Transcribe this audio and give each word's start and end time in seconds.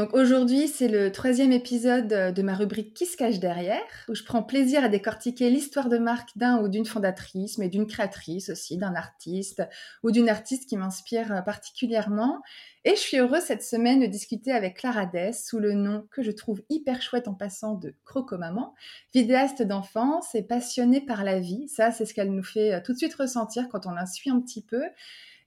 Donc 0.00 0.14
aujourd'hui, 0.14 0.66
c'est 0.66 0.88
le 0.88 1.12
troisième 1.12 1.52
épisode 1.52 2.08
de 2.08 2.42
ma 2.42 2.54
rubrique 2.54 2.94
Qui 2.94 3.04
se 3.04 3.18
cache 3.18 3.38
derrière, 3.38 3.82
où 4.08 4.14
je 4.14 4.24
prends 4.24 4.42
plaisir 4.42 4.82
à 4.82 4.88
décortiquer 4.88 5.50
l'histoire 5.50 5.90
de 5.90 5.98
marque 5.98 6.30
d'un 6.36 6.62
ou 6.62 6.68
d'une 6.68 6.86
fondatrice, 6.86 7.58
mais 7.58 7.68
d'une 7.68 7.86
créatrice 7.86 8.48
aussi, 8.48 8.78
d'un 8.78 8.94
artiste 8.94 9.62
ou 10.02 10.10
d'une 10.10 10.30
artiste 10.30 10.66
qui 10.66 10.78
m'inspire 10.78 11.42
particulièrement. 11.44 12.40
Et 12.86 12.92
je 12.92 13.00
suis 13.00 13.18
heureuse 13.18 13.42
cette 13.42 13.62
semaine 13.62 14.00
de 14.00 14.06
discuter 14.06 14.52
avec 14.52 14.78
Clara 14.78 15.04
Dess 15.04 15.46
sous 15.46 15.58
le 15.58 15.74
nom 15.74 16.06
que 16.10 16.22
je 16.22 16.30
trouve 16.30 16.62
hyper 16.70 17.02
chouette 17.02 17.28
en 17.28 17.34
passant 17.34 17.74
de 17.74 17.94
Croco-Maman, 18.06 18.74
vidéaste 19.12 19.60
d'enfance 19.60 20.34
et 20.34 20.42
passionnée 20.42 21.02
par 21.02 21.24
la 21.24 21.40
vie. 21.40 21.68
Ça, 21.68 21.92
c'est 21.92 22.06
ce 22.06 22.14
qu'elle 22.14 22.32
nous 22.32 22.42
fait 22.42 22.82
tout 22.84 22.94
de 22.94 22.96
suite 22.98 23.16
ressentir 23.16 23.68
quand 23.68 23.84
on 23.84 23.92
la 23.92 24.06
suit 24.06 24.30
un 24.30 24.40
petit 24.40 24.62
peu. 24.62 24.80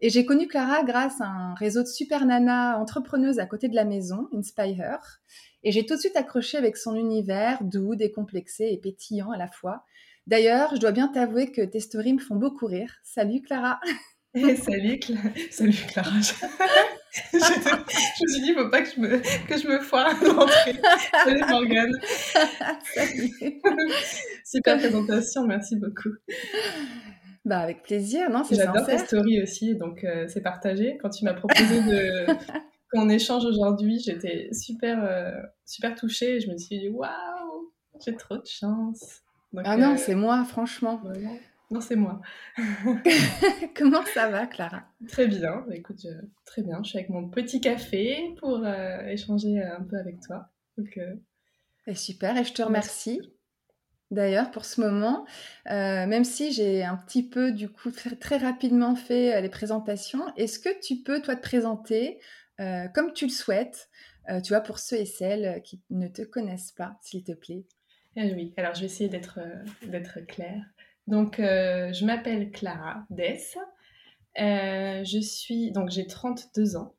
Et 0.06 0.10
j'ai 0.10 0.26
connu 0.26 0.50
Clara 0.50 0.84
grâce 0.84 1.22
à 1.22 1.28
un 1.28 1.54
réseau 1.54 1.82
de 1.82 1.88
super 1.88 2.26
nanas 2.26 2.78
entrepreneuses 2.78 3.40
à 3.40 3.46
côté 3.46 3.70
de 3.70 3.76
la 3.76 3.86
maison, 3.86 4.28
Inspire. 4.34 5.22
Et 5.64 5.72
j'ai 5.72 5.86
tout 5.86 5.96
de 5.96 6.00
suite 6.02 6.18
accroché 6.18 6.58
avec 6.58 6.76
son 6.76 6.94
univers 6.94 7.64
doux, 7.64 7.96
décomplexé 7.96 8.66
et 8.66 8.78
pétillant 8.78 9.32
à 9.32 9.38
la 9.38 9.48
fois. 9.48 9.86
D'ailleurs, 10.28 10.76
je 10.76 10.82
dois 10.82 10.92
bien 10.92 11.08
t'avouer 11.08 11.54
que 11.54 11.62
tes 11.62 11.80
stories 11.80 12.16
me 12.16 12.20
font 12.20 12.36
beaucoup 12.36 12.66
rire. 12.66 12.94
Salut 13.02 13.42
Clara 13.42 13.80
salut, 14.36 15.00
salut 15.52 15.78
Clara. 15.88 16.10
je, 17.32 17.38
me 17.38 18.30
suis 18.30 18.42
dit, 18.42 18.48
il 18.48 18.56
ne 18.58 18.64
faut 18.64 18.70
pas 18.70 18.82
que 18.82 18.90
je 18.94 19.00
me, 19.00 19.48
que 19.48 19.58
je 19.58 19.68
me 19.70 19.80
foire 19.80 20.08
à 20.08 20.26
l'entrée. 20.26 20.82
Salut 21.24 21.44
Morgane. 21.48 21.98
salut. 22.94 23.62
Super 24.44 24.80
présentation, 24.80 25.48
merci 25.48 25.78
beaucoup. 25.78 26.10
Bah 27.46 27.60
avec 27.60 27.84
plaisir, 27.84 28.30
non 28.30 28.44
c'est 28.46 28.56
J'adore 28.56 28.86
ta 28.86 28.98
story 28.98 29.42
aussi, 29.42 29.76
donc 29.76 30.06
euh, 30.06 30.28
c'est 30.30 30.42
partagé. 30.42 30.98
Quand 31.02 31.10
tu 31.10 31.26
m'as 31.26 31.34
proposé 31.34 31.82
de 31.82 32.26
qu'on 32.92 33.10
échange 33.10 33.44
aujourd'hui, 33.44 34.00
j'étais 34.00 34.48
super 34.54 35.04
euh, 35.04 35.32
super 35.66 35.94
touchée. 35.96 36.40
Je 36.40 36.50
me 36.50 36.58
suis 36.58 36.80
dit 36.80 36.88
waouh, 36.88 37.72
j'ai 38.06 38.16
trop 38.16 38.38
de 38.38 38.46
chance. 38.46 39.24
ah 39.58 39.76
non, 39.76 39.94
euh, 39.94 39.98
c'est 39.98 40.16
moi, 40.16 40.46
franchement. 40.46 41.02
non, 41.70 41.82
c'est 41.82 41.98
moi. 41.98 42.22
Comment 43.76 44.06
ça 44.14 44.30
va, 44.30 44.48
Clara? 44.48 44.84
Très 45.10 45.28
bien. 45.28 45.66
Bah, 45.68 45.76
écoute, 45.76 46.08
très 46.46 46.62
bien. 46.62 46.82
Je 46.82 46.90
suis 46.90 46.98
avec 46.98 47.10
mon 47.10 47.28
petit 47.28 47.60
café 47.60 48.36
pour 48.38 48.66
échanger 49.06 49.62
un 49.62 49.84
peu 49.84 49.98
avec 49.98 50.22
toi. 50.22 50.48
Donc, 50.78 50.98
et 51.88 51.96
super. 51.96 52.38
Et 52.38 52.46
je 52.46 52.54
te 52.54 52.62
remercie 52.62 53.20
d'ailleurs 54.14 54.52
pour 54.52 54.66
ce 54.66 54.80
moment, 54.80 55.26
euh, 55.70 56.06
même 56.08 56.24
si 56.24 56.54
j'ai 56.54 56.84
un 56.84 56.96
petit 56.96 57.28
peu 57.28 57.52
du 57.52 57.70
coup 57.70 57.92
très 57.92 58.38
rapidement 58.38 58.96
fait 58.96 59.36
euh, 59.36 59.42
les 59.42 59.50
présentations. 59.50 60.24
Est-ce 60.36 60.60
que 60.60 60.70
tu 60.82 61.04
peux 61.04 61.22
toi 61.22 61.36
te 61.36 61.42
présenter 61.42 62.20
euh, 62.60 62.88
comme 62.90 63.14
tu 63.14 63.26
le 63.26 63.32
souhaites, 63.32 63.90
tu 64.46 64.54
vois, 64.54 64.62
pour 64.62 64.80
ceux 64.80 64.98
et 64.98 65.06
celles 65.06 65.62
qui 65.64 65.82
ne 65.90 66.08
te 66.08 66.22
connaissent 66.22 66.72
pas, 66.72 66.98
s'il 67.02 67.26
te 67.26 67.34
plaît? 67.34 67.66
Eh 68.16 68.34
Oui, 68.34 68.54
alors 68.56 68.74
je 68.74 68.82
vais 68.82 68.86
essayer 68.86 69.10
d'être 69.10 69.40
d'être 69.86 70.22
claire. 70.22 70.64
Donc 71.08 71.36
je 71.40 72.06
m'appelle 72.06 72.52
Clara 72.52 73.06
Dess. 73.10 73.58
je 74.38 75.20
suis 75.20 75.72
donc 75.72 75.90
j'ai 75.90 76.08
32 76.08 76.78
ans 76.78 76.96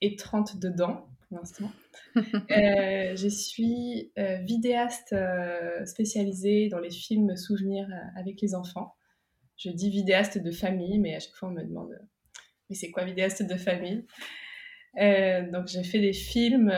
et 0.00 0.14
30 0.14 0.60
dedans 0.60 1.09
l'instant. 1.30 1.70
Euh, 2.16 3.14
je 3.14 3.28
suis 3.28 4.10
euh, 4.18 4.38
vidéaste 4.38 5.12
euh, 5.12 5.84
spécialisée 5.84 6.68
dans 6.68 6.80
les 6.80 6.90
films 6.90 7.36
souvenirs 7.36 7.88
avec 8.16 8.40
les 8.40 8.54
enfants. 8.54 8.96
Je 9.56 9.70
dis 9.70 9.90
vidéaste 9.90 10.38
de 10.38 10.50
famille, 10.50 10.98
mais 10.98 11.14
à 11.14 11.20
chaque 11.20 11.34
fois 11.34 11.48
on 11.48 11.52
me 11.52 11.62
demande 11.62 11.96
mais 12.68 12.76
c'est 12.76 12.90
quoi 12.90 13.04
vidéaste 13.04 13.42
de 13.42 13.56
famille? 13.56 14.06
Donc 14.96 15.68
j'ai 15.68 15.84
fait 15.84 16.00
des 16.00 16.12
films 16.12 16.72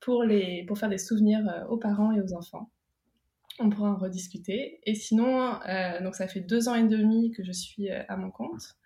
pour, 0.00 0.24
les, 0.24 0.64
pour 0.66 0.78
faire 0.78 0.88
des 0.88 0.98
souvenirs 0.98 1.66
aux 1.68 1.76
parents 1.76 2.12
et 2.12 2.20
aux 2.20 2.32
enfants. 2.34 2.70
On 3.60 3.70
pourra 3.70 3.90
en 3.90 3.96
rediscuter. 3.96 4.80
Et 4.84 4.94
sinon, 4.94 5.58
donc 6.02 6.16
ça 6.16 6.26
fait 6.26 6.40
deux 6.40 6.68
ans 6.68 6.74
et 6.74 6.82
demi 6.82 7.30
que 7.30 7.44
je 7.44 7.52
suis 7.52 7.90
à 7.90 8.16
mon 8.16 8.30
compte. 8.30 8.76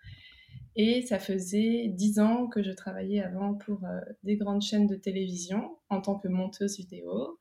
Et 0.81 1.03
ça 1.03 1.19
faisait 1.19 1.89
dix 1.89 2.21
ans 2.21 2.47
que 2.47 2.63
je 2.63 2.71
travaillais 2.71 3.21
avant 3.21 3.55
pour 3.55 3.85
euh, 3.85 3.99
des 4.23 4.37
grandes 4.37 4.63
chaînes 4.63 4.87
de 4.87 4.95
télévision 4.95 5.77
en 5.89 6.01
tant 6.01 6.17
que 6.17 6.29
monteuse 6.29 6.77
vidéo. 6.77 7.37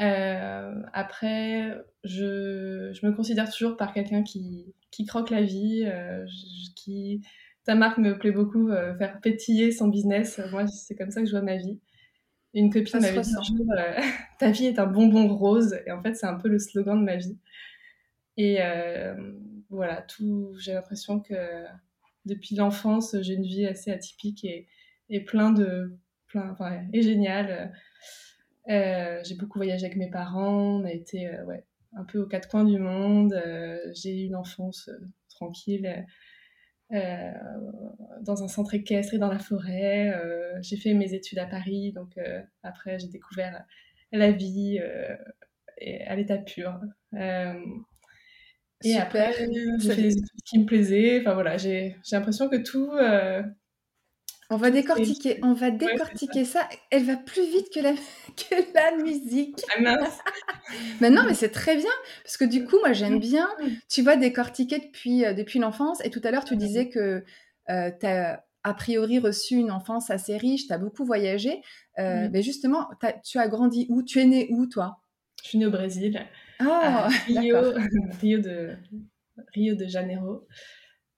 Euh, 0.00 0.82
après, 0.94 1.76
je, 2.04 2.90
je, 2.94 3.06
me 3.06 3.12
considère 3.12 3.52
toujours 3.52 3.76
par 3.76 3.92
quelqu'un 3.92 4.22
qui, 4.22 4.74
qui, 4.90 5.04
croque 5.04 5.28
la 5.28 5.42
vie, 5.42 5.84
euh, 5.86 6.24
qui... 6.74 7.20
Ta 7.64 7.74
marque 7.74 7.98
me 7.98 8.18
plaît 8.18 8.32
beaucoup, 8.32 8.70
faire 8.70 9.20
pétiller 9.20 9.70
son 9.70 9.88
business. 9.88 10.40
Moi, 10.50 10.66
c'est 10.68 10.94
comme 10.94 11.10
ça 11.10 11.20
que 11.20 11.26
je 11.26 11.32
vois 11.32 11.42
ma 11.42 11.56
vie. 11.56 11.78
Une 12.54 12.72
copine 12.72 12.98
m'avait 12.98 13.20
dit 13.20 13.34
toujours 13.34 13.66
Ta 14.38 14.50
vie 14.50 14.64
est 14.64 14.78
un 14.78 14.86
bonbon 14.86 15.28
rose. 15.36 15.78
Et 15.84 15.92
en 15.92 16.00
fait, 16.00 16.14
c'est 16.14 16.24
un 16.24 16.36
peu 16.36 16.48
le 16.48 16.58
slogan 16.58 16.98
de 16.98 17.04
ma 17.04 17.16
vie. 17.16 17.36
Et 18.38 18.58
voilà, 19.68 20.00
tout. 20.00 20.54
J'ai 20.58 20.72
l'impression 20.72 21.20
que 21.20 21.34
depuis 22.28 22.54
l'enfance, 22.54 23.16
j'ai 23.22 23.34
une 23.34 23.46
vie 23.46 23.66
assez 23.66 23.90
atypique 23.90 24.44
et, 24.44 24.68
et 25.08 25.24
plein 25.24 25.50
de, 25.50 25.98
plein, 26.28 26.50
enfin, 26.50 26.82
géniale. 26.92 27.72
Euh, 28.68 29.20
j'ai 29.24 29.34
beaucoup 29.34 29.58
voyagé 29.58 29.86
avec 29.86 29.96
mes 29.96 30.10
parents, 30.10 30.80
on 30.80 30.84
a 30.84 30.92
été 30.92 31.26
euh, 31.26 31.44
ouais, 31.46 31.64
un 31.96 32.04
peu 32.04 32.20
aux 32.20 32.26
quatre 32.26 32.48
coins 32.48 32.64
du 32.64 32.78
monde. 32.78 33.32
Euh, 33.32 33.78
j'ai 33.94 34.22
eu 34.22 34.26
une 34.26 34.36
enfance 34.36 34.90
tranquille 35.30 36.06
dans 36.90 38.42
un 38.42 38.48
centre 38.48 38.72
équestre 38.72 39.12
et 39.12 39.18
dans 39.18 39.28
la 39.28 39.38
forêt. 39.38 40.10
j'ai 40.62 40.78
fait 40.78 40.94
mes 40.94 41.12
études 41.12 41.38
à 41.38 41.44
Paris, 41.44 41.92
donc 41.92 42.18
après 42.62 42.98
j'ai 42.98 43.08
découvert 43.08 43.62
la 44.10 44.32
vie 44.32 44.80
à 46.06 46.16
l'état 46.16 46.38
pur. 46.38 46.80
Et 48.84 48.96
après, 48.96 49.32
j'ai 49.80 49.94
fait 49.94 50.02
des 50.02 50.12
études 50.12 50.42
qui 50.44 50.58
me 50.58 50.66
plaisaient. 50.66 51.20
Enfin 51.20 51.34
voilà, 51.34 51.56
j'ai 51.56 51.96
l'impression 52.12 52.48
que 52.48 52.56
tout. 52.56 52.90
Euh, 52.92 53.42
on 54.50 54.56
va 54.56 54.70
décortiquer, 54.70 55.38
on 55.42 55.52
va 55.52 55.70
décortiquer 55.70 56.44
ça. 56.44 56.66
Elle 56.90 57.04
va 57.04 57.16
plus 57.16 57.46
vite 57.46 57.66
que 57.74 57.80
la, 57.80 57.92
que 58.36 58.74
la 58.74 58.96
musique. 59.02 59.60
Ah 59.76 59.80
mince. 59.80 60.18
mais 61.00 61.10
non, 61.10 61.22
mais 61.26 61.34
c'est 61.34 61.50
très 61.50 61.76
bien 61.76 61.90
parce 62.22 62.36
que 62.36 62.44
du 62.44 62.64
coup, 62.64 62.78
moi, 62.78 62.92
j'aime 62.92 63.18
bien. 63.18 63.48
Tu 63.88 64.02
vois, 64.02 64.16
décortiquer 64.16 64.78
depuis 64.78 65.24
euh, 65.24 65.34
depuis 65.34 65.58
l'enfance. 65.58 66.04
Et 66.04 66.10
tout 66.10 66.20
à 66.24 66.30
l'heure, 66.30 66.44
tu 66.44 66.56
disais 66.56 66.88
que 66.88 67.24
euh, 67.68 67.90
tu 68.00 68.06
as 68.06 68.44
a 68.64 68.74
priori 68.74 69.18
reçu 69.18 69.54
une 69.56 69.70
enfance 69.70 70.10
assez 70.10 70.36
riche. 70.36 70.66
Tu 70.66 70.72
as 70.72 70.78
beaucoup 70.78 71.04
voyagé. 71.04 71.62
Mais 71.96 72.42
justement, 72.42 72.88
tu 73.24 73.38
as 73.38 73.48
grandi 73.48 73.86
où? 73.88 74.02
Tu 74.02 74.20
es 74.20 74.24
né 74.24 74.46
où, 74.50 74.66
toi? 74.66 75.00
Je 75.42 75.48
suis 75.48 75.58
née 75.58 75.66
au 75.66 75.70
Brésil. 75.70 76.26
Ah, 76.60 77.08
Rio, 77.26 77.56
Rio, 78.20 78.40
de, 78.40 78.76
Rio 79.54 79.74
de 79.74 79.86
Janeiro. 79.86 80.46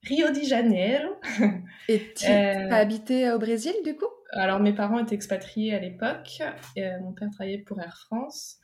Rio 0.03 0.31
de 0.31 0.43
Janeiro. 0.43 1.15
Et 1.89 2.13
tu 2.15 2.27
euh, 2.27 2.71
as 2.71 2.77
habité 2.77 3.31
au 3.31 3.39
Brésil, 3.39 3.75
du 3.85 3.97
coup? 3.97 4.07
Alors, 4.33 4.61
mes 4.61 4.73
parents 4.73 4.99
étaient 4.99 5.15
expatriés 5.15 5.75
à 5.75 5.81
l'époque. 5.81 6.43
Euh, 6.79 7.01
mon 7.03 7.13
père 7.13 7.29
travaillait 7.31 7.59
pour 7.59 7.81
Air 7.81 7.97
France. 7.97 8.59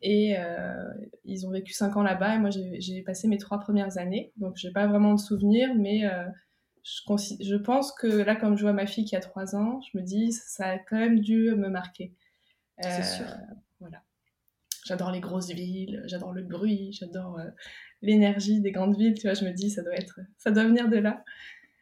Et 0.00 0.36
euh, 0.38 0.90
ils 1.24 1.46
ont 1.46 1.50
vécu 1.50 1.72
cinq 1.72 1.96
ans 1.96 2.02
là-bas. 2.02 2.36
Et 2.36 2.38
moi, 2.38 2.50
j'ai 2.50 3.02
passé 3.02 3.28
mes 3.28 3.38
trois 3.38 3.58
premières 3.58 3.98
années. 3.98 4.32
Donc, 4.36 4.56
je 4.56 4.66
n'ai 4.66 4.72
pas 4.72 4.86
vraiment 4.86 5.14
de 5.14 5.20
souvenirs. 5.20 5.74
Mais 5.74 6.04
je, 6.84 7.34
je, 7.40 7.56
pense 7.56 7.92
que 7.92 8.06
là, 8.06 8.36
comme 8.36 8.56
je 8.56 8.62
vois 8.62 8.72
ma 8.72 8.86
fille 8.86 9.04
qui 9.04 9.16
a 9.16 9.20
trois 9.20 9.56
ans, 9.56 9.80
je 9.92 9.98
me 9.98 10.02
dis, 10.02 10.32
ça 10.32 10.66
a 10.66 10.78
quand 10.78 10.96
même 10.96 11.20
dû 11.20 11.54
me 11.54 11.68
marquer. 11.68 12.14
C'est 12.80 13.02
sûr. 13.02 13.26
Voilà. 13.80 14.02
J'adore 14.88 15.10
les 15.10 15.20
grosses 15.20 15.50
villes, 15.50 16.02
j'adore 16.06 16.32
le 16.32 16.42
bruit, 16.42 16.94
j'adore 16.94 17.38
euh, 17.38 17.50
l'énergie 18.00 18.62
des 18.62 18.72
grandes 18.72 18.96
villes. 18.96 19.12
Tu 19.12 19.26
vois, 19.26 19.34
je 19.34 19.44
me 19.44 19.52
dis, 19.52 19.68
ça 19.68 19.82
doit 19.82 19.94
être, 19.94 20.20
ça 20.38 20.50
doit 20.50 20.64
venir 20.64 20.88
de 20.88 20.96
là. 20.96 21.22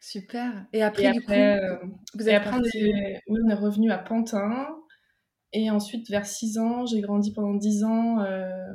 Super. 0.01 0.67
Et 0.73 0.83
après, 0.83 1.13
du 1.13 1.21
coup, 1.23 1.31
euh, 1.31 1.79
vous 2.15 2.27
avez 2.27 2.45
on 2.49 2.65
est, 2.65 3.23
oui, 3.29 3.41
on 3.45 3.49
est 3.49 3.55
revenu 3.55 3.93
à 3.93 3.99
Pantin. 3.99 4.67
Et 5.53 5.71
ensuite, 5.71 6.11
vers 6.11 6.27
6 6.27 6.59
ans, 6.59 6.85
j'ai 6.85 7.01
grandi 7.01 7.33
pendant 7.33 7.55
10 7.55 7.85
ans. 7.85 8.21
Euh, 8.23 8.75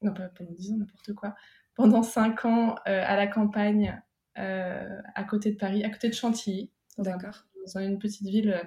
non, 0.00 0.14
pas 0.14 0.28
pendant 0.28 0.52
10 0.52 0.72
ans, 0.72 0.76
n'importe 0.78 1.12
quoi. 1.12 1.34
Pendant 1.74 2.02
5 2.02 2.46
ans 2.46 2.76
à 2.86 3.14
la 3.14 3.26
campagne, 3.26 4.00
à 4.36 5.24
côté 5.28 5.50
de 5.50 5.56
Paris, 5.56 5.84
à 5.84 5.90
côté 5.90 6.08
de 6.08 6.14
Chantilly. 6.14 6.70
D'accord. 6.96 7.44
Dans 7.74 7.78
une 7.82 7.98
petite 7.98 8.26
ville 8.26 8.58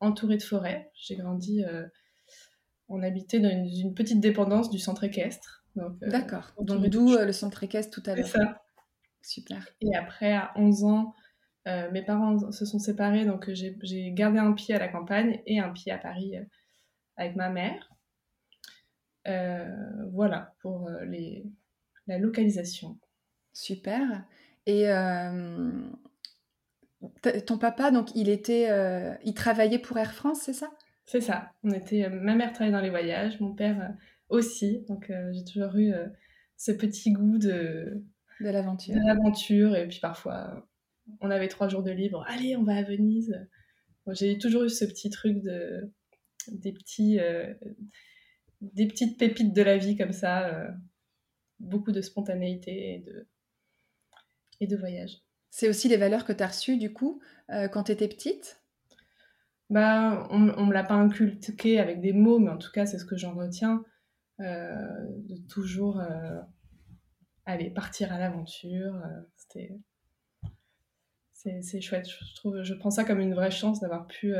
entourée 0.00 0.38
de 0.38 0.42
forêts. 0.42 0.90
J'ai 0.94 1.14
grandi, 1.14 1.64
on 2.90 3.02
habitait 3.02 3.40
dans 3.40 3.48
une, 3.48 3.94
petite 3.94 4.20
dépendance 4.20 4.70
du 4.70 4.78
centre 4.78 5.04
équestre. 5.04 5.64
D'accord. 6.02 6.52
Donc 6.60 6.86
d'où 6.88 7.16
le 7.16 7.32
centre 7.32 7.62
équestre 7.62 8.00
tout 8.00 8.10
à 8.10 8.14
l'heure. 8.14 8.26
C'est 8.26 8.38
ça. 8.38 8.62
Super. 9.22 9.68
Et 9.80 9.94
après, 9.96 10.32
à 10.32 10.52
11 10.56 10.84
ans, 10.84 11.14
mes 11.66 12.02
parents 12.02 12.50
se 12.50 12.64
sont 12.64 12.78
séparés, 12.78 13.24
donc 13.24 13.50
j'ai 13.52 14.12
gardé 14.12 14.38
un 14.38 14.52
pied 14.52 14.74
à 14.74 14.78
la 14.78 14.88
campagne 14.88 15.40
et 15.46 15.60
un 15.60 15.70
pied 15.70 15.92
à 15.92 15.98
Paris 15.98 16.34
avec 17.16 17.36
ma 17.36 17.48
mère. 17.48 17.90
voilà 20.12 20.54
pour 20.60 20.90
les, 21.06 21.46
la 22.06 22.18
localisation. 22.18 22.98
Super. 23.52 24.24
Et 24.66 24.88
ton 27.46 27.58
papa, 27.58 27.90
donc, 27.90 28.14
il 28.14 28.28
était, 28.28 28.68
euh, 28.70 29.14
il 29.24 29.34
travaillait 29.34 29.78
pour 29.78 29.96
Air 29.98 30.12
France, 30.12 30.42
c'est 30.42 30.52
ça? 30.52 30.70
C'est 31.10 31.20
ça. 31.20 31.52
On 31.64 31.72
était, 31.72 32.04
euh, 32.04 32.10
ma 32.10 32.36
mère 32.36 32.52
travaillait 32.52 32.76
dans 32.76 32.80
les 32.80 32.90
voyages, 32.90 33.40
mon 33.40 33.52
père 33.52 33.80
euh, 33.80 33.88
aussi. 34.28 34.84
Donc, 34.88 35.12
j'ai 35.32 35.44
toujours 35.44 35.74
eu 35.74 35.92
ce 36.56 36.70
petit 36.70 37.10
goût 37.12 37.38
de 37.38 38.04
de 38.38 38.48
l'aventure. 38.48 38.94
De 38.94 39.00
l'aventure. 39.04 39.74
Et 39.74 39.88
puis 39.88 39.98
parfois, 39.98 40.68
on 41.20 41.30
avait 41.30 41.48
trois 41.48 41.68
jours 41.68 41.82
de 41.82 41.90
libre. 41.90 42.24
Allez, 42.28 42.54
on 42.54 42.62
va 42.62 42.76
à 42.76 42.82
Venise. 42.84 43.36
j'ai 44.12 44.38
toujours 44.38 44.62
eu 44.62 44.70
ce 44.70 44.84
petit 44.84 45.10
truc 45.10 45.42
de 45.42 45.92
des 46.52 46.72
petits 46.72 47.18
des 48.60 48.86
petites 48.86 49.18
pépites 49.18 49.52
de 49.52 49.62
la 49.62 49.78
vie 49.78 49.96
comme 49.96 50.12
ça. 50.12 50.68
beaucoup 51.58 51.90
de 51.90 52.02
spontanéité 52.02 52.94
et 52.94 52.98
de 53.00 53.26
et 54.60 54.68
de 54.68 54.76
voyage. 54.76 55.22
C'est 55.50 55.68
aussi 55.68 55.88
les 55.88 55.96
valeurs 55.96 56.24
que 56.24 56.32
tu 56.32 56.42
as 56.42 56.46
reçues, 56.46 56.76
du 56.76 56.92
coup, 56.92 57.20
euh, 57.50 57.68
quand 57.68 57.84
tu 57.84 57.92
étais 57.92 58.08
petite? 58.08 58.59
Bah, 59.70 60.26
On 60.30 60.38
ne 60.38 60.52
me 60.66 60.72
l'a 60.72 60.84
pas 60.84 60.94
inculqué 60.94 61.80
avec 61.80 62.00
des 62.00 62.12
mots, 62.12 62.38
mais 62.38 62.50
en 62.50 62.58
tout 62.58 62.70
cas, 62.72 62.86
c'est 62.86 62.98
ce 62.98 63.04
que 63.04 63.16
j'en 63.16 63.34
retiens. 63.34 63.84
Euh, 64.40 65.06
de 65.28 65.36
toujours 65.48 66.00
euh, 66.00 66.40
aller 67.44 67.70
partir 67.70 68.12
à 68.12 68.18
l'aventure. 68.18 68.94
c'était 69.36 69.78
c'est 71.32 71.80
chouette. 71.80 72.06
Je, 72.06 72.34
trouve, 72.34 72.62
je 72.62 72.74
prends 72.74 72.90
ça 72.90 73.04
comme 73.04 73.20
une 73.20 73.32
vraie 73.32 73.50
chance 73.50 73.80
d'avoir 73.80 74.06
pu, 74.06 74.34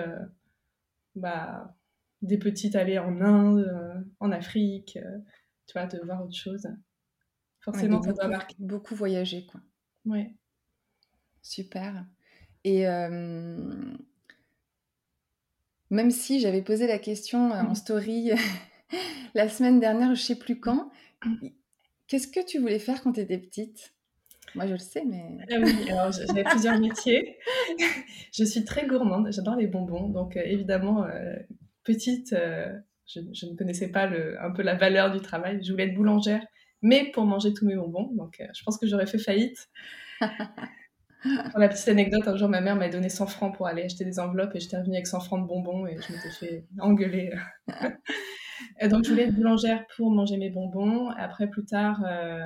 bah, 1.14 1.74
des 2.20 2.36
petites 2.36 2.76
aller 2.76 2.98
en 2.98 3.22
Inde, 3.22 4.04
en 4.20 4.30
Afrique, 4.32 4.98
tu 5.66 5.72
vois, 5.72 5.86
de 5.86 5.98
voir 6.04 6.22
autre 6.22 6.36
chose. 6.36 6.68
Forcément, 7.60 8.02
ça 8.02 8.12
doit 8.12 8.28
marquer. 8.28 8.54
Beaucoup 8.58 8.94
voyager, 8.94 9.46
quoi. 9.46 9.62
Ouais. 10.04 10.34
Super. 11.42 12.04
Et 12.64 12.84
même 15.90 16.10
si 16.10 16.40
j'avais 16.40 16.62
posé 16.62 16.86
la 16.86 16.98
question 16.98 17.50
en 17.50 17.70
mmh. 17.70 17.74
story 17.74 18.30
la 19.34 19.48
semaine 19.48 19.80
dernière, 19.80 20.14
je 20.14 20.22
sais 20.22 20.38
plus 20.38 20.58
quand, 20.58 20.90
qu'est-ce 22.06 22.28
que 22.28 22.44
tu 22.44 22.58
voulais 22.58 22.78
faire 22.78 23.02
quand 23.02 23.12
tu 23.12 23.20
étais 23.20 23.38
petite? 23.38 23.94
Moi, 24.54 24.66
je 24.66 24.72
le 24.72 24.78
sais, 24.78 25.04
mais... 25.04 25.24
Ah 25.50 25.56
oui, 25.60 25.90
alors 25.90 26.10
j'avais 26.10 26.42
plusieurs 26.42 26.78
métiers. 26.80 27.38
je 28.34 28.44
suis 28.44 28.64
très 28.64 28.86
gourmande, 28.86 29.28
j'adore 29.30 29.54
les 29.54 29.68
bonbons. 29.68 30.08
Donc, 30.08 30.36
évidemment, 30.36 31.06
petite, 31.84 32.34
je, 33.06 33.46
ne 33.46 33.56
connaissais 33.56 33.92
pas 33.92 34.06
le, 34.06 34.42
un 34.42 34.50
peu 34.50 34.62
la 34.62 34.74
valeur 34.74 35.12
du 35.12 35.20
travail. 35.20 35.62
Je 35.62 35.70
voulais 35.70 35.84
être 35.84 35.94
boulangère, 35.94 36.44
mais 36.82 37.12
pour 37.12 37.26
manger 37.26 37.54
tous 37.54 37.64
mes 37.64 37.76
bonbons. 37.76 38.10
Donc, 38.14 38.42
je 38.52 38.62
pense 38.64 38.76
que 38.76 38.88
j'aurais 38.88 39.06
fait 39.06 39.18
faillite. 39.18 39.68
Pour 41.22 41.60
la 41.60 41.68
petite 41.68 41.88
anecdote, 41.88 42.26
un 42.26 42.36
jour, 42.36 42.48
ma 42.48 42.60
mère 42.60 42.76
m'a 42.76 42.88
donné 42.88 43.08
100 43.08 43.26
francs 43.26 43.54
pour 43.54 43.66
aller 43.66 43.82
acheter 43.82 44.04
des 44.04 44.18
enveloppes 44.18 44.54
et 44.54 44.60
j'étais 44.60 44.78
revenue 44.78 44.94
avec 44.94 45.06
100 45.06 45.20
francs 45.20 45.42
de 45.42 45.46
bonbons 45.46 45.86
et 45.86 45.96
je 45.96 46.12
m'étais 46.12 46.30
fait 46.30 46.66
engueuler. 46.78 47.30
et 48.80 48.88
donc, 48.88 49.04
je 49.04 49.10
voulais 49.10 49.24
être 49.24 49.34
boulangère 49.34 49.84
pour 49.96 50.10
manger 50.10 50.38
mes 50.38 50.50
bonbons. 50.50 51.10
Après, 51.10 51.48
plus 51.48 51.64
tard, 51.64 52.02
euh, 52.06 52.38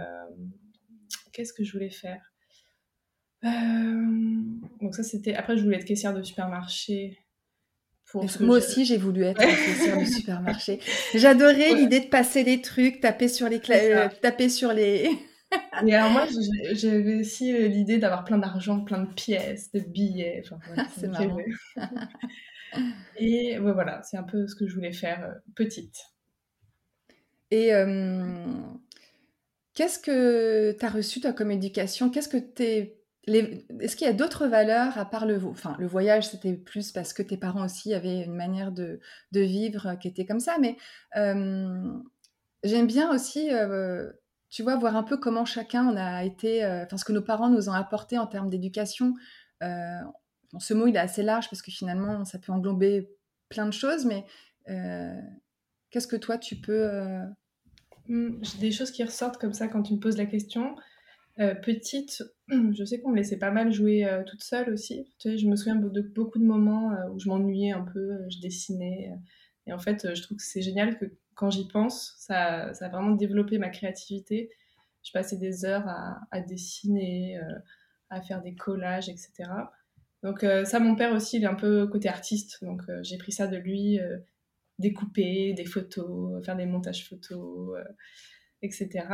qu'est-ce 1.32 1.52
que 1.52 1.64
je 1.64 1.72
voulais 1.72 1.90
faire? 1.90 2.20
Euh, 3.44 3.50
Donc, 4.80 4.94
ça, 4.94 5.02
c'était. 5.02 5.34
Après, 5.34 5.56
je 5.56 5.62
voulais 5.62 5.76
être 5.76 5.84
caissière 5.84 6.14
de 6.14 6.22
supermarché. 6.22 7.18
Moi 8.40 8.58
aussi, 8.58 8.84
j'ai 8.84 8.96
voulu 8.96 9.24
être 9.24 9.40
caissière 9.40 9.98
de 9.98 10.04
supermarché. 10.04 10.78
J'adorais 11.14 11.74
l'idée 11.74 12.00
de 12.00 12.06
passer 12.06 12.44
des 12.44 12.60
trucs, 12.60 13.00
taper 13.00 13.28
sur 13.28 13.48
les, 13.48 13.60
euh, 13.70 14.08
taper 14.22 14.48
sur 14.48 14.72
les... 14.72 15.10
Et 15.86 15.94
alors 15.94 16.10
moi, 16.10 16.26
j'avais 16.72 17.16
aussi 17.20 17.54
euh, 17.54 17.68
l'idée 17.68 17.98
d'avoir 17.98 18.24
plein 18.24 18.38
d'argent, 18.38 18.80
plein 18.80 19.02
de 19.02 19.12
pièces, 19.12 19.72
de 19.72 19.80
billets. 19.80 20.42
Enfin, 20.44 20.58
c'est 20.98 21.08
marrant. 21.08 21.36
Et 23.16 23.58
voilà, 23.58 24.02
c'est 24.02 24.16
un 24.16 24.24
peu 24.24 24.46
ce 24.46 24.54
que 24.54 24.66
je 24.66 24.74
voulais 24.74 24.92
faire 24.92 25.24
euh, 25.24 25.34
petite. 25.54 25.96
Et 27.50 27.70
qu'est-ce 29.74 30.00
que 30.00 30.72
tu 30.72 30.84
as 30.84 30.88
reçu 30.88 31.20
toi 31.20 31.32
comme 31.32 31.52
éducation? 31.52 32.10
Qu'est-ce 32.10 32.28
que 32.28 32.38
t'es 32.38 32.98
Est-ce 33.28 33.94
qu'il 33.94 34.08
y 34.08 34.10
a 34.10 34.14
d'autres 34.14 34.48
valeurs 34.48 34.98
à 34.98 35.04
part 35.04 35.24
le, 35.24 35.40
enfin, 35.44 35.76
le 35.78 35.86
voyage, 35.86 36.26
c'était 36.28 36.54
plus 36.54 36.90
parce 36.90 37.12
que 37.12 37.22
tes 37.22 37.36
parents 37.36 37.64
aussi 37.64 37.94
avaient 37.94 38.22
une 38.22 38.34
manière 38.34 38.72
de, 38.72 38.98
de 39.30 39.40
vivre 39.40 39.94
qui 40.00 40.08
était 40.08 40.26
comme 40.26 40.40
ça, 40.40 40.56
mais 40.60 40.76
j'aime 41.14 42.86
bien 42.88 43.14
aussi 43.14 43.50
tu 44.54 44.62
vois, 44.62 44.76
voir 44.76 44.94
un 44.94 45.02
peu 45.02 45.16
comment 45.16 45.44
chacun 45.44 45.84
on 45.88 45.96
a 45.96 46.24
été, 46.24 46.64
euh, 46.64 46.84
enfin 46.84 46.96
ce 46.96 47.04
que 47.04 47.12
nos 47.12 47.22
parents 47.22 47.50
nous 47.50 47.68
ont 47.68 47.72
apporté 47.72 48.18
en 48.18 48.28
termes 48.28 48.48
d'éducation. 48.48 49.14
Euh, 49.64 49.98
ce 50.60 50.74
mot 50.74 50.86
il 50.86 50.94
est 50.94 51.00
assez 51.00 51.24
large 51.24 51.50
parce 51.50 51.60
que 51.60 51.72
finalement 51.72 52.24
ça 52.24 52.38
peut 52.38 52.52
englober 52.52 53.10
plein 53.48 53.66
de 53.66 53.72
choses, 53.72 54.06
mais 54.06 54.24
euh, 54.68 55.20
qu'est-ce 55.90 56.06
que 56.06 56.14
toi 56.14 56.38
tu 56.38 56.54
peux 56.54 56.88
mmh, 58.06 58.44
J'ai 58.44 58.58
des 58.60 58.70
choses 58.70 58.92
qui 58.92 59.02
ressortent 59.02 59.38
comme 59.38 59.54
ça 59.54 59.66
quand 59.66 59.82
tu 59.82 59.94
me 59.94 59.98
poses 59.98 60.16
la 60.16 60.26
question. 60.26 60.76
petite, 61.36 62.22
je 62.48 62.84
sais 62.84 63.00
qu'on 63.00 63.10
me 63.10 63.16
laissait 63.16 63.38
pas 63.38 63.50
mal 63.50 63.72
jouer 63.72 64.08
toute 64.28 64.44
seule 64.44 64.70
aussi. 64.72 65.04
Tu 65.18 65.30
sais, 65.30 65.36
je 65.36 65.48
me 65.48 65.56
souviens 65.56 65.74
de 65.74 66.00
beaucoup 66.14 66.38
de 66.38 66.46
moments 66.46 66.92
où 67.12 67.18
je 67.18 67.28
m'ennuyais 67.28 67.72
un 67.72 67.82
peu, 67.92 68.20
je 68.30 68.38
dessinais. 68.38 69.10
et 69.66 69.72
en 69.72 69.80
fait, 69.80 70.14
je 70.14 70.22
trouve 70.22 70.36
que 70.36 70.44
c'est 70.44 70.62
génial 70.62 70.96
que 70.96 71.06
quand 71.34 71.50
j'y 71.50 71.69
pense, 71.69 72.14
ça, 72.19 72.69
a 72.69 72.88
vraiment 72.88 73.12
développé 73.12 73.58
ma 73.58 73.69
créativité. 73.69 74.50
Je 75.03 75.12
passais 75.12 75.36
des 75.36 75.64
heures 75.64 75.86
à, 76.31 76.41
dessiner, 76.41 77.38
euh, 77.38 77.58
à 78.10 78.22
faire 78.22 78.41
des 78.43 78.55
collages, 78.55 79.08
etc. 79.08 79.32
Donc 80.22 80.43
euh, 80.43 80.64
ça, 80.64 80.81
mon 80.81 80.96
père 80.96 81.12
aussi, 81.12 81.36
il 81.36 81.44
est 81.44 81.48
un 81.48 81.55
peu 81.55 81.86
côté 81.86 82.08
artiste, 82.08 82.64
donc 82.64 82.82
euh, 82.88 83.00
j'ai 83.03 83.19
pris 83.19 83.32
ça 83.32 83.46
de 83.46 83.56
lui, 83.56 84.00
découper 84.79 85.53
des 85.53 85.67
photos, 85.67 86.44
faire 86.44 86.56
des 86.56 86.67
montages 86.67 87.08
photos, 87.08 87.79
etc. 88.62 89.06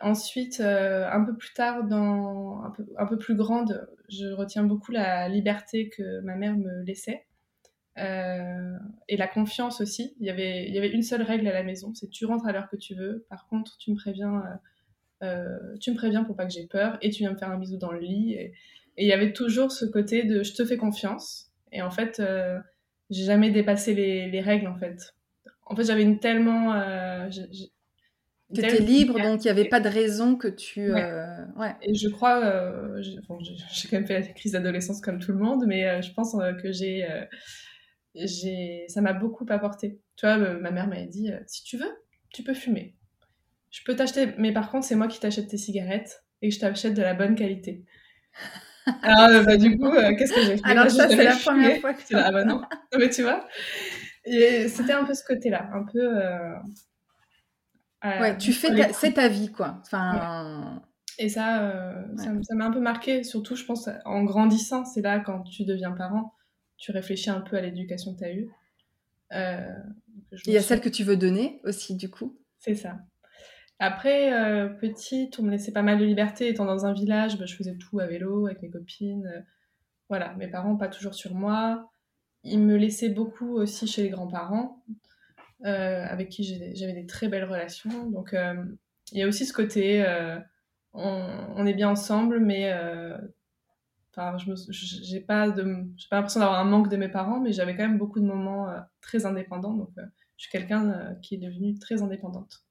Ensuite, 0.00 0.60
un 0.60 1.24
peu 1.24 1.36
plus 1.36 1.52
tard, 1.52 1.84
dans, 1.84 2.62
un 2.96 3.06
peu 3.06 3.18
plus 3.18 3.34
grande, 3.34 3.88
je 4.08 4.26
retiens 4.32 4.64
beaucoup 4.64 4.92
la 4.92 5.28
liberté 5.28 5.88
que 5.88 6.20
ma 6.20 6.36
mère 6.36 6.56
me 6.56 6.82
laissait. 6.84 7.26
Euh, 7.98 8.76
et 9.08 9.16
la 9.16 9.28
confiance 9.28 9.80
aussi. 9.80 10.14
Il 10.18 10.26
y, 10.26 10.30
avait, 10.30 10.66
il 10.66 10.74
y 10.74 10.78
avait 10.78 10.90
une 10.90 11.02
seule 11.02 11.22
règle 11.22 11.46
à 11.46 11.52
la 11.52 11.62
maison, 11.62 11.92
c'est 11.94 12.08
tu 12.08 12.26
rentres 12.26 12.46
à 12.46 12.52
l'heure 12.52 12.68
que 12.68 12.76
tu 12.76 12.94
veux. 12.94 13.26
Par 13.28 13.46
contre, 13.46 13.76
tu 13.78 13.90
me 13.92 13.96
préviens, 13.96 14.42
euh, 15.22 15.26
euh, 15.26 15.76
tu 15.80 15.90
me 15.90 15.96
préviens 15.96 16.24
pour 16.24 16.36
pas 16.36 16.46
que 16.46 16.52
j'ai 16.52 16.66
peur 16.66 16.98
et 17.02 17.10
tu 17.10 17.18
viens 17.20 17.32
me 17.32 17.36
faire 17.36 17.50
un 17.50 17.58
bisou 17.58 17.76
dans 17.76 17.92
le 17.92 18.00
lit. 18.00 18.34
Et, 18.34 18.52
il 18.96 19.08
y 19.08 19.12
avait 19.12 19.32
toujours 19.32 19.72
ce 19.72 19.84
côté 19.84 20.22
de 20.22 20.44
je 20.44 20.54
te 20.54 20.64
fais 20.64 20.76
confiance. 20.76 21.50
Et 21.72 21.82
en 21.82 21.90
fait, 21.90 22.22
j'ai 23.10 23.24
jamais 23.24 23.50
dépassé 23.50 23.92
les, 23.92 24.30
les, 24.30 24.40
règles 24.40 24.68
en 24.68 24.76
fait. 24.76 25.16
En 25.66 25.74
fait, 25.74 25.82
j'avais 25.82 26.04
une 26.04 26.20
tellement 26.20 26.72
tu 27.28 28.60
étais 28.60 28.78
libre, 28.78 29.20
donc 29.20 29.40
il 29.40 29.46
n'y 29.46 29.50
avait 29.50 29.68
pas 29.68 29.80
de 29.80 29.88
raison 29.88 30.36
que 30.36 30.46
tu. 30.46 30.92
Ouais. 30.92 31.74
Et 31.82 31.94
je 31.96 32.08
crois, 32.08 33.00
j'ai 33.00 33.18
quand 33.88 33.96
même 33.96 34.06
fait 34.06 34.20
la 34.20 34.26
crise 34.28 34.52
d'adolescence 34.52 35.00
comme 35.00 35.18
tout 35.18 35.32
le 35.32 35.38
monde, 35.38 35.64
mais 35.66 36.00
je 36.00 36.12
pense 36.12 36.36
que 36.62 36.70
j'ai 36.70 37.04
ça 38.88 39.00
m'a 39.00 39.12
beaucoup 39.12 39.46
apporté. 39.48 40.00
Tu 40.16 40.26
vois, 40.26 40.36
ma 40.36 40.70
mère 40.70 40.86
m'avait 40.86 41.06
dit 41.06 41.30
euh, 41.30 41.38
si 41.46 41.64
tu 41.64 41.76
veux, 41.76 41.92
tu 42.32 42.42
peux 42.42 42.54
fumer. 42.54 42.96
Je 43.70 43.80
peux 43.84 43.96
t'acheter, 43.96 44.34
mais 44.38 44.52
par 44.52 44.70
contre, 44.70 44.86
c'est 44.86 44.94
moi 44.94 45.08
qui 45.08 45.18
t'achète 45.18 45.48
tes 45.48 45.56
cigarettes 45.56 46.24
et 46.42 46.48
que 46.48 46.54
je 46.54 46.60
t'achète 46.60 46.94
de 46.94 47.02
la 47.02 47.14
bonne 47.14 47.34
qualité. 47.34 47.84
Alors, 49.02 49.28
euh, 49.40 49.42
bah, 49.42 49.56
du 49.56 49.76
coup, 49.76 49.86
euh, 49.86 50.14
qu'est-ce 50.16 50.32
que 50.32 50.42
j'ai 50.42 50.56
fait? 50.58 50.64
Alors, 50.64 50.88
ça, 50.90 51.08
c'est 51.08 51.24
la 51.24 51.36
première 51.36 51.80
fois 51.80 51.94
que 51.94 52.02
tu 52.06 52.14
Ah, 52.14 52.30
bah 52.30 52.44
non. 52.44 52.62
mais 52.96 53.10
tu 53.10 53.22
vois, 53.22 53.44
c'était 54.24 54.92
un 54.92 55.04
peu 55.04 55.14
ce 55.14 55.24
côté-là, 55.24 55.70
un 55.72 55.84
peu. 55.84 56.14
ouais, 58.04 58.38
tu 58.38 58.52
fais, 58.52 58.92
c'est 58.92 59.14
ta 59.14 59.28
vie, 59.28 59.50
quoi. 59.50 59.80
Enfin. 59.80 60.82
Et 61.18 61.28
ça, 61.28 62.04
ça 62.16 62.54
m'a 62.54 62.66
un 62.66 62.72
peu 62.72 62.80
marqué, 62.80 63.24
surtout, 63.24 63.56
je 63.56 63.64
pense, 63.64 63.88
en 64.04 64.22
grandissant. 64.22 64.84
C'est 64.84 65.00
là, 65.00 65.18
quand 65.20 65.42
tu 65.42 65.64
deviens 65.64 65.92
parent, 65.92 66.32
tu 66.76 66.92
réfléchis 66.92 67.30
un 67.30 67.40
peu 67.40 67.56
à 67.56 67.60
l'éducation 67.60 68.14
que 68.14 68.18
tu 68.18 68.24
as 68.24 68.32
eue. 68.32 68.50
Euh, 69.32 69.74
il 70.46 70.52
y 70.52 70.56
a 70.56 70.62
celle 70.62 70.80
que 70.80 70.88
tu 70.88 71.04
veux 71.04 71.16
donner 71.16 71.60
aussi, 71.64 71.96
du 71.96 72.10
coup. 72.10 72.38
C'est 72.58 72.74
ça. 72.74 72.98
Après, 73.78 74.32
euh, 74.32 74.68
petite, 74.68 75.38
on 75.38 75.42
me 75.42 75.50
laissait 75.50 75.72
pas 75.72 75.82
mal 75.82 75.98
de 75.98 76.04
liberté. 76.04 76.48
Étant 76.48 76.64
dans 76.64 76.86
un 76.86 76.92
village, 76.92 77.38
bah, 77.38 77.46
je 77.46 77.54
faisais 77.54 77.76
tout 77.76 77.98
à 77.98 78.06
vélo 78.06 78.46
avec 78.46 78.62
mes 78.62 78.70
copines. 78.70 79.26
Euh, 79.26 79.40
voilà, 80.08 80.34
mes 80.34 80.48
parents 80.48 80.76
pas 80.76 80.88
toujours 80.88 81.14
sur 81.14 81.34
moi. 81.34 81.90
il 82.44 82.60
me 82.60 82.76
laissait 82.76 83.08
beaucoup 83.08 83.54
aussi 83.54 83.86
chez 83.86 84.02
les 84.02 84.10
grands-parents, 84.10 84.84
avec 85.62 86.28
qui 86.28 86.44
j'avais 86.74 86.92
des 86.92 87.06
très 87.06 87.28
belles 87.28 87.44
relations. 87.44 88.10
Donc, 88.10 88.36
il 89.12 89.18
y 89.18 89.22
a 89.22 89.26
aussi 89.26 89.46
ce 89.46 89.54
côté, 89.54 90.04
on, 90.92 91.66
est 91.66 91.72
bien 91.72 91.88
ensemble, 91.88 92.40
mais 92.40 92.70
Enfin, 94.16 94.36
je 94.38 95.12
n'ai 95.12 95.20
pas, 95.20 95.50
de, 95.50 95.62
pas 96.08 96.16
l'impression 96.16 96.40
d'avoir 96.40 96.60
un 96.60 96.64
manque 96.64 96.88
de 96.88 96.96
mes 96.96 97.08
parents, 97.08 97.40
mais 97.40 97.52
j'avais 97.52 97.76
quand 97.76 97.82
même 97.82 97.98
beaucoup 97.98 98.20
de 98.20 98.26
moments 98.26 98.68
très 99.00 99.26
indépendants. 99.26 99.74
Donc, 99.74 99.90
je 99.96 100.44
suis 100.44 100.52
quelqu'un 100.52 101.16
qui 101.20 101.34
est 101.34 101.38
devenue 101.38 101.78
très 101.78 102.00
indépendante. 102.00 102.64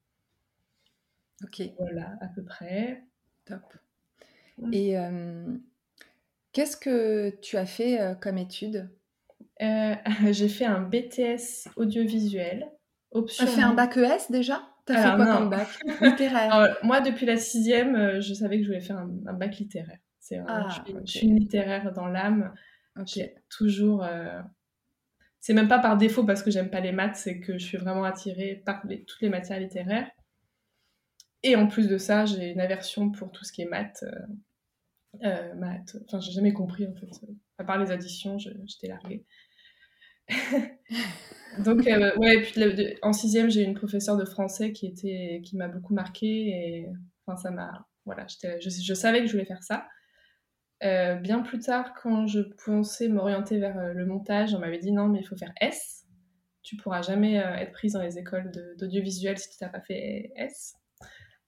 Ok. 1.44 1.62
Voilà, 1.78 2.14
à 2.22 2.28
peu 2.28 2.44
près. 2.44 3.04
Top. 3.46 3.62
Et 4.72 4.96
qu'est-ce 6.54 6.78
que 6.78 7.38
tu 7.42 7.58
as 7.58 7.66
fait 7.66 8.18
comme 8.22 8.38
étude? 8.38 8.90
Euh, 9.62 9.96
J'ai 10.32 10.50
fait 10.50 10.66
un 10.66 10.82
BTS 10.82 11.70
audiovisuel. 11.76 12.70
Tu 13.14 13.44
as 13.44 13.48
fait 13.48 13.62
un 13.62 13.74
bac 13.74 13.98
ES 13.98 14.32
déjà? 14.32 14.62
Tu 14.86 14.94
as 14.94 15.12
fait 15.12 15.16
quoi 15.16 15.38
comme 15.38 15.50
bac? 15.50 15.68
Littéraire 16.02 16.78
Moi, 16.84 17.02
depuis 17.02 17.26
la 17.26 17.38
sixième, 17.38 17.96
euh, 17.96 18.22
je 18.22 18.34
savais 18.34 18.58
que 18.58 18.64
je 18.64 18.70
voulais 18.70 18.82
faire 18.82 18.98
un, 18.98 19.34
bac 19.34 19.58
littéraire. 19.58 20.00
C'est 20.24 20.40
ah, 20.48 20.70
je, 20.88 21.06
suis, 21.06 21.28
une 21.28 21.38
littéraire 21.38 21.92
dans 21.92 22.08
l'âme. 22.08 22.54
J'ai 23.06 23.36
toujours. 23.50 24.06
Euh, 24.06 24.42
c'est 25.42 25.54
même 25.54 25.68
pas 25.68 25.80
par 25.80 25.98
défaut 25.98 26.24
parce 26.24 26.42
que 26.42 26.50
j'aime 26.50 26.70
pas 26.70 26.80
les 26.80 26.94
maths, 26.94 27.18
c'est 27.18 27.42
que 27.42 27.58
je 27.58 27.66
suis 27.66 27.78
vraiment 27.78 28.06
attirée 28.06 28.64
par 28.66 28.82
toutes 28.82 29.22
les 29.22 29.28
matières 29.28 29.60
littéraires. 29.60 30.10
Et 31.44 31.58
en 31.58 31.68
plus 31.68 31.90
de 31.90 31.98
ça, 31.98 32.24
j'ai 32.26 32.52
une 32.52 32.62
aversion 32.62 33.12
pour 33.12 33.34
tout 33.34 33.44
ce 33.44 33.52
qui 33.52 33.64
est 33.64 33.66
maths. 33.66 34.04
Euh, 34.04 35.26
euh 35.26 35.54
maths. 35.56 35.98
Enfin, 36.06 36.22
j'ai 36.22 36.32
jamais 36.32 36.54
compris 36.54 36.88
en 36.88 36.96
fait. 36.96 37.10
À 37.58 37.66
part 37.66 37.78
les 37.78 37.92
additions, 37.92 38.38
j'étais 38.38 38.88
larguée. 38.88 39.26
Donc, 41.66 41.86
euh, 41.86 42.16
ouais, 42.16 42.44
puis 42.44 42.64
en 43.02 43.12
sixième, 43.12 43.50
j'ai 43.50 43.64
une 43.64 43.74
professeure 43.74 44.16
de 44.16 44.24
français 44.24 44.72
qui, 44.72 44.88
était, 44.88 45.42
qui 45.44 45.58
m'a 45.58 45.68
beaucoup 45.68 45.94
marquée. 45.94 46.48
Et 46.48 46.90
enfin, 47.28 47.36
ça 47.36 47.52
m'a. 47.52 47.86
Voilà, 48.06 48.26
je, 48.28 48.70
je, 48.70 48.94
savais 48.94 49.20
que 49.20 49.28
je 49.28 49.34
voulais 49.34 49.44
faire 49.44 49.64
ça. 49.64 49.86
Euh, 50.84 51.16
bien 51.16 51.42
plus 51.42 51.60
tard, 51.60 51.94
quand 52.02 52.28
je 52.28 52.42
pensais 52.66 53.08
m'orienter 53.08 53.60
vers 53.60 53.94
le 53.94 54.06
montage, 54.06 54.54
on 54.54 54.60
m'avait 54.60 54.80
dit 54.80 54.92
non, 54.92 55.08
mais 55.08 55.20
il 55.20 55.26
faut 55.26 55.38
faire 55.38 55.54
S. 55.62 56.06
Tu 56.62 56.78
pourras 56.78 57.02
jamais 57.02 57.36
être 57.36 57.72
prise 57.72 57.94
dans 57.94 58.02
les 58.02 58.18
écoles 58.18 58.52
d'audiovisuel 58.78 59.38
si 59.38 59.50
tu 59.50 59.64
n'as 59.64 59.70
pas 59.70 59.82
fait 59.82 60.32
S. 60.36 60.76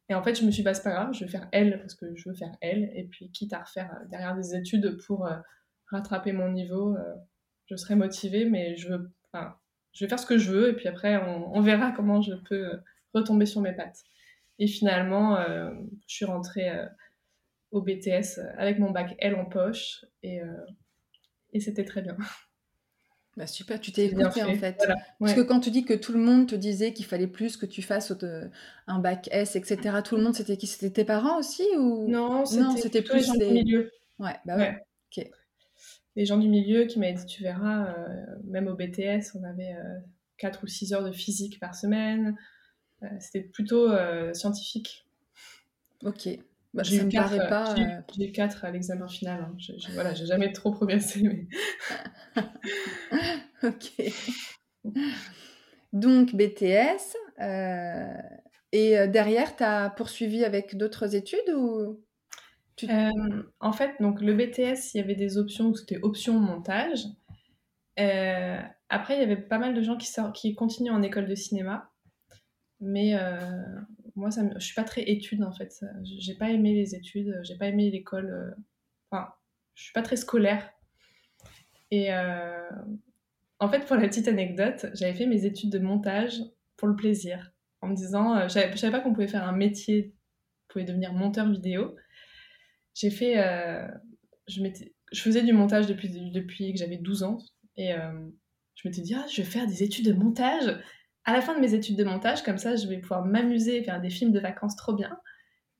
Et 0.10 0.14
en 0.14 0.22
fait, 0.22 0.36
je 0.36 0.46
me 0.46 0.52
suis 0.52 0.62
dit, 0.62 0.66
bah, 0.66 0.74
c'est 0.74 0.84
pas 0.84 0.92
grave, 0.92 1.14
je 1.14 1.26
vais 1.26 1.32
faire 1.32 1.48
L 1.52 1.80
parce 1.80 1.96
que 1.96 2.16
je 2.16 2.30
veux 2.30 2.36
faire 2.36 2.56
L. 2.62 2.92
Et 2.94 3.06
puis, 3.06 3.32
quitte 3.32 3.54
à 3.54 3.60
refaire 3.60 3.92
euh, 3.94 4.06
derrière 4.08 4.36
des 4.36 4.56
études 4.56 4.98
pour 5.06 5.26
euh, 5.26 5.38
rattraper 5.90 6.32
mon 6.32 6.52
niveau, 6.52 6.96
euh, 6.96 7.16
je 7.68 7.76
serai 7.76 7.96
motivée, 7.96 8.46
mais 8.46 8.76
je 8.76 8.90
veux, 8.90 9.12
vais 9.34 10.08
faire 10.08 10.20
ce 10.20 10.28
que 10.28 10.38
je 10.38 10.52
veux. 10.52 10.70
Et 10.70 10.74
puis 10.74 10.88
après, 10.88 11.18
on, 11.18 11.60
verra 11.62 11.92
comment 11.92 12.22
je 12.22 12.34
peux 12.48 12.80
retomber 13.14 13.48
sur 13.48 13.62
mes 13.62 13.74
pattes. 13.74 14.04
Et 14.60 14.68
finalement, 14.68 15.38
je 15.38 16.16
suis 16.16 16.26
rentrée 16.26 16.70
au 17.76 17.82
BTS 17.82 18.40
avec 18.58 18.80
mon 18.80 18.92
bac 18.92 19.16
L 19.20 19.36
en 19.36 19.46
poche 19.46 20.06
et, 20.24 20.40
et 21.54 21.60
c'était 21.60 21.86
très 21.86 22.02
bien. 22.02 22.18
Bah 23.38 23.48
super, 23.48 23.82
tu 23.82 23.92
t'es 23.92 24.06
écouté 24.06 24.44
en 24.44 24.56
fait. 24.56 24.82
Parce 25.20 25.34
que 25.34 25.42
quand 25.42 25.60
tu 25.60 25.70
dis 25.70 25.84
que 25.84 25.94
tout 25.94 26.14
le 26.14 26.20
monde 26.20 26.48
te 26.48 26.56
disait 26.56 26.94
qu'il 26.94 27.06
fallait 27.06 27.28
plus 27.28 27.58
que 27.58 27.66
tu 27.66 27.82
fasses 27.82 28.14
un 28.88 29.00
bac 29.00 29.28
S, 29.32 29.56
etc., 29.56 29.98
tout 30.04 30.16
le 30.16 30.24
monde, 30.24 30.36
c'était 30.36 30.58
qui? 30.58 30.68
C'était 30.68 30.90
tes 30.90 31.06
parents 31.06 31.38
aussi 31.38 31.66
ou? 31.78 32.08
Non, 32.08 32.46
c'était 32.46 33.02
plus 33.02 33.16
les 33.16 33.24
gens 33.24 33.34
du 33.34 33.46
milieu. 33.46 33.92
Ouais, 34.20 34.36
bah 34.46 34.56
ouais. 34.56 34.78
Ok. 35.12 35.28
Les 36.16 36.26
gens 36.26 36.38
du 36.38 36.48
milieu 36.48 36.86
qui 36.86 36.98
m'avaient 36.98 37.14
dit, 37.14 37.26
tu 37.26 37.44
verras, 37.44 37.90
euh, 37.90 38.26
même 38.46 38.68
au 38.68 38.76
BTS, 38.76 39.36
on 39.36 39.44
avait 39.44 39.76
4 40.38 40.60
euh, 40.60 40.64
ou 40.64 40.68
6 40.68 40.94
heures 40.94 41.04
de 41.04 41.12
physique 41.12 41.60
par 41.60 41.76
semaine. 41.76 42.38
Euh, 43.04 43.08
c'était 43.20 43.42
plutôt 43.42 43.90
scientifique. 44.34 45.06
Ok. 46.04 46.30
Bah, 46.76 46.84
j'ai 46.84 46.98
eu, 46.98 47.08
quatre, 47.08 47.48
pas, 47.48 47.74
j'ai, 48.18 48.34
4 48.34 48.66
à 48.66 48.72
l'examen 48.72 49.08
final. 49.08 49.40
Hein. 49.44 49.56
Je, 49.58 49.94
voilà, 49.94 50.14
j'ai 50.14 50.26
jamais 50.26 50.52
trop 50.52 50.72
progressé. 50.72 51.24
Mais... 51.24 51.48
ok. 53.64 54.14
Donc 55.94 56.36
BTS. 56.36 57.16
Euh, 57.42 58.14
et 58.74 58.98
euh, 58.98 59.08
derrière, 59.08 59.56
tu 59.56 59.64
as 59.64 59.90
poursuivi 59.90 60.44
avec 60.44 60.76
d'autres 60.76 61.16
études 61.16 61.50
ou 61.56 62.04
euh, 62.84 63.44
En 63.62 63.72
fait, 63.72 63.92
donc 64.02 64.20
le 64.20 64.34
BTS, 64.34 64.94
il 64.94 64.98
y 64.98 65.00
avait 65.00 65.16
des 65.16 65.38
options 65.38 65.68
où 65.68 65.76
c'était 65.76 66.00
option 66.02 66.38
montage. 66.38 67.06
après, 68.90 69.16
il 69.16 69.20
y 69.22 69.24
avait 69.24 69.38
pas 69.38 69.60
mal 69.60 69.74
de 69.74 69.82
gens 69.82 69.96
qui, 69.96 70.08
sort, 70.08 70.34
qui 70.34 70.56
continuent 70.56 70.92
en 70.92 71.02
école 71.02 71.28
de 71.28 71.36
cinéma. 71.36 71.90
Mais 72.82 73.18
moi, 74.16 74.32
ça, 74.32 74.44
je 74.56 74.66
suis 74.66 74.76
pas 74.76 74.84
très 74.84 75.04
étude 75.04 75.44
en 75.44 75.52
fait. 75.52 75.84
J'ai 76.04 76.36
pas 76.36 76.50
aimé 76.50 76.74
les 76.74 76.96
études, 76.96 77.40
j'ai 77.44 77.58
pas 77.58 77.68
aimé 77.68 77.92
l'école. 77.92 78.56
Enfin, 79.12 79.30
je 79.76 79.84
suis 79.84 79.94
pas 79.94 80.02
très 80.02 80.16
scolaire. 80.16 80.72
Et 81.92 82.14
euh, 82.14 82.70
en 83.60 83.70
fait, 83.70 83.86
pour 83.86 83.96
la 83.96 84.08
petite 84.08 84.28
anecdote, 84.28 84.88
j'avais 84.94 85.14
fait 85.14 85.28
mes 85.28 85.46
études 85.46 85.70
de 85.70 85.80
montage 85.80 86.42
pour 86.78 86.88
le 86.88 86.96
plaisir, 86.96 87.54
en 87.82 87.88
me 87.88 87.96
disant, 87.96 88.36
euh, 88.36 88.48
je 88.48 88.78
savais 88.78 88.92
pas 88.92 89.00
qu'on 89.00 89.14
pouvait 89.14 89.28
faire 89.28 89.48
un 89.48 89.56
métier, 89.56 90.14
on 90.14 90.74
pouvait 90.74 90.86
devenir 90.86 91.14
monteur 91.14 91.50
vidéo. 91.50 91.96
J'ai 92.94 93.12
fait, 93.12 93.38
euh, 93.40 93.88
je, 94.48 94.62
je 95.12 95.22
faisais 95.22 95.44
du 95.44 95.54
montage 95.54 95.88
depuis, 95.88 96.10
depuis 96.32 96.74
que 96.74 96.80
j'avais 96.80 96.98
12 96.98 97.24
ans, 97.24 97.38
et 97.78 97.92
je 97.92 98.88
m'étais 98.88 99.02
dit, 99.02 99.14
ah, 99.16 99.26
je 99.30 99.42
vais 99.42 99.48
faire 99.48 99.68
des 99.68 99.84
études 99.84 100.06
de 100.06 100.14
montage. 100.14 100.82
À 101.26 101.34
la 101.34 101.42
fin 101.42 101.56
de 101.56 101.60
mes 101.60 101.74
études 101.74 101.98
de 101.98 102.04
montage, 102.04 102.44
comme 102.44 102.58
ça, 102.58 102.76
je 102.76 102.88
vais 102.88 102.98
pouvoir 102.98 103.26
m'amuser, 103.26 103.84
faire 103.84 104.00
des 104.00 104.10
films 104.10 104.32
de 104.32 104.40
vacances 104.40 104.76
trop 104.76 104.94
bien. 104.94 105.18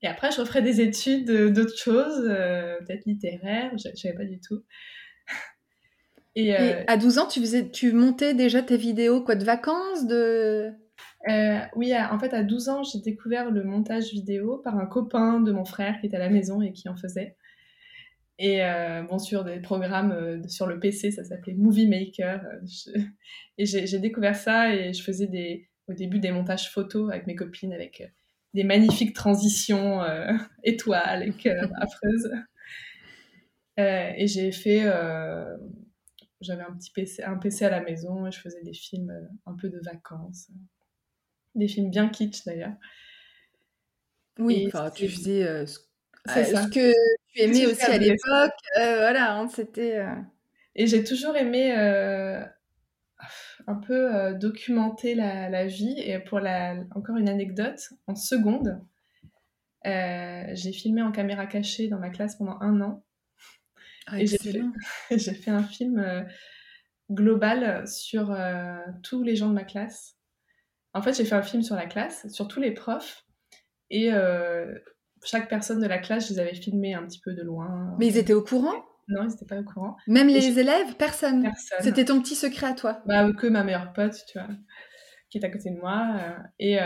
Et 0.02 0.08
après, 0.08 0.32
je 0.32 0.42
referai 0.42 0.62
des 0.62 0.82
études 0.82 1.32
d'autres 1.54 1.78
choses, 1.78 2.24
peut-être 2.24 3.06
littéraires, 3.06 3.72
je 3.78 3.90
ne 3.90 3.96
savais 3.96 4.16
pas 4.16 4.26
du 4.26 4.40
tout. 4.40 4.64
Et, 6.36 6.56
euh, 6.56 6.84
à 6.88 6.98
12 6.98 7.18
ans, 7.20 7.28
tu, 7.28 7.40
faisais, 7.40 7.70
tu 7.70 7.94
montais 7.94 8.34
déjà 8.34 8.62
tes 8.62 8.78
vidéos 8.78 9.22
quoi, 9.24 9.36
de 9.36 9.46
vacances 9.46 10.06
de... 10.06 10.72
Euh, 11.30 11.60
oui, 11.76 11.94
en 11.96 12.20
fait, 12.20 12.34
à 12.34 12.44
12 12.44 12.70
ans, 12.70 12.84
j'ai 12.84 13.00
découvert 13.00 13.50
le 13.50 13.64
montage 13.64 14.12
vidéo 14.12 14.58
par 14.58 14.78
un 14.78 14.86
copain 14.86 15.40
de 15.40 15.52
mon 15.52 15.66
frère 15.66 16.00
qui 16.00 16.08
était 16.08 16.18
à 16.18 16.20
la 16.20 16.30
maison 16.30 16.62
et 16.62 16.72
qui 16.72 16.88
en 16.88 16.96
faisait. 16.96 17.36
Et 18.38 18.64
euh, 18.64 19.04
bon, 19.04 19.18
sur 19.18 19.44
des 19.46 19.60
programmes 19.60 20.44
sur 20.50 20.68
le 20.68 20.80
PC, 20.80 21.12
ça 21.12 21.24
s'appelait 21.24 21.54
Movie 21.54 21.88
Maker. 21.88 22.42
Et 23.58 23.66
j'ai 23.66 24.00
découvert 24.00 24.36
ça 24.36 24.76
et 24.76 24.92
je 24.92 25.02
faisais 25.02 25.28
des, 25.28 25.70
au 25.88 25.94
début 25.94 26.20
des 26.20 26.32
montages 26.32 26.70
photos 26.70 27.10
avec 27.10 27.26
mes 27.26 27.36
copines 27.36 27.72
avec 27.72 28.12
des 28.54 28.66
magnifiques 28.66 29.16
transitions 29.16 30.02
étoiles 30.64 31.24
et 31.24 31.32
cœurs 31.32 31.72
affreuses. 31.82 32.32
et 33.78 34.28
j'ai 34.28 34.52
fait 34.52 34.84
j'avais 36.46 36.64
un 36.64 36.74
petit 36.74 36.92
PC, 36.92 37.24
un 37.24 37.38
PC 37.38 37.66
à 37.66 37.70
la 37.70 37.82
maison 37.82 38.28
et 38.28 38.32
je 38.32 38.40
faisais 38.40 38.62
des 38.64 38.74
films 38.74 39.10
euh, 39.10 39.28
un 39.46 39.56
peu 39.56 39.70
de 39.70 39.80
vacances. 39.80 40.50
Des 41.56 41.68
films 41.68 41.90
bien 41.90 42.10
kitsch 42.10 42.46
d'ailleurs. 42.46 42.76
Oui, 44.38 44.68
tu 44.96 45.08
faisais 45.08 45.44
euh, 45.44 45.66
euh, 46.28 46.44
ce, 46.44 46.68
que 46.70 46.92
tu 47.34 47.42
aimais 47.42 47.66
aussi 47.66 47.84
à 47.84 47.98
l'époque? 47.98 48.54
voilà, 48.76 49.36
hein, 49.36 49.48
c'était. 49.48 50.04
Et 50.76 50.88
j'ai 50.88 51.04
toujours 51.04 51.36
aimé 51.36 51.72
un 53.68 53.76
peu 53.76 54.34
documenter 54.36 55.16
la, 55.16 55.50
la, 55.50 55.66
vie. 55.66 55.96
Et 55.98 56.20
pour 56.20 56.40
la, 56.40 56.76
encore 56.96 57.18
une 57.18 57.30
anecdote, 57.30 57.82
en 58.08 58.16
seconde, 58.16 58.82
j'ai 59.84 60.74
filmé 60.74 61.02
en 61.02 61.12
caméra 61.12 61.46
cachée 61.46 61.88
dans 61.88 62.00
ma 62.00 62.10
classe 62.10 62.36
pendant 62.38 62.58
un 62.62 62.82
an. 62.82 63.06
Ah, 64.08 64.20
et 64.20 64.26
j'ai 65.10 65.34
fait, 65.34 65.52
un 65.52 65.64
film 65.64 66.00
euh, 66.00 66.24
global 67.12 67.88
sur 67.88 68.32
euh, 68.32 68.78
tous 69.04 69.24
les 69.24 69.36
gens 69.36 69.50
de 69.50 69.54
ma 69.54 69.64
classe. 69.64 70.18
En 70.94 71.02
fait, 71.02 71.14
j'ai 71.14 71.26
fait 71.26 71.36
un 71.36 71.44
film 71.44 71.64
sur 71.64 71.76
la 71.76 71.86
classe, 71.86 72.28
sur 72.32 72.48
tous 72.48 72.60
les 72.60 72.72
profs. 72.72 73.26
Et 73.90 74.14
euh, 74.14 74.74
chaque 75.26 75.50
personne 75.50 75.82
de 75.82 75.88
la 75.88 75.98
classe, 75.98 76.28
je 76.30 76.34
les 76.34 76.40
avais 76.40 76.56
filmés 76.56 76.94
un 76.94 77.04
petit 77.06 77.20
peu 77.20 77.34
de 77.34 77.42
loin. 77.42 77.96
Mais 78.00 78.08
ils 78.08 78.18
étaient 78.18 78.34
au 78.34 78.44
courant? 78.44 78.74
Non, 79.08 79.24
ils 79.24 79.28
n'étaient 79.30 79.46
pas 79.46 79.60
au 79.60 79.64
courant. 79.64 79.96
Même 80.08 80.28
les 80.28 80.58
élèves? 80.60 80.96
Personne. 80.98 81.44
Personne. 81.44 81.78
C'était 81.82 82.06
ton 82.06 82.22
petit 82.22 82.36
secret 82.36 82.68
à 82.68 82.74
toi 82.74 83.02
Bah, 83.06 83.32
que 83.34 83.48
ma 83.48 83.64
meilleure 83.64 83.94
pote, 83.94 84.16
tu 84.28 84.40
vois, 84.40 84.48
qui 85.30 85.38
est 85.38 85.46
à 85.46 85.50
côté 85.50 85.70
de 85.70 85.78
moi. 85.78 86.16
et 86.60 86.80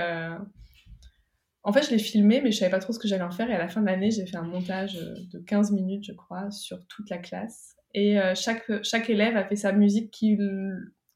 en 1.64 1.74
fait, 1.74 1.84
je 1.84 1.92
l'ai 1.92 2.00
filmé, 2.00 2.42
mais 2.42 2.52
je 2.52 2.58
savais 2.58 2.72
pas 2.72 2.80
trop 2.80 2.94
ce 2.94 3.00
que 3.00 3.08
j'allais 3.08 3.24
en 3.24 3.32
faire. 3.32 3.50
Et 3.50 3.54
à 3.54 3.58
la 3.58 3.68
fin 3.68 3.82
de 3.82 3.86
l'année, 3.86 4.12
j'ai 4.12 4.26
fait 4.26 4.38
un 4.38 4.44
montage 4.44 4.96
euh, 4.98 5.14
de 5.34 5.40
15 5.40 5.72
minutes, 5.72 6.06
je 6.06 6.14
crois, 6.14 6.50
sur 6.52 6.80
toute 6.88 7.10
la 7.10 7.18
classe. 7.18 7.76
Et 7.94 8.20
euh, 8.20 8.34
chaque, 8.34 8.72
chaque 8.84 9.10
élève 9.10 9.36
a 9.36 9.44
fait 9.44 9.56
sa 9.58 9.72
musique 9.74 10.10
qui, 10.12 10.38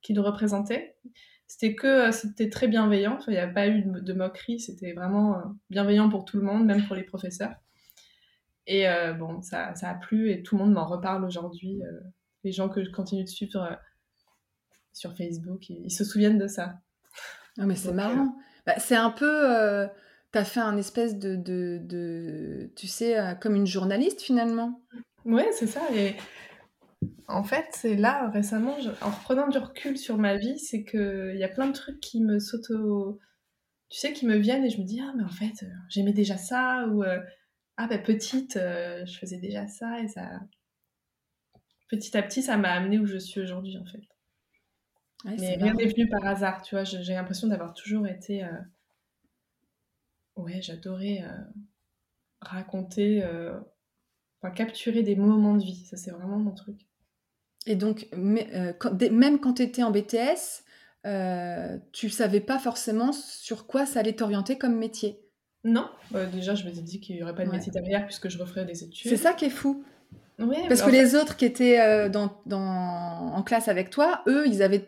qui 0.02 0.14
le 0.14 0.22
représentait. 0.22 0.96
C'était 1.54 1.76
que 1.76 2.08
euh, 2.08 2.12
c'était 2.12 2.50
très 2.50 2.68
bienveillant. 2.68 3.20
il 3.28 3.34
n'y 3.34 3.38
a 3.38 3.48
pas 3.48 3.68
eu 3.68 3.84
de, 3.84 4.14
moquerie. 4.14 4.60
C'était 4.60 4.94
vraiment 4.94 5.40
bienveillant 5.70 6.10
pour 6.10 6.26
tout 6.26 6.38
le 6.38 6.44
monde, 6.44 6.66
même 6.66 6.84
pour 6.88 6.96
les 6.96 7.04
professeurs. 7.04 7.54
Et 8.66 8.86
bon, 9.20 9.42
ça, 9.44 9.76
ça, 9.76 9.90
a 9.90 9.94
plu 9.94 10.32
et 10.32 10.42
tout 10.42 10.58
le 10.58 10.64
monde 10.64 10.74
m'en 10.74 10.86
reparle 10.86 11.26
aujourd'hui. 11.26 11.82
les 12.44 12.52
gens 12.54 12.70
que 12.70 12.84
je 12.84 12.90
continue 12.90 13.24
de 13.24 13.30
suivre 13.30 13.78
sur 14.94 15.16
Facebook. 15.16 15.70
Ils, 15.70 15.92
se 15.92 16.04
souviennent 16.04 16.40
de 16.40 16.48
ça. 16.48 16.76
Ah, 17.60 17.66
mais 17.68 17.76
c'est 17.76 17.92
marrant. 17.92 18.34
Bah, 18.66 18.80
c'est 18.80 18.96
un 18.96 19.12
peu. 19.12 19.88
tu 20.32 20.40
as 20.40 20.46
fait 20.46 20.62
un 20.62 20.78
espèce 20.78 21.20
de, 21.20 21.36
de, 21.36 21.82
de 21.84 22.72
tu 22.78 22.88
sais, 22.88 23.38
comme 23.42 23.56
une 23.56 23.68
journaliste 23.68 24.22
finalement. 24.22 24.82
Ouais, 25.26 25.50
c'est 25.52 25.68
ça. 25.68 25.82
Et 25.94 26.16
en 27.28 27.44
fait, 27.44 27.68
c'est 27.72 27.96
là, 27.96 28.30
récemment, 28.30 28.78
en 29.02 29.10
reprenant 29.10 29.48
du 29.48 29.58
recul 29.58 29.98
sur 29.98 30.18
ma 30.18 30.38
vie, 30.38 30.60
c'est 30.60 30.84
qu'il 30.84 31.36
y 31.36 31.44
a 31.44 31.50
plein 31.50 31.68
de 31.68 31.74
trucs 31.74 32.00
qui 32.00 32.22
me 32.22 32.40
s'auto... 32.40 33.20
Tu 33.90 34.00
sais, 34.00 34.14
qui 34.14 34.26
me 34.26 34.38
viennent 34.38 34.66
et 34.66 34.70
je 34.70 34.80
me 34.80 34.86
dis, 34.86 35.02
ah, 35.02 35.14
mais 35.16 35.24
en 35.24 35.30
fait, 35.30 35.64
euh, 35.64 35.70
j'aimais 35.88 36.14
déjà 36.14 36.36
ça, 36.36 36.88
ou 36.88 37.04
euh, 37.04 37.20
ah, 37.78 37.88
ben 37.88 38.02
petite, 38.02 38.58
euh, 38.58 39.06
je 39.06 39.18
faisais 39.20 39.38
déjà 39.38 39.68
ça, 39.68 40.00
et 40.02 40.08
ça... 40.08 40.40
Petit 41.90 42.18
à 42.18 42.24
petit, 42.24 42.42
ça 42.42 42.58
m'a 42.58 42.72
amené 42.72 42.98
où 42.98 43.06
je 43.06 43.18
suis 43.18 43.40
aujourd'hui, 43.40 43.78
en 43.78 43.86
fait. 43.86 44.02
mais 45.26 45.56
rien 45.56 45.74
n'est 45.76 45.86
venu 45.86 46.10
par 46.10 46.26
hasard, 46.26 46.64
tu 46.64 46.74
vois. 46.74 46.84
J'ai 46.84 47.14
l'impression 47.14 47.48
d'avoir 47.48 47.74
toujours 47.74 48.08
été... 48.08 48.44
Ouais, 50.36 50.60
j'adorais 50.62 51.24
raconter 52.42 53.24
capturer 54.52 55.04
des 55.04 55.16
moments 55.16 55.56
de 55.56 55.64
vie. 55.64 55.86
Ça, 55.86 55.98
c'est 55.98 56.12
vraiment 56.12 56.40
mon 56.40 56.54
truc. 56.54 56.88
Et 57.66 57.76
donc, 57.76 58.08
euh, 58.14 58.74
même 59.12 59.40
quand 59.40 59.54
tu 59.54 59.64
étais 59.64 59.84
en 59.84 59.92
BTS, 59.92 60.64
euh, 61.06 61.78
tu 61.92 62.10
savais 62.10 62.42
pas 62.42 62.60
forcément 62.60 63.12
sur 63.12 63.68
quoi 63.68 63.86
ça 63.86 64.00
allait 64.00 64.14
t'orienter 64.14 64.58
comme 64.58 64.78
métier 64.78 65.20
Non, 65.64 65.90
bah, 66.12 66.26
déjà, 66.26 66.56
je 66.56 66.66
m'étais 66.66 66.82
dit 66.82 67.00
qu'il 67.00 67.16
n'y 67.16 67.24
aurait 67.24 67.36
pas 67.36 67.46
de 67.46 67.52
métier 67.52 67.72
derrière 67.72 68.06
puisque 68.06 68.30
je 68.30 68.38
referais 68.38 68.66
des 68.66 68.84
études. 68.84 69.10
C'est 69.10 69.18
ça 69.18 69.34
qui 69.34 69.46
est 69.46 69.50
fou. 69.50 69.84
Parce 70.68 70.82
que 70.82 70.90
les 70.90 71.16
autres 71.16 71.38
qui 71.38 71.46
étaient 71.46 71.80
euh, 71.80 72.10
dans, 72.10 72.42
en 72.52 73.44
classe 73.44 73.68
avec 73.68 73.92
toi, 73.92 74.24
eux, 74.28 74.46
ils 74.48 74.62
avaient 74.62 74.88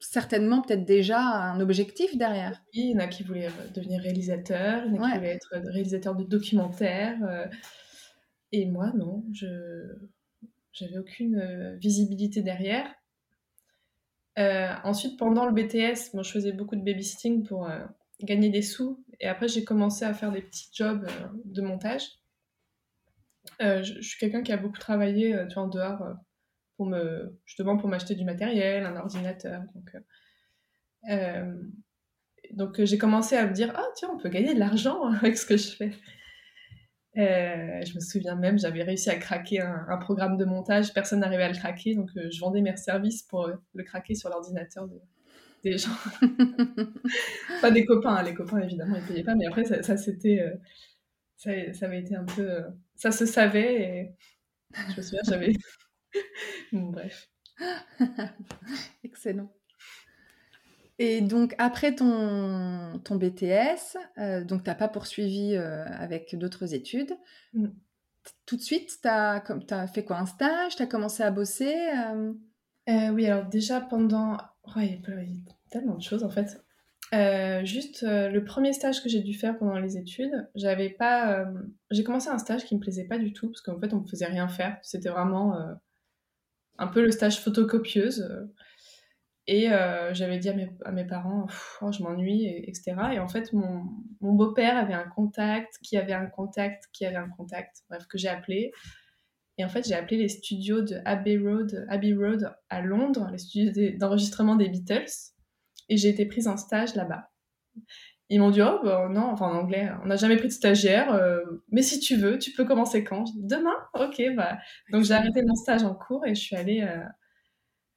certainement 0.00 0.62
peut-être 0.62 0.84
déjà 0.84 1.20
un 1.20 1.60
objectif 1.60 2.16
derrière. 2.16 2.62
Oui, 2.74 2.84
il 2.84 2.90
y 2.92 2.94
en 2.94 3.00
a 3.00 3.08
qui 3.08 3.22
voulaient 3.22 3.50
devenir 3.74 4.00
réalisateur, 4.00 4.84
il 4.86 4.94
y 4.94 4.98
en 4.98 5.02
a 5.02 5.10
qui 5.10 5.18
voulaient 5.18 5.34
être 5.34 5.50
réalisateur 5.72 6.14
de 6.14 6.24
documentaires. 6.24 7.18
Et 8.52 8.66
moi, 8.66 8.92
non, 8.96 9.24
je 9.32 9.46
n'avais 10.80 10.98
aucune 10.98 11.38
euh, 11.38 11.76
visibilité 11.76 12.42
derrière. 12.42 12.92
Euh, 14.38 14.72
ensuite, 14.82 15.18
pendant 15.18 15.46
le 15.46 15.52
BTS, 15.52 16.14
moi, 16.14 16.22
je 16.22 16.32
faisais 16.32 16.52
beaucoup 16.52 16.74
de 16.74 16.82
babysitting 16.82 17.44
pour 17.44 17.68
euh, 17.68 17.84
gagner 18.20 18.48
des 18.48 18.62
sous. 18.62 19.04
Et 19.20 19.28
après, 19.28 19.46
j'ai 19.48 19.64
commencé 19.64 20.04
à 20.04 20.12
faire 20.12 20.32
des 20.32 20.42
petits 20.42 20.70
jobs 20.72 21.06
de 21.44 21.62
montage. 21.62 22.02
Je, 23.60 23.82
je, 23.82 24.00
suis 24.00 24.18
quelqu'un 24.18 24.42
qui 24.42 24.52
a 24.52 24.56
beaucoup 24.56 24.78
travaillé 24.78 25.36
tu 25.48 25.54
vois, 25.54 25.64
en 25.64 25.68
dehors 25.68 26.02
pour 26.76 26.86
me, 26.86 27.38
justement 27.44 27.76
pour 27.76 27.88
m'acheter 27.88 28.14
du 28.14 28.24
matériel, 28.24 28.84
un 28.86 28.96
ordinateur. 28.96 29.62
Donc, 29.74 29.96
donc 32.50 32.82
j'ai 32.82 32.98
commencé 32.98 33.36
à 33.36 33.46
me 33.46 33.52
dire, 33.52 33.72
ah 33.76 33.86
tiens, 33.94 34.10
on 34.12 34.18
peut 34.18 34.30
gagner 34.30 34.54
de 34.54 34.58
l'argent 34.58 35.04
avec 35.20 35.36
ce 35.36 35.46
que 35.46 35.56
je 35.56 35.68
fais. 35.68 35.92
Euh, 37.16 37.80
je 37.86 37.94
me 37.94 38.00
souviens 38.00 38.34
même, 38.34 38.58
j'avais 38.58 38.82
réussi 38.82 39.08
à 39.08 39.16
craquer 39.16 39.60
un, 39.60 39.96
programme 39.98 40.36
de 40.36 40.44
montage, 40.44 40.92
personne 40.92 41.20
n'arrivait 41.20 41.44
à 41.44 41.48
le 41.48 41.54
craquer, 41.56 41.94
donc 41.94 42.10
euh, 42.16 42.28
je 42.30 42.40
vendais 42.40 42.60
mes 42.60 42.76
services 42.76 43.22
pour 43.22 43.46
euh, 43.46 43.54
le 43.74 43.84
craquer 43.84 44.16
sur 44.16 44.30
l'ordinateur 44.30 44.88
des 45.62 45.78
gens. 45.78 45.96
pas 47.60 47.70
des 47.70 47.84
copains, 47.84 48.16
hein, 48.16 48.22
les 48.24 48.34
copains 48.34 48.60
évidemment 48.62 48.96
ils 48.96 49.04
payaient 49.04 49.22
pas, 49.22 49.36
mais 49.36 49.46
après 49.46 49.64
ça, 49.64 49.96
c'était, 49.96 50.44
ça, 51.36 51.52
ça, 51.72 51.86
avait 51.86 52.00
été 52.00 52.16
un 52.16 52.24
peu, 52.24 52.64
ça 52.96 53.12
se 53.12 53.26
savait 53.26 53.74
et 53.74 54.12
je 54.90 54.96
me 54.96 55.02
souviens 55.02 55.22
j'avais, 55.24 55.52
bref. 56.72 57.28
Excellent. 59.04 59.52
Et 61.04 61.20
donc, 61.20 61.54
après 61.58 61.94
ton, 61.94 62.98
ton 63.04 63.16
BTS, 63.16 63.98
euh, 64.16 64.42
donc 64.42 64.64
tu 64.64 64.70
n'as 64.70 64.74
pas 64.74 64.88
poursuivi 64.88 65.54
euh, 65.54 65.84
avec 65.84 66.34
d'autres 66.34 66.72
études. 66.72 67.12
Mm. 67.52 67.66
Tout 68.46 68.56
de 68.56 68.62
suite, 68.62 68.90
tu 69.02 69.08
as, 69.08 69.44
as, 69.70 69.86
fait 69.86 70.02
quoi 70.02 70.16
Un 70.16 70.24
stage? 70.24 70.76
Tu 70.76 70.82
as 70.82 70.86
commencé 70.86 71.22
à 71.22 71.30
bosser 71.30 71.76
euh? 72.08 72.32
Oui, 73.10 73.26
alors 73.26 73.44
déjà 73.46 73.82
pendant... 73.82 74.38
il, 74.76 74.82
y 74.84 74.94
a 74.94 75.24
tellement 75.70 75.96
de 75.96 76.02
choses 76.02 76.24
en 76.24 76.30
fait. 76.30 76.58
juste 77.66 78.02
le 78.02 78.38
premier 78.40 78.72
stage 78.72 79.02
que 79.02 79.10
j'ai 79.10 79.20
dû 79.20 79.34
faire 79.34 79.58
pendant 79.58 79.78
les 79.78 79.98
études, 79.98 80.48
j'avais 80.54 80.88
pas. 80.88 81.46
j'ai 81.90 82.04
commencé 82.04 82.28
un 82.28 82.38
stage 82.38 82.64
qui 82.64 82.74
me 82.74 82.80
plaisait 82.80 83.04
pas 83.04 83.18
du 83.18 83.32
tout 83.34 83.48
parce 83.48 83.60
qu'en 83.60 83.78
fait 83.78 83.92
on 83.92 84.00
me 84.00 84.06
faisait 84.06 84.26
rien 84.26 84.48
faire. 84.48 84.78
C'était 84.82 85.10
vraiment 85.10 85.54
un 86.78 86.86
peu 86.86 87.02
le 87.02 87.10
stage 87.10 87.40
photocopieuse. 87.40 88.26
Et 89.46 89.70
euh, 89.70 90.14
j'avais 90.14 90.38
dit 90.38 90.48
à 90.48 90.54
mes, 90.54 90.70
à 90.84 90.92
mes 90.92 91.04
parents, 91.04 91.46
oh, 91.82 91.92
je 91.92 92.02
m'ennuie, 92.02 92.46
etc. 92.46 92.94
Et 93.12 93.18
en 93.18 93.28
fait, 93.28 93.52
mon, 93.52 93.84
mon 94.20 94.32
beau-père 94.32 94.76
avait 94.76 94.94
un 94.94 95.08
contact, 95.08 95.78
qui 95.82 95.98
avait 95.98 96.14
un 96.14 96.26
contact, 96.26 96.84
qui 96.92 97.04
avait 97.04 97.16
un 97.16 97.28
contact, 97.28 97.82
bref, 97.90 98.06
que 98.06 98.16
j'ai 98.16 98.28
appelé. 98.28 98.72
Et 99.58 99.64
en 99.64 99.68
fait, 99.68 99.86
j'ai 99.86 99.94
appelé 99.94 100.16
les 100.16 100.28
studios 100.28 100.80
de 100.80 100.96
Abbey 101.04 101.36
Road, 101.36 101.86
Abbey 101.88 102.14
Road 102.14 102.50
à 102.70 102.80
Londres, 102.80 103.28
les 103.30 103.38
studios 103.38 103.72
d'enregistrement 103.98 104.56
des 104.56 104.68
Beatles. 104.68 105.12
Et 105.90 105.98
j'ai 105.98 106.08
été 106.08 106.24
prise 106.24 106.48
en 106.48 106.56
stage 106.56 106.94
là-bas. 106.94 107.30
Ils 108.30 108.40
m'ont 108.40 108.50
dit, 108.50 108.62
oh, 108.62 108.80
bah, 108.82 109.08
non, 109.10 109.26
enfin 109.26 109.46
en 109.46 109.54
anglais, 109.54 109.90
on 110.02 110.06
n'a 110.06 110.16
jamais 110.16 110.36
pris 110.36 110.48
de 110.48 110.52
stagiaire, 110.52 111.12
euh, 111.12 111.42
mais 111.70 111.82
si 111.82 112.00
tu 112.00 112.16
veux, 112.16 112.38
tu 112.38 112.52
peux 112.52 112.64
commencer 112.64 113.04
quand? 113.04 113.24
Demain? 113.36 113.76
Ok, 113.92 114.22
bah. 114.34 114.56
Donc 114.90 115.04
j'ai 115.04 115.12
arrêté 115.12 115.42
mon 115.46 115.54
stage 115.54 115.84
en 115.84 115.94
cours 115.94 116.24
et 116.26 116.34
je 116.34 116.40
suis 116.40 116.56
allée. 116.56 116.80
Euh, 116.80 117.04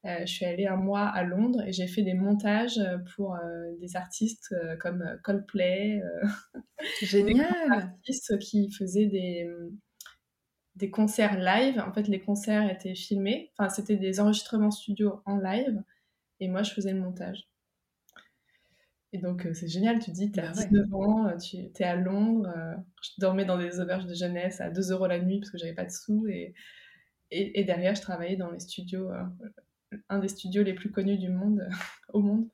euh, 0.05 0.19
je 0.21 0.31
suis 0.31 0.45
allée 0.45 0.67
un 0.67 0.75
mois 0.75 1.07
à 1.07 1.23
Londres 1.23 1.63
et 1.65 1.73
j'ai 1.73 1.87
fait 1.87 2.03
des 2.03 2.13
montages 2.13 2.77
euh, 2.77 2.97
pour 3.15 3.35
euh, 3.35 3.75
des 3.79 3.95
artistes 3.95 4.55
comme 4.79 5.03
Coldplay. 5.23 6.01
Génial 7.01 7.51
des 7.51 7.73
artistes 7.73 8.39
qui 8.39 8.71
faisaient 8.71 9.07
des, 9.07 9.49
des 10.75 10.89
concerts 10.91 11.39
live. 11.39 11.79
En 11.79 11.91
fait, 11.93 12.07
les 12.07 12.19
concerts 12.19 12.69
étaient 12.69 12.95
filmés. 12.95 13.51
Enfin, 13.57 13.69
c'était 13.69 13.95
des 13.95 14.19
enregistrements 14.19 14.71
studio 14.71 15.21
en 15.25 15.37
live. 15.37 15.83
Et 16.39 16.47
moi, 16.47 16.61
je 16.61 16.73
faisais 16.73 16.93
le 16.93 16.99
montage. 16.99 17.49
Et 19.13 19.17
donc, 19.17 19.47
c'est 19.53 19.67
génial. 19.67 19.97
Tu 19.99 20.11
dis, 20.11 20.31
tu 20.31 20.39
as 20.39 20.51
19 20.51 20.93
ans, 20.93 21.37
tu 21.37 21.57
es 21.57 21.83
à 21.83 21.95
Londres. 21.95 22.53
je 23.01 23.09
dormais 23.17 23.45
dans 23.45 23.57
des 23.57 23.79
auberges 23.79 24.05
de 24.05 24.13
jeunesse 24.13 24.61
à 24.61 24.69
2 24.69 24.91
euros 24.91 25.07
la 25.07 25.19
nuit 25.19 25.39
parce 25.39 25.49
que 25.49 25.57
j'avais 25.57 25.73
pas 25.73 25.85
de 25.85 25.91
sous. 25.91 26.27
Et, 26.27 26.53
et, 27.31 27.59
et, 27.59 27.63
derrière, 27.63 27.95
je 27.95 28.01
travaillais 28.01 28.35
dans 28.35 28.51
les 28.51 28.59
studios 28.59 29.09
un 30.09 30.19
des 30.19 30.27
studios 30.27 30.63
les 30.63 30.73
plus 30.73 30.91
connus 30.91 31.17
du 31.17 31.29
monde, 31.29 31.67
au 32.13 32.21
monde. 32.21 32.47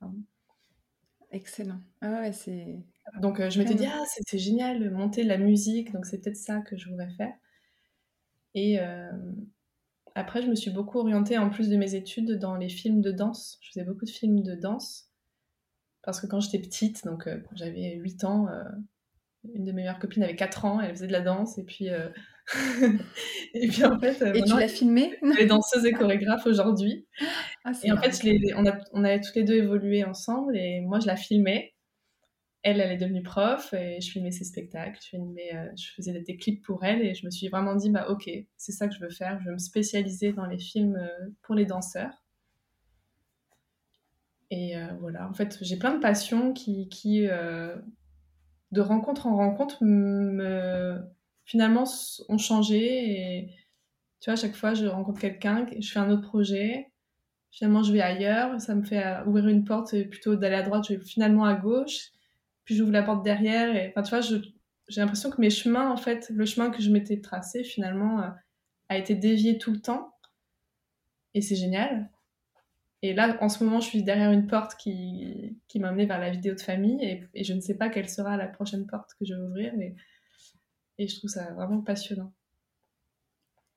Excellent. 1.30 1.80
Ah 2.00 2.20
ouais, 2.20 2.32
c'est. 2.32 2.78
Donc 3.20 3.40
euh, 3.40 3.50
je 3.50 3.58
m'étais 3.58 3.74
dit, 3.74 3.86
ah, 3.86 4.04
c'est 4.06 4.38
génial, 4.38 4.90
monter 4.90 5.24
la 5.24 5.36
musique, 5.36 5.92
donc 5.92 6.06
c'est 6.06 6.20
peut-être 6.20 6.36
ça 6.36 6.60
que 6.60 6.76
je 6.76 6.88
voudrais 6.88 7.10
faire. 7.10 7.32
Et 8.54 8.78
euh, 8.78 9.10
après, 10.14 10.42
je 10.42 10.46
me 10.46 10.54
suis 10.54 10.70
beaucoup 10.70 10.98
orientée, 10.98 11.36
en 11.36 11.50
plus 11.50 11.68
de 11.68 11.76
mes 11.76 11.96
études, 11.96 12.38
dans 12.38 12.56
les 12.56 12.68
films 12.68 13.00
de 13.00 13.10
danse. 13.10 13.58
Je 13.60 13.70
faisais 13.70 13.84
beaucoup 13.84 14.04
de 14.04 14.10
films 14.10 14.42
de 14.42 14.54
danse. 14.54 15.10
Parce 16.02 16.20
que 16.20 16.26
quand 16.26 16.38
j'étais 16.38 16.60
petite, 16.60 17.04
donc 17.04 17.26
euh, 17.26 17.40
j'avais 17.54 17.96
8 17.96 18.24
ans, 18.24 18.48
une 19.54 19.64
de 19.64 19.72
mes 19.72 19.82
meilleures 19.82 19.98
copines 19.98 20.22
avait 20.22 20.36
4 20.36 20.64
ans, 20.64 20.80
elle 20.80 20.90
faisait 20.94 21.08
de 21.08 21.12
la 21.12 21.20
danse, 21.20 21.58
et 21.58 21.64
puis 21.64 21.88
et 23.54 23.68
puis 23.68 23.84
en 23.84 23.98
fait. 23.98 24.20
Et 24.34 24.42
tu 24.42 24.58
l'as 24.58 24.68
filmé? 24.68 25.14
Elle 25.22 25.40
est 25.40 25.46
danseuse 25.46 25.84
et 25.86 25.92
chorégraphe 25.92 26.46
aujourd'hui. 26.46 27.06
Ah, 27.64 27.72
et 27.82 27.92
en 27.92 27.96
fait, 27.96 28.20
on, 28.56 28.66
a, 28.66 28.78
on 28.92 29.04
avait 29.04 29.20
toutes 29.20 29.36
les 29.36 29.44
deux 29.44 29.54
évolué 29.54 30.04
ensemble 30.04 30.56
et 30.56 30.80
moi 30.80 31.00
je 31.00 31.06
la 31.06 31.16
filmais. 31.16 31.72
Elle, 32.62 32.80
elle 32.80 32.92
est 32.92 32.96
devenue 32.96 33.22
prof 33.22 33.74
et 33.74 34.00
je 34.00 34.10
filmais 34.10 34.30
ses 34.30 34.44
spectacles, 34.44 34.98
je, 35.02 35.08
filmais, 35.10 35.54
euh, 35.54 35.68
je 35.76 35.92
faisais 35.96 36.18
des 36.18 36.36
clips 36.38 36.64
pour 36.64 36.82
elle 36.82 37.02
et 37.02 37.14
je 37.14 37.26
me 37.26 37.30
suis 37.30 37.48
vraiment 37.48 37.74
dit, 37.74 37.90
bah 37.90 38.06
ok, 38.08 38.30
c'est 38.56 38.72
ça 38.72 38.88
que 38.88 38.94
je 38.94 39.00
veux 39.00 39.10
faire, 39.10 39.38
je 39.40 39.48
veux 39.48 39.52
me 39.52 39.58
spécialiser 39.58 40.32
dans 40.32 40.46
les 40.46 40.58
films 40.58 40.96
euh, 40.96 41.28
pour 41.42 41.54
les 41.54 41.66
danseurs. 41.66 42.24
Et 44.50 44.78
euh, 44.78 44.86
voilà, 44.98 45.28
en 45.28 45.34
fait, 45.34 45.58
j'ai 45.60 45.76
plein 45.76 45.94
de 45.94 46.00
passions 46.00 46.54
qui, 46.54 46.88
qui 46.88 47.26
de 48.74 48.80
rencontre 48.80 49.26
en 49.26 49.36
rencontre, 49.36 49.84
me, 49.84 50.98
finalement 51.44 51.84
ont 52.28 52.38
changé 52.38 53.10
et 53.10 53.50
tu 54.20 54.30
vois, 54.30 54.34
à 54.34 54.40
chaque 54.40 54.54
fois 54.54 54.74
je 54.74 54.86
rencontre 54.86 55.20
quelqu'un, 55.20 55.66
je 55.78 55.90
fais 55.90 55.98
un 55.98 56.10
autre 56.10 56.26
projet, 56.26 56.92
finalement 57.50 57.82
je 57.82 57.92
vais 57.92 58.00
ailleurs, 58.00 58.60
ça 58.60 58.74
me 58.74 58.82
fait 58.82 59.04
euh, 59.04 59.24
ouvrir 59.26 59.48
une 59.48 59.64
porte 59.64 59.94
et 59.94 60.04
plutôt 60.04 60.36
d'aller 60.36 60.56
à 60.56 60.62
droite, 60.62 60.86
je 60.88 60.94
vais 60.94 61.04
finalement 61.04 61.44
à 61.44 61.54
gauche, 61.54 62.10
puis 62.64 62.74
j'ouvre 62.74 62.92
la 62.92 63.02
porte 63.02 63.24
derrière 63.24 63.90
enfin 63.90 64.02
tu 64.02 64.10
vois, 64.10 64.20
j'ai 64.88 65.00
l'impression 65.00 65.30
que 65.30 65.40
mes 65.40 65.50
chemins 65.50 65.90
en 65.90 65.96
fait, 65.96 66.30
le 66.30 66.44
chemin 66.46 66.70
que 66.70 66.82
je 66.82 66.90
m'étais 66.90 67.20
tracé 67.20 67.64
finalement 67.64 68.22
euh, 68.22 68.28
a 68.88 68.98
été 68.98 69.14
dévié 69.14 69.58
tout 69.58 69.72
le 69.72 69.80
temps 69.80 70.14
et 71.34 71.40
c'est 71.40 71.56
génial. 71.56 72.10
Et 73.02 73.12
là, 73.12 73.36
en 73.42 73.50
ce 73.50 73.62
moment, 73.62 73.80
je 73.80 73.88
suis 73.88 74.02
derrière 74.02 74.32
une 74.32 74.46
porte 74.46 74.76
qui, 74.76 75.58
qui 75.68 75.78
m'a 75.78 75.88
amené 75.88 76.06
vers 76.06 76.18
la 76.18 76.30
vidéo 76.30 76.54
de 76.54 76.60
famille 76.60 77.04
et, 77.34 77.44
je 77.44 77.52
ne 77.52 77.60
sais 77.60 77.76
pas 77.76 77.90
quelle 77.90 78.08
sera 78.08 78.38
la 78.38 78.46
prochaine 78.46 78.86
porte 78.86 79.10
que 79.18 79.26
je 79.26 79.34
vais 79.34 79.42
ouvrir. 79.42 79.74
Et 80.98 81.08
je 81.08 81.18
trouve 81.18 81.30
ça 81.30 81.52
vraiment 81.52 81.80
passionnant. 81.80 82.32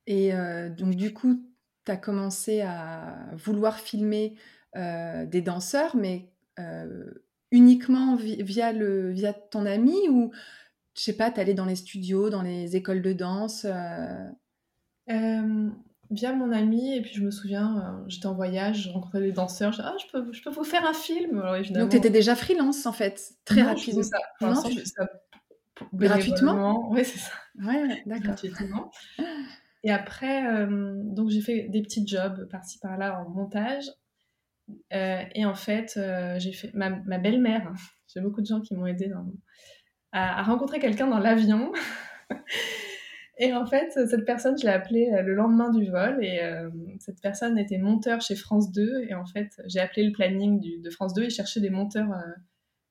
Et 0.05 0.33
euh, 0.33 0.69
donc, 0.69 0.95
du 0.95 1.13
coup, 1.13 1.41
tu 1.85 1.91
as 1.91 1.97
commencé 1.97 2.61
à 2.61 3.29
vouloir 3.33 3.79
filmer 3.79 4.35
des 4.75 5.41
danseurs, 5.41 5.95
mais 5.95 6.29
uniquement 7.51 8.15
via, 8.15 8.71
le, 8.73 9.11
via 9.11 9.33
ton 9.33 9.65
ami 9.65 9.95
ou, 10.07 10.31
je 10.95 11.01
sais 11.01 11.17
pas, 11.17 11.31
t'allais 11.31 11.55
dans 11.55 11.65
les 11.65 11.75
studios, 11.75 12.29
dans 12.29 12.43
les 12.43 12.75
écoles 12.75 13.01
de 13.01 13.13
danse 13.13 13.65
via 16.09 16.33
mon 16.33 16.51
ami, 16.51 16.95
et 16.95 17.01
puis 17.01 17.13
je 17.13 17.21
me 17.21 17.31
souviens, 17.31 18.03
j'étais 18.07 18.27
en 18.27 18.33
voyage, 18.33 18.83
je 18.83 18.89
rencontrais 18.89 19.19
des 19.19 19.31
danseurs, 19.31 19.71
je 19.73 19.77
disais, 19.77 19.89
ah, 19.91 19.97
je 19.99 20.11
peux, 20.11 20.31
je 20.31 20.41
peux 20.41 20.49
vous 20.49 20.63
faire 20.63 20.85
un 20.85 20.93
film? 20.93 21.39
Alors, 21.39 21.61
Donc, 21.71 21.89
tu 21.89 21.97
étais 21.97 22.09
déjà 22.09 22.35
freelance, 22.35 22.85
en 22.85 22.93
fait, 22.93 23.33
très 23.45 23.61
rapidement. 23.63 24.03
Ça. 24.03 24.17
non, 24.41 24.55
ça 24.55 25.09
gratuitement 25.93 26.89
Oui, 26.91 27.03
c'est 27.05 27.19
ça. 27.19 27.31
Ouais, 27.63 28.03
d'accord. 28.05 28.25
Gratuitement. 28.25 28.91
Et 29.83 29.91
après, 29.91 30.67
donc 30.67 31.29
j'ai 31.29 31.41
fait 31.41 31.67
des 31.69 31.81
petits 31.81 32.05
jobs 32.05 32.47
par-ci 32.49 32.79
par-là 32.79 33.21
en 33.21 33.29
montage. 33.29 33.85
Euh, 34.93 35.23
et 35.33 35.45
en 35.45 35.55
fait, 35.55 35.93
euh, 35.97 36.37
j'ai 36.39 36.51
fait 36.51 36.71
ma, 36.73 36.89
ma 36.89 37.17
belle-mère, 37.17 37.71
j'ai 38.07 38.19
beaucoup 38.19 38.41
de 38.41 38.47
gens 38.47 38.59
qui 38.59 38.75
m'ont 38.75 38.85
aidé 38.85 39.07
dans, 39.07 39.25
à, 40.11 40.39
à 40.39 40.43
rencontrer 40.43 40.79
quelqu'un 40.79 41.07
dans 41.07 41.19
l'avion. 41.19 41.71
Et 43.39 43.53
en 43.53 43.65
fait, 43.67 43.91
cette 43.91 44.25
personne, 44.25 44.57
je 44.57 44.63
l'ai 44.65 44.71
appelée 44.71 45.11
euh, 45.13 45.21
le 45.21 45.35
lendemain 45.35 45.69
du 45.69 45.89
vol. 45.89 46.23
Et 46.23 46.41
euh, 46.41 46.69
cette 46.99 47.21
personne 47.21 47.57
était 47.57 47.77
monteur 47.77 48.21
chez 48.21 48.35
France 48.35 48.71
2. 48.71 49.05
Et 49.07 49.13
en 49.13 49.25
fait, 49.25 49.61
j'ai 49.67 49.79
appelé 49.79 50.03
le 50.03 50.11
planning 50.11 50.59
du, 50.59 50.79
de 50.79 50.89
France 50.89 51.13
2 51.13 51.23
et 51.23 51.29
cherchais 51.29 51.59
des 51.59 51.69
monteurs 51.69 52.11
euh, 52.11 52.33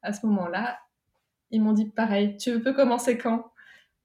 à 0.02 0.12
ce 0.12 0.24
moment-là. 0.26 0.78
Ils 1.50 1.62
m'ont 1.62 1.72
dit 1.72 1.88
pareil, 1.88 2.36
tu 2.36 2.60
peux 2.60 2.72
commencer 2.72 3.18
quand? 3.18 3.52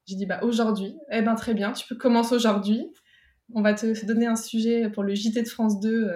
J'ai 0.08 0.16
dit 0.16 0.26
bah 0.26 0.40
aujourd'hui. 0.44 0.96
Eh 1.12 1.22
ben 1.22 1.36
très 1.36 1.54
bien, 1.54 1.74
tu 1.74 1.88
peux 1.88 1.96
commencer 1.96 2.36
aujourd'hui. 2.36 2.92
On 3.54 3.62
va 3.62 3.74
te 3.74 4.06
donner 4.06 4.28
un 4.28 4.36
sujet 4.36 4.90
pour 4.90 5.04
le 5.04 5.14
JT 5.14 5.42
de 5.42 5.48
France 5.48 5.80
2, 5.80 6.12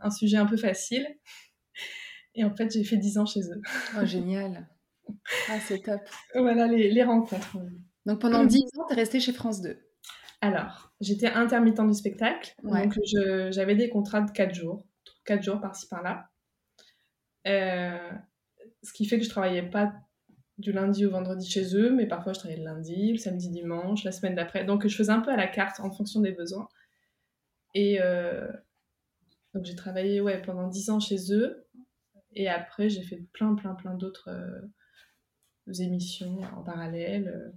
un 0.00 0.10
sujet 0.10 0.36
un 0.36 0.46
peu 0.46 0.56
facile. 0.56 1.06
Et 2.34 2.44
en 2.44 2.54
fait, 2.54 2.70
j'ai 2.70 2.84
fait 2.84 2.96
10 2.96 3.18
ans 3.18 3.26
chez 3.26 3.40
eux. 3.40 3.60
Oh, 3.98 4.06
génial. 4.06 4.68
Ah, 5.48 5.58
c'est 5.66 5.80
top. 5.80 6.00
voilà 6.34 6.66
les, 6.68 6.90
les 6.90 7.02
rencontres. 7.02 7.56
Donc 8.06 8.20
pendant 8.20 8.44
10 8.44 8.58
ans, 8.78 8.86
tu 8.88 8.92
es 8.94 8.96
restée 8.96 9.20
chez 9.20 9.32
France 9.32 9.60
2 9.60 9.78
Alors, 10.40 10.92
j'étais 11.00 11.26
intermittent 11.26 11.86
du 11.86 11.94
spectacle. 11.94 12.54
Donc 12.62 12.94
j'avais 13.50 13.74
des 13.74 13.88
contrats 13.88 14.20
de 14.20 14.30
4 14.30 14.54
jours. 14.54 14.86
4 15.24 15.42
jours 15.42 15.60
par-ci 15.60 15.88
par-là. 15.88 16.28
Euh, 17.46 18.10
ce 18.82 18.92
qui 18.92 19.06
fait 19.06 19.18
que 19.18 19.24
je 19.24 19.30
travaillais 19.30 19.68
pas 19.68 19.92
du 20.60 20.72
lundi 20.72 21.06
au 21.06 21.10
vendredi 21.10 21.48
chez 21.48 21.76
eux, 21.76 21.90
mais 21.90 22.06
parfois 22.06 22.32
je 22.32 22.38
travaillais 22.38 22.60
le 22.60 22.66
lundi, 22.66 23.12
le 23.12 23.18
samedi, 23.18 23.48
dimanche, 23.48 24.04
la 24.04 24.12
semaine 24.12 24.34
d'après. 24.34 24.64
Donc 24.64 24.86
je 24.86 24.94
faisais 24.94 25.12
un 25.12 25.20
peu 25.20 25.30
à 25.30 25.36
la 25.36 25.46
carte 25.46 25.80
en 25.80 25.90
fonction 25.90 26.20
des 26.20 26.32
besoins. 26.32 26.68
Et 27.74 28.00
euh, 28.00 28.50
donc 29.54 29.64
j'ai 29.64 29.74
travaillé 29.74 30.22
pendant 30.44 30.68
10 30.68 30.90
ans 30.90 31.00
chez 31.00 31.32
eux. 31.32 31.66
Et 32.32 32.48
après, 32.48 32.88
j'ai 32.88 33.02
fait 33.02 33.16
plein, 33.32 33.54
plein, 33.54 33.74
plein 33.74 33.94
d'autres 33.94 34.28
euh, 34.28 35.72
émissions 35.80 36.40
en 36.56 36.62
parallèle 36.62 37.52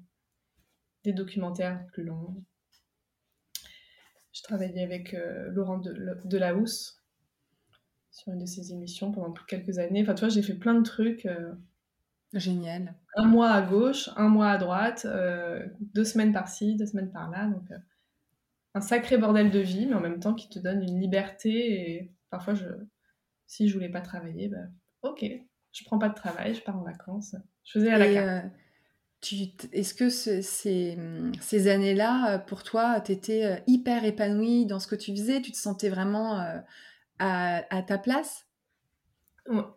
des 1.04 1.14
documentaires 1.14 1.86
plus 1.88 2.04
longs. 2.04 2.44
Je 4.32 4.42
travaillais 4.42 4.82
avec 4.82 5.14
euh, 5.14 5.50
Laurent 5.52 5.78
de, 5.78 5.94
de 5.94 6.66
sur 8.10 8.32
une 8.32 8.40
de 8.40 8.46
ses 8.46 8.72
émissions 8.72 9.12
pendant 9.12 9.34
quelques 9.48 9.78
années. 9.78 10.02
Enfin, 10.02 10.16
tu 10.16 10.22
vois, 10.22 10.30
j'ai 10.30 10.42
fait 10.42 10.56
plein 10.56 10.76
de 10.76 10.84
trucs. 10.84 11.28
Euh, 12.34 12.40
Génial. 12.40 12.96
Un 13.16 13.26
mois 13.26 13.52
à 13.52 13.62
gauche, 13.62 14.10
un 14.16 14.28
mois 14.28 14.50
à 14.50 14.58
droite, 14.58 15.06
euh, 15.06 15.66
deux 15.80 16.04
semaines 16.04 16.34
par-ci, 16.34 16.76
deux 16.76 16.86
semaines 16.86 17.12
par-là. 17.12 17.48
Donc, 17.48 17.64
un 18.74 18.82
sacré 18.82 19.18
bordel 19.18 19.52
de 19.52 19.60
vie, 19.60 19.86
mais 19.86 19.94
en 19.94 20.02
même 20.02 20.20
temps 20.20 20.34
qui 20.34 20.50
te 20.50 20.60
donne 20.60 20.82
une 20.82 21.00
liberté. 21.00 21.50
Et 21.52 22.12
parfois, 22.30 22.56
je, 22.56 22.66
si 23.46 23.68
je 23.68 23.74
voulais 23.74 23.90
pas 23.90 24.02
travailler, 24.02 24.48
bah, 24.48 24.66
ok, 25.04 25.26
je 25.72 25.84
prends 25.86 26.00
pas 26.00 26.10
de 26.10 26.16
travail, 26.16 26.56
je 26.56 26.62
pars 26.62 26.78
en 26.78 26.84
vacances. 26.84 27.36
Je 27.64 27.80
faisais 27.80 27.92
à 27.92 27.98
la 27.98 28.14
carte. 28.14 28.46
Est-ce 29.72 29.94
que 29.94 30.10
ces, 30.10 30.98
ces 31.40 31.68
années-là, 31.70 32.40
pour 32.40 32.64
toi, 32.64 33.00
tu 33.00 33.14
étais 33.14 33.46
euh, 33.46 33.56
hyper 33.68 34.04
épanouie 34.04 34.66
dans 34.66 34.80
ce 34.80 34.88
que 34.88 34.96
tu 34.96 35.12
faisais? 35.12 35.42
Tu 35.42 35.52
te 35.52 35.58
sentais 35.58 35.90
vraiment 35.90 36.42
euh, 36.42 36.60
à, 37.20 37.64
à, 37.74 37.82
ta 37.84 37.98
place? 37.98 38.48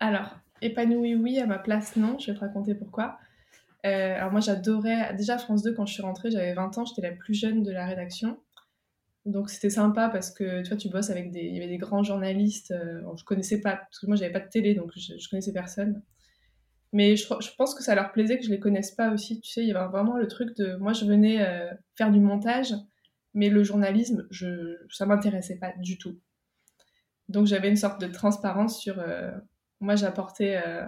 Alors, 0.00 0.38
épanouie, 0.62 1.14
oui, 1.14 1.38
à 1.38 1.46
ma 1.46 1.58
place, 1.58 1.96
non. 1.96 2.18
Je 2.18 2.30
vais 2.30 2.34
te 2.34 2.40
raconter 2.40 2.74
pourquoi. 2.74 3.18
Euh, 3.84 4.16
alors 4.16 4.32
moi, 4.32 4.40
j'adorais... 4.40 5.14
Déjà, 5.14 5.38
France 5.38 5.62
2, 5.62 5.74
quand 5.74 5.86
je 5.86 5.94
suis 5.94 6.02
rentrée, 6.02 6.30
j'avais 6.30 6.54
20 6.54 6.78
ans, 6.78 6.84
j'étais 6.84 7.02
la 7.02 7.12
plus 7.12 7.34
jeune 7.34 7.62
de 7.62 7.72
la 7.72 7.86
rédaction. 7.86 8.38
Donc 9.24 9.50
c'était 9.50 9.70
sympa 9.70 10.08
parce 10.08 10.30
que 10.30 10.62
tu 10.62 10.68
vois, 10.68 10.76
tu 10.76 10.88
bosses 10.88 11.10
avec 11.10 11.32
des... 11.32 11.40
Il 11.40 11.54
y 11.54 11.56
avait 11.58 11.66
des 11.66 11.78
grands 11.78 12.02
journalistes. 12.02 12.72
je 12.72 13.24
connaissais 13.24 13.60
pas, 13.60 13.76
parce 13.76 13.98
que 14.00 14.06
moi, 14.06 14.16
j'avais 14.16 14.32
pas 14.32 14.40
de 14.40 14.48
télé, 14.48 14.74
donc 14.74 14.92
je, 14.96 15.18
je 15.18 15.28
connaissais 15.28 15.52
personne. 15.52 16.02
Mais 16.92 17.16
je, 17.16 17.26
pense 17.58 17.74
que 17.74 17.82
ça 17.82 17.94
leur 17.94 18.12
plaisait 18.12 18.38
que 18.38 18.44
je 18.44 18.50
les 18.50 18.60
connaisse 18.60 18.90
pas 18.90 19.10
aussi. 19.10 19.40
Tu 19.40 19.50
sais, 19.50 19.62
il 19.62 19.68
y 19.68 19.72
avait 19.72 19.86
vraiment 19.88 20.16
le 20.16 20.26
truc 20.28 20.56
de. 20.56 20.76
Moi, 20.76 20.92
je 20.92 21.04
venais 21.04 21.46
euh, 21.46 21.70
faire 21.94 22.10
du 22.10 22.20
montage, 22.20 22.74
mais 23.34 23.50
le 23.50 23.62
journalisme, 23.64 24.26
je, 24.30 24.76
ça 24.90 25.04
m'intéressait 25.04 25.58
pas 25.58 25.72
du 25.78 25.98
tout. 25.98 26.18
Donc, 27.28 27.46
j'avais 27.46 27.68
une 27.68 27.76
sorte 27.76 28.00
de 28.00 28.06
transparence 28.06 28.80
sur. 28.80 28.98
Euh, 29.82 29.84
moi, 29.84 29.96
j'apportais 29.96 30.60
euh, 30.66 30.86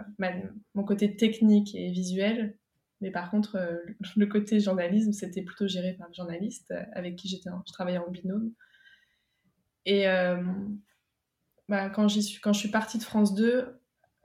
mon 0.74 0.84
côté 0.84 1.16
technique 1.16 1.74
et 1.74 1.90
visuel, 1.90 2.58
mais 3.00 3.10
par 3.10 3.30
contre, 3.30 3.58
le 4.16 4.26
côté 4.26 4.60
journalisme, 4.60 5.12
c'était 5.12 5.42
plutôt 5.42 5.68
géré 5.68 5.94
par 5.94 6.08
le 6.08 6.14
journaliste 6.14 6.74
avec 6.92 7.16
qui 7.16 7.28
j'étais, 7.28 7.50
je 7.66 7.72
travaillais 7.72 7.98
en 7.98 8.10
binôme. 8.10 8.52
Et 9.86 10.06
bah, 11.68 11.90
quand, 11.90 12.08
suis, 12.08 12.40
quand 12.40 12.52
je 12.52 12.58
suis 12.58 12.70
partie 12.70 12.98
de 12.98 13.04
France 13.04 13.34
2, 13.34 13.78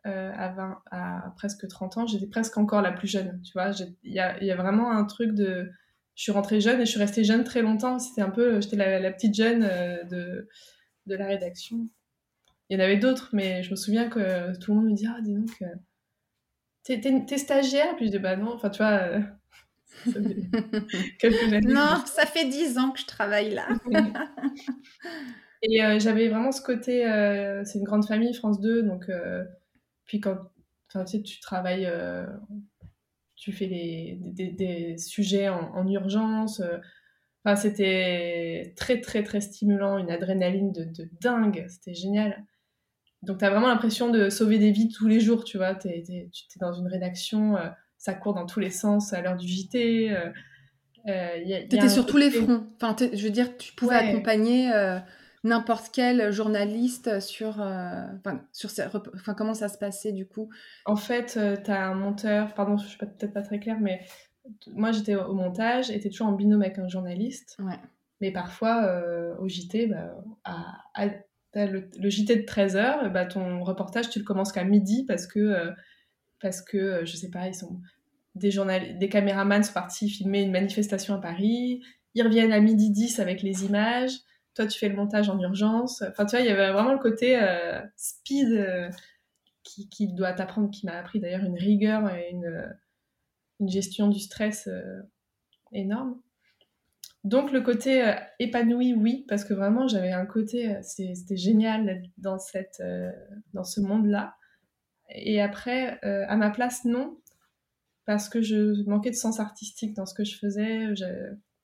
euh, 0.05 0.31
à, 0.35 1.33
presque 1.37 1.65
30 1.65 1.97
ans, 1.97 2.07
j'étais 2.07 2.27
presque 2.27 2.57
encore 2.57 2.81
la 2.81 2.91
plus 2.91 3.07
jeune. 3.07 3.41
Tu 3.41 3.53
vois, 3.53 3.71
il 4.03 4.13
y 4.13 4.19
a, 4.19 4.43
y 4.43 4.51
a, 4.51 4.55
vraiment 4.55 4.91
un 4.91 5.05
truc 5.05 5.33
de. 5.33 5.71
Je 6.15 6.23
suis 6.23 6.31
rentrée 6.31 6.59
jeune 6.61 6.81
et 6.81 6.85
je 6.85 6.91
suis 6.91 6.99
restée 6.99 7.23
jeune 7.23 7.43
très 7.45 7.61
longtemps. 7.61 7.99
C'était 7.99 8.21
un 8.21 8.29
peu. 8.29 8.59
J'étais 8.59 8.75
la, 8.75 9.11
petite 9.11 9.33
jeune 9.33 9.63
euh, 9.63 10.03
de, 10.03 10.49
de 11.05 11.15
la 11.15 11.27
rédaction. 11.27 11.87
Il 12.73 12.79
y 12.79 12.81
en 12.81 12.85
avait 12.85 12.97
d'autres, 12.97 13.29
mais 13.33 13.61
je 13.61 13.69
me 13.69 13.75
souviens 13.75 14.09
que 14.09 14.57
tout 14.57 14.71
le 14.71 14.77
monde 14.77 14.89
me 14.89 14.95
dit 14.95 15.05
Ah, 15.07 15.21
dis 15.21 15.35
donc, 15.35 15.61
euh, 15.61 17.25
t'es 17.27 17.37
stagiaire? 17.37 17.95
Puis 17.95 18.07
je 18.07 18.11
dis 18.11 18.19
Bah 18.19 18.35
non, 18.35 18.53
enfin, 18.53 18.71
tu 18.71 18.79
vois. 18.79 19.09
non, 21.65 22.03
ça 22.07 22.25
fait 22.25 22.45
10 22.49 22.79
ans 22.79 22.89
que 22.89 22.99
je 22.99 23.05
travaille 23.05 23.51
là. 23.51 23.67
et 25.61 25.99
j'avais 25.99 26.29
vraiment 26.29 26.51
ce 26.51 26.63
côté. 26.63 27.03
c'est 27.63 27.77
une 27.77 27.85
grande 27.85 28.07
famille, 28.07 28.33
France 28.33 28.59
2, 28.59 28.81
donc 28.81 29.07
puis 30.05 30.19
quand 30.19 30.37
tu, 30.89 30.99
sais, 31.05 31.21
tu 31.21 31.39
travailles, 31.39 31.85
euh, 31.85 32.25
tu 33.35 33.51
fais 33.51 33.67
des, 33.67 34.17
des, 34.51 34.97
sujets 34.97 35.49
en, 35.49 35.87
urgence. 35.87 36.59
Euh, 36.59 36.77
enfin, 37.43 37.55
c'était 37.55 38.73
très, 38.75 39.01
très, 39.01 39.23
très 39.23 39.41
stimulant, 39.41 39.97
une 39.97 40.11
adrénaline 40.11 40.71
de, 40.71 40.83
de 40.83 41.09
dingue. 41.21 41.65
C'était 41.67 41.93
génial. 41.93 42.43
Donc, 43.23 43.39
tu 43.39 43.45
as 43.45 43.49
vraiment 43.49 43.67
l'impression 43.67 44.09
de 44.09 44.29
sauver 44.29 44.59
des 44.59 44.71
vies 44.71 44.89
tous 44.89 45.07
les 45.07 45.19
jours, 45.19 45.43
tu 45.43 45.57
vois. 45.57 45.75
Tu 45.75 45.87
es, 45.87 46.03
es, 46.09 46.29
dans 46.59 46.73
une 46.73 46.87
rédaction, 46.87 47.57
euh, 47.57 47.69
ça 47.97 48.13
court 48.13 48.33
dans 48.33 48.45
tous 48.45 48.59
les 48.59 48.69
sens 48.69 49.13
à 49.13 49.21
l'heure 49.21 49.37
du 49.37 49.47
JT. 49.47 50.11
Euh, 50.11 50.29
tu 51.43 51.75
étais 51.75 51.89
sur 51.89 52.05
tous 52.05 52.17
les 52.17 52.31
fronts. 52.31 52.67
Enfin, 52.75 52.95
je 52.99 53.23
veux 53.23 53.31
dire, 53.31 53.57
tu 53.57 53.73
pouvais 53.73 53.95
accompagner 53.95 54.71
n'importe 55.43 55.89
quel 55.91 56.31
journaliste 56.31 57.19
sur, 57.19 57.61
euh, 57.61 58.05
sur 58.51 58.69
enfin, 59.15 59.33
comment 59.33 59.53
ça 59.53 59.67
se 59.67 59.77
passait 59.77 60.11
du 60.11 60.25
coup? 60.25 60.49
En 60.85 60.95
fait, 60.95 61.35
euh, 61.37 61.57
tu 61.61 61.71
as 61.71 61.85
un 61.85 61.95
monteur, 61.95 62.53
pardon, 62.53 62.77
je 62.77 62.87
suis 62.87 62.97
peut-être 62.97 63.33
pas 63.33 63.41
très 63.41 63.59
claire, 63.59 63.79
mais 63.79 64.05
moi 64.73 64.91
j'étais 64.91 65.15
au 65.15 65.33
montage 65.33 65.89
et 65.89 65.99
tu 65.99 66.09
toujours 66.09 66.27
en 66.27 66.33
binôme 66.33 66.61
avec 66.61 66.77
un 66.79 66.87
journaliste. 66.87 67.57
Ouais. 67.59 67.79
Mais 68.21 68.31
parfois, 68.31 68.85
euh, 68.85 69.35
au 69.39 69.47
JT, 69.47 69.87
bah, 69.87 70.15
à, 70.45 71.07
le, 71.55 72.09
JT 72.09 72.35
de 72.35 72.41
13h, 72.41 73.11
bah, 73.11 73.25
ton 73.25 73.63
reportage, 73.63 74.09
tu 74.09 74.19
le 74.19 74.25
commences 74.25 74.51
qu'à 74.51 74.63
midi 74.63 75.05
parce 75.05 75.27
que, 75.27 75.71
parce 76.41 76.61
que 76.61 77.05
je 77.05 77.15
sais 77.15 77.29
pas, 77.29 77.47
ils 77.47 77.55
sont, 77.55 77.79
des, 78.35 79.09
caméramans 79.09 79.63
sont 79.63 79.73
partis 79.73 80.09
filmer 80.09 80.41
une 80.41 80.51
manifestation 80.51 81.13
à 81.13 81.19
Paris. 81.19 81.83
Ils 82.15 82.23
reviennent 82.23 82.53
à 82.53 82.59
midi 82.59 82.89
10 82.91 83.19
avec 83.19 83.41
les 83.41 83.65
images 83.65 84.19
toi 84.55 84.67
tu 84.67 84.77
fais 84.77 84.89
le 84.89 84.95
montage 84.95 85.29
en 85.29 85.39
urgence. 85.39 86.01
Enfin, 86.01 86.25
tu 86.25 86.35
vois, 86.35 86.45
il 86.45 86.47
y 86.47 86.51
avait 86.51 86.71
vraiment 86.71 86.93
le 86.93 86.99
côté 86.99 87.41
euh, 87.41 87.81
speed 87.95 88.51
euh, 88.51 88.89
qui, 89.63 90.13
doit 90.13 90.33
t'apprendre, 90.33 90.69
qui 90.69 90.85
m'a 90.85 90.93
appris 90.93 91.19
d'ailleurs 91.19 91.43
une 91.43 91.57
rigueur 91.57 92.13
et 92.13 92.29
une, 92.31 92.77
gestion 93.65 94.09
du 94.09 94.19
stress 94.19 94.67
euh, 94.67 95.01
énorme. 95.71 96.19
Donc 97.23 97.51
le 97.51 97.61
côté 97.61 98.15
épanoui, 98.39 98.93
oui, 98.93 99.25
parce 99.29 99.45
que 99.45 99.53
vraiment 99.53 99.87
j'avais 99.87 100.11
un 100.11 100.25
côté, 100.25 100.75
c'était 100.81 101.37
génial 101.37 102.01
dans, 102.17 102.37
cette, 102.37 102.83
dans 103.53 103.63
ce 103.63 103.79
monde-là. 103.79 104.35
Et 105.09 105.41
après, 105.41 105.99
à 106.01 106.35
ma 106.35 106.49
place, 106.49 106.83
non, 106.83 107.17
parce 108.05 108.27
que 108.27 108.41
je 108.41 108.83
manquais 108.89 109.11
de 109.11 109.15
sens 109.15 109.39
artistique 109.39 109.93
dans 109.93 110.05
ce 110.05 110.13
que 110.13 110.25
je 110.25 110.37
faisais. 110.37 110.93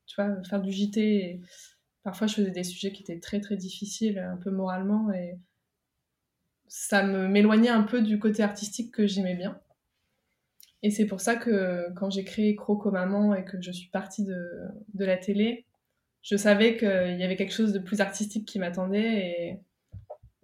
tu 0.05 0.15
vois, 0.15 0.41
faire 0.43 0.61
du 0.61 0.71
JT, 0.71 1.41
parfois 2.03 2.27
je 2.27 2.35
faisais 2.35 2.51
des 2.51 2.63
sujets 2.63 2.91
qui 2.91 3.03
étaient 3.03 3.19
très 3.19 3.41
très 3.41 3.57
difficiles, 3.57 4.19
un 4.19 4.37
peu 4.37 4.51
moralement, 4.51 5.11
et 5.11 5.37
ça 6.67 7.03
m'éloignait 7.03 7.69
un 7.69 7.83
peu 7.83 8.01
du 8.01 8.19
côté 8.19 8.43
artistique 8.43 8.93
que 8.93 9.07
j'aimais 9.07 9.35
bien. 9.35 9.59
Et 10.81 10.91
c'est 10.91 11.05
pour 11.05 11.19
ça 11.19 11.35
que 11.35 11.91
quand 11.95 12.09
j'ai 12.09 12.23
créé 12.23 12.55
Croco 12.55 12.91
Maman 12.91 13.35
et 13.35 13.43
que 13.43 13.61
je 13.61 13.71
suis 13.71 13.89
partie 13.89 14.23
de, 14.23 14.71
la 14.95 15.17
télé, 15.17 15.65
je 16.21 16.35
savais 16.35 16.77
qu'il 16.77 17.17
y 17.19 17.23
avait 17.23 17.35
quelque 17.35 17.53
chose 17.53 17.73
de 17.73 17.79
plus 17.79 18.01
artistique 18.01 18.47
qui 18.47 18.59
m'attendait. 18.59 19.61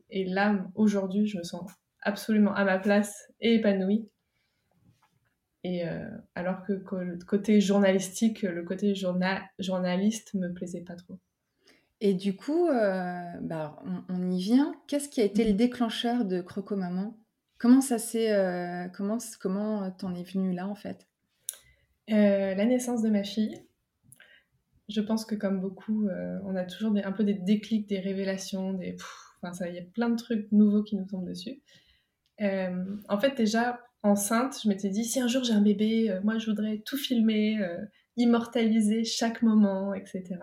Et, 0.10 0.26
là, 0.26 0.66
aujourd'hui, 0.76 1.28
je 1.28 1.38
me 1.38 1.44
sens 1.44 1.70
absolument 2.02 2.54
à 2.54 2.64
ma 2.66 2.80
place 2.80 3.32
et 3.40 3.56
épanouie. 3.56 4.08
Et 5.64 5.88
euh, 5.88 6.06
alors 6.36 6.64
que 6.64 6.74
le 6.74 7.18
côté 7.26 7.60
journalistique, 7.60 8.44
le 8.44 8.64
côté 8.64 8.94
journal, 8.94 9.42
journaliste 9.58 10.34
me 10.36 10.54
plaisait 10.54 10.84
pas 10.84 10.96
trop. 10.96 11.18
Et 12.02 12.14
du 12.14 12.36
coup, 12.36 12.68
euh, 12.68 13.24
bah, 13.42 13.82
on, 14.10 14.30
y 14.30 14.42
vient. 14.42 14.76
Qu'est-ce 14.88 15.10
qui 15.10 15.22
a 15.22 15.24
été 15.24 15.44
le 15.44 15.54
déclencheur 15.54 16.26
de 16.26 16.42
Croco 16.42 16.76
Maman? 16.76 17.18
Comment 17.58 17.82
ça 17.82 17.98
s'est, 17.98 18.32
euh, 18.32 18.88
comment 18.90 19.18
comment 19.40 19.90
t'en 19.92 20.14
es 20.14 20.24
venu 20.24 20.54
là 20.54 20.68
en 20.68 20.76
fait? 20.76 21.08
La 22.08 22.66
naissance 22.66 23.02
de 23.02 23.10
ma 23.10 23.24
fille. 23.24 23.66
Je 24.88 25.02
pense 25.02 25.26
que 25.26 25.34
comme 25.34 25.62
beaucoup, 25.62 26.08
on 26.44 26.56
a 26.56 26.64
toujours 26.64 26.96
un 27.04 27.12
peu 27.12 27.24
des 27.24 27.34
déclics, 27.34 27.90
des 27.90 28.00
révélations, 28.00 28.74
des, 28.74 28.96
enfin 29.42 29.54
ça, 29.54 29.68
il 29.68 29.76
y 29.76 29.80
a 29.80 29.82
plein 29.82 30.10
de 30.10 30.16
trucs 30.16 30.52
nouveaux 30.52 30.84
qui 30.84 30.96
nous 30.96 31.06
tombent 31.06 31.28
dessus. 31.28 31.62
en 32.40 33.20
fait, 33.20 33.36
déjà 33.36 33.82
enceinte, 34.04 34.60
je 34.64 34.70
m'étais 34.70 34.90
dit 34.90 35.04
si 35.04 35.20
un 35.20 35.28
jour 35.28 35.44
j'ai 35.44 35.54
un 35.54 35.62
bébé, 35.62 36.20
moi 36.24 36.38
je 36.38 36.46
voudrais 36.46 36.84
tout 36.86 36.98
filmer, 36.98 37.58
immortaliser 38.18 39.04
chaque 39.04 39.42
moment, 39.42 39.96
etc. 39.96 40.38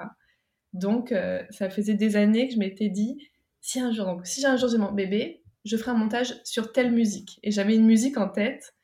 Donc, 0.72 1.12
euh, 1.12 1.42
ça 1.50 1.70
faisait 1.70 1.94
des 1.94 2.16
années 2.16 2.48
que 2.48 2.54
je 2.54 2.58
m'étais 2.58 2.88
dit, 2.88 3.28
si 3.60 3.80
un 3.80 3.92
jour, 3.92 4.06
donc, 4.06 4.26
si 4.26 4.44
un 4.46 4.56
jour 4.56 4.68
j'ai 4.68 4.78
mon 4.78 4.92
bébé, 4.92 5.41
je 5.64 5.76
ferai 5.76 5.92
un 5.92 5.96
montage 5.96 6.34
sur 6.44 6.72
telle 6.72 6.92
musique. 6.92 7.38
Et 7.42 7.50
j'avais 7.50 7.74
une 7.74 7.86
musique 7.86 8.18
en 8.18 8.28
tête. 8.28 8.74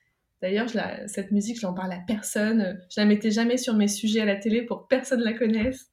D'ailleurs, 0.40 0.68
cette 1.06 1.32
musique, 1.32 1.60
je 1.60 1.66
n'en 1.66 1.74
parle 1.74 1.92
à 1.92 2.00
personne. 2.06 2.80
Je 2.94 3.00
la 3.00 3.06
mettais 3.06 3.30
jamais 3.30 3.56
sur 3.56 3.74
mes 3.74 3.88
sujets 3.88 4.20
à 4.20 4.24
la 4.24 4.36
télé 4.36 4.62
pour 4.62 4.82
que 4.82 4.86
personne 4.88 5.20
la 5.20 5.32
connaisse. 5.32 5.90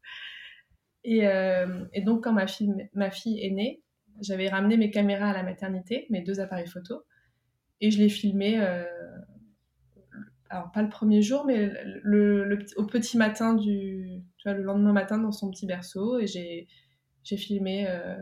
Et, 1.04 1.28
euh, 1.28 1.86
donc, 2.04 2.24
quand 2.24 2.34
ma 2.34 2.48
fille, 2.48 2.74
ma 2.94 3.12
fille 3.12 3.40
est 3.44 3.52
née, 3.52 3.84
j'avais 4.22 4.48
ramené 4.48 4.78
mes 4.78 4.92
caméras 4.92 5.30
à 5.30 5.34
la 5.34 5.44
maternité, 5.44 6.08
mes 6.10 6.22
deux 6.22 6.40
appareils 6.40 6.68
photo, 6.68 7.04
et 7.82 7.92
je 7.92 8.00
l'ai 8.00 8.10
filmé 8.10 8.60
euh, 8.60 8.86
alors 10.50 10.72
pas 10.72 10.82
le 10.82 10.90
premier 10.90 11.22
jour, 11.22 11.46
mais 11.46 11.72
au 12.78 12.86
petit 12.86 13.18
matin 13.18 13.54
du, 13.56 14.22
le 14.46 14.64
lendemain 14.64 14.94
matin 14.94 15.18
dans 15.18 15.32
son 15.32 15.50
petit 15.52 15.66
berceau, 15.66 16.20
et 16.20 16.28
j'ai 16.28 17.38
filmé 17.38 17.88
euh, 17.88 18.16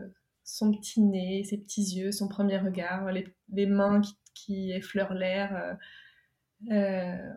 son 0.44 0.72
petit 0.72 1.00
nez, 1.00 1.42
ses 1.44 1.58
petits 1.58 1.96
yeux, 1.96 2.12
son 2.12 2.28
premier 2.28 2.58
regard, 2.58 3.10
les, 3.10 3.26
les 3.52 3.66
mains 3.66 4.00
qui, 4.00 4.14
qui 4.34 4.72
effleurent 4.72 5.14
l'air. 5.14 5.56
Euh, 5.56 6.74
euh, 6.74 7.32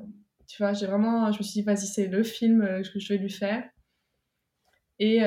tu 0.48 0.62
vois, 0.62 0.74
j'ai 0.74 0.86
vraiment, 0.86 1.32
je 1.32 1.40
me 1.40 1.44
suis 1.44 1.54
dit, 1.54 1.62
vas-y, 1.62 1.88
c'est 1.88 2.08
le 2.08 2.24
film 2.24 2.82
que 2.94 3.00
je 3.00 3.14
vais 3.14 3.20
lui 3.20 3.30
faire. 3.30 3.64
Et 5.00 5.22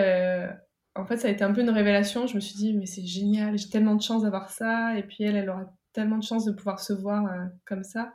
en 0.94 1.06
fait, 1.06 1.18
ça 1.18 1.28
a 1.28 1.30
été 1.30 1.44
un 1.44 1.52
peu 1.52 1.60
une 1.60 1.70
révélation. 1.70 2.26
Je 2.26 2.34
me 2.34 2.40
suis 2.40 2.56
dit, 2.56 2.72
mais 2.74 2.86
c'est 2.86 3.04
génial, 3.04 3.58
j'ai 3.58 3.68
tellement 3.68 3.94
de 3.94 4.02
chance 4.02 4.22
d'avoir 4.22 4.50
ça. 4.50 4.96
Et 4.96 5.02
puis 5.02 5.24
elle, 5.24 5.36
elle 5.36 5.50
aura 5.50 5.72
tellement 5.92 6.18
de 6.18 6.24
chance 6.24 6.44
de 6.44 6.52
pouvoir 6.52 6.80
se 6.80 6.92
voir 6.92 7.28
comme 7.64 7.84
ça. 7.84 8.14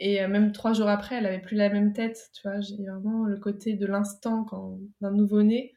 Et 0.00 0.22
euh, 0.22 0.28
même 0.28 0.52
trois 0.52 0.72
jours 0.72 0.88
après, 0.88 1.16
elle 1.16 1.26
avait 1.26 1.40
plus 1.40 1.56
la 1.56 1.68
même 1.68 1.92
tête, 1.92 2.30
tu 2.34 2.42
vois. 2.42 2.60
J'ai 2.60 2.76
vraiment 2.76 3.24
le 3.24 3.38
côté 3.38 3.74
de 3.74 3.86
l'instant 3.86 4.44
quand 4.44 4.78
d'un 5.00 5.12
nouveau-né. 5.12 5.73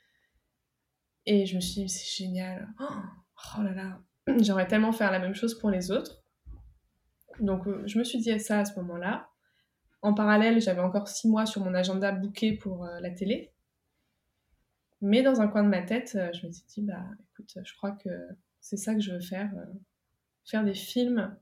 Et 1.28 1.46
je 1.46 1.56
me 1.56 1.62
suis 1.62 1.84
dit, 1.84 1.90
c'est 1.90 2.24
génial. 2.24 2.68
Oh, 2.80 2.86
oh, 3.58 3.62
là 3.62 3.74
là, 3.74 4.02
j'aimerais 4.40 4.68
tellement 4.68 4.92
faire 4.92 5.12
la 5.12 5.20
même 5.20 5.36
chose 5.36 5.60
pour 5.60 5.70
les 5.70 5.92
autres. 5.92 6.24
Donc, 7.40 7.68
euh, 7.68 7.84
je 7.86 8.00
me 8.00 8.04
suis 8.04 8.18
dit 8.18 8.40
ça 8.40 8.60
à 8.60 8.66
ce 8.66 8.80
moment-là. 8.80 9.30
En 10.02 10.16
parallèle, 10.16 10.60
j'avais 10.60 10.82
encore 10.82 11.08
six 11.08 11.28
mois 11.28 11.46
sur 11.46 11.64
mon 11.64 11.76
agenda 11.76 12.12
booké 12.12 12.54
pour 12.54 12.86
euh, 12.86 13.00
la 13.02 13.12
télé. 13.12 13.54
Mais 15.02 15.22
dans 15.22 15.42
un 15.42 15.48
coin 15.48 15.64
de 15.64 15.70
ma 15.70 15.84
tête, 15.84 16.18
je 16.34 16.48
me 16.48 16.52
suis 16.52 16.66
dit, 16.66 16.82
bah 16.82 17.04
écoute, 17.32 17.56
je 17.64 17.76
crois 17.76 17.92
que 17.92 18.10
c'est 18.60 18.78
ça 18.78 18.96
que 18.96 19.02
je 19.02 19.12
veux 19.12 19.22
faire. 19.22 19.52
faire 20.44 20.64
des 20.64 20.74
films 20.74 21.38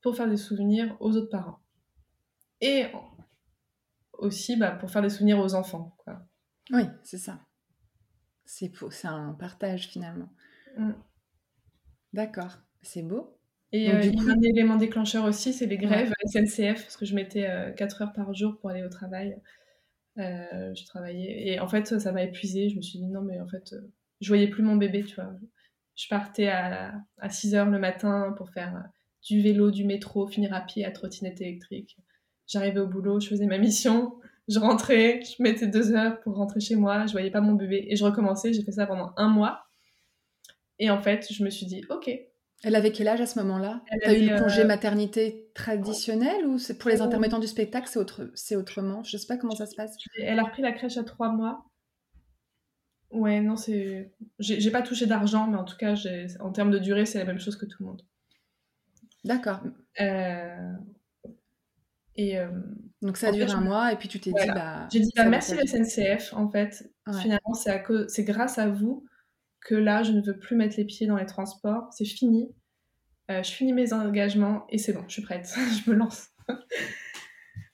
pour 0.00 0.16
faire 0.16 0.28
des 0.28 0.38
souvenirs 0.38 0.96
aux 0.98 1.14
autres 1.14 1.28
parents 1.28 1.60
et 2.60 2.86
aussi 4.12 4.56
bah, 4.56 4.70
pour 4.72 4.90
faire 4.90 5.02
des 5.02 5.10
souvenirs 5.10 5.38
aux 5.38 5.54
enfants. 5.54 5.96
Oui, 6.70 6.82
c'est 7.02 7.18
ça. 7.18 7.40
C'est 8.52 8.72
c'est 8.90 9.06
un 9.06 9.32
partage 9.38 9.86
finalement. 9.86 10.28
Mm. 10.76 10.90
D'accord, 12.12 12.58
c'est 12.82 13.02
beau. 13.02 13.38
Et 13.70 13.92
euh, 13.92 14.00
un 14.00 14.40
élément 14.42 14.74
déclencheur 14.74 15.24
aussi, 15.24 15.52
c'est 15.52 15.66
les 15.66 15.78
grèves 15.78 16.12
SNCF, 16.26 16.82
parce 16.82 16.96
que 16.96 17.06
je 17.06 17.14
mettais 17.14 17.48
4 17.76 18.02
euh, 18.02 18.04
heures 18.04 18.12
par 18.12 18.34
jour 18.34 18.58
pour 18.58 18.70
aller 18.70 18.82
au 18.82 18.88
travail. 18.88 19.40
Euh, 20.18 20.74
je 20.74 20.84
travaillais. 20.84 21.46
Et 21.46 21.60
en 21.60 21.68
fait, 21.68 22.00
ça 22.00 22.10
m'a 22.10 22.24
épuisée. 22.24 22.68
Je 22.70 22.76
me 22.76 22.82
suis 22.82 22.98
dit, 22.98 23.06
non, 23.06 23.22
mais 23.22 23.40
en 23.40 23.46
fait, 23.46 23.72
je 24.20 24.26
voyais 24.26 24.48
plus 24.48 24.64
mon 24.64 24.74
bébé, 24.74 25.04
tu 25.04 25.14
vois. 25.14 25.32
Je 25.94 26.08
partais 26.08 26.48
à, 26.48 26.94
à 27.18 27.30
6 27.30 27.54
heures 27.54 27.70
le 27.70 27.78
matin 27.78 28.34
pour 28.36 28.50
faire 28.50 28.82
du 29.22 29.40
vélo, 29.40 29.70
du 29.70 29.84
métro, 29.84 30.26
finir 30.26 30.52
à 30.52 30.60
pied 30.60 30.84
à 30.84 30.90
trottinette 30.90 31.40
électrique. 31.40 31.96
J'arrivais 32.48 32.80
au 32.80 32.88
boulot, 32.88 33.20
je 33.20 33.28
faisais 33.28 33.46
ma 33.46 33.58
mission, 33.58 34.18
je 34.50 34.58
rentrais, 34.58 35.22
je 35.22 35.42
mettais 35.42 35.66
deux 35.66 35.92
heures 35.92 36.20
pour 36.20 36.36
rentrer 36.36 36.60
chez 36.60 36.76
moi, 36.76 37.06
je 37.06 37.12
voyais 37.12 37.30
pas 37.30 37.40
mon 37.40 37.54
bébé 37.54 37.86
et 37.88 37.96
je 37.96 38.04
recommençais. 38.04 38.52
J'ai 38.52 38.62
fait 38.62 38.72
ça 38.72 38.86
pendant 38.86 39.12
un 39.16 39.28
mois. 39.28 39.64
Et 40.78 40.90
en 40.90 41.00
fait, 41.00 41.32
je 41.32 41.44
me 41.44 41.50
suis 41.50 41.66
dit, 41.66 41.84
ok. 41.88 42.10
Elle 42.62 42.74
avait 42.74 42.92
quel 42.92 43.08
âge 43.08 43.20
à 43.20 43.26
ce 43.26 43.38
moment-là? 43.38 43.82
Tu 44.02 44.08
as 44.08 44.14
eu 44.14 44.28
le 44.28 44.38
congé 44.38 44.62
euh, 44.62 44.66
maternité 44.66 45.50
traditionnel 45.54 46.46
ou 46.46 46.58
c'est 46.58 46.76
pour 46.76 46.90
les 46.90 47.00
intermittents 47.00 47.38
du 47.38 47.46
spectacle, 47.46 47.88
c'est 47.88 47.98
autre... 47.98 48.30
autrement? 48.54 49.02
Je 49.02 49.16
sais 49.16 49.26
pas 49.26 49.38
comment 49.38 49.54
ça 49.54 49.66
se 49.66 49.74
passe. 49.74 49.96
Elle 50.18 50.38
a 50.38 50.42
repris 50.42 50.62
la 50.62 50.72
crèche 50.72 50.98
à 50.98 51.04
trois 51.04 51.30
mois. 51.30 51.64
Ouais, 53.10 53.40
non, 53.40 53.56
c'est. 53.56 54.12
J'ai 54.38 54.70
pas 54.70 54.82
touché 54.82 55.06
d'argent, 55.06 55.46
mais 55.46 55.56
en 55.56 55.64
tout 55.64 55.76
cas, 55.76 55.94
en 56.40 56.50
termes 56.50 56.70
de 56.70 56.78
durée, 56.78 57.06
c'est 57.06 57.18
la 57.18 57.24
même 57.24 57.40
chose 57.40 57.56
que 57.56 57.66
tout 57.66 57.82
le 57.82 57.86
monde. 57.86 58.02
D'accord. 59.24 59.60
Euh, 60.00 60.72
et, 62.16 62.38
euh, 62.38 62.48
Donc 63.02 63.16
ça 63.16 63.28
a 63.28 63.32
duré 63.32 63.50
un 63.50 63.60
mois 63.60 63.92
et 63.92 63.96
puis 63.96 64.08
tu 64.08 64.20
t'es 64.20 64.30
dit 64.30 64.48
bah. 64.48 64.88
J'ai 64.92 65.00
dit 65.00 65.12
bah, 65.16 65.24
merci 65.24 65.54
la 65.54 65.66
SNCF 65.66 66.34
en 66.34 66.48
fait. 66.50 66.90
Finalement 67.20 67.54
c'est 67.54 68.24
grâce 68.24 68.58
à 68.58 68.68
vous 68.68 69.04
que 69.60 69.74
là 69.74 70.02
je 70.02 70.12
ne 70.12 70.22
veux 70.22 70.38
plus 70.38 70.56
mettre 70.56 70.76
les 70.76 70.84
pieds 70.84 71.06
dans 71.06 71.16
les 71.16 71.26
transports. 71.26 71.88
C'est 71.92 72.04
fini. 72.04 72.54
Euh, 73.30 73.42
je 73.42 73.50
finis 73.50 73.72
mes 73.72 73.92
engagements 73.92 74.66
et 74.70 74.78
c'est 74.78 74.92
bon, 74.92 75.04
je 75.06 75.14
suis 75.14 75.22
prête. 75.22 75.48
je 75.84 75.90
me 75.90 75.96
lance. 75.96 76.28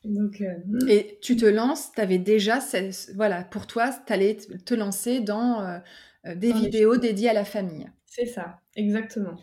Donc, 0.05 0.41
euh, 0.41 0.87
Et 0.89 1.19
tu 1.21 1.35
te 1.35 1.47
lances, 1.47 1.91
tu 1.93 2.01
avais 2.01 2.19
déjà, 2.19 2.61
voilà, 3.17 3.43
pour 3.43 3.67
toi, 3.67 3.91
tu 4.07 4.13
allais 4.13 4.37
te 4.37 4.75
lancer 4.75 5.19
dans 5.21 5.81
des 6.25 6.53
vidéos 6.53 6.97
dédiées 6.97 7.31
à 7.31 7.33
la 7.33 7.45
famille. 7.45 7.91
C'est 8.05 8.27
ça, 8.27 8.61
exactement. 8.77 9.37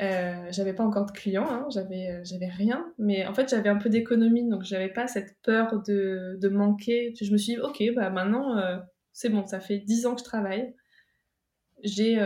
Euh, 0.00 0.46
j'avais 0.50 0.72
pas 0.72 0.84
encore 0.84 1.04
de 1.04 1.10
clients, 1.10 1.46
hein, 1.50 1.66
j'avais, 1.70 2.10
euh, 2.10 2.20
j'avais 2.24 2.46
rien, 2.46 2.90
mais 2.96 3.26
en 3.26 3.34
fait 3.34 3.50
j'avais 3.50 3.68
un 3.68 3.76
peu 3.76 3.90
d'économie, 3.90 4.48
donc 4.48 4.62
j'avais 4.62 4.88
pas 4.88 5.06
cette 5.06 5.36
peur 5.42 5.82
de, 5.82 6.38
de, 6.40 6.48
manquer. 6.48 7.12
Je 7.20 7.30
me 7.30 7.36
suis 7.36 7.54
dit, 7.54 7.60
ok, 7.60 7.82
bah 7.94 8.08
maintenant 8.08 8.56
euh, 8.56 8.78
c'est 9.12 9.28
bon, 9.28 9.46
ça 9.46 9.60
fait 9.60 9.78
10 9.78 10.06
ans 10.06 10.14
que 10.14 10.20
je 10.20 10.24
travaille, 10.24 10.74
j'ai, 11.82 12.24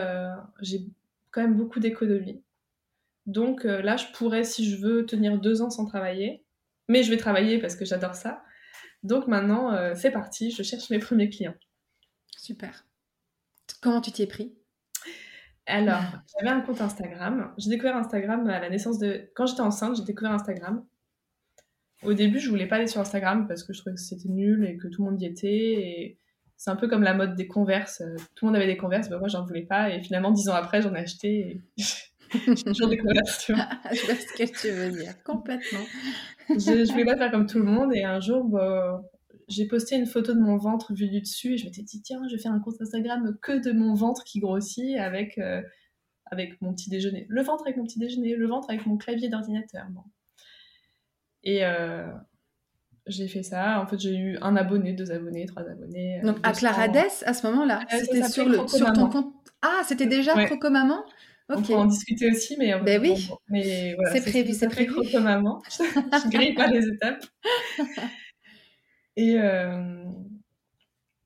j'ai 0.61 0.87
quand 1.33 1.43
même 1.43 1.57
beaucoup 1.57 1.81
d'économie. 1.81 2.43
Donc 3.27 3.65
là, 3.65 3.97
je 3.97 4.07
pourrais, 4.13 4.45
si 4.45 4.69
je 4.69 4.77
veux, 4.77 5.07
tenir 5.07 5.39
deux 5.39 5.63
ans 5.63 5.71
sans 5.71 5.87
travailler, 5.87 6.45
mais 6.89 7.03
je 7.03 7.11
vais 7.11 7.17
travailler 7.17 7.59
parce 7.59 7.75
que 7.77 7.85
j'adore 7.85 8.15
ça. 8.15 8.45
Donc 9.03 9.27
maintenant, 9.29 9.95
c'est 9.95 10.11
parti, 10.11 10.51
je 10.51 10.63
cherche 10.63 10.91
mes 10.91 10.99
premiers 10.99 11.31
clients. 11.31 11.55
Super. 12.37 12.87
Comment 13.81 14.01
tu 14.01 14.13
t'y 14.13 14.23
es 14.23 14.27
pris? 14.27 14.55
Alors, 15.67 16.03
j'avais 16.39 16.51
un 16.51 16.61
compte 16.61 16.81
Instagram. 16.81 17.53
J'ai 17.57 17.71
découvert 17.71 17.97
Instagram 17.97 18.47
à 18.49 18.61
la 18.61 18.69
naissance 18.69 18.99
de. 18.99 19.31
Quand 19.35 19.47
j'étais 19.47 19.63
enceinte, 19.63 19.97
j'ai 19.97 20.05
découvert 20.05 20.33
Instagram. 20.33 20.85
Au 22.03 22.13
début, 22.13 22.39
je 22.39 22.51
voulais 22.51 22.67
pas 22.67 22.77
aller 22.77 22.87
sur 22.87 23.01
Instagram 23.01 23.47
parce 23.49 23.65
que 23.65 23.73
je 23.73 23.81
trouvais 23.81 23.95
que 23.95 24.01
c'était 24.01 24.29
nul 24.29 24.65
et 24.67 24.77
que 24.77 24.89
tout 24.89 25.03
le 25.03 25.11
monde 25.11 25.21
y 25.23 25.27
était. 25.27 25.49
Et 25.49 26.19
c'est 26.57 26.71
un 26.71 26.77
peu 26.77 26.87
comme 26.87 27.03
la 27.03 27.15
mode 27.15 27.35
des 27.35 27.47
converses. 27.47 28.03
Tout 28.35 28.45
le 28.45 28.53
monde 28.53 28.57
avait 28.57 28.67
des 28.67 28.77
converses, 28.77 29.09
mais 29.09 29.19
moi, 29.19 29.29
j'en 29.29 29.45
voulais 29.45 29.63
pas. 29.65 29.91
Et 29.91 30.03
finalement, 30.03 30.33
dix 30.33 30.49
ans 30.51 30.55
après, 30.55 30.83
j'en 30.83 30.95
ai 30.95 31.01
acheté. 31.01 31.39
Et... 31.39 31.61
j'ai 32.47 32.65
toujours 32.65 32.89
des 32.89 32.99
converses, 32.99 33.47
tu 33.47 33.55
vois. 33.55 33.69
je 33.93 34.05
vois 34.05 34.15
ce 34.17 34.37
que 34.37 34.61
tu 34.61 34.71
veux 34.71 34.91
dire, 34.91 35.15
complètement. 35.25 35.85
je, 36.51 36.85
je 36.85 36.93
voulais 36.93 37.07
pas 37.07 37.17
faire 37.17 37.31
comme 37.31 37.47
tout 37.47 37.59
le 37.59 37.65
monde. 37.65 37.95
Et 37.95 38.05
un 38.05 38.21
jour, 38.21 38.45
bah, 38.45 39.01
j'ai 39.49 39.67
posté 39.67 39.97
une 39.97 40.07
photo 40.07 40.35
de 40.35 40.41
mon 40.41 40.57
ventre 40.57 40.93
vu 40.95 41.09
du 41.09 41.21
dessus 41.21 41.55
et 41.55 41.59
je 41.59 41.65
m'étais 41.65 41.83
dit 41.83 42.03
tiens 42.03 42.21
je 42.29 42.35
vais 42.35 42.41
faire 42.41 42.53
un 42.53 42.61
compte 42.61 42.81
Instagram 42.81 43.37
que 43.43 43.53
de 43.53 43.73
mon 43.73 43.95
ventre 43.95 44.25
qui 44.25 44.41
grossit 44.41 44.97
avec 44.97 45.39
euh, 45.39 45.63
avec 46.27 46.61
mon 46.63 46.73
petit 46.73 46.91
déjeuner 46.91 47.27
le 47.29 47.43
ventre 47.43 47.65
avec 47.65 47.77
mon 47.77 47.85
petit 47.85 47.99
déjeuner 47.99 48.35
le 48.37 48.47
ventre 48.47 48.71
avec 48.71 48.87
mon 48.87 48.97
clavier 48.97 49.29
d'ordinateur 49.29 49.87
bon. 49.91 50.03
et 51.43 51.65
euh, 51.65 52.07
j'ai 53.07 53.29
fait 53.29 53.43
ça 53.43 53.81
en 53.81 53.87
fait 53.87 53.99
j'ai 53.99 54.17
eu 54.17 54.39
un 54.41 54.57
abonné 54.57 54.93
deux 54.93 55.13
abonnés 55.13 55.47
trois 55.47 55.63
abonnés 55.63 56.21
euh, 56.21 56.27
donc 56.27 56.39
à 56.43 56.53
Claradès 56.53 57.23
à 57.25 57.35
ce 57.35 57.47
moment-là 57.47 57.85
c'était 57.91 58.25
sur 58.29 58.49
le 58.49 58.67
sur 58.67 58.93
ton 58.93 59.09
compte 59.09 59.35
ah 59.63 59.83
c'était 59.87 60.07
déjà 60.07 60.45
Croco 60.47 60.71
Maman 60.71 61.05
On 61.51 61.61
peut 61.61 61.75
en 61.75 61.85
discuter 61.85 62.31
aussi, 62.31 62.57
mais, 62.59 62.73
ben 62.81 62.99
oui. 63.03 63.29
mais 63.51 63.95
voilà, 63.97 64.13
c'est 64.13 64.25
prévu, 64.25 64.55
c'est 64.55 64.69
prévu. 64.69 64.95
maman. 65.21 65.61
je 65.79 66.31
grille 66.31 66.55
pas 66.55 66.69
les 66.69 66.89
étapes. 66.89 67.23
Et, 69.17 69.39
euh, 69.41 70.05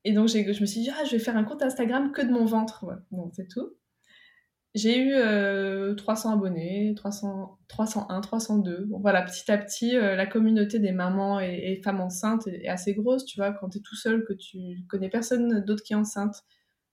et 0.04 0.12
donc, 0.12 0.28
je 0.28 0.60
me 0.60 0.66
suis 0.66 0.80
dit, 0.80 0.90
ah, 0.90 1.04
je 1.04 1.12
vais 1.12 1.18
faire 1.18 1.36
un 1.36 1.44
compte 1.44 1.62
Instagram 1.62 2.12
que 2.12 2.22
de 2.22 2.30
mon 2.30 2.44
ventre. 2.44 2.86
Donc, 3.10 3.32
c'est 3.34 3.48
tout. 3.48 3.74
J'ai 4.74 4.98
eu 5.00 5.96
300 5.96 6.30
euh, 6.30 6.34
abonnés, 6.34 6.92
300, 6.94 7.58
301, 7.68 8.20
302. 8.20 8.84
Bon, 8.86 9.00
voilà, 9.00 9.22
petit 9.22 9.50
à 9.50 9.58
petit, 9.58 9.96
euh, 9.96 10.14
la 10.14 10.26
communauté 10.26 10.78
des 10.78 10.92
mamans 10.92 11.40
et, 11.40 11.80
femmes 11.82 12.00
enceintes 12.00 12.46
est, 12.46 12.68
assez 12.68 12.94
grosse, 12.94 13.24
tu 13.24 13.38
vois. 13.38 13.52
Quand 13.52 13.70
tu 13.70 13.78
es 13.78 13.80
tout 13.80 13.96
seul, 13.96 14.24
que 14.24 14.34
tu 14.34 14.84
connais 14.88 15.08
personne 15.08 15.64
d'autre 15.64 15.82
qui 15.82 15.94
est 15.94 15.96
enceinte, 15.96 16.44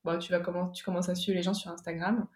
bon, 0.04 0.18
tu, 0.18 0.32
vas 0.32 0.42
tu 0.74 0.84
commences 0.84 1.10
à 1.10 1.16
suivre 1.16 1.36
les 1.36 1.44
gens 1.44 1.54
sur 1.54 1.70
Instagram. 1.70 2.28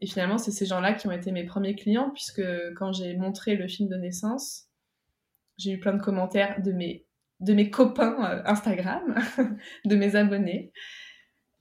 Et 0.00 0.06
finalement, 0.06 0.38
c'est 0.38 0.52
ces 0.52 0.66
gens-là 0.66 0.94
qui 0.94 1.08
ont 1.08 1.12
été 1.12 1.30
mes 1.32 1.44
premiers 1.44 1.74
clients, 1.74 2.10
puisque 2.10 2.42
quand 2.76 2.92
j'ai 2.92 3.16
montré 3.16 3.56
le 3.56 3.68
film 3.68 3.88
de 3.88 3.96
naissance, 3.96 4.68
j'ai 5.58 5.72
eu 5.72 5.80
plein 5.80 5.92
de 5.92 6.00
commentaires 6.02 6.62
de 6.62 6.72
mes, 6.72 7.06
de 7.40 7.52
mes 7.54 7.70
copains 7.70 8.16
euh, 8.24 8.42
Instagram, 8.44 9.14
de 9.84 9.96
mes 9.96 10.14
abonnés. 10.16 10.72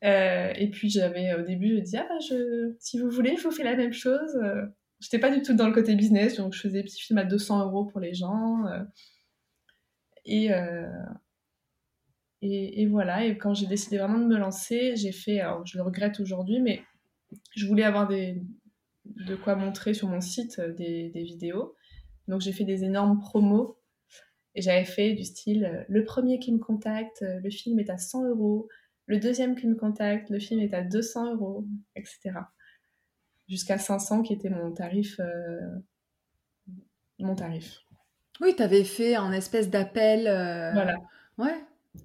Euh, 0.03 0.53
et 0.55 0.69
puis 0.69 0.89
j'avais 0.89 1.33
au 1.35 1.41
début, 1.41 1.77
je 1.77 1.81
dis 1.81 1.97
ah 1.97 2.07
je, 2.29 2.73
si 2.79 2.99
vous 2.99 3.09
voulez, 3.09 3.35
je 3.37 3.43
vous 3.43 3.51
fais 3.51 3.63
la 3.63 3.75
même 3.75 3.93
chose. 3.93 4.35
Euh, 4.35 4.65
j'étais 4.99 5.19
pas 5.19 5.31
du 5.31 5.41
tout 5.41 5.53
dans 5.53 5.67
le 5.67 5.73
côté 5.73 5.95
business, 5.95 6.37
donc 6.37 6.53
je 6.53 6.59
faisais 6.59 6.79
des 6.79 6.83
petits 6.83 7.01
films 7.01 7.19
à 7.19 7.25
200 7.25 7.65
euros 7.65 7.85
pour 7.85 7.99
les 7.99 8.13
gens. 8.13 8.63
et, 10.25 10.49
et, 12.41 12.81
et, 12.81 12.85
voilà. 12.87 13.25
Et 13.25 13.37
quand 13.37 13.53
j'ai 13.53 13.67
décidé 13.67 13.97
vraiment 13.97 14.19
de 14.19 14.25
me 14.25 14.37
lancer, 14.37 14.95
j'ai 14.95 15.11
fait, 15.11 15.39
alors 15.39 15.65
je 15.65 15.77
le 15.77 15.83
regrette 15.83 16.19
aujourd'hui, 16.19 16.61
mais 16.61 16.81
je 17.55 17.65
voulais 17.65 17.83
avoir 17.83 18.07
des, 18.07 18.41
de 19.05 19.35
quoi 19.35 19.55
montrer 19.55 19.93
sur 19.93 20.07
mon 20.07 20.21
site 20.21 20.59
des, 20.61 21.09
des 21.09 21.23
vidéos. 21.23 21.75
Donc 22.27 22.41
j'ai 22.41 22.51
fait 22.53 22.65
des 22.65 22.83
énormes 22.83 23.19
promos 23.19 23.78
et 24.55 24.61
j'avais 24.61 24.85
fait 24.85 25.13
du 25.13 25.23
style 25.23 25.65
euh, 25.65 25.83
le 25.87 26.03
premier 26.03 26.39
qui 26.39 26.51
me 26.51 26.59
contacte, 26.59 27.21
euh, 27.21 27.39
le 27.43 27.49
film 27.49 27.79
est 27.79 27.89
à 27.89 27.97
100 27.97 28.29
euros. 28.29 28.67
Le 29.05 29.19
deuxième 29.19 29.55
qui 29.55 29.67
me 29.67 29.75
contacte, 29.75 30.29
le 30.29 30.39
film 30.39 30.59
est 30.59 30.73
à 30.73 30.83
200 30.83 31.33
euros, 31.33 31.65
etc. 31.95 32.31
Jusqu'à 33.47 33.77
500 33.77 34.21
qui 34.23 34.33
était 34.33 34.49
mon 34.49 34.71
tarif. 34.71 35.19
mon 37.17 37.35
tarif. 37.35 37.79
Oui, 38.39 38.55
tu 38.55 38.61
avais 38.61 38.83
fait 38.83 39.17
en 39.17 39.31
espèce 39.31 39.69
d'appel. 39.69 40.23
Voilà. 40.23 40.95
Ouais. 41.39 41.55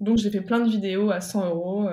Donc 0.01 0.17
j'ai 0.17 0.31
fait 0.31 0.41
plein 0.41 0.59
de 0.61 0.69
vidéos 0.69 1.11
à 1.11 1.21
100 1.21 1.49
euros 1.49 1.87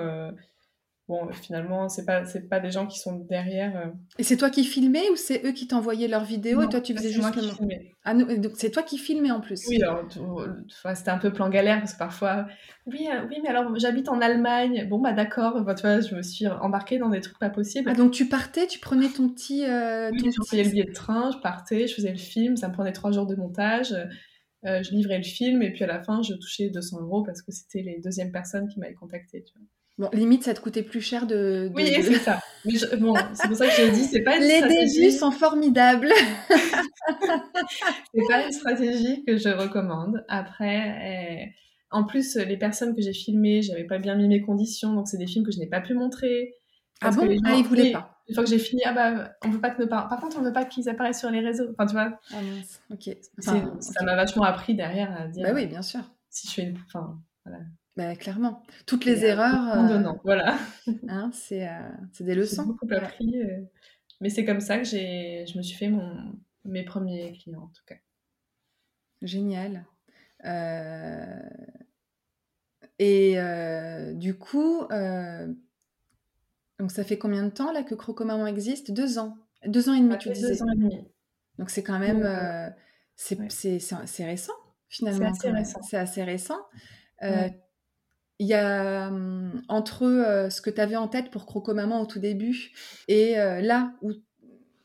bon, 1.07 1.27
finalement, 1.31 1.89
c'est 1.89 2.05
pas, 2.05 2.25
c'est 2.25 2.47
pas 2.47 2.59
des 2.59 2.71
gens 2.71 2.87
qui 2.87 2.99
sont 2.99 3.15
derrière. 3.15 3.75
Euh. 3.75 3.89
Et 4.17 4.23
c'est 4.23 4.37
toi 4.37 4.49
qui 4.49 4.63
filmais 4.63 5.09
ou 5.11 5.15
c'est 5.15 5.45
eux 5.45 5.51
qui 5.51 5.67
t'envoyaient 5.67 6.07
leurs 6.07 6.23
vidéos 6.23 6.61
et 6.61 6.69
toi 6.69 6.81
tu 6.81 6.95
faisais 6.95 7.11
juste 7.11 7.27
ah, 8.05 8.13
donc 8.13 8.51
c'est 8.55 8.69
toi 8.69 8.83
qui 8.83 8.97
filmais 8.97 9.31
en 9.31 9.39
plus. 9.39 9.65
Oui, 9.69 9.81
alors 9.81 10.05
c'était 10.93 11.09
un 11.09 11.17
peu 11.17 11.31
plan 11.31 11.47
galère 11.49 11.79
parce 11.79 11.93
que 11.93 11.99
parfois, 11.99 12.47
oui, 12.85 13.07
euh, 13.09 13.25
oui, 13.29 13.37
mais 13.41 13.47
alors 13.47 13.73
j'habite 13.77 14.09
en 14.09 14.19
Allemagne. 14.19 14.87
Bon 14.89 14.99
bah 14.99 15.13
d'accord, 15.13 15.61
bah, 15.63 15.73
tu 15.73 15.83
vois, 15.83 16.01
je 16.01 16.13
me 16.13 16.21
suis 16.21 16.45
embarquée 16.47 16.97
dans 16.97 17.07
des 17.07 17.21
trucs 17.21 17.39
pas 17.39 17.49
possibles. 17.49 17.89
Ah 17.89 17.95
donc 17.95 18.11
tu 18.11 18.27
partais, 18.27 18.67
tu 18.67 18.79
prenais 18.79 19.07
ton 19.07 19.29
petit. 19.29 19.63
Euh, 19.63 20.09
oui, 20.11 20.31
je 20.31 20.49
payais 20.49 20.65
le 20.65 20.69
billet 20.69 20.83
de 20.83 20.91
train, 20.91 21.31
je 21.31 21.37
partais, 21.37 21.87
je 21.87 21.95
faisais 21.95 22.11
le 22.11 22.17
film, 22.17 22.57
ça 22.57 22.67
me 22.67 22.73
prenait 22.73 22.91
trois 22.91 23.13
jours 23.13 23.25
de 23.25 23.35
montage. 23.35 23.95
je 24.63 24.91
livrais 24.91 25.17
le 25.17 25.23
film 25.23 25.61
et 25.61 25.71
puis 25.71 25.85
à 25.85 25.87
la 25.87 26.03
fin 26.03 26.21
je 26.21 26.33
touchais 26.33 26.69
200 26.69 27.03
euros 27.03 27.23
parce 27.23 27.41
que 27.41 27.53
c'était 27.53 27.83
les 27.83 28.01
deuxièmes 28.01 28.33
personnes 28.33 28.67
qui 28.67 28.79
m'avaient 28.79 28.93
contacté. 28.93 29.45
Tu 29.45 29.53
vois. 29.57 29.67
Bon, 29.99 30.09
limite, 30.11 30.43
ça 30.43 30.55
te 30.55 30.59
coûtait 30.59 30.81
plus 30.81 31.01
cher 31.01 31.27
de. 31.27 31.71
Oui, 31.75 31.85
c'est 31.85 32.13
ça. 32.15 32.39
bon, 32.97 33.13
c'est 33.35 33.47
pour 33.47 33.57
ça 33.57 33.67
que 33.67 33.73
j'ai 33.75 33.91
dit, 33.91 34.05
c'est 34.05 34.21
pas 34.21 34.37
une 34.37 34.43
Les 34.43 34.57
stratégie... 34.57 34.99
débuts 35.01 35.11
sont 35.11 35.31
formidables. 35.31 36.11
c'est 38.13 38.27
pas 38.27 38.45
une 38.45 38.51
stratégie 38.51 39.23
que 39.23 39.37
je 39.37 39.49
recommande. 39.49 40.25
Après, 40.27 41.51
eh, 41.51 41.53
en 41.91 42.05
plus, 42.05 42.35
les 42.37 42.57
personnes 42.57 42.95
que 42.95 43.01
j'ai 43.03 43.13
filmées, 43.13 43.61
j'avais 43.61 43.83
pas 43.83 43.99
bien 43.99 44.15
mis 44.15 44.27
mes 44.27 44.41
conditions, 44.41 44.93
donc 44.93 45.07
c'est 45.07 45.17
des 45.17 45.27
films 45.27 45.45
que 45.45 45.51
je 45.51 45.59
n'ai 45.59 45.67
pas 45.67 45.81
pu 45.81 45.93
montrer. 45.93 46.55
Ah 47.01 47.11
bon 47.11 47.27
Ah, 47.45 47.53
ils 47.55 47.63
voulaient 47.63 47.91
pas. 47.91 48.09
Une 48.27 48.35
fois 48.35 48.45
que 48.45 48.49
j'ai 48.49 48.59
fini, 48.59 48.81
ah 48.85 48.93
bah, 48.93 49.33
on 49.45 49.49
veut 49.49 49.59
pas 49.59 49.69
que 49.69 49.81
nos 49.81 49.87
parents. 49.87 50.07
Par 50.07 50.19
contre, 50.19 50.37
on 50.39 50.41
veut 50.41 50.53
pas 50.53 50.65
qu'ils 50.65 50.89
apparaissent 50.89 51.19
sur 51.19 51.29
les 51.29 51.41
réseaux. 51.41 51.69
Enfin, 51.71 51.85
tu 51.85 51.93
vois. 51.93 52.19
Ah 52.31 52.41
mince, 52.41 52.81
ok. 52.89 53.15
ça 53.37 54.03
m'a 54.03 54.15
vachement 54.15 54.43
appris 54.43 54.73
derrière 54.73 55.15
à 55.21 55.27
dire. 55.27 55.43
Bah 55.43 55.51
oui, 55.53 55.67
bien 55.67 55.81
sûr. 55.83 56.01
Si 56.29 56.47
je 56.47 56.53
fais 56.53 56.63
une. 56.63 56.77
Enfin, 56.87 57.19
voilà. 57.45 57.59
Bah, 57.95 58.15
clairement. 58.15 58.63
Toutes 58.87 59.05
les 59.05 59.23
erreurs. 59.23 59.91
Euh, 59.91 59.99
non, 59.99 60.19
voilà. 60.23 60.57
Hein, 61.07 61.29
c'est, 61.33 61.67
euh, 61.67 61.89
c'est 62.11 62.23
des 62.23 62.35
leçons. 62.35 62.63
J'ai 62.63 62.67
beaucoup 62.67 62.87
appris. 62.91 63.41
Euh, 63.41 63.61
mais 64.19 64.29
c'est 64.29 64.45
comme 64.45 64.61
ça 64.61 64.77
que 64.77 64.83
j'ai, 64.83 65.45
je 65.45 65.57
me 65.57 65.63
suis 65.63 65.77
fait 65.77 65.89
mon, 65.89 66.33
mes 66.65 66.83
premiers 66.83 67.33
clients, 67.33 67.63
en 67.63 67.67
tout 67.67 67.83
cas. 67.85 67.95
Génial. 69.21 69.85
Et 72.99 73.37
du 74.15 74.37
coup, 74.37 74.81
donc 76.79 76.91
ça 76.91 77.03
fait 77.03 77.17
combien 77.17 77.43
de 77.43 77.49
temps 77.49 77.71
là 77.71 77.83
que 77.83 77.95
Croco 77.95 78.25
Maman 78.25 78.47
existe? 78.47 78.91
Deux 78.91 79.19
ans. 79.19 79.37
Deux 79.65 79.87
ans 79.89 79.93
et 79.93 80.01
demi, 80.01 80.17
tu 80.17 80.29
disais. 80.29 80.49
Deux 80.49 80.63
ans 80.63 80.71
et 80.73 80.77
demi. 80.77 81.07
Donc 81.59 81.69
c'est 81.69 81.83
quand 81.83 81.99
même. 81.99 82.23
c'est, 83.15 83.35
récent, 83.39 84.53
finalement. 84.89 85.33
C'est 85.33 85.47
assez 85.47 85.51
récent. 85.51 85.81
C'est 85.83 85.97
assez 85.97 86.23
récent. 86.23 86.59
Il 88.39 88.47
y 88.47 88.53
a 88.53 89.11
entre 89.67 90.47
ce 90.49 90.61
que 90.61 90.69
tu 90.69 90.95
en 90.95 91.07
tête 91.07 91.29
pour 91.29 91.45
Croco 91.45 91.73
Maman 91.73 92.01
au 92.01 92.05
tout 92.05 92.19
début 92.19 92.71
et 93.07 93.35
là 93.35 93.93
où 94.01 94.11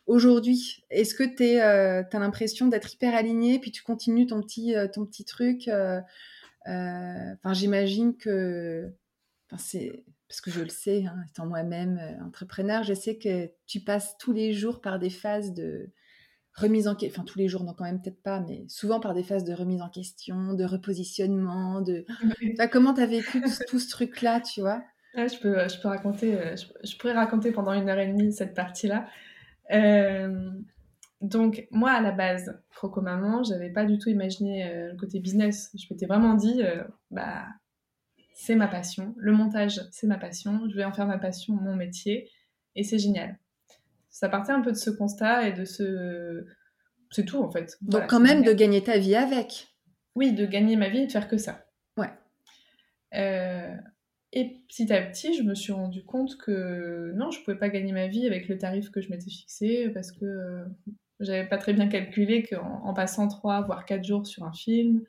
aujourd'hui, 0.06 0.84
est-ce 0.90 1.14
que 1.14 1.24
tu 1.24 1.58
as 1.58 2.18
l'impression 2.18 2.68
d'être 2.68 2.92
hyper 2.92 3.14
aligné 3.14 3.58
puis 3.58 3.72
tu 3.72 3.82
continues 3.82 4.26
ton 4.26 4.42
petit, 4.42 5.24
truc 5.24 5.68
Enfin, 6.66 7.52
j'imagine 7.54 8.16
que 8.16 8.92
parce 9.48 10.42
que 10.42 10.50
je 10.50 10.61
le 10.61 10.68
sais, 10.68 11.06
hein, 11.06 11.24
étant 11.30 11.46
moi-même 11.46 11.98
entrepreneur, 12.24 12.82
je 12.82 12.92
sais 12.92 13.16
que 13.16 13.50
tu 13.66 13.80
passes 13.80 14.16
tous 14.18 14.32
les 14.32 14.52
jours 14.52 14.82
par 14.82 14.98
des 14.98 15.11
phases 15.11 15.54
de 15.54 15.90
remise 16.59 16.88
en 16.88 16.94
question, 16.94 17.21
enfin 17.21 17.31
tous 17.31 17.38
les 17.38 17.49
jours, 17.49 17.64
non 17.64 17.75
quand 17.77 17.85
même 17.85 18.01
peut-être 18.01 18.23
pas, 18.23 18.40
mais 18.40 18.64
souvent 18.68 19.01
par 19.01 19.14
des 19.14 19.23
phases 19.23 19.44
de 19.44 19.53
remise 19.53 19.81
en 19.81 19.88
question, 19.88 20.55
de 20.55 20.64
repositionnement, 20.64 21.81
de... 21.81 22.05
comment 22.73 22.94
tu 22.94 23.01
as 23.01 23.07
vécu 23.07 23.42
tout, 23.68 23.79
ce 23.79 23.88
truc-là, 23.88 24.40
tu 24.40 24.61
vois? 24.61 24.83
Je, 25.14 25.38
peux, 25.40 25.57
je 25.68 25.81
peux 25.81 25.88
raconter, 25.88 26.35
euh, 26.35 26.55
je, 26.57 26.97
pourrais 26.97 27.14
raconter 27.14 27.51
pendant 27.51 27.73
une 27.73 27.88
heure 27.88 27.99
et 27.99 28.07
demie 28.07 28.33
cette 28.33 28.55
partie-là. 28.55 29.07
Euh, 29.73 30.51
donc 31.21 31.66
moi 31.71 31.90
à 31.92 32.01
la 32.01 32.12
base, 32.12 32.61
Croco 32.75 33.01
Maman, 33.01 33.42
j'avais 33.42 33.71
pas 33.71 33.85
du 33.85 33.99
tout 33.99 34.09
imaginé 34.09 34.68
euh, 34.68 34.92
le 34.92 34.97
côté 34.97 35.18
business. 35.18 35.71
Je 35.75 35.87
m'étais 35.90 36.07
vraiment 36.07 36.35
dit, 36.35 36.62
bah 37.11 37.47
c'est 38.35 38.55
ma 38.55 38.68
passion, 38.68 39.14
le 39.16 39.33
montage 39.33 39.81
c'est 39.90 40.07
ma 40.07 40.18
passion, 40.18 40.68
je 40.68 40.77
vais 40.77 40.85
en 40.85 40.92
faire 40.92 41.07
ma 41.07 41.18
passion, 41.18 41.55
mon 41.55 41.75
métier, 41.75 42.31
et 42.77 42.85
c'est 42.85 42.99
génial 42.99 43.37
ça 44.11 44.29
partait 44.29 44.53
un 44.53 44.61
peu 44.61 44.73
de 44.73 44.77
ce 44.77 44.90
constat 44.90 45.49
et 45.49 45.53
de 45.53 45.64
ce. 45.64 46.44
C'est 47.11 47.25
tout 47.25 47.38
en 47.38 47.51
fait. 47.51 47.77
Donc, 47.81 48.07
quand 48.09 48.21
même, 48.21 48.42
de 48.42 48.53
gagner 48.53 48.83
ta 48.83 48.99
vie 48.99 49.16
avec. 49.16 49.68
Oui, 50.14 50.33
de 50.33 50.47
gagner 50.47 50.77
ma 50.77 50.88
vie 50.88 50.99
et 50.99 51.07
de 51.07 51.12
faire 51.12 51.29
que 51.29 51.38
ça. 51.38 51.64
Ouais. 51.97 52.11
Euh, 53.14 53.75
et 54.33 54.62
petit 54.68 54.92
à 54.92 55.01
petit, 55.01 55.35
je 55.35 55.42
me 55.42 55.55
suis 55.55 55.73
rendu 55.73 56.05
compte 56.05 56.37
que 56.37 57.12
non, 57.14 57.31
je 57.31 57.42
pouvais 57.42 57.57
pas 57.57 57.68
gagner 57.68 57.92
ma 57.92 58.09
vie 58.09 58.27
avec 58.27 58.49
le 58.49 58.59
tarif 58.59 58.90
que 58.90 59.01
je 59.01 59.11
m'étais 59.11 59.31
fixé 59.31 59.89
parce 59.95 60.12
que 60.12 60.24
euh, 60.24 60.64
j'avais 61.20 61.47
pas 61.49 61.57
très 61.57 61.72
bien 61.72 61.89
calculé 61.89 62.43
qu'en 62.43 62.85
en 62.85 62.93
passant 62.93 63.28
3 63.28 63.62
voire 63.62 63.87
4 63.87 64.05
jours 64.05 64.26
sur 64.26 64.45
un 64.45 64.53
film, 64.53 65.03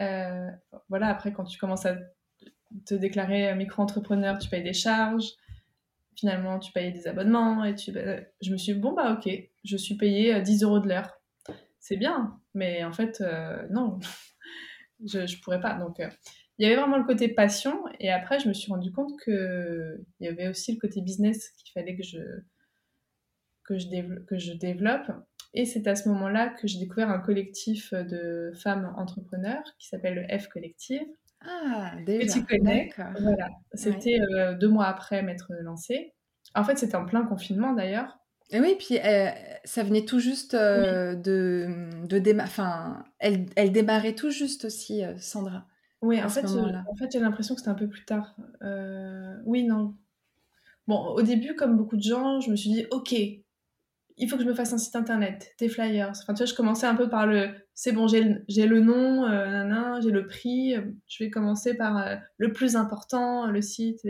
euh, 0.00 0.48
voilà, 0.88 1.08
après 1.08 1.32
quand 1.32 1.44
tu 1.44 1.58
commences 1.58 1.86
à 1.86 1.96
te 2.86 2.94
déclarer 2.94 3.54
micro-entrepreneur, 3.54 4.38
tu 4.38 4.48
payes 4.48 4.62
des 4.62 4.72
charges 4.72 5.34
finalement, 6.18 6.58
tu 6.58 6.72
payais 6.72 6.90
des 6.90 7.06
abonnements 7.06 7.64
et 7.64 7.74
tu... 7.74 7.92
Je 7.92 8.50
me 8.50 8.56
suis 8.56 8.74
dit, 8.74 8.80
bon, 8.80 8.92
bah 8.92 9.12
ok, 9.12 9.32
je 9.64 9.76
suis 9.76 9.96
payé 9.96 10.40
10 10.40 10.62
euh, 10.62 10.66
euros 10.66 10.80
de 10.80 10.88
l'heure. 10.88 11.12
C'est 11.78 11.96
bien, 11.96 12.40
mais 12.54 12.82
en 12.84 12.92
fait, 12.92 13.20
euh, 13.20 13.66
non, 13.70 14.00
je 15.06 15.20
ne 15.20 15.42
pourrais 15.42 15.60
pas. 15.60 15.74
Donc, 15.74 16.00
euh, 16.00 16.08
il 16.58 16.64
y 16.64 16.66
avait 16.66 16.80
vraiment 16.80 16.98
le 16.98 17.04
côté 17.04 17.28
passion 17.28 17.84
et 18.00 18.10
après, 18.10 18.40
je 18.40 18.48
me 18.48 18.52
suis 18.52 18.70
rendu 18.70 18.90
compte 18.90 19.12
qu'il 19.22 20.04
y 20.18 20.26
avait 20.26 20.48
aussi 20.48 20.72
le 20.72 20.80
côté 20.80 21.02
business 21.02 21.50
qu'il 21.50 21.70
fallait 21.72 21.96
que 21.96 22.02
je, 22.02 22.18
que, 23.62 23.78
je 23.78 24.24
que 24.24 24.38
je 24.38 24.52
développe. 24.54 25.12
Et 25.54 25.66
c'est 25.66 25.86
à 25.86 25.94
ce 25.94 26.08
moment-là 26.08 26.48
que 26.48 26.66
j'ai 26.66 26.80
découvert 26.80 27.10
un 27.10 27.20
collectif 27.20 27.94
de 27.94 28.52
femmes 28.60 28.92
entrepreneurs 28.96 29.62
qui 29.78 29.86
s'appelle 29.86 30.14
le 30.16 30.38
F 30.38 30.48
Collective 30.48 31.06
ah, 31.40 31.92
déjà. 32.04 32.32
tu 32.32 32.44
connais. 32.44 32.90
Voilà. 32.96 33.48
C'était 33.74 34.20
euh, 34.20 34.54
deux 34.54 34.68
mois 34.68 34.86
après 34.86 35.22
m'être 35.22 35.52
lancée. 35.62 36.14
En 36.54 36.64
fait, 36.64 36.78
c'était 36.78 36.96
en 36.96 37.06
plein 37.06 37.24
confinement 37.24 37.72
d'ailleurs. 37.72 38.18
Et 38.50 38.60
oui, 38.60 38.76
puis 38.78 38.98
euh, 38.98 39.28
ça 39.64 39.82
venait 39.82 40.04
tout 40.04 40.20
juste 40.20 40.54
euh, 40.54 41.14
de, 41.14 41.90
de 42.06 42.18
démarrer. 42.18 42.48
Enfin, 42.48 43.04
elle, 43.18 43.46
elle, 43.56 43.72
démarrait 43.72 44.14
tout 44.14 44.30
juste 44.30 44.64
aussi, 44.64 45.02
Sandra. 45.18 45.66
Oui, 46.00 46.22
en 46.22 46.28
fait, 46.28 46.46
en 46.46 46.96
fait, 46.96 47.10
j'ai 47.12 47.20
l'impression 47.20 47.54
que 47.54 47.60
c'était 47.60 47.70
un 47.70 47.74
peu 47.74 47.88
plus 47.88 48.04
tard. 48.04 48.36
oui, 49.44 49.64
non. 49.64 49.94
Bon, 50.86 51.04
au 51.08 51.20
début, 51.20 51.54
comme 51.54 51.76
beaucoup 51.76 51.96
de 51.98 52.02
gens, 52.02 52.40
je 52.40 52.50
me 52.50 52.56
suis 52.56 52.70
dit, 52.70 52.86
ok, 52.90 53.12
il 53.12 54.28
faut 54.28 54.36
que 54.36 54.42
je 54.42 54.48
me 54.48 54.54
fasse 54.54 54.72
un 54.72 54.78
site 54.78 54.96
internet, 54.96 55.54
des 55.58 55.68
flyers. 55.68 56.10
Enfin, 56.10 56.32
tu 56.32 56.38
vois, 56.38 56.46
je 56.46 56.54
commençais 56.54 56.86
un 56.86 56.94
peu 56.94 57.10
par 57.10 57.26
le, 57.26 57.50
c'est 57.80 57.92
bon, 57.92 58.08
j'ai 58.08 58.24
le, 58.24 58.80
nom, 58.80 59.24
euh, 59.28 60.00
j'ai 60.02 60.10
le 60.10 60.26
prix, 60.26 60.74
je 61.06 61.22
vais 61.22 61.30
commencer 61.30 61.74
par 61.74 61.96
euh, 61.96 62.16
le 62.36 62.52
plus 62.52 62.74
important, 62.74 63.46
le 63.46 63.62
site. 63.62 64.04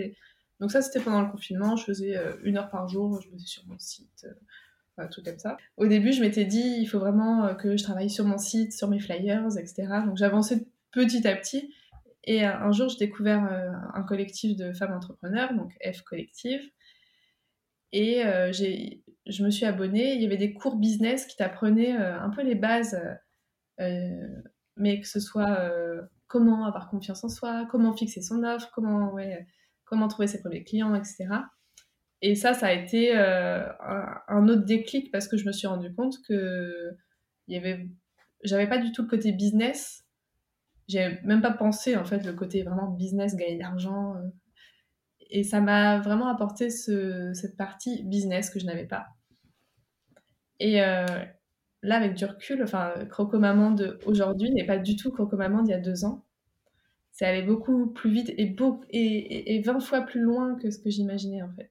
Donc 0.58 0.72
ça, 0.72 0.80
c'était 0.80 1.00
pendant 1.00 1.20
le 1.20 1.30
confinement, 1.30 1.76
je 1.76 1.84
faisais 1.84 2.16
euh, 2.16 2.32
une 2.44 2.56
heure 2.56 2.70
par 2.70 2.88
jour, 2.88 3.20
je 3.20 3.28
faisais 3.28 3.44
sur 3.44 3.66
mon 3.66 3.78
site, 3.78 4.26
tout 5.10 5.22
comme 5.22 5.38
ça. 5.38 5.58
Au 5.76 5.86
début, 5.86 6.14
je 6.14 6.22
m'étais 6.22 6.46
dit, 6.46 6.78
il 6.80 6.86
faut 6.86 6.98
vraiment 6.98 7.54
que 7.56 7.76
je 7.76 7.82
travaille 7.82 8.08
sur 8.08 8.24
mon 8.24 8.38
site, 8.38 8.72
sur 8.72 8.88
mes 8.88 9.00
flyers, 9.00 9.58
etc. 9.58 9.86
Donc 10.06 10.16
j'avançais 10.16 10.66
petit 10.90 11.28
à 11.28 11.36
petit. 11.36 11.74
Et 12.24 12.46
un 12.46 12.72
jour, 12.72 12.88
j'ai 12.88 12.96
découvert 12.96 13.44
un 13.92 14.02
collectif 14.02 14.56
de 14.56 14.72
femmes 14.72 14.94
entrepreneurs, 14.94 15.52
donc 15.52 15.72
F 15.84 16.00
Collective. 16.04 16.62
Et 17.92 18.22
je 19.28 19.44
me 19.44 19.50
suis 19.50 19.66
abonnée. 19.66 20.14
Il 20.14 20.22
y 20.22 20.26
avait 20.26 20.36
des 20.36 20.52
cours 20.52 20.76
business 20.76 21.26
qui 21.26 21.36
t'apprenaient 21.36 21.96
euh, 21.96 22.20
un 22.20 22.30
peu 22.30 22.42
les 22.42 22.54
bases, 22.54 22.94
euh, 22.94 23.14
mais 23.78 25.00
que 25.00 25.06
ce 25.06 25.20
soit 25.20 25.60
euh, 25.60 26.02
comment 26.26 26.66
avoir 26.66 26.88
confiance 26.88 27.24
en 27.24 27.28
soi, 27.28 27.66
comment 27.70 27.92
fixer 27.96 28.22
son 28.22 28.42
offre, 28.44 28.70
comment, 28.74 29.12
ouais, 29.12 29.46
comment 29.84 30.08
trouver 30.08 30.28
ses 30.28 30.40
premiers 30.40 30.64
clients, 30.64 30.94
etc. 30.94 31.28
Et 32.20 32.34
ça, 32.34 32.54
ça 32.54 32.66
a 32.66 32.72
été 32.72 33.16
un, 33.16 34.48
autre 34.48 34.64
déclic 34.64 35.10
parce 35.12 35.28
que 35.28 35.36
je 35.36 35.46
me 35.46 35.52
suis 35.52 35.68
rendu 35.68 35.94
compte 35.94 36.16
que 36.26 36.96
avait, 37.50 37.88
j'avais 38.42 38.68
pas 38.68 38.78
du 38.78 38.90
tout 38.92 39.02
le 39.02 39.08
côté 39.08 39.32
business. 39.32 40.04
J'ai 40.88 41.20
même 41.22 41.42
pas 41.42 41.52
pensé 41.52 41.96
en 41.96 42.04
fait 42.04 42.24
le 42.24 42.32
côté 42.32 42.62
vraiment 42.64 42.90
business, 42.90 43.36
gagner 43.36 43.58
d'argent. 43.58 44.14
et 45.30 45.44
ça 45.44 45.60
m'a 45.60 46.00
vraiment 46.00 46.26
apporté 46.26 46.70
ce, 46.70 47.32
cette 47.34 47.56
partie 47.56 48.02
business 48.04 48.50
que 48.50 48.58
je 48.58 48.66
n'avais 48.66 48.86
pas. 48.86 49.06
Et 50.60 50.82
euh, 50.82 51.06
là, 51.82 51.96
avec 51.96 52.14
du 52.14 52.24
recul, 52.24 52.62
enfin, 52.62 52.92
Croco 53.08 53.38
Maman 53.38 53.70
d'aujourd'hui 53.70 54.50
n'est 54.50 54.66
pas 54.66 54.78
du 54.78 54.96
tout 54.96 55.10
Croco 55.10 55.36
Maman 55.36 55.62
d'il 55.62 55.72
y 55.72 55.74
a 55.74 55.80
deux 55.80 56.04
ans. 56.04 56.24
C'est 57.12 57.26
allé 57.26 57.42
beaucoup 57.42 57.88
plus 57.88 58.10
vite 58.10 58.30
et, 58.30 58.54
et, 58.90 59.56
et 59.56 59.60
20 59.60 59.80
fois 59.80 60.02
plus 60.02 60.20
loin 60.20 60.54
que 60.56 60.70
ce 60.70 60.78
que 60.78 60.90
j'imaginais 60.90 61.42
en 61.42 61.50
fait. 61.56 61.70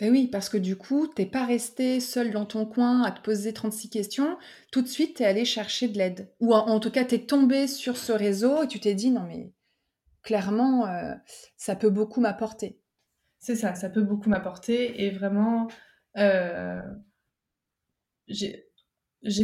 Et 0.00 0.10
oui, 0.10 0.26
parce 0.26 0.48
que 0.48 0.56
du 0.56 0.76
coup, 0.76 1.06
t'es 1.06 1.26
pas 1.26 1.44
resté 1.44 2.00
seul 2.00 2.32
dans 2.32 2.46
ton 2.46 2.64
coin 2.66 3.02
à 3.02 3.12
te 3.12 3.20
poser 3.20 3.52
36 3.52 3.90
questions. 3.90 4.38
Tout 4.72 4.82
de 4.82 4.88
suite, 4.88 5.18
t'es 5.18 5.24
allé 5.24 5.44
chercher 5.44 5.88
de 5.88 5.98
l'aide. 5.98 6.32
Ou 6.40 6.54
en, 6.54 6.80
tout 6.80 6.90
cas, 6.90 7.04
t'es 7.04 7.20
tombé 7.20 7.66
sur 7.66 7.96
ce 7.96 8.12
réseau 8.12 8.64
et 8.64 8.68
tu 8.68 8.80
t'es 8.80 8.94
dit, 8.94 9.10
non 9.10 9.24
mais 9.28 9.52
clairement, 10.22 10.86
euh, 10.86 11.14
ça 11.56 11.76
peut 11.76 11.90
beaucoup 11.90 12.20
m'apporter. 12.20 12.80
C'est 13.38 13.56
ça, 13.56 13.74
ça 13.74 13.90
peut 13.90 14.02
beaucoup 14.02 14.28
m'apporter. 14.28 15.04
Et 15.04 15.10
vraiment, 15.10 15.68
euh, 16.16 16.80
j'ai 18.28 18.71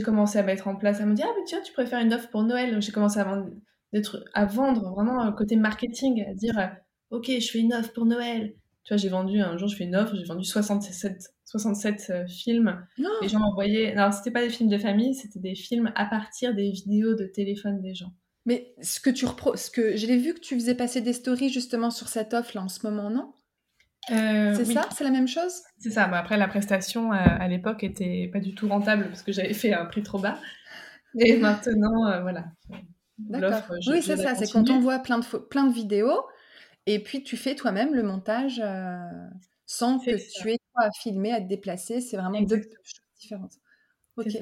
commencé 0.03 0.39
à 0.39 0.43
mettre 0.43 0.69
en 0.69 0.77
place, 0.77 1.01
à 1.01 1.07
me 1.07 1.15
dire, 1.15 1.27
ah, 1.29 1.35
mais 1.37 1.45
tiens, 1.45 1.61
tu 1.65 1.73
préfères 1.73 2.01
une 2.01 2.13
offre 2.13 2.29
pour 2.31 2.43
Noël. 2.43 2.81
J'ai 2.81 2.93
commencé 2.93 3.19
à 3.19 3.25
vendre, 3.25 3.51
à 4.35 4.45
vendre 4.45 4.91
vraiment 4.95 5.21
un 5.21 5.33
côté 5.33 5.57
marketing, 5.57 6.25
à 6.29 6.35
dire, 6.35 6.59
euh, 6.59 6.67
ok, 7.17 7.31
je 7.39 7.51
fais 7.51 7.59
une 7.59 7.75
offre 7.75 7.93
pour 7.93 8.07
Noël. 8.07 8.55
Tu 8.85 8.95
vois, 8.95 8.97
j'ai 8.97 9.09
vendu, 9.09 9.41
un 9.41 9.57
jour, 9.59 9.69
je 9.69 9.77
fais 9.77 9.85
une 9.85 9.97
offre, 9.97 10.17
j'ai 10.17 10.25
vendu 10.25 10.45
67, 10.45 11.35
67 11.45 12.07
euh, 12.11 12.27
films. 12.27 12.87
Les 13.23 13.29
gens 13.29 13.39
m'envoyaient, 13.39 13.93
alors 13.93 14.13
c'était 14.13 14.31
pas 14.31 14.43
des 14.43 14.51
films 14.51 14.71
de 14.71 14.79
famille, 14.79 15.15
c'était 15.15 15.41
des 15.41 15.55
films 15.55 15.93
à 15.95 16.07
partir 16.07 16.55
des 16.55 16.71
vidéos 16.71 17.15
de 17.15 17.27
téléphone 17.27 17.81
des 17.83 17.95
gens. 17.95 18.13
Mais 18.47 18.75
ce 18.81 18.99
que 18.99 19.11
tu 19.11 19.27
repro 19.27 19.57
ce 19.57 19.71
que 19.71 19.95
j'ai 19.95 20.17
vu 20.17 20.33
que 20.33 20.41
tu 20.41 20.55
faisais 20.55 20.75
passer 20.75 21.03
des 21.03 21.13
stories 21.13 21.51
justement 21.51 21.91
sur 21.91 22.09
cette 22.09 22.33
offre 22.33 22.53
là 22.55 22.63
en 22.63 22.69
ce 22.69 22.87
moment, 22.87 23.11
non? 23.11 23.35
Euh, 24.11 24.55
c'est 24.55 24.65
ça? 24.65 24.89
C'est 24.95 25.05
la 25.05 25.11
même 25.11 25.29
chose? 25.29 25.63
C'est 25.79 25.91
ça. 25.91 26.05
après, 26.05 26.37
la 26.37 26.49
prestation 26.49 27.13
euh, 27.13 27.17
à 27.17 27.49
l'époque 27.49 27.85
était 27.85 28.29
pas 28.33 28.41
du 28.41 28.55
tout 28.55 28.69
rentable 28.69 29.09
parce 29.09 29.23
que 29.23 29.33
j'avais 29.33 29.55
fait 29.55 29.73
un 29.73 29.85
prix 29.87 30.03
trop 30.03 30.19
bas. 30.19 30.39
Et 31.19 31.37
maintenant, 31.39 32.07
euh, 32.07 32.23
voilà. 32.23 32.47
D'accord. 33.19 33.63
Oui, 33.89 34.03
c'est 34.03 34.17
ça. 34.17 34.35
C'est 34.35 34.51
quand 34.51 34.71
on 34.71 34.81
voit 34.81 34.99
plein 35.01 35.19
de, 35.19 35.37
plein 35.39 35.65
de 35.65 35.73
vidéos 35.73 36.25
et 36.87 37.03
puis 37.03 37.23
tu 37.23 37.37
fais 37.37 37.55
toi-même 37.55 37.95
le 37.95 38.03
montage 38.03 38.63
sans 39.67 39.99
que 39.99 40.17
tu 40.41 40.51
aies 40.51 40.59
à 40.77 40.91
filmer, 40.93 41.33
à 41.33 41.41
te 41.41 41.47
déplacer. 41.47 42.01
C'est 42.01 42.17
vraiment 42.17 42.41
deux 42.41 42.63
choses 42.63 43.01
différentes. 43.19 43.55
Ok. 44.17 44.37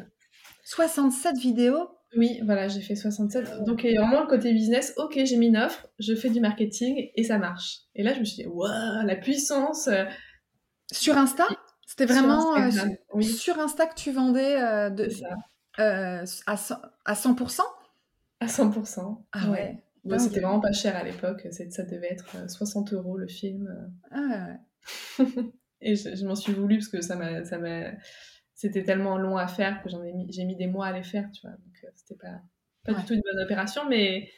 67 0.65 1.39
vidéos 1.39 1.96
oui, 2.17 2.41
voilà, 2.45 2.69
j'ai 2.69 2.81
fait 2.81 2.97
67. 2.97 3.65
Donc, 3.65 3.85
il 3.85 3.93
y 3.93 3.99
a 3.99 4.03
vraiment 4.03 4.23
le 4.23 4.27
côté 4.27 4.53
business. 4.53 4.95
Ok, 4.97 5.19
j'ai 5.25 5.37
mis 5.37 5.49
une 5.49 5.57
offre, 5.57 5.87
je 5.99 6.15
fais 6.15 6.31
du 6.31 6.41
marketing 6.41 7.11
et 7.15 7.25
ça 7.25 7.39
marche. 7.39 7.81
Et 7.95 8.03
là, 8.03 8.15
je 8.15 8.21
me 8.21 8.25
suis 8.25 8.43
dit, 8.43 8.47
waouh, 8.47 9.07
la 9.07 9.17
puissance 9.17 9.89
euh. 9.89 10.05
Sur 10.93 11.17
Insta? 11.19 11.45
C'était 11.87 12.07
vraiment 12.07 12.57
euh, 12.57 12.71
sur, 13.23 13.59
Insta 13.59 13.87
que 13.87 13.95
tu 13.95 14.13
vendais 14.13 14.61
euh, 14.61 14.91
de, 14.91 15.09
à, 15.77 16.25
100%, 16.25 16.79
à 17.05 17.15
100% 17.15 17.61
À 18.41 18.47
100%. 18.47 19.19
Ah 19.33 19.51
ouais. 19.51 19.83
C'était 20.19 20.41
vraiment 20.41 20.61
pas 20.61 20.73
cher 20.73 20.97
à 20.97 21.03
l'époque. 21.03 21.47
Ça 21.51 21.83
devait 21.85 22.13
être 22.13 22.51
60 22.51 22.93
euros 22.93 23.17
le 23.17 23.29
film. 23.29 23.69
Ah 24.11 24.49
ouais. 25.19 25.27
et 25.81 25.97
je, 25.97 26.15
je 26.15 26.27
m'en 26.27 26.37
suis 26.37 26.53
voulu 26.53 26.79
parce 26.79 26.89
que 26.89 27.01
ça 27.01 27.17
m'a 27.17 27.45
c'était 28.57 28.83
tellement 28.83 29.19
long 29.19 29.37
à 29.37 29.47
faire 29.47 29.83
que 29.83 29.91
j'en 29.91 30.03
ai 30.03 30.13
mis, 30.13 30.33
j'ai 30.33 30.45
mis 30.45 30.57
des 30.57 30.67
mois 30.67 30.87
à 30.87 30.93
les 30.93 31.03
faire, 31.03 31.31
tu 31.31 31.43
vois. 31.43 31.53
Donc 31.53 31.85
euh, 31.85 31.89
c'était 31.95 32.17
pas, 32.17 32.41
pas 32.85 32.95
du 32.99 33.05
tout 33.05 33.13
une 33.13 33.21
bonne 33.21 33.43
opération, 33.43 33.87
mais 33.89 34.33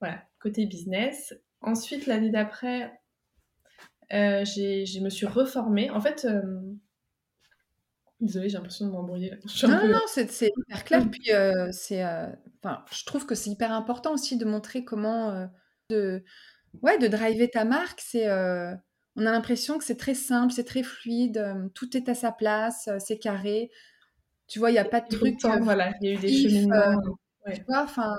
voilà, 0.00 0.24
côté 0.40 0.64
business. 0.64 1.34
Ensuite, 1.60 2.06
l'année 2.06 2.30
d'après, 2.30 2.98
euh, 4.14 4.44
je 4.46 5.02
me 5.04 5.10
suis 5.10 5.26
reformée. 5.26 5.90
En 5.90 6.00
fait, 6.00 6.24
euh, 6.24 6.62
désolée, 8.20 8.48
j'ai 8.48 8.56
l'impression 8.56 8.86
de 8.86 8.92
m'embrouiller. 8.92 9.34
Non, 9.68 9.86
non, 9.86 10.00
c'est, 10.06 10.50
hyper 10.56 10.84
clair. 10.84 11.10
Puis, 11.10 11.30
c'est, 11.72 12.02
enfin, 12.02 12.82
je 12.90 13.04
trouve 13.04 13.26
que 13.26 13.34
c'est 13.34 13.50
hyper 13.50 13.70
important 13.70 14.14
aussi 14.14 14.38
de 14.38 14.46
montrer 14.46 14.82
comment, 14.82 15.46
de, 15.90 16.24
ouais, 16.80 16.96
de 16.96 17.06
driver 17.06 17.50
ta 17.50 17.66
marque. 17.66 18.00
C'est 18.00 18.26
on 19.16 19.26
a 19.26 19.32
l'impression 19.32 19.78
que 19.78 19.84
c'est 19.84 19.96
très 19.96 20.14
simple, 20.14 20.52
c'est 20.52 20.64
très 20.64 20.82
fluide, 20.82 21.38
euh, 21.38 21.68
tout 21.74 21.96
est 21.96 22.08
à 22.08 22.14
sa 22.14 22.32
place, 22.32 22.88
euh, 22.88 22.98
c'est 22.98 23.18
carré. 23.18 23.70
Tu 24.46 24.58
vois, 24.58 24.70
il 24.70 24.74
n'y 24.74 24.78
a 24.78 24.84
pas 24.84 25.00
de 25.00 25.08
truc. 25.08 25.44
Euh, 25.44 25.58
voilà, 25.60 25.92
il 26.00 26.08
y 26.08 26.12
a 26.12 26.14
eu 26.14 26.18
des 26.18 26.32
cheminements. 26.32 26.96
Tu 27.52 27.62
vois, 27.68 27.82
enfin. 27.82 28.14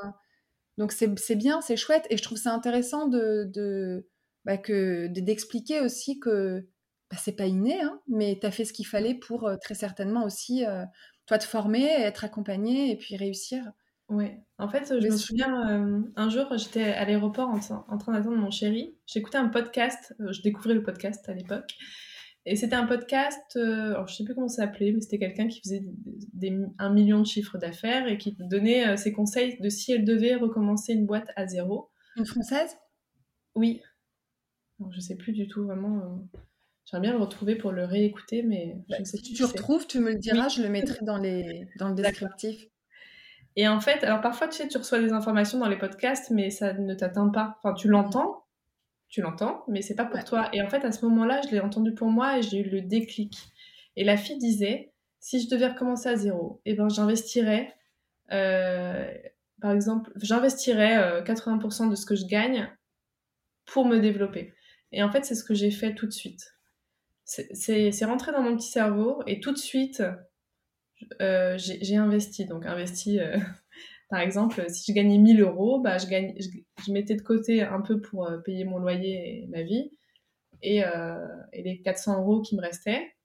Donc 0.77 0.93
c'est 0.93 1.35
bien, 1.35 1.61
c'est 1.61 1.75
chouette. 1.75 2.07
Et 2.09 2.17
je 2.17 2.23
trouve 2.23 2.37
ça 2.37 2.53
intéressant 2.53 3.07
de, 3.07 3.49
de 3.53 4.07
bah, 4.45 4.57
que 4.57 5.07
d'expliquer 5.07 5.81
aussi 5.81 6.19
que 6.19 6.67
bah, 7.11 7.17
c'est 7.19 7.35
pas 7.35 7.45
inné, 7.45 7.81
hein, 7.81 7.99
mais 8.07 8.37
tu 8.39 8.47
as 8.47 8.51
fait 8.51 8.65
ce 8.65 8.73
qu'il 8.73 8.87
fallait 8.87 9.15
pour 9.15 9.51
très 9.61 9.75
certainement 9.75 10.23
aussi 10.23 10.63
toi 11.25 11.37
te 11.37 11.43
former, 11.43 11.85
être 11.85 12.23
accompagné 12.23 12.91
et 12.91 12.97
puis 12.97 13.17
réussir. 13.17 13.71
Oui, 14.12 14.26
en 14.57 14.68
fait, 14.68 14.93
je 14.99 15.07
me 15.07 15.18
souviens, 15.18 15.70
euh, 15.70 16.01
un 16.18 16.30
jour, 16.30 16.45
j'étais 16.57 16.84
à 16.84 17.05
l'aéroport 17.05 17.47
en, 17.47 17.59
train 17.97 18.12
d'attendre 18.12 18.36
mon 18.36 18.51
chéri. 18.51 18.97
J'écoutais 19.07 19.38
un 19.38 19.47
podcast, 19.47 20.14
euh, 20.20 20.34
je 20.34 20.41
découvrais 20.41 20.74
le 20.74 20.84
podcast 20.84 21.28
à 21.30 21.34
l'époque. 21.34 21.78
Et 22.45 22.57
c'était 22.57 22.76
un 22.76 22.86
podcast, 22.86 23.55
euh, 23.55 23.91
alors 23.91 24.09
je 24.09 24.16
sais 24.16 24.26
plus 24.26 24.36
comment 24.36 24.49
ça 24.49 24.64
s'appelait, 24.64 24.91
mais 24.91 24.99
c'était 24.99 25.18
quelqu'un 25.18 25.47
qui 25.47 25.62
faisait 25.62 25.84
des, 26.34 26.59
un 26.78 26.91
million 26.91 27.22
de 27.22 27.26
chiffres 27.26 27.57
d'affaires 27.57 28.07
et 28.09 28.18
qui 28.18 28.36
donnait 28.38 28.97
ses 28.97 29.14
conseils 29.14 29.57
de 29.62 29.70
si 29.70 29.93
elle 29.93 30.03
devait 30.03 30.36
recommencer 30.36 30.91
une 30.91 31.05
boîte 31.05 31.30
à 31.38 31.47
zéro. 31.47 31.89
Une 32.18 32.26
française? 32.26 32.76
Oui. 33.55 33.82
Alors, 34.80 34.91
je 34.91 34.99
sais 34.99 35.16
plus 35.16 35.32
du 35.32 35.47
tout 35.47 35.64
vraiment. 35.64 36.28
J'aimerais 36.84 37.07
bien 37.07 37.14
le 37.14 37.24
retrouver 37.24 37.55
pour 37.55 37.72
le 37.72 37.86
réécouter, 37.86 38.43
mais 38.43 38.76
bah, 38.89 38.97
Si 39.05 39.34
tu 39.34 39.45
retrouves, 39.45 39.88
tu 39.88 39.99
me 39.99 40.12
le 40.12 40.18
diras, 40.18 40.49
je 40.49 40.62
le 40.62 40.70
mettrai 40.70 41.05
dans, 41.05 41.18
les, 41.18 41.70
dans 41.80 41.88
le 41.88 41.95
descriptif. 41.95 42.68
Et 43.56 43.68
en 43.68 43.80
fait, 43.80 44.04
alors 44.04 44.22
parfois, 44.22 44.47
tu 44.47 44.58
sais, 44.58 44.68
tu 44.68 44.78
reçois 44.78 44.99
des 44.99 45.12
informations 45.12 45.60
dans 45.60 45.68
les 45.68 45.78
podcasts, 45.78 46.30
mais 46.32 46.49
ça 46.49 46.74
ne 46.74 46.93
t'atteint 46.93 47.30
pas. 47.30 47.58
Enfin, 47.58 47.74
tu 47.74 47.88
l'entends, 47.88 48.45
tu 49.10 49.22
l'entends, 49.22 49.64
mais 49.68 49.82
c'est 49.82 49.95
pas 49.95 50.06
pour 50.06 50.24
toi. 50.24 50.49
Et 50.54 50.62
en 50.62 50.70
fait, 50.70 50.86
à 50.86 50.91
ce 50.91 51.06
moment-là, 51.06 51.41
je 51.43 51.49
l'ai 51.49 51.60
entendu 51.60 51.93
pour 51.93 52.08
moi 52.08 52.38
et 52.38 52.41
j'ai 52.41 52.60
eu 52.60 52.70
le 52.70 52.82
déclic. 52.82 53.38
Et 53.97 54.04
la 54.06 54.16
fille 54.16 54.38
disait, 54.38 54.93
si 55.20 55.41
je 55.41 55.49
devais 55.49 55.68
recommencer 55.68 56.10
à 56.10 56.16
zéro, 56.16 56.62
eh 56.66 56.74
ben, 56.74 56.88
j'investirais, 56.88 57.76
euh, 58.32 59.12
par 59.62 59.72
exemple, 59.72 60.12
j'investirais 60.16 61.22
80% 61.24 61.86
euh, 61.86 61.89
de 61.89 61.95
ce 61.95 62.06
que 62.06 62.16
je 62.16 62.26
gagne 62.26 62.70
pour 63.66 63.86
me 63.86 63.99
développer. 63.99 64.54
Et 64.93 65.04
en 65.04 65.12
fait, 65.12 65.26
c'est 65.26 65.36
ce 65.36 65.43
que 65.43 65.54
j'ai 65.54 65.72
fait 65.72 65.93
tout 65.93 66.06
de 66.06 66.12
suite. 66.12 66.56
C'est 67.24 68.06
rentré 68.06 68.32
dans 68.32 68.41
mon 68.41 68.58
petit 68.58 68.72
cerveau 68.72 69.24
et 69.26 69.39
tout 69.39 69.52
de 69.52 69.58
suite, 69.58 70.04
euh, 71.22 71.58
j'ai 71.58 71.95
investi. 71.95 72.45
Donc, 72.45 72.66
investi, 72.66 73.20
euh, 73.20 73.38
par 74.10 74.20
exemple, 74.20 74.66
si 74.70 74.91
je 74.91 74.95
gagnais 74.95 75.18
1000 75.18 75.41
euros, 75.41 75.80
bah, 75.80 75.97
je, 75.97 76.08
gagne, 76.08 76.36
je, 76.38 76.91
mettais 76.91 77.16
de 77.16 77.22
côté 77.22 77.62
un 77.62 77.82
peu 77.82 77.99
pour 78.02 78.28
euh, 78.28 78.38
payer 78.39 78.64
mon 78.66 78.78
loyer 78.78 79.43
et 79.43 79.47
ma 79.47 79.64
vie. 79.64 79.91
Et, 80.64 80.84
et 81.54 81.64
les 81.64 81.82
400 81.82 82.20
euros 82.20 82.41
qui 82.43 82.56
me 82.56 82.62
restaient, 82.62 83.16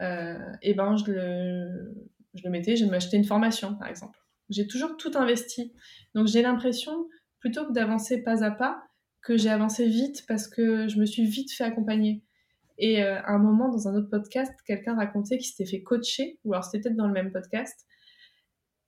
et 0.00 0.74
ben, 0.74 0.96
je 0.96 1.10
le, 1.10 2.06
je 2.34 2.44
le 2.44 2.50
mettais, 2.50 2.76
je 2.76 2.84
m'achetais 2.84 3.16
une 3.16 3.24
formation, 3.24 3.74
par 3.74 3.88
exemple. 3.88 4.16
J'ai 4.50 4.68
toujours 4.68 4.96
tout 4.96 5.10
investi. 5.16 5.72
Donc, 6.14 6.28
j'ai 6.28 6.42
l'impression, 6.42 7.08
plutôt 7.40 7.66
que 7.66 7.72
d'avancer 7.72 8.22
pas 8.22 8.44
à 8.44 8.52
pas, 8.52 8.84
que 9.20 9.36
j'ai 9.36 9.50
avancé 9.50 9.88
vite 9.88 10.24
parce 10.28 10.46
que 10.46 10.86
je 10.86 10.98
me 10.98 11.06
suis 11.06 11.24
vite 11.24 11.52
fait 11.52 11.64
accompagner. 11.64 12.22
Et 12.82 13.02
à 13.02 13.28
un 13.28 13.38
moment, 13.38 13.68
dans 13.68 13.88
un 13.88 13.94
autre 13.94 14.08
podcast, 14.08 14.52
quelqu'un 14.66 14.96
racontait 14.96 15.36
qu'il 15.36 15.46
s'était 15.46 15.70
fait 15.70 15.82
coacher, 15.82 16.38
ou 16.44 16.54
alors 16.54 16.64
c'était 16.64 16.80
peut-être 16.80 16.96
dans 16.96 17.06
le 17.06 17.12
même 17.12 17.30
podcast, 17.30 17.86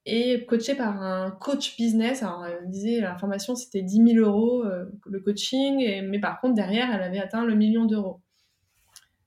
et 0.05 0.45
coaché 0.47 0.73
par 0.75 1.01
un 1.01 1.29
coach 1.29 1.77
business. 1.77 2.23
Alors, 2.23 2.45
elle 2.45 2.69
disait 2.69 3.01
la 3.01 3.15
formation 3.15 3.55
c'était 3.55 3.83
10 3.83 4.13
000 4.15 4.27
euros 4.27 4.63
le 5.05 5.19
coaching, 5.19 5.79
et, 5.79 6.01
mais 6.01 6.19
par 6.19 6.41
contre, 6.41 6.55
derrière, 6.55 6.91
elle 6.91 7.03
avait 7.03 7.19
atteint 7.19 7.45
le 7.45 7.53
million 7.53 7.85
d'euros. 7.85 8.21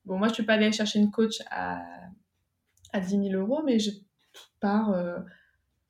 Bon, 0.04 0.18
moi, 0.18 0.26
je 0.26 0.32
ne 0.32 0.34
suis 0.34 0.44
pas 0.44 0.54
allée 0.54 0.72
chercher 0.72 0.98
une 0.98 1.10
coach 1.12 1.42
à, 1.50 1.80
à 2.92 3.00
10 3.00 3.30
000 3.30 3.34
euros, 3.34 3.62
mais 3.64 3.78
je, 3.78 3.90
par 4.60 4.92
euh, 4.92 5.18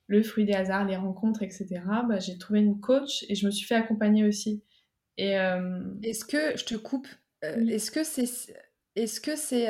le 0.07 0.23
fruit 0.23 0.45
des 0.45 0.53
hasards, 0.53 0.85
les 0.87 0.97
rencontres, 0.97 1.43
etc., 1.43 1.67
bah, 2.09 2.19
j'ai 2.19 2.39
trouvé 2.39 2.61
une 2.61 2.81
coach 2.81 3.25
et 3.29 3.35
je 3.35 3.47
me 3.47 3.51
suis 3.51 3.67
fait 3.67 3.75
accompagner 3.75 4.25
aussi. 4.25 4.63
Et 5.17 5.39
euh, 5.39 5.83
Est-ce 6.03 6.25
que, 6.25 6.57
je 6.57 6.65
te 6.65 6.75
coupe, 6.75 7.09
euh, 7.45 7.67
est-ce 7.67 7.91
que 7.91 8.05
c'est... 8.05 8.55
Est-ce 8.97 9.21
que 9.21 9.37
c'est... 9.37 9.69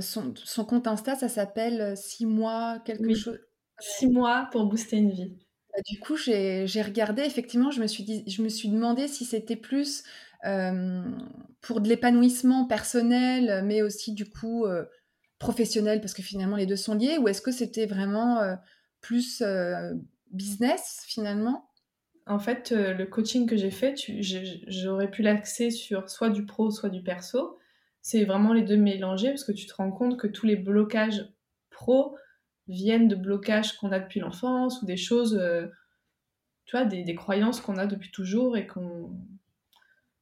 Son, 0.00 0.34
son, 0.36 0.64
compte 0.66 0.86
Insta, 0.86 1.14
ça 1.14 1.28
s'appelle 1.28 1.96
6 1.96 2.26
mois, 2.26 2.78
quelque 2.84 3.14
chose? 3.14 3.38
6 3.78 4.08
mois 4.08 4.48
pour 4.52 4.66
booster 4.66 4.96
une 4.96 5.12
vie. 5.12 5.38
Bah, 5.72 5.80
du 5.86 5.98
coup, 6.00 6.16
j'ai 6.16 6.82
regardé, 6.82 7.22
effectivement, 7.22 7.70
je 7.70 7.80
me 7.80 7.86
suis, 7.86 8.04
dit, 8.04 8.24
je 8.26 8.42
me 8.42 8.48
suis 8.48 8.68
demandé 8.68 9.08
si 9.08 9.24
c'était 9.24 9.56
plus 9.56 10.02
pour 11.60 11.80
de 11.80 11.88
l'épanouissement 11.88 12.66
personnel, 12.66 13.64
mais 13.64 13.82
aussi 13.82 14.12
du 14.12 14.28
coup 14.28 14.66
professionnel, 15.38 16.00
parce 16.00 16.14
que 16.14 16.22
finalement 16.22 16.56
les 16.56 16.66
deux 16.66 16.76
sont 16.76 16.94
liés, 16.94 17.18
ou 17.18 17.28
est-ce 17.28 17.42
que 17.42 17.50
c'était 17.52 17.86
vraiment 17.86 18.40
plus 19.00 19.42
business 20.30 21.02
finalement? 21.06 21.70
En 22.26 22.38
fait, 22.38 22.72
le 22.72 23.04
coaching 23.06 23.46
que 23.48 23.56
j'ai 23.56 23.70
fait, 23.70 23.94
j'aurais 24.68 25.10
pu 25.10 25.22
l'axer 25.22 25.70
sur 25.70 26.10
soit 26.10 26.30
du 26.30 26.44
pro, 26.44 26.70
soit 26.70 26.90
du 26.90 27.02
perso. 27.02 27.57
C'est 28.08 28.24
vraiment 28.24 28.54
les 28.54 28.62
deux 28.62 28.76
mélangés, 28.76 29.28
parce 29.28 29.44
que 29.44 29.52
tu 29.52 29.66
te 29.66 29.74
rends 29.74 29.92
compte 29.92 30.18
que 30.18 30.26
tous 30.26 30.46
les 30.46 30.56
blocages 30.56 31.28
pro 31.70 32.16
viennent 32.66 33.08
de 33.08 33.16
blocages 33.16 33.76
qu'on 33.76 33.92
a 33.92 34.00
depuis 34.00 34.20
l'enfance 34.20 34.80
ou 34.80 34.86
des 34.86 34.96
choses, 34.96 35.38
tu 36.64 36.76
vois, 36.76 36.86
des, 36.86 37.14
croyances 37.14 37.60
qu'on 37.60 37.76
a 37.76 37.86
depuis 37.86 38.10
toujours 38.10 38.56
et 38.56 38.66
qu'on 38.66 39.14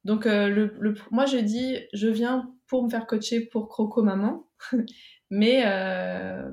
donc, 0.07 0.25
euh, 0.27 0.49
le, 0.49 0.95
moi, 1.11 1.27
je 1.27 1.37
dis, 1.37 1.79
je 1.93 2.07
viens 2.07 2.55
pour 2.69 2.85
me 2.85 2.89
faire 2.89 3.09
coacher 3.09 3.41
pour 3.41 3.69
Croco 3.69 4.05
Maman, 4.05 4.49
mais, 5.31 5.65
euh, 5.67 6.49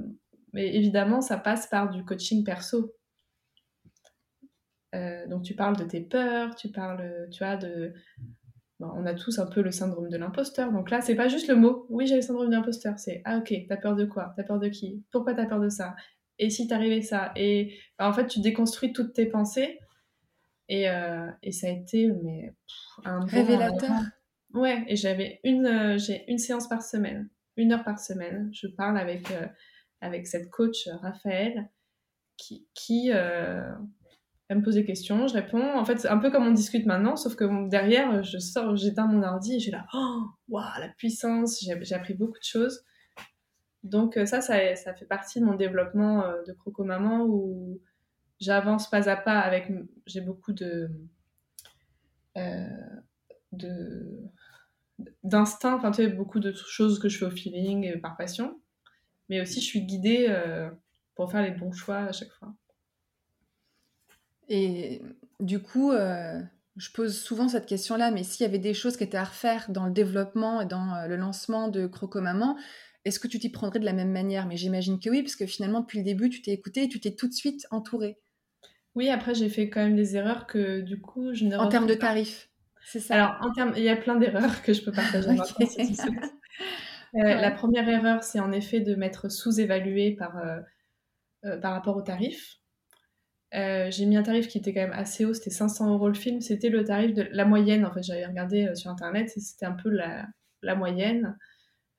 mais 0.54 0.74
évidemment, 0.76 1.22
ça 1.22 1.38
passe 1.38 1.68
par 1.68 1.92
du 1.92 2.04
coaching 2.04 2.44
perso. 2.44 2.96
Euh, 4.96 5.28
donc, 5.28 5.44
tu 5.44 5.54
parles 5.54 5.78
de 5.78 5.84
tes 5.84 6.02
peurs, 6.02 6.56
tu 6.56 6.70
parles, 6.70 7.30
tu 7.32 7.44
vois, 7.44 7.56
de. 7.56 7.94
On 8.96 9.06
a 9.06 9.14
tous 9.14 9.40
un 9.40 9.46
peu 9.46 9.62
le 9.62 9.72
syndrome 9.72 10.10
de 10.10 10.18
l'imposteur. 10.18 10.72
Donc 10.72 10.90
là, 10.90 11.02
c'est 11.02 11.16
pas 11.16 11.28
juste 11.28 11.48
le 11.48 11.56
mot. 11.56 11.86
Oui, 11.90 12.08
j'ai 12.08 12.16
le 12.16 12.22
syndrome 12.22 12.48
de 12.48 12.56
l'imposteur. 12.56 12.98
C'est 12.98 13.22
ah 13.26 13.38
ok, 13.38 13.54
t'as 13.68 13.78
peur 13.78 13.96
de 13.96 14.06
quoi? 14.06 14.34
T'as 14.36 14.44
peur 14.44 14.60
de 14.60 14.68
qui? 14.68 15.04
Pourquoi 15.12 15.34
t'as 15.34 15.46
peur 15.46 15.60
de 15.60 15.70
ça? 15.70 15.96
Et 16.40 16.50
si 16.50 16.68
t'arrivait 16.68 17.02
ça? 17.02 17.32
Et 17.36 17.76
bah, 17.98 18.08
en 18.08 18.14
fait, 18.14 18.28
tu 18.28 18.40
déconstruis 18.42 18.94
toutes 18.94 19.14
tes 19.14 19.26
pensées 19.26 19.80
et, 20.70 20.90
euh, 20.90 21.30
et, 21.42 21.52
ça 21.52 21.68
a 21.68 21.72
été 21.72 22.10
mais, 22.24 22.54
un 23.06 23.26
révélateur. 23.26 23.92
ouais, 24.54 24.84
et 24.88 24.96
j'avais 24.96 25.40
une, 25.44 25.66
euh, 25.66 25.98
j'ai 25.98 26.24
une 26.32 26.38
séance 26.38 26.68
par 26.68 26.82
semaine, 26.82 27.30
une 27.58 27.74
heure 27.74 27.84
par 27.84 28.00
semaine. 28.00 28.50
Je 28.54 28.68
parle 28.68 28.98
avec, 28.98 29.30
euh, 29.32 29.46
avec 30.02 30.26
cette 30.26 30.50
coach 30.50 30.88
Raphaël 31.02 31.70
qui, 32.38 32.68
qui 32.74 33.12
elle 34.50 34.58
me 34.58 34.64
pose 34.64 34.76
des 34.76 34.86
questions, 34.86 35.28
je 35.28 35.34
réponds. 35.34 35.78
En 35.78 35.86
fait, 35.86 36.00
c'est 36.00 36.10
un 36.10 36.18
peu 36.18 36.32
comme 36.32 36.46
on 36.46 36.52
discute 36.52 36.86
maintenant, 36.86 37.16
sauf 37.16 37.36
que 37.36 37.70
derrière, 37.70 38.24
je 38.24 38.38
sors, 38.38 38.76
j'éteins 38.76 39.08
mon 39.08 39.24
ordi 39.24 39.56
et 39.56 39.60
j'ai 39.60 39.72
là, 39.72 39.86
oh, 39.94 40.26
la 40.52 40.90
puissance, 40.98 41.60
j'ai 41.62 41.96
appris 41.96 42.14
beaucoup 42.14 42.40
de 42.40 42.44
choses. 42.44 42.84
Donc 43.84 44.14
ça, 44.26 44.42
ça, 44.42 44.76
ça, 44.76 44.94
fait 44.94 45.06
partie 45.06 45.40
de 45.40 45.46
mon 45.46 45.56
développement 45.56 46.24
de 46.46 46.54
Croco 46.54 46.84
Maman 46.84 47.26
où 47.26 47.82
j'avance 48.40 48.90
pas 48.90 49.10
à 49.10 49.16
pas 49.16 49.40
avec. 49.40 49.72
J'ai 50.06 50.22
beaucoup. 50.22 50.54
Euh, 52.38 52.68
de 53.54 54.32
d'instinct, 55.24 55.76
enfin 55.76 55.92
tu 55.92 56.04
sais, 56.04 56.08
beaucoup 56.08 56.40
de 56.40 56.54
choses 56.54 57.00
que 57.00 57.10
je 57.10 57.18
fais 57.18 57.26
au 57.26 57.32
feeling 57.32 57.84
et 57.84 57.98
par 57.98 58.16
passion, 58.16 58.60
mais 59.30 59.42
aussi 59.42 59.60
je 59.60 59.66
suis 59.66 59.82
guidée 59.82 60.28
euh, 60.30 60.70
pour 61.16 61.32
faire 61.32 61.42
les 61.42 61.52
bons 61.52 61.72
choix 61.72 61.98
à 61.98 62.12
chaque 62.12 62.32
fois. 62.32 62.54
Et 64.50 65.02
du 65.40 65.60
coup, 65.60 65.92
euh, 65.92 66.40
je 66.76 66.92
pose 66.92 67.18
souvent 67.18 67.48
cette 67.48 67.66
question-là, 67.66 68.12
mais 68.12 68.24
s'il 68.24 68.46
y 68.46 68.50
avait 68.50 68.60
des 68.60 68.74
choses 68.74 68.98
qui 68.98 69.04
étaient 69.04 69.18
à 69.18 69.24
refaire 69.24 69.66
dans 69.70 69.86
le 69.86 69.92
développement 69.92 70.62
et 70.62 70.66
dans 70.66 71.06
le 71.08 71.16
lancement 71.16 71.68
de 71.68 71.88
Croco 71.88 72.22
Maman, 72.22 72.58
est-ce 73.06 73.20
que 73.20 73.28
tu 73.28 73.40
t'y 73.40 73.50
prendrais 73.50 73.80
de 73.80 73.86
la 73.86 73.94
même 73.94 74.12
manière? 74.12 74.48
Mais 74.48 74.56
j'imagine 74.56 75.00
que 75.00 75.10
oui, 75.10 75.24
parce 75.24 75.36
que 75.36 75.46
finalement, 75.46 75.82
depuis 75.82 76.00
le 76.00 76.06
début, 76.06 76.30
tu 76.30 76.42
t'es 76.42 76.52
écouté 76.52 76.84
et 76.84 76.90
tu 76.90 77.00
t'es 77.00 77.16
tout 77.16 77.28
de 77.28 77.34
suite 77.34 77.68
entouré. 77.72 78.18
Oui, 78.96 79.10
après, 79.10 79.34
j'ai 79.34 79.50
fait 79.50 79.70
quand 79.70 79.82
même 79.82 79.96
des 79.96 80.16
erreurs 80.16 80.48
que 80.48 80.82
du 80.82 81.02
coup, 81.02 81.34
je 81.34 81.46
ne 81.46 81.58
En 81.58 81.68
termes 81.68 81.88
de 81.88 81.96
tarifs, 81.96 82.50
c'est 82.86 83.00
ça? 83.00 83.16
Alors, 83.16 83.38
en 83.42 83.52
termes, 83.52 83.74
il 83.76 83.84
y 83.84 83.90
a 83.90 83.96
plein 83.96 84.16
d'erreurs 84.16 84.62
que 84.62 84.74
je 84.74 84.84
peux 84.84 84.92
partager 84.92 85.30
euh, 87.16 87.22
La 87.22 87.52
première 87.52 87.88
erreur, 87.90 88.24
c'est 88.24 88.40
en 88.40 88.52
effet 88.52 88.82
de 88.82 88.96
m'être 88.96 89.30
sous-évaluée 89.30 90.16
par, 90.16 90.38
euh, 90.38 90.60
euh, 91.46 91.58
par 91.58 91.74
rapport 91.74 91.98
au 91.98 92.02
tarif. 92.02 92.60
J'ai 93.54 94.06
mis 94.06 94.18
un 94.18 94.24
tarif 94.24 94.48
qui 94.48 94.58
était 94.58 94.74
quand 94.74 94.82
même 94.82 94.94
assez 94.94 95.26
haut, 95.26 95.34
c'était 95.34 95.50
500 95.52 95.94
euros 95.94 96.08
le 96.08 96.14
film. 96.16 96.42
C'était 96.42 96.70
le 96.70 96.84
tarif 96.84 97.14
de 97.14 97.28
la 97.32 97.46
moyenne, 97.46 97.86
en 97.86 97.92
fait, 97.94 98.04
j'avais 98.04 98.26
regardé 98.26 98.76
sur 98.76 98.90
internet, 98.90 99.30
c'était 99.30 99.66
un 99.66 99.74
peu 99.74 99.90
la, 99.90 100.28
la 100.62 100.76
moyenne. 100.76 101.38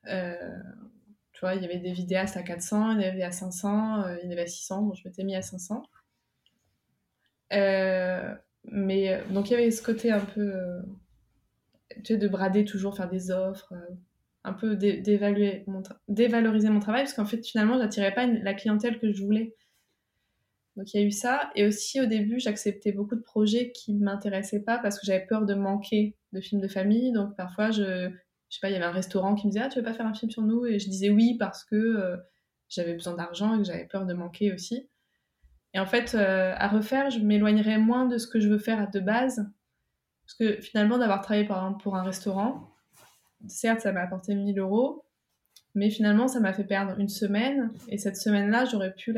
tu 0.05 1.39
vois, 1.41 1.55
il 1.55 1.61
y 1.61 1.65
avait 1.65 1.79
des 1.79 1.93
vidéastes 1.93 2.37
à 2.37 2.43
400, 2.43 2.93
il 2.93 3.01
y 3.01 3.05
avait 3.05 3.23
à 3.23 3.31
500, 3.31 4.17
il 4.23 4.29
y 4.29 4.33
avait 4.33 4.43
à 4.43 4.47
600, 4.47 4.81
donc 4.83 4.95
je 4.95 5.07
m'étais 5.07 5.23
mis 5.23 5.35
à 5.35 5.41
500. 5.41 5.83
Euh, 7.53 8.35
mais 8.65 9.13
euh, 9.13 9.21
donc 9.29 9.49
il 9.49 9.53
y 9.53 9.55
avait 9.55 9.71
ce 9.71 9.83
côté 9.83 10.11
un 10.11 10.19
peu, 10.19 10.41
euh, 10.41 10.81
tu 12.03 12.13
sais, 12.13 12.17
de 12.17 12.27
brader 12.27 12.65
toujours, 12.65 12.95
faire 12.95 13.09
des 13.09 13.31
offres, 13.31 13.73
un 14.43 14.53
peu 14.53 14.75
d'évaluer 14.75 15.63
mon 15.67 15.81
dévaloriser 16.07 16.69
mon 16.69 16.79
travail 16.79 17.03
parce 17.03 17.13
qu'en 17.13 17.25
fait 17.25 17.43
finalement 17.45 17.77
j'attirais 17.79 18.13
pas 18.13 18.25
la 18.27 18.53
clientèle 18.53 18.99
que 18.99 19.11
je 19.11 19.23
voulais. 19.23 19.55
Donc 20.75 20.93
il 20.93 20.99
y 20.99 21.03
a 21.03 21.05
eu 21.05 21.11
ça 21.11 21.49
et 21.55 21.65
aussi 21.65 22.01
au 22.01 22.05
début 22.05 22.39
j'acceptais 22.39 22.91
beaucoup 22.91 23.15
de 23.15 23.21
projets 23.21 23.71
qui 23.71 23.93
ne 23.93 24.03
m'intéressaient 24.03 24.63
pas 24.63 24.77
parce 24.77 24.99
que 24.99 25.05
j'avais 25.05 25.25
peur 25.25 25.45
de 25.45 25.53
manquer 25.53 26.17
de 26.33 26.41
films 26.41 26.61
de 26.61 26.67
famille. 26.67 27.11
Donc 27.11 27.35
parfois 27.35 27.71
je, 27.71 28.09
je 28.49 28.55
sais 28.55 28.59
pas, 28.61 28.69
il 28.69 28.73
y 28.73 28.75
avait 28.75 28.85
un 28.85 28.91
restaurant 28.91 29.35
qui 29.35 29.47
me 29.47 29.51
disait 29.51 29.63
ah 29.63 29.69
tu 29.69 29.79
veux 29.79 29.85
pas 29.85 29.93
faire 29.93 30.05
un 30.05 30.13
film 30.13 30.31
sur 30.31 30.41
nous? 30.41 30.65
Et 30.65 30.79
je 30.79 30.89
disais 30.89 31.09
oui 31.09 31.37
parce 31.37 31.63
que 31.63 32.17
j'avais 32.69 32.93
besoin 32.93 33.13
d'argent 33.13 33.55
et 33.55 33.57
que 33.59 33.63
j'avais 33.63 33.85
peur 33.85 34.05
de 34.05 34.13
manquer 34.13 34.53
aussi. 34.53 34.89
Et 35.73 35.79
en 35.79 35.85
fait, 35.85 36.15
euh, 36.15 36.53
à 36.55 36.67
refaire, 36.67 37.09
je 37.09 37.19
m'éloignerais 37.19 37.77
moins 37.77 38.05
de 38.05 38.17
ce 38.17 38.27
que 38.27 38.39
je 38.39 38.47
veux 38.47 38.57
faire 38.57 38.89
de 38.89 38.99
base. 38.99 39.45
Parce 40.25 40.35
que 40.39 40.61
finalement, 40.61 40.97
d'avoir 40.97 41.21
travaillé 41.21 41.45
par 41.45 41.57
exemple 41.57 41.83
pour 41.83 41.95
un 41.95 42.03
restaurant, 42.03 42.73
certes, 43.47 43.81
ça 43.81 43.91
m'a 43.91 44.01
apporté 44.01 44.35
1000 44.35 44.57
euros, 44.57 45.04
mais 45.75 45.89
finalement, 45.89 46.27
ça 46.27 46.39
m'a 46.39 46.53
fait 46.53 46.63
perdre 46.63 46.99
une 46.99 47.09
semaine. 47.09 47.71
Et 47.89 47.97
cette 47.97 48.17
semaine-là, 48.17 48.65
j'aurais 48.65 48.93
pu 48.93 49.13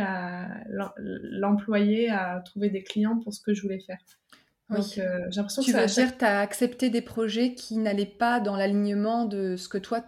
l'employer 1.32 2.10
à 2.10 2.42
trouver 2.44 2.70
des 2.70 2.84
clients 2.84 3.20
pour 3.20 3.34
ce 3.34 3.42
que 3.42 3.54
je 3.54 3.62
voulais 3.62 3.80
faire. 3.80 4.00
Donc, 4.70 4.98
euh, 4.98 5.28
j'ai 5.30 5.38
l'impression 5.38 5.64
que 5.64 5.72
ça 5.72 5.86
veux 5.86 5.88
dire, 5.88 6.18
tu 6.18 6.26
as 6.26 6.42
accepté 6.42 6.90
des 6.90 7.02
projets 7.02 7.54
qui 7.54 7.78
n'allaient 7.78 8.06
pas 8.06 8.42
dans 8.42 8.58
l'alignement 8.58 9.24
de 9.24 9.56
ce 9.56 9.70
que 9.70 9.78
toi, 9.78 10.02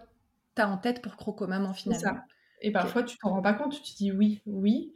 tu 0.54 0.60
as 0.60 0.68
en 0.68 0.76
tête 0.76 1.00
pour 1.00 1.16
Croco 1.16 1.46
Maman, 1.46 1.72
finalement. 1.72 2.02
Ça. 2.02 2.24
Et 2.60 2.70
parfois, 2.70 3.02
tu 3.02 3.16
t'en 3.16 3.30
rends 3.30 3.40
pas 3.40 3.54
compte, 3.54 3.72
tu 3.72 3.92
te 3.92 3.96
dis 3.96 4.12
oui, 4.12 4.42
oui, 4.44 4.92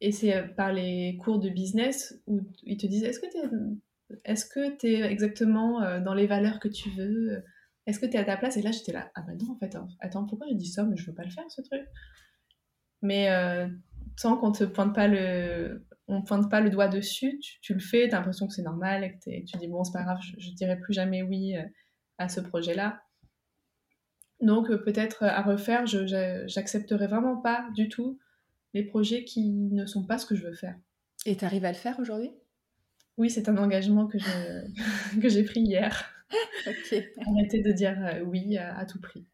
et 0.00 0.12
c'est 0.12 0.34
euh, 0.34 0.42
par 0.42 0.72
les 0.72 1.16
cours 1.22 1.38
de 1.38 1.48
business 1.48 2.20
où 2.26 2.40
ils 2.64 2.76
te 2.76 2.86
disent 2.86 3.04
est-ce 3.04 3.20
que 3.20 3.30
tu 3.30 3.38
es, 3.38 4.20
est-ce 4.24 4.44
que 4.44 4.86
es 4.86 5.00
exactement 5.02 5.82
euh, 5.82 6.00
dans 6.00 6.14
les 6.14 6.26
valeurs 6.26 6.58
que 6.58 6.68
tu 6.68 6.90
veux 6.90 7.42
Est-ce 7.86 7.98
que 7.98 8.06
tu 8.06 8.14
es 8.14 8.18
à 8.18 8.24
ta 8.24 8.36
place? 8.36 8.56
Et 8.56 8.62
là, 8.62 8.72
j'étais 8.72 8.92
là, 8.92 9.10
ah 9.14 9.22
bah 9.22 9.34
non, 9.34 9.52
en 9.52 9.56
fait, 9.56 9.76
attends, 10.00 10.24
pourquoi 10.24 10.46
j'ai 10.48 10.54
dit 10.54 10.66
ça 10.66 10.84
Mais 10.84 10.96
je 10.96 11.06
veux 11.06 11.14
pas 11.14 11.24
le 11.24 11.30
faire, 11.30 11.44
ce 11.48 11.60
truc. 11.60 11.82
Mais 13.02 13.30
euh, 13.30 13.68
tant 14.20 14.36
qu'on 14.36 14.52
te 14.52 14.64
pointe 14.64 14.94
pas 14.94 15.08
le, 15.08 15.86
on 16.08 16.22
pointe 16.22 16.50
pas 16.50 16.60
le 16.60 16.70
doigt 16.70 16.88
dessus, 16.88 17.38
tu, 17.60 17.74
le 17.74 17.80
fais, 17.80 18.08
tu 18.08 18.14
as 18.14 18.18
l'impression 18.18 18.46
que 18.46 18.54
c'est 18.54 18.62
normal 18.62 19.04
et 19.04 19.12
que 19.12 19.44
tu 19.44 19.58
dis 19.58 19.68
bon, 19.68 19.84
c'est 19.84 19.92
pas 19.92 20.04
grave, 20.04 20.18
je, 20.22 20.32
je 20.38 20.50
dirai 20.52 20.78
plus 20.78 20.94
jamais 20.94 21.22
oui 21.22 21.54
à 22.16 22.28
ce 22.30 22.40
projet-là. 22.40 23.02
Donc 24.40 24.68
peut-être 24.84 25.24
à 25.24 25.42
refaire, 25.42 25.86
je 25.86 26.44
j'accepterai 26.46 27.06
vraiment 27.06 27.36
pas 27.36 27.68
du 27.74 27.88
tout 27.88 28.18
les 28.74 28.82
projets 28.82 29.24
qui 29.24 29.50
ne 29.50 29.86
sont 29.86 30.04
pas 30.04 30.18
ce 30.18 30.26
que 30.26 30.34
je 30.34 30.46
veux 30.46 30.54
faire. 30.54 30.76
Et 31.26 31.36
tu 31.36 31.44
arrives 31.44 31.64
à 31.64 31.72
le 31.72 31.78
faire 31.78 31.98
aujourd'hui? 32.00 32.30
Oui, 33.16 33.30
c'est 33.30 33.48
un 33.48 33.56
engagement 33.56 34.06
que, 34.06 34.18
que 35.20 35.28
j'ai 35.28 35.44
pris 35.44 35.60
hier. 35.60 36.13
ok. 36.66 36.94
Arrêter 37.26 37.62
de 37.62 37.72
dire 37.72 37.96
euh, 38.04 38.20
oui 38.22 38.56
à, 38.56 38.84
tout 38.86 39.00
prix. 39.00 39.26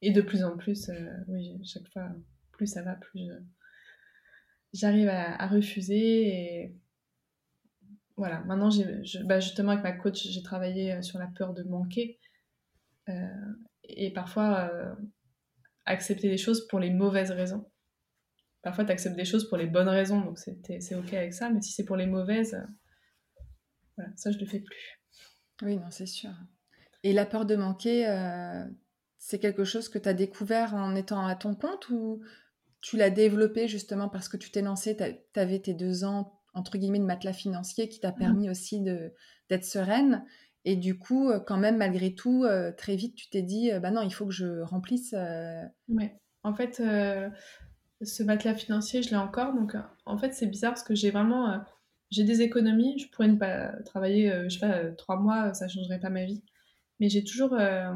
Et 0.00 0.10
de 0.10 0.20
plus 0.20 0.42
en 0.44 0.56
plus, 0.56 0.88
euh, 0.88 1.10
oui, 1.28 1.60
chaque 1.64 1.88
fois, 1.92 2.08
plus 2.52 2.66
ça 2.66 2.82
va, 2.82 2.96
plus 2.96 3.28
j'arrive 4.72 5.08
à, 5.08 5.46
refuser. 5.46 6.28
Et 6.28 6.76
voilà, 8.16 8.40
maintenant, 8.44 8.70
bah, 9.24 9.40
justement, 9.40 9.72
avec 9.72 9.84
ma 9.84 9.92
coach, 9.92 10.26
j'ai 10.26 10.42
travaillé 10.42 10.92
euh, 10.92 11.02
sur 11.02 11.18
la 11.18 11.28
peur 11.28 11.54
de 11.54 11.62
manquer. 11.62 12.18
et 13.84 14.12
parfois 14.12 14.70
accepter 15.86 16.28
les 16.28 16.38
choses 16.38 16.66
pour 16.68 16.78
les 16.78 16.90
mauvaises 16.90 17.32
raisons. 17.32 17.68
Parfois, 18.62 18.84
tu 18.84 18.92
acceptes 18.92 19.16
des 19.16 19.24
choses 19.24 19.48
pour 19.48 19.58
les 19.58 19.66
bonnes 19.66 19.88
raisons, 19.88 20.20
donc 20.20 20.38
c'est 20.38 20.94
ok 20.94 21.14
avec 21.14 21.34
ça, 21.34 21.50
mais 21.50 21.60
si 21.60 21.72
c'est 21.72 21.84
pour 21.84 21.96
les 21.96 22.06
mauvaises, 22.06 22.56
voilà, 23.96 24.12
ça, 24.16 24.30
je 24.30 24.38
le 24.38 24.46
fais 24.46 24.60
plus. 24.60 25.01
Oui, 25.62 25.76
non, 25.76 25.90
c'est 25.90 26.06
sûr. 26.06 26.30
Et 27.02 27.12
la 27.12 27.26
peur 27.26 27.46
de 27.46 27.56
manquer, 27.56 28.08
euh, 28.08 28.64
c'est 29.18 29.38
quelque 29.38 29.64
chose 29.64 29.88
que 29.88 29.98
tu 29.98 30.08
as 30.08 30.14
découvert 30.14 30.74
en 30.74 30.94
étant 30.94 31.26
à 31.26 31.34
ton 31.34 31.54
compte 31.54 31.88
ou 31.90 32.20
tu 32.80 32.96
l'as 32.96 33.10
développé 33.10 33.68
justement 33.68 34.08
parce 34.08 34.28
que 34.28 34.36
tu 34.36 34.50
t'es 34.50 34.62
lancé, 34.62 34.96
tu 34.96 35.40
avais 35.40 35.60
tes 35.60 35.74
deux 35.74 36.04
ans, 36.04 36.40
entre 36.54 36.78
guillemets, 36.78 36.98
de 36.98 37.04
matelas 37.04 37.32
financier 37.32 37.88
qui 37.88 38.00
t'a 38.00 38.10
mmh. 38.10 38.18
permis 38.18 38.50
aussi 38.50 38.80
d'être 38.80 39.64
sereine? 39.64 40.24
Et 40.64 40.76
du 40.76 40.96
coup, 40.96 41.28
euh, 41.28 41.40
quand 41.40 41.56
même, 41.56 41.76
malgré 41.76 42.14
tout, 42.14 42.44
euh, 42.44 42.70
très 42.70 42.94
vite, 42.94 43.16
tu 43.16 43.28
t'es 43.30 43.42
dit, 43.42 43.70
bah 43.80 43.90
non, 43.90 44.02
il 44.02 44.12
faut 44.12 44.26
que 44.26 44.32
je 44.32 44.60
remplisse. 44.60 45.14
Oui, 45.88 46.08
en 46.44 46.54
fait, 46.54 46.76
ce 46.76 48.22
matelas 48.22 48.54
financier, 48.54 49.02
je 49.02 49.10
l'ai 49.10 49.16
encore. 49.16 49.54
Donc, 49.54 49.76
en 50.06 50.18
fait, 50.18 50.34
c'est 50.34 50.46
bizarre 50.46 50.72
parce 50.72 50.84
que 50.84 50.94
j'ai 50.94 51.10
vraiment 51.10 51.60
j'ai 52.12 52.24
des 52.24 52.42
économies, 52.42 52.98
je 52.98 53.08
pourrais 53.08 53.28
ne 53.28 53.36
pas 53.36 53.72
travailler, 53.84 54.32
je 54.44 54.50
sais 54.50 54.60
pas, 54.60 54.84
trois 54.92 55.16
mois, 55.16 55.54
ça 55.54 55.66
changerait 55.66 56.00
pas 56.00 56.10
ma 56.10 56.24
vie 56.24 56.42
mais 57.02 57.08
j'ai 57.08 57.24
toujours, 57.24 57.54
euh, 57.54 57.92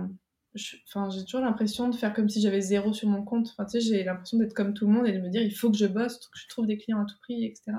enfin, 0.88 1.08
toujours 1.24 1.40
l'impression 1.40 1.88
de 1.88 1.94
faire 1.94 2.12
comme 2.12 2.28
si 2.28 2.40
j'avais 2.40 2.60
zéro 2.60 2.92
sur 2.92 3.08
mon 3.08 3.22
compte. 3.22 3.50
Enfin, 3.50 3.64
tu 3.64 3.80
sais, 3.80 3.80
j'ai 3.80 4.02
l'impression 4.02 4.36
d'être 4.36 4.52
comme 4.52 4.74
tout 4.74 4.84
le 4.88 4.92
monde 4.92 5.06
et 5.06 5.12
de 5.12 5.20
me 5.20 5.28
dire 5.28 5.42
il 5.42 5.54
faut 5.54 5.70
que 5.70 5.76
je 5.76 5.86
bosse, 5.86 6.18
que 6.18 6.36
je 6.36 6.48
trouve 6.48 6.66
des 6.66 6.76
clients 6.76 7.00
à 7.00 7.04
tout 7.04 7.16
prix, 7.20 7.44
etc. 7.44 7.78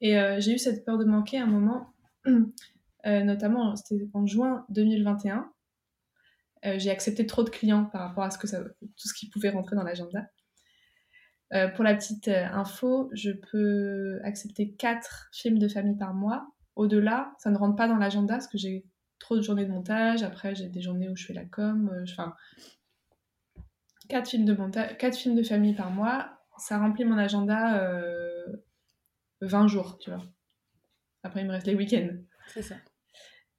Et 0.00 0.18
euh, 0.18 0.40
j'ai 0.40 0.54
eu 0.54 0.58
cette 0.58 0.86
peur 0.86 0.96
de 0.96 1.04
manquer 1.04 1.36
à 1.36 1.42
un 1.42 1.46
moment, 1.46 1.92
euh, 2.26 3.22
notamment 3.22 3.76
c'était 3.76 4.08
en 4.14 4.26
juin 4.26 4.64
2021. 4.70 5.52
j'ai 6.78 6.90
accepté 6.90 7.26
trop 7.26 7.42
de 7.42 7.50
clients 7.50 7.84
par 7.84 8.00
rapport 8.00 8.24
à 8.24 8.30
ce 8.30 8.38
que 8.38 8.46
tout 8.46 9.08
ce 9.08 9.12
qui 9.12 9.28
pouvait 9.28 9.50
rentrer 9.50 9.76
dans 9.76 9.84
l'agenda. 9.84 10.26
Pour 11.74 11.84
la 11.84 11.94
petite 11.94 12.28
info, 12.28 13.10
je 13.12 13.32
peux 13.32 14.20
accepter 14.22 14.72
4 14.72 15.30
films 15.32 15.58
de 15.58 15.68
famille 15.68 15.96
par 15.96 16.14
mois. 16.14 16.46
Au-delà, 16.76 17.34
ça 17.38 17.50
ne 17.50 17.58
rentre 17.58 17.76
pas 17.76 17.88
dans 17.88 17.96
l'agenda 17.96 18.34
parce 18.34 18.46
que 18.46 18.56
j'ai 18.56 18.84
trop 19.20 19.36
de 19.36 19.42
journées 19.42 19.66
de 19.66 19.70
montage. 19.70 20.24
Après, 20.24 20.56
j'ai 20.56 20.68
des 20.68 20.80
journées 20.80 21.08
où 21.08 21.14
je 21.14 21.26
fais 21.26 21.34
la 21.34 21.44
com. 21.44 21.90
Euh, 21.92 22.04
enfin, 22.10 22.34
4 24.08 24.28
films 24.28 24.44
de 24.44 24.54
montage, 24.54 24.98
quatre 24.98 25.16
films 25.16 25.36
de 25.36 25.44
famille 25.44 25.74
par 25.74 25.90
mois, 25.92 26.40
ça 26.58 26.78
remplit 26.78 27.04
mon 27.04 27.16
agenda 27.16 27.80
20 29.40 29.64
euh, 29.64 29.68
jours, 29.68 29.98
tu 29.98 30.10
vois. 30.10 30.24
Après, 31.22 31.42
il 31.42 31.46
me 31.46 31.52
reste 31.52 31.66
les 31.66 31.76
week-ends. 31.76 32.16
C'est 32.48 32.62
ça. 32.62 32.74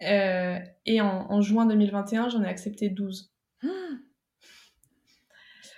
Euh, 0.02 0.60
et 0.86 1.00
en, 1.00 1.42
juin 1.42 1.66
2021, 1.68 2.30
j'en 2.30 2.44
ai 2.44 2.48
accepté 2.48 2.90
12. 2.90 3.32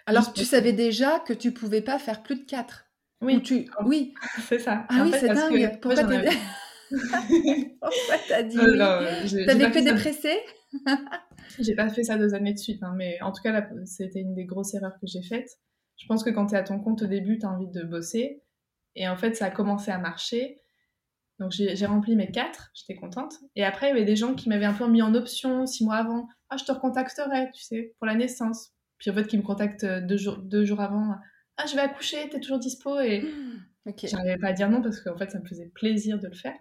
Alors, 0.05 0.33
tu 0.33 0.45
savais 0.45 0.73
déjà 0.73 1.19
que 1.19 1.33
tu 1.33 1.51
pouvais 1.51 1.81
pas 1.81 1.99
faire 1.99 2.23
plus 2.23 2.35
de 2.35 2.45
4 2.45 2.85
Oui. 3.21 3.41
tu... 3.41 3.69
Oui. 3.85 4.13
c'est 4.47 4.59
ça. 4.59 4.85
Ah 4.89 5.03
oui, 5.03 5.11
c'est 5.17 5.29
dingue. 5.29 5.79
Pourquoi 5.81 6.03
Pourquoi 6.89 8.15
t'as 8.27 8.43
dit 8.43 8.57
oui 8.59 9.45
T'avais 9.45 9.71
que 9.71 9.83
des 9.83 9.93
pressés 9.93 10.39
J'ai 11.59 11.75
pas 11.75 11.89
fait 11.89 12.03
ça 12.03 12.17
deux 12.17 12.33
années 12.33 12.53
de 12.53 12.59
suite, 12.59 12.83
hein, 12.83 12.93
mais 12.95 13.21
en 13.21 13.31
tout 13.31 13.41
cas, 13.41 13.67
c'était 13.85 14.19
une 14.19 14.35
des 14.35 14.45
grosses 14.45 14.73
erreurs 14.73 14.99
que 14.99 15.07
j'ai 15.07 15.23
faites. 15.23 15.57
Je 15.97 16.07
pense 16.07 16.23
que 16.23 16.29
quand 16.29 16.47
t'es 16.47 16.57
à 16.57 16.63
ton 16.63 16.79
compte 16.79 17.01
au 17.03 17.07
début, 17.07 17.37
t'as 17.37 17.47
envie 17.47 17.69
de 17.69 17.83
bosser. 17.83 18.43
Et 18.95 19.07
en 19.07 19.17
fait, 19.17 19.35
ça 19.35 19.45
a 19.45 19.49
commencé 19.49 19.91
à 19.91 19.97
marcher. 19.97 20.61
Donc 21.39 21.51
j'ai 21.51 21.85
rempli 21.85 22.15
mes 22.15 22.29
quatre, 22.29 22.71
j'étais 22.73 22.95
contente. 22.95 23.35
Et 23.55 23.63
après, 23.63 23.87
il 23.87 23.89
y 23.89 23.91
avait 23.93 24.05
des 24.05 24.15
gens 24.15 24.33
qui 24.35 24.49
m'avaient 24.49 24.65
un 24.65 24.73
peu 24.73 24.87
mis 24.87 25.01
en 25.01 25.15
option 25.15 25.65
six 25.65 25.83
mois 25.83 25.95
avant. 25.95 26.27
Ah, 26.49 26.57
je 26.57 26.65
te 26.65 26.71
recontacterai, 26.71 27.51
tu 27.53 27.63
sais, 27.63 27.95
pour 27.97 28.05
la 28.05 28.15
naissance. 28.15 28.71
Puis 29.03 29.11
en 29.11 29.15
fait, 29.15 29.27
qui 29.27 29.37
me 29.37 29.43
contactent 29.43 29.85
deux 29.85 30.15
jours, 30.15 30.37
deux 30.37 30.63
jours 30.63 30.79
avant. 30.79 31.17
Ah, 31.57 31.65
je 31.65 31.75
vais 31.75 31.81
accoucher, 31.81 32.29
t'es 32.29 32.39
toujours 32.39 32.57
dispo? 32.57 33.01
Et 33.01 33.19
mmh, 33.85 33.91
j'arrivais 34.01 34.37
pas 34.37 34.47
à 34.47 34.53
dire 34.53 34.69
non 34.69 34.81
parce 34.81 35.01
qu'en 35.01 35.17
fait, 35.17 35.29
ça 35.29 35.41
me 35.41 35.45
faisait 35.45 35.69
plaisir 35.75 36.19
de 36.19 36.27
le 36.27 36.33
faire. 36.33 36.55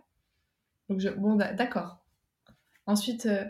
Donc, 0.89 0.99
je, 0.99 1.09
bon, 1.11 1.37
d'accord. 1.37 2.05
Ensuite, 2.87 3.27
euh, 3.27 3.45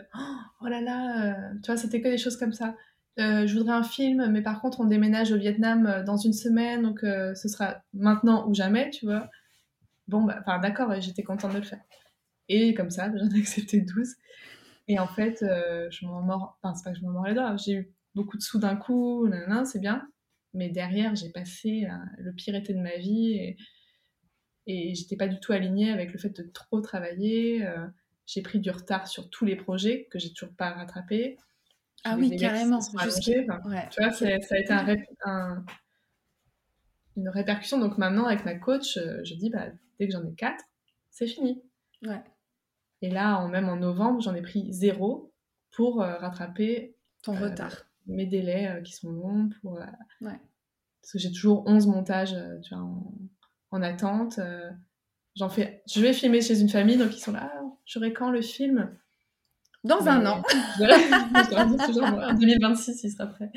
oh 0.61 0.67
là 0.67 0.79
là, 0.79 1.25
euh, 1.25 1.53
tu 1.63 1.71
vois, 1.71 1.77
c'était 1.77 2.01
que 2.01 2.07
des 2.07 2.19
choses 2.19 2.37
comme 2.37 2.53
ça. 2.53 2.75
Euh, 3.17 3.47
je 3.47 3.57
voudrais 3.57 3.73
un 3.73 3.81
film, 3.81 4.27
mais 4.29 4.43
par 4.43 4.61
contre, 4.61 4.79
on 4.79 4.85
déménage 4.85 5.31
au 5.31 5.37
Vietnam 5.37 6.03
dans 6.05 6.17
une 6.17 6.33
semaine, 6.33 6.83
donc 6.83 6.99
ce 7.01 7.47
sera 7.47 7.81
maintenant 7.93 8.47
ou 8.47 8.53
jamais, 8.53 8.91
tu 8.91 9.07
vois. 9.07 9.27
Bon, 10.07 10.21
bah, 10.21 10.37
enfin, 10.39 10.59
d'accord, 10.59 10.93
j'étais 11.01 11.23
contente 11.23 11.53
de 11.53 11.57
le 11.57 11.63
faire. 11.63 11.81
Et 12.47 12.75
comme 12.75 12.91
ça, 12.91 13.09
j'en 13.17 13.27
ai 13.35 13.39
accepté 13.39 13.81
12. 13.81 14.07
Et 14.87 14.99
en 14.99 15.07
fait, 15.07 15.39
je 15.41 16.05
m'en 16.05 16.21
mords, 16.21 16.59
enfin, 16.61 16.75
c'est 16.75 16.83
pas 16.83 16.91
que 16.91 16.99
je 16.99 17.03
m'en 17.03 17.09
mords 17.09 17.25
les 17.25 17.33
doigts, 17.33 17.55
j'ai 17.57 17.73
eu 17.73 17.93
beaucoup 18.15 18.37
de 18.37 18.43
sous 18.43 18.59
d'un 18.59 18.75
coup, 18.75 19.27
c'est 19.65 19.79
bien. 19.79 20.07
Mais 20.53 20.69
derrière, 20.69 21.15
j'ai 21.15 21.29
passé 21.29 21.87
le 22.19 22.31
pire 22.33 22.55
été 22.55 22.73
de 22.73 22.81
ma 22.81 22.97
vie 22.97 23.33
et 23.33 23.57
et 24.65 24.95
j'étais 24.95 25.17
pas 25.17 25.27
du 25.27 25.39
tout 25.39 25.51
alignée 25.51 25.91
avec 25.91 26.13
le 26.13 26.19
fait 26.19 26.29
de 26.29 26.43
trop 26.43 26.81
travailler. 26.81 27.65
Euh, 27.65 27.85
j'ai 28.25 28.41
pris 28.41 28.59
du 28.59 28.71
retard 28.71 29.07
sur 29.07 29.29
tous 29.29 29.45
les 29.45 29.55
projets 29.55 30.07
que 30.09 30.19
j'ai 30.19 30.31
toujours 30.31 30.55
pas 30.55 30.71
rattrapé. 30.71 31.37
Ah 32.05 32.15
oui, 32.17 32.35
carrément. 32.37 32.79
Tu 32.79 32.91
vois, 32.91 34.11
ça, 34.11 34.25
a 34.25 34.59
été 34.59 34.73
un, 35.25 35.65
une 37.17 37.29
répercussion. 37.29 37.77
Donc 37.77 37.97
maintenant, 37.97 38.25
avec 38.25 38.45
ma 38.45 38.55
coach, 38.55 38.97
euh, 38.97 39.21
je 39.23 39.35
dis, 39.35 39.49
bah, 39.49 39.67
dès 39.99 40.07
que 40.07 40.13
j'en 40.13 40.25
ai 40.25 40.33
quatre, 40.33 40.63
c'est 41.09 41.27
fini. 41.27 41.61
Ouais. 42.05 42.21
Et 43.01 43.09
là, 43.09 43.39
en, 43.39 43.49
même 43.49 43.67
en 43.67 43.75
novembre, 43.75 44.21
j'en 44.21 44.33
ai 44.33 44.41
pris 44.41 44.71
zéro 44.71 45.33
pour 45.71 46.01
euh, 46.01 46.15
rattraper 46.17 46.95
ton 47.21 47.33
retard. 47.33 47.85
Mes 48.07 48.25
délais 48.25 48.81
qui 48.83 48.93
sont 48.93 49.11
longs. 49.11 49.49
Pour, 49.61 49.73
ouais. 49.73 50.39
Parce 51.01 51.11
que 51.11 51.19
j'ai 51.19 51.31
toujours 51.31 51.63
11 51.67 51.87
montages 51.87 52.35
tu 52.63 52.73
vois, 52.73 52.83
en, 52.83 53.13
en 53.73 53.81
attente. 53.81 54.39
Euh, 54.39 54.69
j'en 55.35 55.49
fais, 55.49 55.83
je 55.91 55.99
vais 55.99 56.13
filmer 56.13 56.41
chez 56.41 56.61
une 56.61 56.69
famille, 56.69 56.97
donc 56.97 57.13
ils 57.15 57.19
sont 57.19 57.33
là. 57.33 57.51
Ah, 57.53 57.63
j'aurai 57.85 58.13
quand 58.13 58.31
le 58.31 58.41
film? 58.41 58.95
Dans 59.83 60.07
un 60.07 60.25
an. 60.25 60.41
en 60.79 62.33
2026, 62.35 63.03
il 63.03 63.11
sera 63.11 63.27
prêt. 63.27 63.51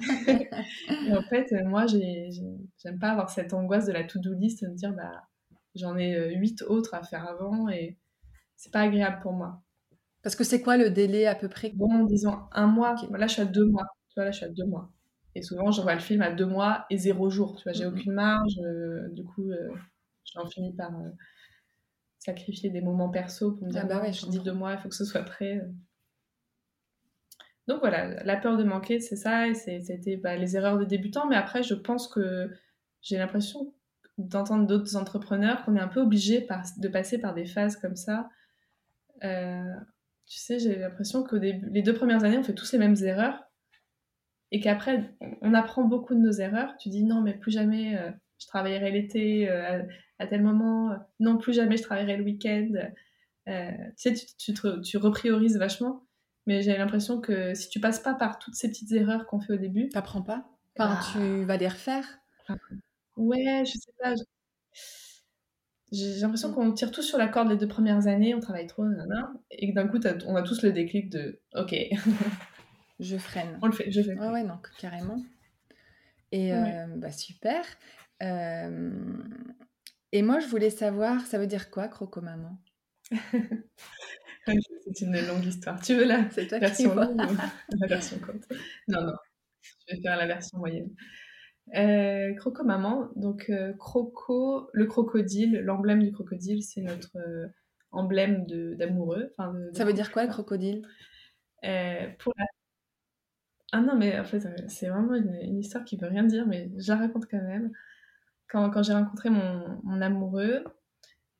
en 1.10 1.22
fait, 1.22 1.52
euh, 1.52 1.64
moi, 1.64 1.86
j'aime 1.86 2.98
pas 3.00 3.10
avoir 3.10 3.30
cette 3.30 3.52
angoisse 3.52 3.86
de 3.86 3.92
la 3.92 4.04
to-do 4.04 4.32
list, 4.34 4.62
de 4.62 4.68
me 4.68 4.76
dire, 4.76 4.92
bah, 4.92 5.24
j'en 5.74 5.96
ai 5.96 6.14
euh, 6.14 6.30
huit 6.36 6.62
autres 6.62 6.94
à 6.94 7.02
faire 7.02 7.26
avant 7.26 7.68
et 7.68 7.98
c'est 8.54 8.72
pas 8.72 8.82
agréable 8.82 9.18
pour 9.22 9.32
moi. 9.32 9.60
Parce 10.26 10.34
que 10.34 10.42
c'est 10.42 10.60
quoi 10.60 10.76
le 10.76 10.90
délai 10.90 11.26
à 11.26 11.36
peu 11.36 11.48
près? 11.48 11.70
Bon, 11.72 12.02
disons 12.02 12.36
un 12.50 12.66
mois. 12.66 12.96
Là, 13.12 13.28
je 13.28 13.34
suis 13.34 13.42
à 13.42 13.44
deux 13.44 13.66
mois. 13.66 13.86
Tu 14.08 14.14
vois, 14.16 14.24
là, 14.24 14.32
je 14.32 14.38
suis 14.38 14.44
à 14.44 14.48
deux 14.48 14.64
mois. 14.64 14.90
Et 15.36 15.42
souvent, 15.42 15.70
j'envoie 15.70 15.94
le 15.94 16.00
film 16.00 16.20
à 16.20 16.32
deux 16.32 16.46
mois 16.46 16.84
et 16.90 16.98
zéro 16.98 17.30
jour. 17.30 17.54
Tu 17.54 17.62
vois, 17.62 17.72
j'ai 17.72 17.86
mhm. 17.86 17.92
aucune 17.92 18.12
marge. 18.12 18.58
Euh, 18.58 19.08
du 19.10 19.22
coup, 19.22 19.48
euh, 19.52 19.68
j'en 20.34 20.44
finis 20.48 20.74
par 20.74 20.92
euh, 20.98 21.10
sacrifier 22.18 22.70
des 22.70 22.80
moments 22.80 23.08
perso 23.08 23.52
pour 23.52 23.68
me 23.68 23.70
dire, 23.70 23.82
ah 23.84 23.86
bah 23.86 24.02
ouais, 24.02 24.12
je 24.12 24.26
dis 24.26 24.40
deux 24.40 24.52
mois, 24.52 24.72
il 24.72 24.78
faut 24.78 24.88
que 24.88 24.96
ce 24.96 25.04
soit 25.04 25.22
prêt. 25.22 25.64
Donc 27.68 27.78
voilà, 27.78 28.24
la 28.24 28.36
peur 28.36 28.56
de 28.56 28.64
manquer, 28.64 28.98
c'est 28.98 29.14
ça. 29.14 29.46
Et 29.46 29.54
c'était 29.54 30.16
bah, 30.16 30.34
les 30.34 30.56
erreurs 30.56 30.76
de 30.76 30.84
débutants. 30.84 31.28
Mais 31.28 31.36
après, 31.36 31.62
je 31.62 31.74
pense 31.74 32.08
que 32.08 32.50
j'ai 33.00 33.16
l'impression 33.16 33.72
d'entendre 34.18 34.66
d'autres 34.66 34.96
entrepreneurs 34.96 35.64
qu'on 35.64 35.76
est 35.76 35.80
un 35.80 35.86
peu 35.86 36.00
obligé 36.00 36.48
de 36.78 36.88
passer 36.88 37.20
par 37.20 37.32
des 37.32 37.46
phases 37.46 37.76
comme 37.76 37.94
ça. 37.94 38.28
Tu 40.26 40.38
sais, 40.38 40.58
j'ai 40.58 40.76
l'impression 40.76 41.22
que 41.22 41.36
les 41.36 41.82
deux 41.82 41.94
premières 41.94 42.24
années, 42.24 42.38
on 42.38 42.42
fait 42.42 42.54
tous 42.54 42.72
les 42.72 42.78
mêmes 42.78 42.96
erreurs 43.02 43.46
et 44.52 44.60
qu'après, 44.60 45.14
on 45.42 45.54
apprend 45.54 45.84
beaucoup 45.84 46.14
de 46.14 46.20
nos 46.20 46.32
erreurs. 46.32 46.76
Tu 46.78 46.88
dis 46.88 47.04
non, 47.04 47.20
mais 47.20 47.34
plus 47.34 47.52
jamais 47.52 47.96
euh, 47.96 48.10
je 48.38 48.46
travaillerai 48.46 48.90
l'été 48.90 49.48
euh, 49.50 49.82
à, 50.18 50.26
tel 50.26 50.42
moment, 50.42 50.96
non, 51.20 51.36
plus 51.38 51.52
jamais 51.52 51.76
je 51.76 51.82
travaillerai 51.82 52.16
le 52.16 52.24
week-end. 52.24 52.72
Euh, 53.48 53.70
tu 53.96 54.14
sais, 54.14 54.26
tu, 54.38 54.54
tu, 54.82 54.96
repriorises 54.96 55.56
vachement, 55.56 56.06
mais 56.46 56.62
j'ai 56.62 56.76
l'impression 56.76 57.20
que 57.20 57.54
si 57.54 57.68
tu 57.68 57.80
passes 57.80 58.00
pas 58.00 58.14
par 58.14 58.38
toutes 58.38 58.54
ces 58.54 58.68
petites 58.68 58.92
erreurs 58.92 59.26
qu'on 59.26 59.40
fait 59.40 59.52
au 59.52 59.58
début, 59.58 59.88
t'apprends 59.88 60.22
pas. 60.22 60.48
Enfin, 60.78 60.94
bah 60.94 61.00
tu 61.12 61.44
vas 61.44 61.56
les 61.56 61.68
refaire. 61.68 62.04
ouais, 63.16 63.64
je 63.64 63.72
sais 63.72 63.92
pas. 64.02 64.14
J'ai 65.92 66.18
l'impression 66.20 66.52
qu'on 66.52 66.72
tire 66.72 66.90
tous 66.90 67.02
sur 67.02 67.16
la 67.16 67.28
corde 67.28 67.48
les 67.48 67.56
deux 67.56 67.68
premières 67.68 68.08
années, 68.08 68.34
on 68.34 68.40
travaille 68.40 68.66
trop, 68.66 68.84
et 69.50 69.72
d'un 69.72 69.86
coup, 69.86 70.00
on 70.26 70.34
a 70.34 70.42
tous 70.42 70.62
le 70.62 70.72
déclic 70.72 71.08
de 71.10 71.40
OK, 71.54 71.74
je 73.00 73.16
freine. 73.16 73.58
On 73.62 73.66
le 73.66 73.72
fait, 73.72 73.90
je 73.90 74.02
fais. 74.02 74.14
Ouais, 74.18 74.28
ouais, 74.28 74.42
non, 74.42 74.58
carrément. 74.78 75.22
Et 76.32 76.52
euh, 76.52 76.86
bah, 76.96 77.12
super. 77.12 77.64
Euh, 78.22 78.90
et 80.12 80.22
moi, 80.22 80.40
je 80.40 80.46
voulais 80.46 80.70
savoir, 80.70 81.20
ça 81.26 81.38
veut 81.38 81.46
dire 81.46 81.70
quoi, 81.70 81.88
croco-maman? 81.88 82.58
C'est 84.46 85.00
une 85.00 85.26
longue 85.26 85.44
histoire. 85.44 85.80
Tu 85.80 85.94
veux 85.94 86.04
la 86.04 86.22
version 86.58 86.94
longue 86.94 87.20
ou 87.20 87.76
la 87.80 87.86
version 87.86 88.18
courte? 88.18 88.48
Non, 88.88 89.02
non. 89.02 89.14
Je 89.62 89.94
vais 89.94 90.02
faire 90.02 90.16
la 90.16 90.26
version 90.26 90.58
moyenne. 90.58 90.90
Euh, 91.74 92.32
croco-maman, 92.34 93.10
donc 93.16 93.50
croco, 93.78 94.70
le 94.72 94.86
crocodile, 94.86 95.60
l'emblème 95.60 96.02
du 96.02 96.12
crocodile, 96.12 96.62
c'est 96.62 96.82
notre 96.82 97.16
emblème 97.90 98.46
d'amoureux. 98.46 99.34
ça 99.72 99.84
veut 99.84 99.92
dire 99.92 100.12
quoi, 100.12 100.24
le 100.24 100.30
crocodile? 100.30 100.82
Pour 102.18 102.32
la 102.38 102.44
Ah 103.72 103.80
non, 103.80 103.96
mais 103.96 104.18
en 104.18 104.24
fait, 104.24 104.46
c'est 104.68 104.88
vraiment 104.88 105.14
une, 105.14 105.58
histoire 105.58 105.84
qui 105.84 105.96
veut 105.96 106.08
rien 106.08 106.24
dire, 106.24 106.46
mais 106.46 106.70
je 106.78 106.92
la 106.92 106.98
raconte 106.98 107.26
quand 107.28 107.42
même. 107.42 107.72
Quand, 108.48 108.70
quand 108.70 108.82
j'ai 108.82 108.92
rencontré 108.92 109.28
mon, 109.28 109.80
mon 109.82 110.00
amoureux, 110.00 110.64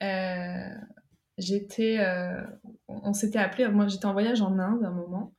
euh, 0.03 0.75
j'étais, 1.39 1.99
euh, 2.01 2.43
on 2.89 3.13
s'était 3.13 3.39
appelé, 3.39 3.69
moi 3.69 3.89
j'étais 3.89 4.07
en 4.07 4.13
voyage 4.13 4.43
en 4.43 4.59
Inde 4.59 4.85
à 4.85 4.89
un 4.89 4.93
moment, 4.93 5.35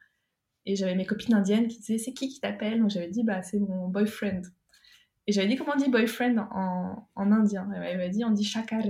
et 0.65 0.75
j'avais 0.75 0.95
mes 0.95 1.05
copines 1.05 1.35
indiennes 1.35 1.67
qui 1.67 1.79
disaient 1.79 1.97
c'est 1.97 2.13
qui 2.13 2.29
qui 2.29 2.39
t'appelle? 2.39 2.79
Donc 2.81 2.89
j'avais 2.89 3.09
dit 3.09 3.23
bah 3.23 3.41
c'est 3.43 3.59
mon 3.59 3.87
boyfriend. 3.87 4.41
Et 5.27 5.33
j'avais 5.33 5.47
dit 5.47 5.55
comment 5.55 5.73
on 5.75 5.77
dit 5.77 5.89
boyfriend 5.89 6.47
en, 6.51 7.07
en 7.15 7.31
indien? 7.31 7.69
Elle 7.73 7.81
m'avait 7.81 8.09
dit 8.09 8.23
on 8.23 8.31
dit 8.31 8.45
chakare. 8.45 8.87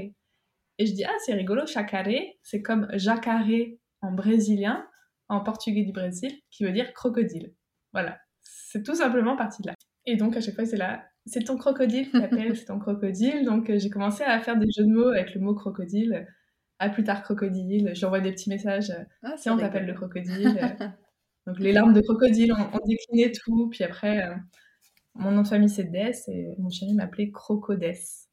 Et 0.79 0.85
je 0.85 0.93
dis 0.93 1.03
ah 1.03 1.15
c'est 1.25 1.33
rigolo, 1.33 1.65
chakare, 1.65 2.07
c'est 2.43 2.61
comme 2.61 2.87
jacaré 2.93 3.79
en 4.01 4.11
brésilien, 4.11 4.87
en 5.27 5.41
portugais 5.41 5.83
du 5.83 5.91
Brésil, 5.91 6.31
qui 6.51 6.63
veut 6.63 6.71
dire 6.71 6.93
crocodile. 6.93 7.53
Voilà, 7.93 8.19
c'est 8.41 8.83
tout 8.83 8.95
simplement 8.95 9.35
parti 9.35 9.63
de 9.63 9.67
là. 9.67 9.73
Et 10.05 10.15
donc 10.15 10.37
à 10.37 10.41
chaque 10.41 10.55
fois 10.55 10.65
c'est 10.65 10.77
là, 10.77 11.03
c'est 11.25 11.43
ton 11.43 11.57
crocodile 11.57 12.09
qui 12.09 12.19
t'appelle, 12.19 12.55
c'est 12.55 12.65
ton 12.65 12.79
crocodile. 12.79 13.43
Donc 13.43 13.71
j'ai 13.75 13.89
commencé 13.89 14.23
à 14.23 14.39
faire 14.39 14.57
des 14.57 14.67
jeux 14.71 14.85
de 14.85 14.91
mots 14.91 15.09
avec 15.09 15.33
le 15.33 15.41
mot 15.41 15.55
crocodile 15.55 16.27
à 16.79 16.89
plus 16.89 17.03
tard 17.03 17.23
crocodile. 17.23 17.91
J'envoie 17.93 18.19
des 18.19 18.31
petits 18.31 18.49
messages. 18.49 18.93
Ah, 19.23 19.35
si 19.37 19.49
on 19.49 19.57
t'appelle 19.57 19.85
le 19.85 19.93
crocodile. 19.93 20.59
Donc 21.47 21.59
les 21.59 21.71
larmes 21.71 21.93
de 21.93 22.01
crocodile, 22.01 22.53
on, 22.53 22.85
déclinait 22.85 23.31
tout. 23.31 23.69
Puis 23.69 23.83
après, 23.83 24.23
euh, 24.23 24.35
mon 25.17 25.31
nom 25.31 25.41
de 25.41 25.47
famille 25.47 25.69
c'est 25.69 25.85
Dess 25.85 26.27
et 26.27 26.55
mon 26.59 26.69
chéri 26.69 26.93
m'appelait 26.93 27.31
Crocodès. 27.31 28.29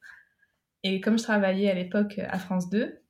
Et 0.83 1.01
comme 1.01 1.19
je 1.19 1.25
travaillais 1.25 1.71
à 1.71 1.75
l'époque 1.75 2.19
à 2.19 2.39
France 2.39 2.69
2, 2.69 3.01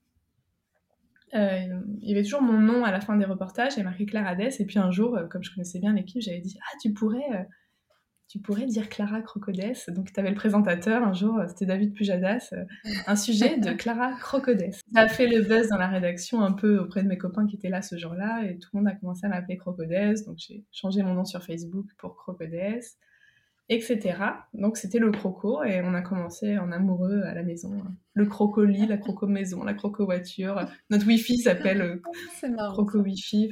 euh, 1.35 1.81
il 2.01 2.09
y 2.09 2.13
avait 2.13 2.23
toujours 2.23 2.43
mon 2.43 2.61
nom 2.61 2.85
à 2.85 2.93
la 2.93 3.01
fin 3.01 3.17
des 3.17 3.25
reportages, 3.25 3.77
et 3.77 3.83
marqué 3.83 4.07
Clara 4.07 4.37
Dess. 4.37 4.61
Et 4.61 4.67
puis 4.67 4.79
un 4.79 4.93
jour, 4.93 5.17
euh, 5.17 5.27
comme 5.27 5.43
je 5.43 5.53
connaissais 5.53 5.81
bien 5.81 5.93
l'équipe, 5.93 6.23
j'avais 6.23 6.41
dit 6.41 6.57
Ah, 6.63 6.77
tu 6.81 6.93
pourrais 6.93 7.49
tu 8.29 8.41
pourrais 8.41 8.67
dire 8.67 8.89
Clara 8.89 9.21
Crocodès. 9.21 9.89
Donc, 9.91 10.13
tu 10.13 10.19
avais 10.19 10.31
le 10.31 10.35
présentateur 10.35 11.03
un 11.03 11.13
jour, 11.13 11.41
c'était 11.47 11.67
David 11.67 11.95
Pujadas, 11.95 12.49
euh, 12.53 12.65
un 13.07 13.17
sujet 13.17 13.59
de 13.59 13.71
Clara 13.77 14.13
Crocodès. 14.19 14.81
Ça 14.93 15.01
a 15.01 15.09
fait 15.09 15.29
le 15.29 15.43
buzz 15.43 15.69
dans 15.69 15.77
la 15.77 15.89
rédaction 15.89 16.41
un 16.41 16.53
peu 16.53 16.79
auprès 16.79 17.03
de 17.03 17.09
mes 17.09 17.19
copains 17.19 17.47
qui 17.47 17.57
étaient 17.57 17.69
là 17.69 17.83
ce 17.83 17.97
jour-là 17.97 18.43
et 18.45 18.59
tout 18.59 18.71
le 18.73 18.81
monde 18.81 18.89
a 18.89 18.95
commencé 18.97 19.27
à 19.27 19.29
m'appeler 19.29 19.57
Crocodès. 19.57 20.25
Donc, 20.27 20.39
j'ai 20.39 20.65
changé 20.73 21.03
mon 21.03 21.15
nom 21.15 21.25
sur 21.25 21.45
Facebook 21.45 21.87
pour 21.99 22.17
Crocodès, 22.17 22.97
etc. 23.69 24.19
Donc, 24.53 24.77
c'était 24.77 24.99
le 24.99 25.11
croco 25.11 25.63
et 25.65 25.81
on 25.83 25.95
a 25.95 26.03
commencé 26.03 26.59
en 26.59 26.71
amoureux 26.71 27.23
à 27.23 27.35
la 27.35 27.43
maison. 27.43 27.83
Le 28.13 28.27
croco-lit, 28.27 28.87
la 28.87 28.99
croco-maison, 28.99 29.65
la 29.65 29.75
croco-voiture. 29.75 30.67
Notre 30.91 31.07
Wi-Fi 31.07 31.39
s'appelle 31.39 31.83
euh, 31.83 32.03
Croco-Wi-Fi. 32.73 33.51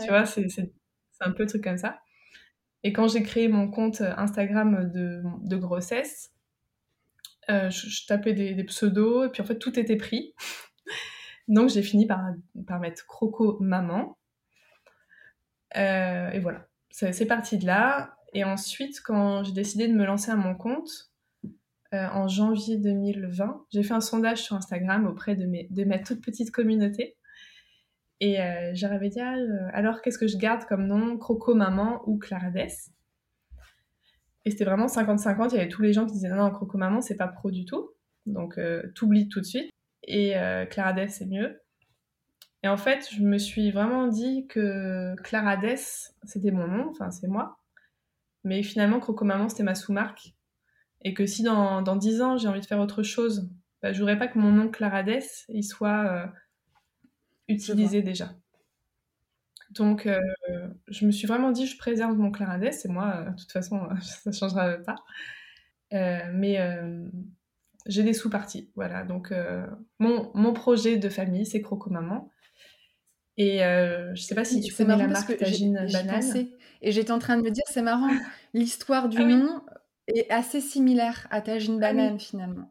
Tu 0.00 0.08
vois, 0.08 0.26
c'est 0.26 0.46
un 1.20 1.32
peu 1.32 1.42
un 1.42 1.46
truc 1.46 1.64
comme 1.64 1.78
ça. 1.78 1.98
Et 2.84 2.92
quand 2.92 3.08
j'ai 3.08 3.22
créé 3.22 3.48
mon 3.48 3.70
compte 3.70 4.00
Instagram 4.00 4.90
de, 4.92 5.56
grossesse, 5.56 6.32
euh, 7.50 7.70
je, 7.70 8.06
tapais 8.06 8.32
des, 8.32 8.64
pseudos, 8.64 9.26
et 9.26 9.28
puis 9.28 9.42
en 9.42 9.44
fait, 9.44 9.58
tout 9.58 9.78
était 9.78 9.96
pris. 9.96 10.34
Donc, 11.48 11.68
j'ai 11.68 11.82
fini 11.82 12.06
par, 12.06 12.20
par 12.66 12.80
mettre 12.80 13.06
Croco 13.06 13.58
Maman. 13.60 14.16
Euh, 15.76 16.30
et 16.30 16.38
voilà, 16.38 16.68
c'est 16.90 17.26
parti 17.26 17.58
de 17.58 17.66
là. 17.66 18.16
Et 18.32 18.44
ensuite, 18.44 19.00
quand 19.02 19.44
j'ai 19.44 19.52
décidé 19.52 19.88
de 19.88 19.94
me 19.94 20.04
lancer 20.04 20.30
à 20.30 20.36
mon 20.36 20.54
compte, 20.54 21.12
euh, 21.92 22.06
en 22.08 22.26
janvier 22.28 22.78
2020, 22.78 23.66
j'ai 23.70 23.82
fait 23.82 23.92
un 23.92 24.00
sondage 24.00 24.38
sur 24.42 24.56
Instagram 24.56 25.06
auprès 25.06 25.36
de, 25.36 25.84
ma 25.84 25.98
toute 25.98 26.22
petite 26.22 26.50
communauté. 26.50 27.16
Et 28.20 28.40
euh, 28.40 28.70
j'avais 28.72 29.10
dit, 29.10 29.20
ah, 29.20 29.36
euh, 29.36 29.68
alors 29.74 30.00
qu'est-ce 30.00 30.18
que 30.18 30.28
je 30.28 30.38
garde 30.38 30.64
comme 30.64 30.86
nom? 30.86 31.18
Croco 31.18 31.54
Maman 31.54 32.00
ou 32.06 32.18
Clarades 32.18 32.70
Et 34.44 34.50
c'était 34.50 34.64
vraiment 34.64 34.86
50-50. 34.86 35.50
Il 35.50 35.56
y 35.56 35.58
avait 35.58 35.68
tous 35.68 35.82
les 35.82 35.92
gens 35.92 36.06
qui 36.06 36.12
disaient, 36.12 36.30
non, 36.30 36.36
non 36.36 36.50
Croco 36.50 36.78
Maman, 36.78 37.02
c'est 37.02 37.16
pas 37.16 37.28
pro 37.28 37.50
du 37.50 37.66
tout. 37.66 37.90
Donc, 38.24 38.56
euh, 38.56 38.82
t'oublies 38.94 39.28
tout 39.28 39.40
de 39.40 39.46
suite. 39.46 39.70
Et 40.04 40.34
Clarades, 40.70 41.10
c'est 41.10 41.26
mieux. 41.26 41.60
Et 42.64 42.68
en 42.68 42.76
fait, 42.76 43.08
je 43.12 43.22
me 43.22 43.38
suis 43.38 43.70
vraiment 43.70 44.08
dit 44.08 44.46
que 44.48 45.14
Clarades, 45.22 45.76
c'était 46.24 46.50
mon 46.50 46.66
nom, 46.66 46.88
enfin, 46.90 47.10
c'est 47.12 47.28
moi. 47.28 47.61
Mais 48.44 48.62
finalement, 48.62 49.00
Croco 49.00 49.24
Maman, 49.24 49.48
c'était 49.48 49.62
ma 49.62 49.74
sous-marque. 49.74 50.34
Et 51.02 51.14
que 51.14 51.26
si 51.26 51.42
dans, 51.42 51.82
dans 51.82 51.96
10 51.96 52.22
ans, 52.22 52.36
j'ai 52.36 52.48
envie 52.48 52.60
de 52.60 52.66
faire 52.66 52.80
autre 52.80 53.02
chose, 53.02 53.50
bah, 53.82 53.92
je 53.92 53.98
voudrais 53.98 54.18
pas 54.18 54.28
que 54.28 54.38
mon 54.38 54.52
nom 54.52 54.68
Clarades, 54.68 55.22
il 55.48 55.64
soit 55.64 56.30
utilisé 57.48 58.02
déjà. 58.02 58.34
Donc, 59.72 60.06
euh, 60.06 60.20
je 60.88 61.06
me 61.06 61.12
suis 61.12 61.26
vraiment 61.26 61.50
dit, 61.50 61.66
je 61.66 61.78
préserve 61.78 62.16
mon 62.16 62.30
clarinette, 62.30 62.84
et 62.84 62.88
moi, 62.88 63.14
euh, 63.16 63.30
de 63.30 63.36
toute 63.36 63.52
façon, 63.52 63.88
ça 64.02 64.30
ne 64.30 64.32
changera 64.32 64.76
pas. 64.78 64.96
Euh, 65.92 66.30
mais 66.32 66.58
j'ai 67.86 68.02
des 68.02 68.12
sous-parties, 68.12 68.70
voilà. 68.74 69.04
Donc, 69.04 69.32
mon, 69.98 70.30
mon, 70.34 70.52
projet 70.52 70.96
de 70.96 71.08
famille, 71.08 71.46
c'est 71.46 71.62
Croco 71.62 71.90
Maman. 71.90 72.30
Et 73.38 73.58
je 73.58 74.20
sais 74.20 74.34
pas 74.34 74.44
si 74.44 74.60
tu 74.60 74.74
connais 74.74 74.96
la 74.96 75.08
marque 75.08 75.36
Tagine 75.36 75.86
Banane. 75.92 76.48
Et 76.82 76.92
j'étais 76.92 77.12
en 77.12 77.18
train 77.18 77.36
de 77.36 77.42
me 77.42 77.50
dire, 77.50 77.64
c'est 77.68 77.82
marrant, 77.82 78.10
l'histoire 78.54 79.08
du 79.08 79.18
ah 79.18 79.24
nom 79.24 79.62
est 80.08 80.30
assez 80.30 80.60
similaire 80.60 81.26
à 81.30 81.40
Tagine 81.40 81.76
ah 81.76 81.92
Banane, 81.92 82.18
finalement. 82.18 82.70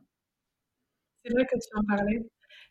C'est 1.24 1.34
vrai 1.34 1.45
que 1.45 1.55
tu 1.55 1.78
en 1.78 1.84
parlais. 1.84 2.28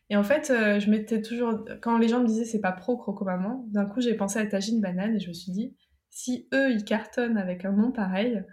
Et 0.09 0.17
en 0.17 0.23
fait, 0.23 0.49
euh, 0.51 0.79
je 0.79 0.89
m'étais 0.89 1.21
toujours. 1.21 1.65
Quand 1.81 1.97
les 1.97 2.09
gens 2.09 2.19
me 2.19 2.27
disaient 2.27 2.45
c'est 2.45 2.59
pas 2.59 2.73
pro 2.73 2.97
Croco 2.97 3.23
Maman, 3.23 3.65
d'un 3.69 3.85
coup 3.85 4.01
j'ai 4.01 4.13
pensé 4.13 4.39
à 4.39 4.45
Tagine 4.45 4.81
Banane 4.81 5.15
et 5.15 5.19
je 5.19 5.29
me 5.29 5.33
suis 5.33 5.51
dit, 5.51 5.75
si 6.09 6.47
eux 6.53 6.69
ils 6.71 6.83
cartonnent 6.83 7.37
avec 7.37 7.65
un 7.65 7.71
nom 7.71 7.91
pareil, 7.91 8.43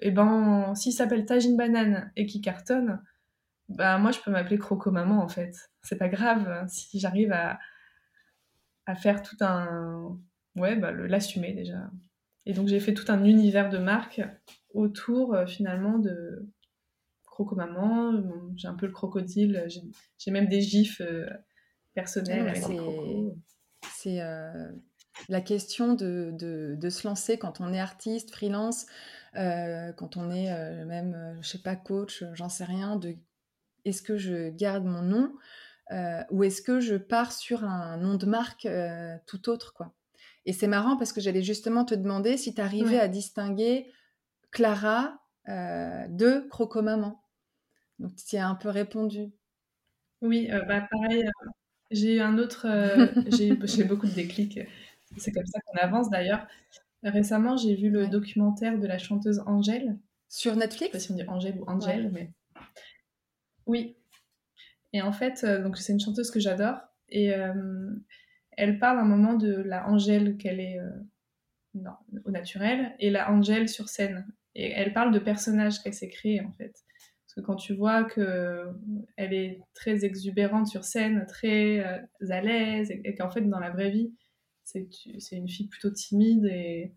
et 0.00 0.08
eh 0.08 0.10
ben 0.10 0.74
s'ils 0.74 0.92
s'appellent 0.92 1.26
Tagine 1.26 1.56
Banane 1.56 2.12
et 2.16 2.26
qu'ils 2.26 2.40
cartonnent, 2.40 3.00
bah 3.68 3.98
moi 3.98 4.10
je 4.10 4.20
peux 4.20 4.30
m'appeler 4.30 4.58
Croco 4.58 4.90
Maman 4.90 5.22
en 5.22 5.28
fait. 5.28 5.70
C'est 5.82 5.98
pas 5.98 6.08
grave 6.08 6.48
hein, 6.48 6.66
si 6.68 6.98
j'arrive 6.98 7.32
à, 7.32 7.58
à 8.86 8.96
faire 8.96 9.22
tout 9.22 9.36
un. 9.40 10.18
Ouais, 10.56 10.76
bah 10.76 10.90
l'assumer 10.92 11.52
déjà. 11.54 11.90
Et 12.46 12.52
donc 12.52 12.68
j'ai 12.68 12.80
fait 12.80 12.94
tout 12.94 13.10
un 13.12 13.24
univers 13.24 13.70
de 13.70 13.78
marque 13.78 14.22
autour 14.74 15.34
euh, 15.34 15.46
finalement 15.46 15.98
de, 15.98 16.50
croco-maman, 17.40 18.22
j'ai 18.56 18.68
un 18.68 18.74
peu 18.74 18.86
le 18.86 18.92
crocodile, 18.92 19.66
j'ai 20.18 20.30
même 20.30 20.48
des 20.48 20.60
gifs 20.60 21.00
euh, 21.00 21.26
personnels 21.94 22.52
C'est 23.94 24.20
euh, 24.20 24.70
la 25.28 25.40
question 25.40 25.94
de, 25.94 26.32
de, 26.32 26.90
se 26.90 27.08
lancer 27.08 27.38
quand 27.38 27.60
on 27.60 27.72
est 27.72 27.80
artiste, 27.80 28.30
freelance, 28.30 28.86
euh, 29.36 29.92
quand 29.92 30.16
on 30.16 30.30
est 30.30 30.84
même, 30.84 31.38
je 31.40 31.48
sais 31.48 31.62
pas, 31.62 31.76
coach, 31.76 32.24
j'en 32.34 32.48
sais 32.48 32.64
rien, 32.64 32.96
de 32.96 33.14
est-ce 33.86 34.02
que 34.02 34.18
je 34.18 34.50
garde 34.50 34.84
mon 34.84 35.02
nom 35.02 35.32
ou 36.30 36.44
est-ce 36.44 36.60
que 36.60 36.80
je 36.80 36.96
pars 36.96 37.32
sur 37.32 37.64
un 37.64 37.96
nom 37.96 38.16
de 38.16 38.26
marque 38.26 38.68
tout 39.26 39.48
autre, 39.48 39.72
quoi. 39.72 39.94
Et 40.46 40.52
c'est 40.52 40.66
marrant 40.66 40.96
parce 40.96 41.12
que 41.12 41.20
j'allais 41.20 41.42
justement 41.42 41.84
te 41.84 41.94
demander 41.94 42.36
si 42.36 42.54
tu 42.54 42.60
arrivais 42.60 42.98
à 42.98 43.08
distinguer 43.08 43.90
Clara 44.50 45.18
de 45.46 46.48
Croco-Maman. 46.48 47.20
Donc, 48.00 48.12
tu 48.16 48.36
as 48.36 48.48
un 48.48 48.54
peu 48.54 48.70
répondu. 48.70 49.30
Oui, 50.22 50.48
euh, 50.50 50.62
bah, 50.62 50.86
pareil, 50.90 51.24
euh, 51.24 51.50
j'ai 51.90 52.16
eu 52.16 52.20
un 52.20 52.38
autre. 52.38 52.66
Euh, 52.66 53.06
j'ai 53.64 53.84
beaucoup 53.84 54.06
de 54.06 54.12
déclics. 54.12 54.58
C'est 55.16 55.32
comme 55.32 55.46
ça 55.46 55.60
qu'on 55.60 55.78
avance 55.78 56.10
d'ailleurs. 56.10 56.46
Récemment, 57.02 57.56
j'ai 57.56 57.74
vu 57.74 57.90
le 57.90 58.08
documentaire 58.08 58.78
de 58.78 58.86
la 58.86 58.98
chanteuse 58.98 59.42
Angèle. 59.46 59.98
Sur 60.28 60.54
Netflix 60.54 60.92
Je 60.92 60.98
sais 60.98 60.98
pas 60.98 60.98
si 60.98 61.12
on 61.12 61.16
dit 61.16 61.28
Angèle 61.28 61.60
ou 61.60 61.64
Angèle, 61.68 62.10
mais. 62.12 62.30
Oui. 63.66 63.96
Et 64.92 65.02
en 65.02 65.12
fait, 65.12 65.44
donc 65.44 65.76
c'est 65.76 65.92
une 65.92 66.00
chanteuse 66.00 66.30
que 66.30 66.40
j'adore. 66.40 66.76
Et 67.08 67.32
elle 68.60 68.78
parle 68.78 68.98
un 68.98 69.04
moment 69.04 69.34
de 69.34 69.54
la 69.54 69.88
Angèle 69.88 70.36
qu'elle 70.36 70.60
est 70.60 70.78
au 72.24 72.30
naturel 72.30 72.94
et 72.98 73.10
la 73.10 73.30
Angèle 73.30 73.68
sur 73.68 73.88
scène. 73.88 74.26
Et 74.54 74.70
elle 74.70 74.92
parle 74.92 75.12
de 75.12 75.18
personnages 75.18 75.82
qu'elle 75.82 75.94
s'est 75.94 76.10
créés 76.10 76.42
en 76.42 76.52
fait. 76.52 76.72
Parce 77.30 77.34
que 77.36 77.40
quand 77.40 77.56
tu 77.56 77.74
vois 77.74 78.04
qu'elle 78.04 79.32
est 79.32 79.62
très 79.72 80.04
exubérante 80.04 80.66
sur 80.66 80.84
scène, 80.84 81.24
très 81.26 81.78
euh, 81.78 81.98
à 82.28 82.40
l'aise, 82.40 82.90
et, 82.90 83.14
qu'en 83.14 83.30
fait, 83.30 83.42
dans 83.42 83.60
la 83.60 83.70
vraie 83.70 83.90
vie, 83.90 84.12
c'est 84.64 84.88
une 85.32 85.48
fille 85.48 85.68
plutôt 85.68 85.90
timide 85.90 86.44
et, 86.46 86.92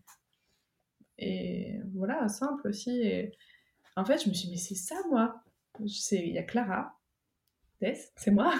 et 1.18 1.80
voilà, 1.94 2.28
simple 2.28 2.68
aussi. 2.68 2.90
Et 3.00 3.32
en 3.96 4.04
fait, 4.04 4.22
je 4.22 4.28
me 4.28 4.34
suis 4.34 4.48
dit, 4.48 4.54
mais 4.54 4.58
c'est 4.58 4.74
ça, 4.74 4.96
moi. 5.08 5.40
Il 5.80 6.32
y 6.32 6.38
a 6.38 6.42
Clara, 6.42 6.98
Tess, 7.80 8.12
c'est 8.16 8.30
moi. 8.30 8.54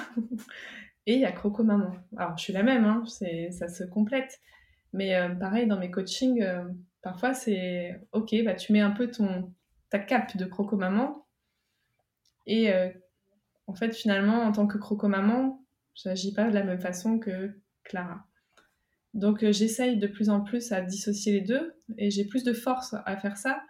Et 1.07 1.15
il 1.15 1.21
y 1.21 1.25
a 1.25 1.33
Croco 1.33 1.63
Maman. 1.63 1.93
Alors, 2.17 2.37
je 2.39 2.45
suis 2.45 2.53
la 2.53 2.63
même, 2.63 2.85
hein, 2.85 3.05
ça 3.07 3.69
se 3.69 3.85
complète. 3.85 4.41
Mais 4.93 5.15
euh, 5.17 5.29
pareil, 5.35 5.67
dans 5.67 5.79
mes 5.79 5.91
coachings, 5.91 6.43
euh, 6.43 6.65
parfois, 7.03 7.35
c'est 7.35 8.01
OK, 8.13 8.35
bah, 8.45 8.55
tu 8.55 8.73
mets 8.73 8.81
un 8.81 8.93
peu 8.93 9.11
ton, 9.11 9.53
ta 9.91 9.99
cape 9.99 10.37
de 10.37 10.45
Croco 10.45 10.77
Maman 10.77 11.27
et 12.47 12.73
euh, 12.73 12.91
en 13.67 13.75
fait, 13.75 13.95
finalement, 13.95 14.43
en 14.43 14.53
tant 14.53 14.67
que 14.67 14.77
croco-maman, 14.77 15.65
j'agis 15.95 16.35
pas 16.35 16.49
de 16.51 16.55
la 16.55 16.63
même 16.63 16.81
façon 16.81 17.19
que 17.19 17.59
Clara. 17.83 18.27
Donc 19.15 19.49
j'essaye 19.49 19.97
de 19.97 20.07
plus 20.07 20.29
en 20.29 20.41
plus 20.41 20.73
à 20.73 20.83
dissocier 20.83 21.33
les 21.33 21.41
deux 21.41 21.75
et 21.97 22.11
j'ai 22.11 22.27
plus 22.27 22.45
de 22.45 22.53
force 22.53 22.95
à 23.07 23.17
faire 23.17 23.37
ça. 23.37 23.63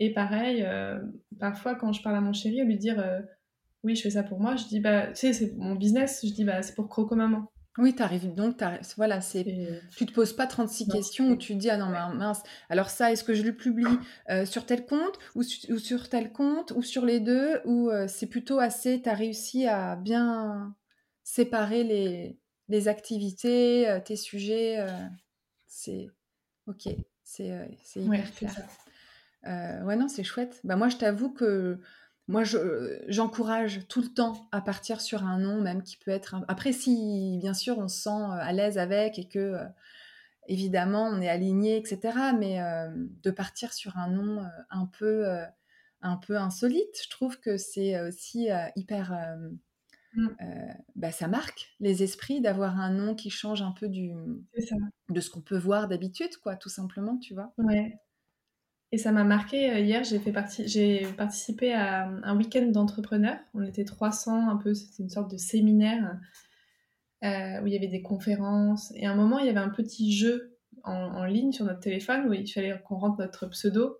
Et 0.00 0.12
pareil, 0.12 0.66
parfois 1.38 1.74
quand 1.74 1.92
je 1.92 2.02
parle 2.02 2.16
à 2.16 2.20
mon 2.20 2.32
chéri, 2.32 2.60
à 2.60 2.64
lui 2.64 2.78
dire 2.78 3.04
oui, 3.82 3.96
je 3.96 4.02
fais 4.02 4.10
ça 4.10 4.22
pour 4.22 4.40
moi, 4.40 4.56
je 4.56 4.64
dis 4.66 4.80
bah 4.80 5.08
tu 5.08 5.16
sais, 5.16 5.32
c'est 5.32 5.54
mon 5.56 5.74
business, 5.74 6.20
je 6.22 6.32
dis 6.32 6.44
bah 6.44 6.62
c'est 6.62 6.74
pour 6.74 6.88
Croco 6.88 7.14
Maman. 7.14 7.50
Oui, 7.78 7.94
tu 7.94 8.02
arrives 8.02 8.34
donc, 8.34 8.62
voilà, 8.96 9.20
c'est, 9.20 9.44
tu 9.96 10.04
te 10.04 10.12
poses 10.12 10.32
pas 10.32 10.46
36 10.46 10.88
questions 10.88 11.30
où 11.30 11.36
tu 11.36 11.54
te 11.54 11.58
dis, 11.58 11.70
ah 11.70 11.76
non, 11.76 11.86
mince, 11.86 12.42
alors 12.68 12.90
ça, 12.90 13.12
est-ce 13.12 13.22
que 13.22 13.32
je 13.32 13.42
le 13.42 13.54
publie 13.54 13.86
euh, 14.28 14.44
sur 14.44 14.66
tel 14.66 14.84
compte 14.84 15.18
ou, 15.36 15.42
sur 15.42 16.08
tel 16.08 16.32
compte 16.32 16.72
ou 16.72 16.82
sur 16.82 17.06
les 17.06 17.20
deux 17.20 17.60
ou 17.64 17.88
euh, 17.88 18.08
c'est 18.08 18.26
plutôt 18.26 18.58
assez, 18.58 19.00
tu 19.00 19.08
as 19.08 19.14
réussi 19.14 19.66
à 19.66 19.94
bien 19.94 20.74
séparer 21.22 21.84
les, 21.84 22.38
les 22.68 22.88
activités, 22.88 23.88
euh, 23.88 24.00
tes 24.00 24.16
sujets, 24.16 24.84
c'est 25.66 26.08
ok, 26.66 26.88
c'est, 27.22 27.70
c'est 27.84 28.00
hyper 28.00 28.34
clair. 28.34 29.84
ouais, 29.84 29.96
non, 29.96 30.08
c'est 30.08 30.24
chouette. 30.24 30.60
Bah, 30.64 30.74
moi, 30.74 30.88
je 30.88 30.96
t'avoue 30.96 31.32
que 31.32 31.80
moi, 32.30 32.44
j'encourage 33.08 33.80
tout 33.88 34.00
le 34.00 34.08
temps 34.08 34.48
à 34.52 34.60
partir 34.60 35.00
sur 35.00 35.24
un 35.24 35.38
nom, 35.38 35.60
même 35.60 35.82
qui 35.82 35.96
peut 35.96 36.12
être. 36.12 36.36
Après, 36.46 36.72
si 36.72 37.38
bien 37.40 37.54
sûr 37.54 37.78
on 37.78 37.88
se 37.88 38.02
sent 38.02 38.08
euh, 38.08 38.38
à 38.38 38.52
l'aise 38.52 38.78
avec 38.78 39.18
et 39.18 39.26
que 39.26 39.38
euh, 39.38 39.64
évidemment 40.46 41.08
on 41.08 41.20
est 41.20 41.28
aligné, 41.28 41.76
etc. 41.76 42.16
Mais 42.38 42.62
euh, 42.62 42.88
de 42.94 43.30
partir 43.32 43.72
sur 43.72 43.96
un 43.98 44.08
nom 44.08 44.46
un 44.70 44.86
peu, 44.86 45.26
un 46.02 46.16
peu 46.18 46.36
insolite, 46.36 47.00
je 47.02 47.10
trouve 47.10 47.40
que 47.40 47.56
c'est 47.56 48.00
aussi 48.00 48.48
hyper. 48.76 49.36
Mmh. 50.12 50.26
bah, 50.96 51.12
ça 51.12 51.28
marque 51.28 51.76
les 51.78 52.02
esprits 52.02 52.40
d'avoir 52.40 52.80
un 52.80 52.90
nom 52.90 53.14
qui 53.14 53.30
change 53.30 53.62
un 53.62 53.70
peu 53.70 53.88
du, 53.88 54.10
de 55.08 55.20
ce 55.20 55.30
qu'on 55.30 55.40
peut 55.40 55.58
voir 55.58 55.86
d'habitude, 55.86 56.36
quoi, 56.38 56.56
tout 56.56 56.68
simplement, 56.68 57.16
tu 57.18 57.32
vois. 57.32 57.52
Ouais. 57.58 57.96
Et 58.92 58.98
ça 58.98 59.12
m'a 59.12 59.24
marqué. 59.24 59.70
Euh, 59.70 59.78
hier, 59.78 60.02
j'ai 60.04 60.18
fait 60.18 60.32
participé 60.32 61.72
à 61.72 62.08
un 62.08 62.36
week-end 62.36 62.66
d'entrepreneurs. 62.66 63.38
On 63.54 63.62
était 63.62 63.84
300, 63.84 64.48
un 64.48 64.56
peu, 64.56 64.74
c'était 64.74 65.02
une 65.02 65.10
sorte 65.10 65.30
de 65.30 65.36
séminaire 65.36 66.18
euh, 67.22 67.60
où 67.62 67.66
il 67.66 67.72
y 67.72 67.76
avait 67.76 67.88
des 67.88 68.02
conférences. 68.02 68.92
Et 68.96 69.06
à 69.06 69.12
un 69.12 69.14
moment, 69.14 69.38
il 69.38 69.46
y 69.46 69.50
avait 69.50 69.58
un 69.58 69.68
petit 69.68 70.12
jeu 70.12 70.56
en, 70.84 71.24
ligne 71.24 71.52
sur 71.52 71.66
notre 71.66 71.80
téléphone 71.80 72.28
où 72.28 72.32
il 72.32 72.50
fallait 72.50 72.80
qu'on 72.86 72.96
rentre 72.96 73.18
notre 73.18 73.46
pseudo. 73.46 73.98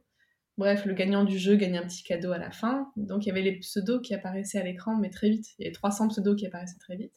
Bref, 0.57 0.85
le 0.87 0.95
gagnant 0.95 1.25
du 1.25 1.39
jeu 1.39 1.57
gagnait 1.57 1.79
un 1.79 1.87
petit 1.87 2.03
cadeau 2.03 2.33
à 2.33 2.39
la 2.39 2.51
fin. 2.51 2.91
Donc 2.97 3.25
il 3.25 3.29
y 3.29 3.31
avait 3.31 3.43
les 3.43 3.59
pseudos 3.59 4.01
qui 4.01 4.15
apparaissaient 4.15 4.59
à 4.59 4.65
l'écran, 4.65 4.97
mais 4.97 5.11
très 5.11 5.31
vite. 5.31 5.47
Il 5.59 5.63
y 5.63 5.67
avait 5.67 5.75
300 5.75 6.09
pseudos 6.09 6.35
qui 6.37 6.47
apparaissaient 6.47 6.79
très 6.79 6.97
vite. 6.97 7.13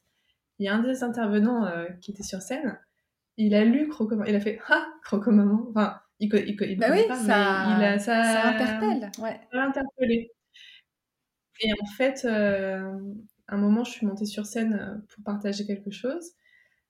Il 0.60 0.66
y 0.66 0.70
a 0.70 0.76
un 0.76 0.84
des 0.84 1.04
intervenants 1.04 1.66
euh, 1.66 1.86
qui 2.02 2.12
était 2.12 2.24
sur 2.24 2.42
scène. 2.42 2.80
Il 3.38 3.56
a 3.56 3.66
lu 3.66 3.88
Croco 3.90 4.16
Il 4.26 4.36
a 4.36 4.40
fait 4.40 4.60
Ah, 4.70 4.86
Croco 5.04 5.32
Maman. 5.32 5.66
Enfin, 5.70 6.00
il, 6.20 6.30
il, 6.34 6.78
bah 6.78 6.88
oui, 6.92 7.02
ça, 7.08 7.76
il 7.78 7.84
a, 7.84 8.00
ça, 8.00 8.24
ça 8.24 8.48
interpelle. 8.50 9.12
Ouais. 9.20 9.40
Ça 9.52 9.64
interpellé. 9.64 10.32
Et 11.62 11.72
en 11.82 11.86
fait, 11.86 12.26
euh, 12.26 12.98
un 13.48 13.58
moment, 13.58 13.84
je 13.84 13.92
suis 13.92 14.06
montée 14.06 14.26
sur 14.26 14.46
scène 14.46 14.74
euh, 14.74 14.96
pour 15.10 15.24
partager 15.24 15.66
quelque 15.66 15.92
chose. 15.92 16.32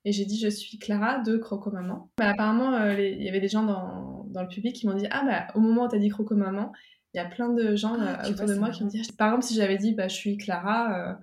Et 0.06 0.12
j'ai 0.12 0.26
dit, 0.26 0.40
je 0.40 0.50
suis 0.50 0.78
Clara 0.78 1.20
de 1.20 1.38
Croco 1.38 1.72
Maman. 1.72 2.10
Bah, 2.18 2.30
apparemment, 2.30 2.74
euh, 2.74 3.00
il 3.00 3.24
y 3.24 3.30
avait 3.30 3.40
des 3.40 3.48
gens 3.48 3.64
dans, 3.64 4.26
dans 4.30 4.42
le 4.42 4.48
public 4.48 4.76
qui 4.76 4.88
m'ont 4.88 4.96
dit, 4.96 5.08
ah 5.12 5.24
bah, 5.26 5.48
au 5.56 5.62
moment 5.62 5.86
où 5.86 5.90
tu 5.90 5.96
as 5.96 6.00
dit 6.00 6.10
Croco 6.10 6.36
Maman, 6.36 6.74
il 7.14 7.18
y 7.18 7.22
a 7.22 7.26
plein 7.26 7.50
de 7.50 7.76
gens 7.76 7.96
ah, 8.00 8.28
autour 8.30 8.48
de 8.48 8.56
moi 8.56 8.70
qui 8.72 8.84
m'ont 8.84 8.90
dit, 8.90 9.02
par 9.18 9.30
exemple, 9.30 9.46
si 9.46 9.56
j'avais 9.56 9.78
dit, 9.78 9.94
bah, 9.94 10.08
je 10.08 10.16
suis 10.16 10.38
Clara, 10.38 11.18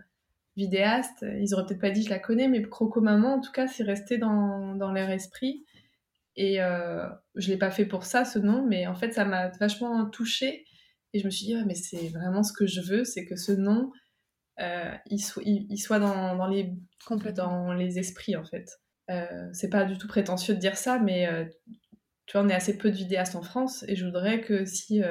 vidéaste, 0.56 1.26
ils 1.40 1.52
auraient 1.52 1.66
peut-être 1.66 1.80
pas 1.80 1.90
dit, 1.90 2.02
je 2.02 2.10
la 2.10 2.18
connais, 2.18 2.48
mais 2.48 2.62
Croco 2.62 3.00
Maman, 3.00 3.34
en 3.34 3.40
tout 3.40 3.52
cas, 3.52 3.66
c'est 3.66 3.82
resté 3.82 4.16
dans, 4.16 4.74
dans 4.76 4.92
leur 4.92 5.10
esprit. 5.10 5.64
Et 6.42 6.62
euh, 6.62 7.06
je 7.34 7.48
ne 7.48 7.52
l'ai 7.52 7.58
pas 7.58 7.70
fait 7.70 7.84
pour 7.84 8.04
ça, 8.04 8.24
ce 8.24 8.38
nom, 8.38 8.66
mais 8.66 8.86
en 8.86 8.94
fait, 8.94 9.12
ça 9.12 9.26
m'a 9.26 9.48
vachement 9.60 10.08
touchée. 10.08 10.64
Et 11.12 11.18
je 11.18 11.26
me 11.26 11.30
suis 11.30 11.44
dit, 11.44 11.54
mais 11.66 11.74
c'est 11.74 12.08
vraiment 12.08 12.42
ce 12.42 12.54
que 12.54 12.66
je 12.66 12.80
veux, 12.80 13.04
c'est 13.04 13.26
que 13.26 13.36
ce 13.36 13.52
nom, 13.52 13.92
euh, 14.58 14.90
il, 15.10 15.20
il, 15.68 15.76
soit 15.76 15.98
dans, 15.98 16.34
dans, 16.36 16.46
les, 16.46 16.72
dans 17.36 17.74
les 17.74 17.98
esprits, 17.98 18.36
en 18.36 18.44
fait. 18.46 18.70
Euh, 19.10 19.50
c'est 19.52 19.68
pas 19.68 19.84
du 19.84 19.98
tout 19.98 20.08
prétentieux 20.08 20.54
de 20.54 20.60
dire 20.60 20.78
ça, 20.78 20.98
mais 20.98 21.26
euh, 21.26 21.44
tu 22.24 22.38
vois, 22.38 22.46
on 22.46 22.48
est 22.48 22.54
assez 22.54 22.78
peu 22.78 22.90
de 22.90 22.96
vidéastes 22.96 23.36
en 23.36 23.42
France, 23.42 23.84
et 23.86 23.94
je 23.94 24.06
voudrais 24.06 24.40
que 24.40 24.64
si, 24.64 25.02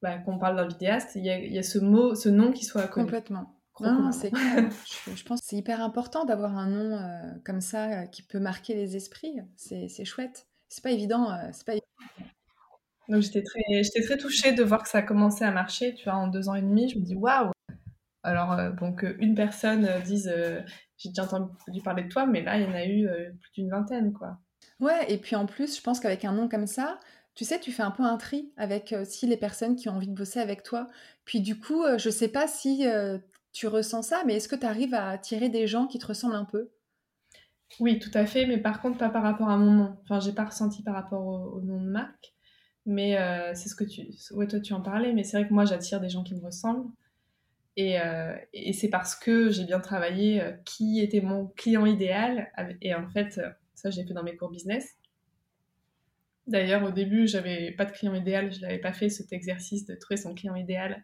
bah, 0.00 0.18
qu'on 0.18 0.38
parle 0.38 0.54
d'un 0.54 0.68
vidéaste, 0.68 1.16
il 1.16 1.24
y, 1.24 1.30
a, 1.30 1.40
y 1.40 1.58
a 1.58 1.64
ce 1.64 1.80
mot, 1.80 2.14
ce 2.14 2.28
nom 2.28 2.52
qui 2.52 2.64
soit 2.64 2.86
connu. 2.86 3.06
Complètement. 3.06 3.55
Non, 3.80 4.12
c'est 4.12 4.30
je, 4.34 5.14
je, 5.14 5.24
pense 5.24 5.40
que 5.40 5.46
c'est 5.48 5.56
hyper 5.56 5.82
important 5.82 6.24
d'avoir 6.24 6.56
un 6.56 6.68
nom 6.68 6.98
euh, 6.98 7.38
comme 7.44 7.60
ça 7.60 8.02
euh, 8.02 8.06
qui 8.06 8.22
peut 8.22 8.38
marquer 8.38 8.74
les 8.74 8.96
esprits. 8.96 9.38
C'est 9.56 10.04
chouette. 10.04 10.46
C'est 10.68 10.82
pas 10.82 10.90
évident. 10.90 11.30
Euh, 11.30 11.50
c'est 11.52 11.66
pas 11.66 11.74
Donc 13.08 13.22
j'étais 13.22 13.42
très, 13.42 13.82
j'étais 13.82 14.02
très 14.02 14.16
touchée 14.16 14.52
de 14.52 14.62
voir 14.62 14.82
que 14.82 14.88
ça 14.88 14.98
a 14.98 15.02
commencé 15.02 15.44
à 15.44 15.50
marcher. 15.50 15.94
Tu 15.94 16.04
vois, 16.04 16.14
en 16.14 16.28
deux 16.28 16.48
ans 16.48 16.54
et 16.54 16.62
demi, 16.62 16.88
je 16.88 16.98
me 16.98 17.04
dis 17.04 17.14
waouh. 17.14 17.50
Alors 18.22 18.56
bon 18.72 18.92
qu'une 18.92 19.36
personne 19.36 19.88
dise 20.04 20.32
j'ai 20.96 21.10
déjà 21.10 21.24
entendu 21.24 21.80
parler 21.84 22.02
de 22.02 22.08
toi, 22.08 22.26
mais 22.26 22.42
là 22.42 22.58
il 22.58 22.64
y 22.64 22.66
en 22.66 22.74
a 22.74 22.84
eu 22.84 23.08
plus 23.40 23.50
d'une 23.54 23.70
vingtaine 23.70 24.12
quoi. 24.12 24.38
Ouais, 24.80 25.10
et 25.10 25.18
puis 25.18 25.36
en 25.36 25.46
plus, 25.46 25.76
je 25.76 25.80
pense 25.80 26.00
qu'avec 26.00 26.24
un 26.24 26.32
nom 26.32 26.48
comme 26.48 26.66
ça, 26.66 26.98
tu 27.36 27.44
sais, 27.44 27.60
tu 27.60 27.70
fais 27.70 27.84
un 27.84 27.92
peu 27.92 28.02
un 28.02 28.16
tri 28.16 28.52
avec 28.56 28.94
aussi 29.00 29.28
les 29.28 29.36
personnes 29.36 29.76
qui 29.76 29.88
ont 29.88 29.92
envie 29.92 30.08
de 30.08 30.14
bosser 30.14 30.40
avec 30.40 30.64
toi. 30.64 30.88
Puis 31.24 31.40
du 31.40 31.56
coup, 31.56 31.84
je 31.98 32.10
sais 32.10 32.28
pas 32.28 32.48
si 32.48 32.84
tu 33.56 33.68
ressens 33.68 34.02
ça, 34.02 34.22
mais 34.26 34.34
est-ce 34.34 34.48
que 34.48 34.54
tu 34.54 34.66
arrives 34.66 34.92
à 34.92 35.08
attirer 35.08 35.48
des 35.48 35.66
gens 35.66 35.86
qui 35.86 35.98
te 35.98 36.06
ressemblent 36.06 36.34
un 36.34 36.44
peu? 36.44 36.68
Oui, 37.80 37.98
tout 37.98 38.10
à 38.12 38.26
fait, 38.26 38.44
mais 38.44 38.58
par 38.58 38.82
contre, 38.82 38.98
pas 38.98 39.08
par 39.08 39.22
rapport 39.22 39.48
à 39.48 39.56
mon 39.56 39.70
nom. 39.70 39.96
Enfin, 40.02 40.20
j'ai 40.20 40.32
pas 40.32 40.44
ressenti 40.44 40.82
par 40.82 40.92
rapport 40.92 41.26
au, 41.26 41.62
nom 41.62 41.80
de 41.80 41.88
marque, 41.88 42.34
mais 42.84 43.16
euh, 43.16 43.54
c'est 43.54 43.70
ce 43.70 43.74
que 43.74 43.84
tu. 43.84 44.08
Ouais, 44.32 44.46
toi, 44.46 44.60
tu 44.60 44.74
en 44.74 44.82
parlais, 44.82 45.14
mais 45.14 45.24
c'est 45.24 45.38
vrai 45.38 45.48
que 45.48 45.54
moi, 45.54 45.64
j'attire 45.64 46.02
des 46.02 46.10
gens 46.10 46.22
qui 46.22 46.34
me 46.34 46.44
ressemblent. 46.44 46.90
Et, 47.78 47.98
euh, 47.98 48.36
c'est 48.74 48.90
parce 48.90 49.16
que 49.16 49.48
j'ai 49.48 49.64
bien 49.64 49.80
travaillé 49.80 50.42
euh, 50.42 50.52
qui 50.66 51.00
était 51.00 51.22
mon 51.22 51.46
client 51.46 51.86
idéal. 51.86 52.52
Et 52.82 52.94
en 52.94 53.08
fait, 53.08 53.40
ça, 53.74 53.88
j'ai 53.88 54.04
fait 54.04 54.12
dans 54.12 54.22
mes 54.22 54.36
cours 54.36 54.50
business. 54.50 54.98
D'ailleurs, 56.46 56.82
au 56.82 56.90
début, 56.90 57.26
j'avais 57.26 57.72
pas 57.72 57.86
de 57.86 57.92
client 57.92 58.14
idéal, 58.14 58.52
je 58.52 58.60
l'avais 58.60 58.78
pas 58.78 58.92
fait 58.92 59.08
cet 59.08 59.32
exercice 59.32 59.86
de 59.86 59.94
trouver 59.94 60.18
son 60.18 60.34
client 60.34 60.56
idéal 60.56 61.02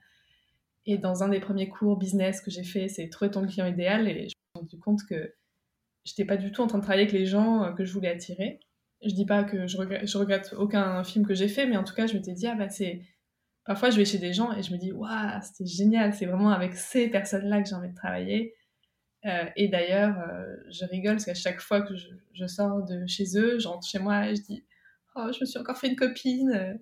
et 0.86 0.98
dans 0.98 1.22
un 1.22 1.28
des 1.28 1.40
premiers 1.40 1.68
cours 1.68 1.96
business 1.96 2.40
que 2.40 2.50
j'ai 2.50 2.64
fait, 2.64 2.88
c'est 2.88 3.08
trouver 3.08 3.30
ton 3.30 3.46
client 3.46 3.66
idéal. 3.66 4.08
Et 4.08 4.14
je 4.14 4.20
me 4.22 4.28
suis 4.28 4.36
rendu 4.54 4.78
compte 4.78 5.00
que 5.08 5.34
j'étais 6.04 6.24
pas 6.24 6.36
du 6.36 6.50
tout 6.50 6.62
en 6.62 6.66
train 6.66 6.78
de 6.78 6.82
travailler 6.82 7.04
avec 7.04 7.12
les 7.12 7.26
gens 7.26 7.64
euh, 7.64 7.72
que 7.72 7.84
je 7.84 7.92
voulais 7.92 8.08
attirer. 8.08 8.60
Je 9.04 9.14
dis 9.14 9.26
pas 9.26 9.44
que 9.44 9.66
je 9.66 9.76
regrette, 9.76 10.08
regrette 10.12 10.54
aucun 10.56 11.02
film 11.04 11.26
que 11.26 11.34
j'ai 11.34 11.48
fait, 11.48 11.66
mais 11.66 11.76
en 11.76 11.84
tout 11.84 11.94
cas, 11.94 12.06
je 12.06 12.14
m'étais 12.14 12.32
dit, 12.32 12.46
ah 12.46 12.54
bah 12.54 12.68
c'est. 12.68 13.02
Parfois, 13.64 13.90
je 13.90 13.96
vais 13.96 14.04
chez 14.04 14.18
des 14.18 14.32
gens 14.32 14.52
et 14.52 14.62
je 14.62 14.72
me 14.72 14.78
dis, 14.78 14.90
waouh, 14.92 15.40
c'était 15.42 15.66
génial, 15.66 16.14
c'est 16.14 16.26
vraiment 16.26 16.50
avec 16.50 16.74
ces 16.74 17.08
personnes-là 17.08 17.62
que 17.62 17.68
j'ai 17.68 17.76
envie 17.76 17.90
de 17.90 17.94
travailler. 17.94 18.54
Euh, 19.24 19.44
et 19.54 19.68
d'ailleurs, 19.68 20.18
euh, 20.18 20.56
je 20.68 20.84
rigole 20.84 21.14
parce 21.14 21.26
qu'à 21.26 21.34
chaque 21.34 21.60
fois 21.60 21.80
que 21.82 21.94
je, 21.94 22.08
je, 22.34 22.46
sors 22.46 22.84
de 22.84 23.06
chez 23.06 23.38
eux, 23.38 23.60
je 23.60 23.68
rentre 23.68 23.86
chez 23.86 24.00
moi 24.00 24.28
et 24.28 24.34
je 24.34 24.42
dis, 24.42 24.64
oh, 25.14 25.30
je 25.32 25.40
me 25.40 25.46
suis 25.46 25.60
encore 25.60 25.78
fait 25.78 25.88
une 25.88 25.96
copine. 25.96 26.80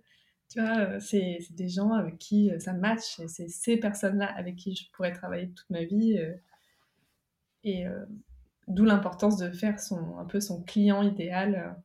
Tu 0.50 0.60
vois, 0.60 0.78
euh, 0.78 1.00
c'est 1.00 1.38
des 1.52 1.68
gens 1.68 1.92
avec 1.92 2.18
qui 2.18 2.50
euh, 2.50 2.58
ça 2.58 2.72
match, 2.72 3.20
et 3.20 3.28
c'est 3.28 3.48
ces 3.48 3.76
personnes-là 3.76 4.26
avec 4.26 4.56
qui 4.56 4.74
je 4.74 4.90
pourrais 4.90 5.12
travailler 5.12 5.48
toute 5.50 5.70
ma 5.70 5.84
vie. 5.84 6.18
Euh, 6.18 6.34
et 7.62 7.84
d'où 8.68 8.86
l'importance 8.86 9.36
de 9.36 9.50
faire 9.50 9.78
son, 9.78 10.16
un 10.16 10.24
peu 10.24 10.40
son 10.40 10.62
client 10.62 11.02
idéal. 11.02 11.76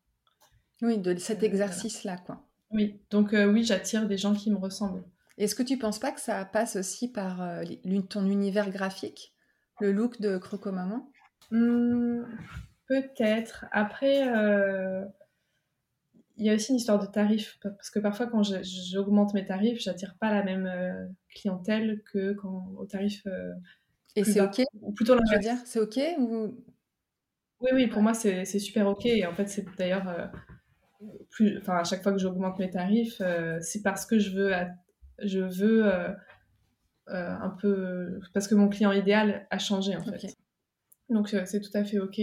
Oui, 0.82 0.98
de 0.98 1.14
cet 1.18 1.44
exercice-là, 1.44 2.16
quoi. 2.26 2.48
Oui, 2.72 3.02
donc 3.10 3.34
oui, 3.34 3.66
j'attire 3.66 4.08
des 4.08 4.18
gens 4.18 4.34
qui 4.34 4.52
me 4.52 4.56
ressemblent. 4.56 5.04
Est-ce 5.38 5.54
que 5.54 5.64
tu 5.64 5.78
penses 5.78 6.00
pas 6.00 6.14
que 6.14 6.22
ça 6.22 6.46
passe 6.46 6.78
aussi 6.78 7.12
par 7.12 7.46
ton 8.10 8.26
univers 8.26 8.70
graphique, 8.70 9.36
le 9.82 9.92
look 9.92 10.22
de 10.22 10.38
Croco 10.38 10.72
Maman? 10.72 11.12
Mmh, 11.52 12.24
Peut-être. 12.88 13.66
Après, 13.74 14.24
il 16.38 16.46
y 16.46 16.50
a 16.50 16.54
aussi 16.54 16.72
une 16.72 16.78
histoire 16.78 17.00
de 17.00 17.06
tarifs, 17.06 17.58
parce 17.62 17.90
que 17.90 18.00
parfois 18.00 18.28
quand 18.28 18.44
j'augmente 18.44 19.34
mes 19.34 19.46
tarifs, 19.46 19.80
j'attire 19.80 20.16
pas 20.20 20.32
la 20.32 20.44
même 20.44 20.66
euh, 20.66 21.08
clientèle 21.34 22.02
que 22.12 22.34
quand 22.34 22.68
au 22.78 22.86
tarif. 22.86 23.22
Euh, 23.26 23.54
et 24.16 24.24
c'est 24.24 24.42
ok? 24.42 24.62
Ou 24.82 24.92
plutôt 24.92 25.16
l'inverse. 25.16 25.42
dire, 25.42 25.58
c'est 25.66 25.80
ok 25.80 26.00
ou... 26.20 26.64
Oui, 27.62 27.70
oui, 27.74 27.88
pour 27.88 28.02
moi 28.02 28.14
c'est 28.14 28.46
super 28.46 28.88
ok. 28.88 29.06
Et 29.06 29.26
en 29.26 29.34
fait, 29.34 29.48
c'est 29.48 29.66
d'ailleurs 29.78 30.10
euh, 30.10 30.28
plus, 31.30 31.58
enfin 31.58 31.78
à 31.78 31.84
chaque 31.84 32.04
fois 32.04 32.12
que 32.12 32.20
j'augmente 32.20 32.60
mes 32.60 32.70
tarifs, 32.70 33.22
c'est 33.62 33.82
parce 33.82 34.06
que 34.06 34.20
je 34.20 34.32
veux, 34.32 34.52
je 35.20 35.40
veux 35.40 35.86
un 37.08 37.50
peu, 37.62 38.20
parce 38.34 38.48
que 38.48 38.56
mon 38.56 38.68
client 38.68 38.92
idéal 38.92 39.48
a 39.50 39.58
changé 39.58 39.96
en 39.96 40.04
fait. 40.04 40.36
Donc 41.10 41.30
c'est 41.30 41.62
tout 41.62 41.78
à 41.78 41.86
fait 41.86 42.00
ok. 42.00 42.20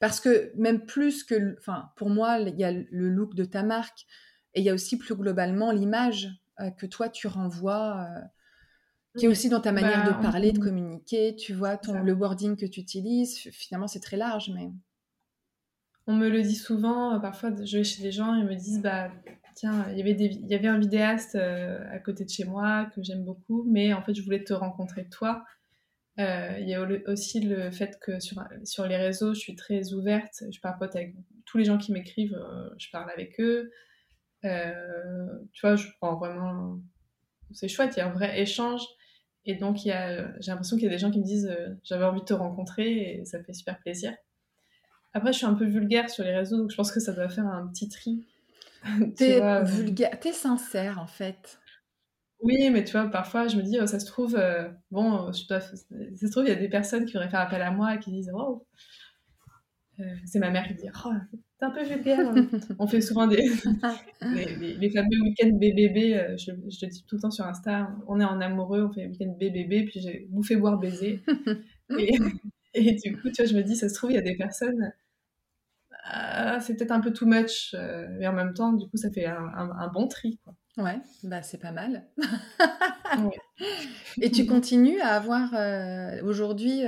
Parce 0.00 0.20
que 0.20 0.52
même 0.56 0.86
plus 0.86 1.24
que, 1.24 1.56
enfin, 1.58 1.90
pour 1.96 2.10
moi, 2.10 2.38
il 2.38 2.58
y 2.58 2.64
a 2.64 2.72
le 2.72 3.08
look 3.08 3.34
de 3.34 3.44
ta 3.44 3.62
marque 3.62 4.06
et 4.54 4.60
il 4.60 4.64
y 4.64 4.70
a 4.70 4.74
aussi 4.74 4.96
plus 4.96 5.14
globalement 5.14 5.72
l'image 5.72 6.28
euh, 6.60 6.70
que 6.70 6.86
toi 6.86 7.08
tu 7.08 7.26
renvoies, 7.26 8.06
euh, 8.08 8.20
qui 9.16 9.26
est 9.26 9.28
aussi 9.28 9.48
dans 9.48 9.60
ta 9.60 9.72
manière 9.72 10.04
de 10.04 10.10
bah, 10.10 10.30
parler, 10.30 10.52
de 10.52 10.58
communiquer. 10.58 11.34
Tu 11.34 11.52
vois, 11.52 11.76
ton, 11.76 12.02
le 12.02 12.12
wording 12.12 12.56
que 12.56 12.66
tu 12.66 12.80
utilises, 12.80 13.38
finalement, 13.52 13.88
c'est 13.88 14.00
très 14.00 14.16
large, 14.16 14.50
mais. 14.54 14.70
on 16.06 16.14
me 16.14 16.28
le 16.28 16.42
dit 16.42 16.56
souvent. 16.56 17.18
parfois, 17.20 17.50
je 17.64 17.78
vais 17.78 17.84
chez 17.84 18.02
des 18.02 18.12
gens 18.12 18.36
et 18.36 18.40
ils 18.40 18.46
me 18.46 18.54
disent 18.54 18.80
bah 18.80 19.10
tiens, 19.54 19.86
il 19.90 19.98
y 19.98 20.00
avait, 20.00 20.12
il 20.12 20.46
y 20.46 20.54
avait 20.54 20.68
un 20.68 20.78
vidéaste 20.78 21.34
à 21.34 21.98
côté 21.98 22.24
de 22.24 22.30
chez 22.30 22.44
moi 22.44 22.86
que 22.94 23.02
j'aime 23.02 23.24
beaucoup, 23.24 23.64
mais 23.68 23.92
en 23.92 24.02
fait, 24.02 24.14
je 24.14 24.22
voulais 24.22 24.44
te 24.44 24.52
rencontrer 24.52 25.08
toi. 25.08 25.44
Il 26.18 26.68
y 26.68 26.74
a 26.74 26.86
aussi 27.06 27.40
le 27.40 27.70
fait 27.70 27.98
que 28.00 28.18
sur, 28.18 28.42
sur 28.64 28.86
les 28.86 28.96
réseaux, 28.96 29.34
je 29.34 29.38
suis 29.38 29.54
très 29.54 29.92
ouverte. 29.92 30.42
Je 30.50 30.60
parle 30.60 30.76
avec 30.82 31.14
tous 31.46 31.58
les 31.58 31.64
gens 31.64 31.78
qui 31.78 31.92
m'écrivent, 31.92 32.38
je 32.76 32.90
parle 32.90 33.10
avec 33.10 33.40
eux. 33.40 33.70
tu 34.42 35.60
vois, 35.62 35.76
je 35.76 35.86
prends 36.00 36.16
vraiment. 36.16 36.80
C'est 37.52 37.68
chouette, 37.68 37.94
il 37.96 38.00
y 38.00 38.02
a 38.02 38.08
un 38.08 38.12
vrai 38.12 38.40
échange. 38.40 38.82
Et 39.46 39.54
donc, 39.54 39.78
j'ai 39.78 39.92
l'impression 40.48 40.76
qu'il 40.76 40.84
y 40.84 40.88
a 40.88 40.90
des 40.90 40.98
gens 40.98 41.10
qui 41.10 41.20
me 41.20 41.24
disent 41.24 41.56
j'avais 41.84 42.04
envie 42.04 42.20
de 42.20 42.26
te 42.26 42.34
rencontrer 42.34 43.20
et 43.20 43.24
ça 43.24 43.42
fait 43.42 43.54
super 43.54 43.78
plaisir. 43.78 44.12
Après, 45.14 45.32
je 45.32 45.38
suis 45.38 45.46
un 45.46 45.54
peu 45.54 45.64
vulgaire 45.64 46.10
sur 46.10 46.24
les 46.24 46.34
réseaux, 46.34 46.58
donc 46.58 46.70
je 46.70 46.76
pense 46.76 46.92
que 46.92 47.00
ça 47.00 47.12
doit 47.12 47.28
faire 47.28 47.46
un 47.46 47.68
petit 47.68 47.88
tri. 47.88 48.26
T'es 49.16 49.40
vulgaire, 49.64 50.18
t'es 50.20 50.32
sincère 50.32 50.98
en 50.98 51.06
fait. 51.06 51.58
Oui, 52.40 52.70
mais 52.70 52.84
tu 52.84 52.92
vois, 52.92 53.10
parfois 53.10 53.48
je 53.48 53.56
me 53.56 53.62
dis, 53.62 53.78
oh, 53.80 53.86
ça 53.86 53.98
se 53.98 54.06
trouve, 54.06 54.36
euh, 54.36 54.68
bon, 54.90 55.32
je 55.32 55.46
dois, 55.48 55.60
ça 55.60 55.76
se 55.76 56.30
trouve, 56.30 56.44
il 56.44 56.50
y 56.50 56.52
a 56.52 56.56
des 56.56 56.68
personnes 56.68 57.04
qui 57.04 57.14
voudraient 57.14 57.28
faire 57.28 57.40
appel 57.40 57.60
à 57.62 57.72
moi 57.72 57.94
et 57.94 57.98
qui 57.98 58.12
disent, 58.12 58.30
oh, 58.32 58.64
euh, 59.98 60.04
c'est 60.24 60.38
ma 60.38 60.50
mère 60.50 60.68
qui 60.68 60.74
dit, 60.74 60.88
oh, 61.04 61.10
t'es 61.58 61.66
un 61.66 61.70
peu 61.70 61.82
vulgaire. 61.82 62.20
Hein. 62.36 62.46
On 62.78 62.86
fait 62.86 63.00
souvent 63.00 63.26
des, 63.26 63.42
les, 64.22 64.76
les, 64.76 64.90
fameux 64.90 65.20
week-ends 65.22 65.50
BBB, 65.50 66.14
euh, 66.14 66.36
je, 66.36 66.52
je, 66.70 66.86
le 66.86 66.90
dis 66.90 67.04
tout 67.08 67.16
le 67.16 67.22
temps 67.22 67.32
sur 67.32 67.44
Insta, 67.44 67.90
on 68.06 68.20
est 68.20 68.24
en 68.24 68.40
amoureux, 68.40 68.84
on 68.84 68.92
fait 68.92 69.06
week-end 69.06 69.36
BBB, 69.38 69.88
puis 69.88 70.00
j'ai 70.00 70.28
bouffé, 70.30 70.54
boire, 70.54 70.78
baiser. 70.78 71.20
et, 71.98 72.14
et, 72.74 72.94
du 72.94 73.16
coup, 73.16 73.30
tu 73.30 73.42
vois, 73.42 73.46
je 73.46 73.56
me 73.56 73.62
dis, 73.62 73.74
ça 73.74 73.88
se 73.88 73.94
trouve, 73.94 74.12
il 74.12 74.14
y 74.14 74.18
a 74.18 74.22
des 74.22 74.36
personnes, 74.36 74.92
c'est 76.60 76.76
peut-être 76.76 76.92
un 76.92 77.00
peu 77.00 77.12
too 77.12 77.26
much, 77.26 77.74
mais 78.18 78.28
en 78.28 78.32
même 78.32 78.54
temps, 78.54 78.72
du 78.72 78.88
coup, 78.88 78.96
ça 78.96 79.10
fait 79.10 79.26
un, 79.26 79.42
un 79.52 79.88
bon 79.88 80.06
tri, 80.06 80.38
quoi. 80.44 80.54
Ouais, 80.78 81.00
bah 81.24 81.42
c'est 81.42 81.58
pas 81.58 81.72
mal. 81.72 82.06
Et 84.22 84.30
tu 84.30 84.46
continues 84.46 85.00
à 85.00 85.16
avoir 85.16 85.52
euh, 85.54 86.22
aujourd'hui 86.22 86.84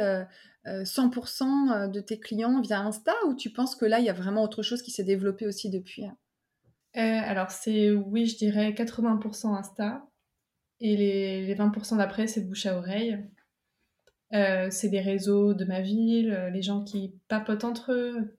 100% 0.64 0.64
euh, 0.64 1.72
euh, 1.72 1.88
de 1.88 2.00
tes 2.00 2.20
clients 2.20 2.60
via 2.60 2.80
Insta 2.80 3.12
ou 3.26 3.34
tu 3.34 3.50
penses 3.50 3.74
que 3.74 3.84
là, 3.84 3.98
il 3.98 4.04
y 4.04 4.08
a 4.08 4.14
vraiment 4.14 4.44
autre 4.44 4.62
chose 4.62 4.82
qui 4.82 4.92
s'est 4.92 5.02
développé 5.02 5.46
aussi 5.46 5.70
depuis 5.70 6.06
hein? 6.06 6.16
Alors 6.94 7.50
c'est, 7.50 7.90
oui, 7.90 8.26
je 8.26 8.36
dirais 8.36 8.72
80% 8.72 9.56
Insta 9.56 10.06
et 10.80 10.96
les, 10.96 11.46
les 11.46 11.54
20% 11.54 11.98
d'après, 11.98 12.26
c'est 12.26 12.42
bouche 12.42 12.66
à 12.66 12.78
oreille. 12.78 13.18
c'est 14.30 14.88
des 14.88 15.00
réseaux 15.00 15.54
de 15.54 15.64
ma 15.64 15.80
ville, 15.80 16.50
les 16.52 16.62
gens 16.62 16.82
qui 16.82 17.14
papotent 17.28 17.64
entre 17.64 17.92
eux. 17.92 18.36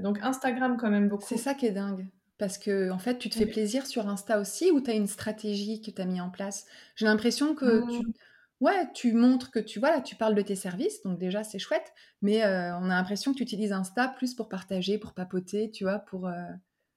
donc 0.00 0.20
Instagram 0.22 0.76
quand 0.80 0.90
même 0.90 1.08
beaucoup. 1.08 1.26
C'est 1.26 1.36
ça 1.36 1.54
qui 1.54 1.66
est 1.66 1.72
dingue. 1.72 2.06
Parce 2.38 2.56
que, 2.56 2.90
en 2.90 2.98
fait, 2.98 3.18
tu 3.18 3.28
te 3.28 3.34
fais 3.34 3.46
plaisir 3.46 3.86
sur 3.86 4.08
Insta 4.08 4.38
aussi 4.38 4.70
ou 4.70 4.80
tu 4.80 4.90
as 4.90 4.94
une 4.94 5.08
stratégie 5.08 5.82
que 5.82 5.90
tu 5.90 6.00
as 6.00 6.04
mis 6.04 6.20
en 6.20 6.30
place? 6.30 6.66
J'ai 6.94 7.04
l'impression 7.04 7.56
que 7.56 7.80
tu, 7.90 8.06
mmh. 8.06 8.12
ouais, 8.60 8.92
tu 8.94 9.12
montres 9.12 9.50
que 9.50 9.58
tu, 9.58 9.80
voilà, 9.80 10.00
tu 10.00 10.14
parles 10.14 10.36
de 10.36 10.42
tes 10.42 10.54
services, 10.54 11.02
donc 11.02 11.18
déjà 11.18 11.42
c'est 11.42 11.58
chouette, 11.58 11.92
mais 12.22 12.44
euh, 12.44 12.76
on 12.78 12.84
a 12.84 12.94
l'impression 12.94 13.32
que 13.32 13.38
tu 13.38 13.42
utilises 13.42 13.72
Insta 13.72 14.14
plus 14.16 14.34
pour 14.34 14.48
partager, 14.48 14.98
pour 14.98 15.14
papoter, 15.14 15.70
tu 15.72 15.82
vois, 15.82 15.98
pour. 15.98 16.28
Euh 16.28 16.44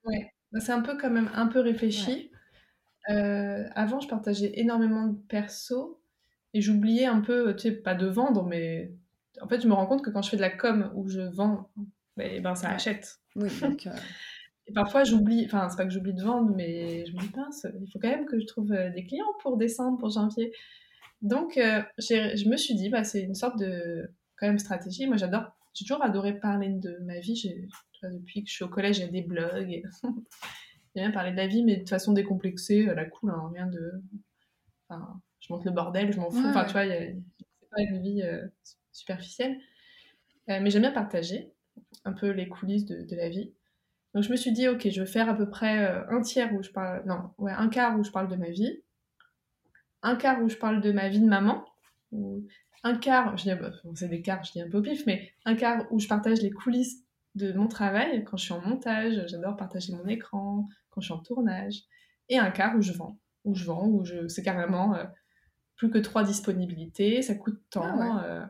ouais, 0.06 0.32
bah, 0.52 0.60
c'est 0.60 0.74
un 0.74 0.82
peu 0.82 0.96
quand 0.96 1.10
même 1.10 1.32
un 1.34 1.48
peu 1.48 1.60
réfléchi. 1.60 2.32
Euh, 3.10 3.68
avant, 3.74 4.00
je 4.00 4.08
partageais 4.08 4.52
énormément 4.60 5.08
de 5.08 5.18
perso 5.28 6.00
et 6.54 6.62
j'oubliais 6.62 7.08
un 7.08 7.22
peu, 7.22 7.56
tu 7.56 7.64
sais, 7.64 7.72
pas 7.72 7.96
de 7.96 8.06
vendre, 8.06 8.46
mais 8.46 8.92
en 9.42 9.48
fait, 9.48 9.62
je 9.62 9.68
me 9.68 9.74
rends 9.74 9.88
compte 9.88 10.04
que 10.04 10.12
quand 10.12 10.22
je 10.22 10.30
fais 10.30 10.38
de 10.38 10.42
la 10.42 10.52
com 10.52 10.92
où 10.94 11.10
je 11.10 11.22
vends, 11.22 11.72
ben, 12.16 12.44
ben 12.44 12.54
ça 12.54 12.70
achète. 12.70 13.20
Oui, 13.36 13.50
donc. 13.60 13.88
Et 14.72 14.74
parfois, 14.74 15.03
j'oublie, 15.03 15.43
enfin, 15.43 15.67
c'est 15.67 15.76
pas 15.76 15.84
que 15.84 15.91
j'oublie 15.91 16.13
de 16.13 16.24
vendre, 16.24 16.49
mais 16.55 17.05
je 17.05 17.11
me 17.11 17.19
dis, 17.19 17.28
pince, 17.28 17.67
il 17.82 17.91
faut 17.91 17.99
quand 17.99 18.07
même 18.07 18.26
que 18.26 18.39
je 18.39 18.45
trouve 18.45 18.72
euh, 18.72 18.89
des 18.91 19.03
clients 19.03 19.26
pour 19.41 19.57
décembre, 19.57 19.97
pour 19.97 20.09
janvier. 20.09 20.53
Donc, 21.22 21.57
euh, 21.57 21.84
je 21.97 22.47
me 22.47 22.55
suis 22.55 22.74
dit, 22.76 22.88
bah, 22.88 23.03
c'est 23.03 23.22
une 23.22 23.36
sorte 23.36 23.59
de, 23.59 24.09
quand 24.38 24.47
même, 24.47 24.59
stratégie. 24.59 25.07
Moi, 25.07 25.17
j'adore, 25.17 25.51
j'ai 25.74 25.84
toujours 25.84 26.01
adoré 26.01 26.39
parler 26.39 26.69
de 26.69 26.97
ma 27.01 27.19
vie. 27.19 27.67
depuis 28.01 28.45
que 28.45 28.49
je 28.49 28.55
suis 28.55 28.63
au 28.63 28.69
collège, 28.69 28.99
il 28.99 29.01
y 29.01 29.03
a 29.03 29.11
des 29.11 29.24
blogs. 29.24 29.69
Et... 29.69 29.84
J'aime 30.95 31.05
bien 31.07 31.11
parler 31.11 31.32
de 31.32 31.38
la 31.38 31.47
vie, 31.47 31.65
mais 31.65 31.76
de 31.76 31.89
façon 31.89 32.13
décomplexée, 32.13 32.88
à 32.88 32.93
la 32.93 33.03
cool, 33.03 33.32
hein, 33.32 33.51
rien 33.53 33.67
de. 33.67 34.01
Enfin, 34.88 35.19
je 35.41 35.51
monte 35.51 35.65
le 35.65 35.72
bordel, 35.72 36.13
je 36.13 36.19
m'en 36.19 36.30
fous. 36.30 36.45
enfin, 36.45 36.63
tu 36.63 36.72
vois, 36.72 36.86
c'est 36.86 37.17
pas 37.69 37.82
une 37.82 38.01
vie 38.01 38.22
euh, 38.22 38.47
superficielle. 38.93 39.57
mais 40.47 40.69
j'aime 40.69 40.84
bien 40.84 40.91
partager 40.91 41.51
un 42.05 42.13
peu 42.13 42.30
les 42.30 42.47
coulisses 42.47 42.86
de, 42.86 43.03
de 43.03 43.15
la 43.17 43.28
vie. 43.28 43.53
Donc 44.14 44.24
je 44.24 44.32
me 44.32 44.36
suis 44.36 44.51
dit, 44.51 44.68
ok, 44.68 44.89
je 44.89 45.01
vais 45.01 45.07
faire 45.07 45.30
à 45.30 45.34
peu 45.34 45.49
près 45.49 45.86
euh, 45.86 46.03
un 46.09 46.22
tiers 46.22 46.53
où 46.53 46.62
je 46.62 46.70
parle, 46.70 47.03
non, 47.05 47.32
ouais, 47.38 47.53
un 47.53 47.70
quart 47.70 47.97
où 47.97 48.03
je 48.03 48.12
parle 48.12 48.28
de 48.28 48.36
ma 48.36 48.49
vie, 48.49 48.82
un 50.01 50.16
quart 50.16 50.41
où 50.41 50.49
je 50.49 50.57
parle 50.57 50.82
de 50.82 50.91
ma 50.91 51.07
vie 51.09 51.20
de 51.20 51.28
maman, 51.28 51.64
un 52.84 52.97
quart, 52.97 53.38
je 53.38 53.43
dis, 53.43 53.55
bah, 53.55 53.72
c'est 53.95 54.09
des 54.09 54.22
quarts, 54.22 54.43
je 54.43 54.51
dis 54.51 54.62
un 54.62 54.70
peu 54.70 54.82
pif, 54.82 55.05
mais 55.05 55.32
un 55.45 55.55
quart 55.55 55.86
où 55.91 55.99
je 55.99 56.07
partage 56.07 56.41
les 56.41 56.51
coulisses 56.51 57.03
de 57.36 57.53
mon 57.53 57.68
travail 57.68 58.26
quand 58.26 58.36
je 58.36 58.45
suis 58.45 58.53
en 58.53 58.62
montage, 58.62 59.14
j'adore 59.28 59.55
partager 59.55 59.93
mon 59.93 60.05
écran, 60.07 60.68
quand 60.89 60.99
je 60.99 61.05
suis 61.05 61.14
en 61.14 61.20
tournage, 61.20 61.84
et 62.28 62.38
un 62.38 62.51
quart 62.51 62.76
où 62.76 62.82
je 62.82 62.91
vends, 62.91 63.18
où 63.45 63.55
je 63.55 63.64
vends, 63.66 63.88
où 63.88 64.03
je, 64.03 64.28
c'est 64.28 64.43
carrément 64.43 64.95
euh, 64.95 65.05
plus 65.76 65.89
que 65.89 65.99
trois 65.99 66.24
disponibilités, 66.24 67.22
ça 67.22 67.36
coûte 67.36 67.62
tant. 67.70 67.84
Ah 67.86 68.24
euh, 68.26 68.45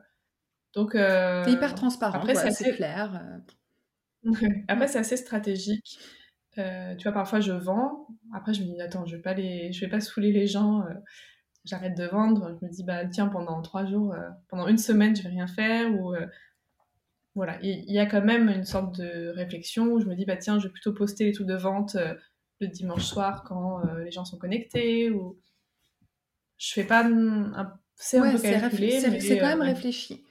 donc, 0.73 0.91
c'est 0.93 1.51
hyper 1.51 1.75
transparent, 1.75 2.17
après, 2.17 2.33
c'est 2.33 2.73
clair. 2.73 3.21
Après, 4.67 4.87
c'est 4.87 4.99
assez 4.99 5.17
stratégique. 5.17 5.99
Euh, 6.57 6.95
tu 6.95 7.03
vois, 7.03 7.13
parfois 7.13 7.39
je 7.39 7.53
vends. 7.53 8.07
Après, 8.33 8.53
je 8.53 8.61
me 8.61 8.67
dis, 8.67 8.81
attends, 8.81 9.05
je 9.05 9.15
vais 9.15 9.21
pas, 9.21 9.33
les... 9.33 9.71
je 9.71 9.81
vais 9.81 9.89
pas 9.89 10.01
saouler 10.01 10.31
les 10.31 10.47
gens. 10.47 10.81
Euh, 10.81 10.93
j'arrête 11.65 11.95
de 11.97 12.05
vendre. 12.05 12.57
Je 12.59 12.65
me 12.65 12.71
dis, 12.71 12.83
bah 12.83 13.05
tiens, 13.05 13.27
pendant 13.27 13.61
trois 13.61 13.85
jours, 13.85 14.13
euh, 14.13 14.29
pendant 14.49 14.67
une 14.67 14.77
semaine, 14.77 15.15
je 15.15 15.23
vais 15.23 15.29
rien 15.29 15.47
faire. 15.47 15.91
Ou 15.93 16.13
voilà, 17.33 17.57
il 17.61 17.89
y, 17.89 17.99
a 17.99 18.05
quand 18.05 18.21
même 18.21 18.49
une 18.49 18.65
sorte 18.65 18.99
de 18.99 19.29
réflexion 19.29 19.85
où 19.85 20.01
je 20.01 20.05
me 20.05 20.15
dis, 20.15 20.25
bah 20.25 20.35
tiens, 20.35 20.59
je 20.59 20.67
vais 20.67 20.73
plutôt 20.73 20.93
poster 20.93 21.23
les 21.23 21.31
trucs 21.31 21.47
de 21.47 21.55
vente 21.55 21.95
le 22.59 22.67
dimanche 22.67 23.05
soir 23.05 23.43
quand 23.43 23.81
les 24.03 24.11
gens 24.11 24.25
sont 24.25 24.37
connectés. 24.37 25.09
Ou 25.11 25.39
je 26.57 26.73
fais 26.73 26.83
pas. 26.83 27.09
C'est 27.95 28.17
un 28.17 28.31
peu 28.33 29.19
C'est 29.19 29.37
quand 29.37 29.47
même 29.47 29.61
réfléchi. 29.61 30.25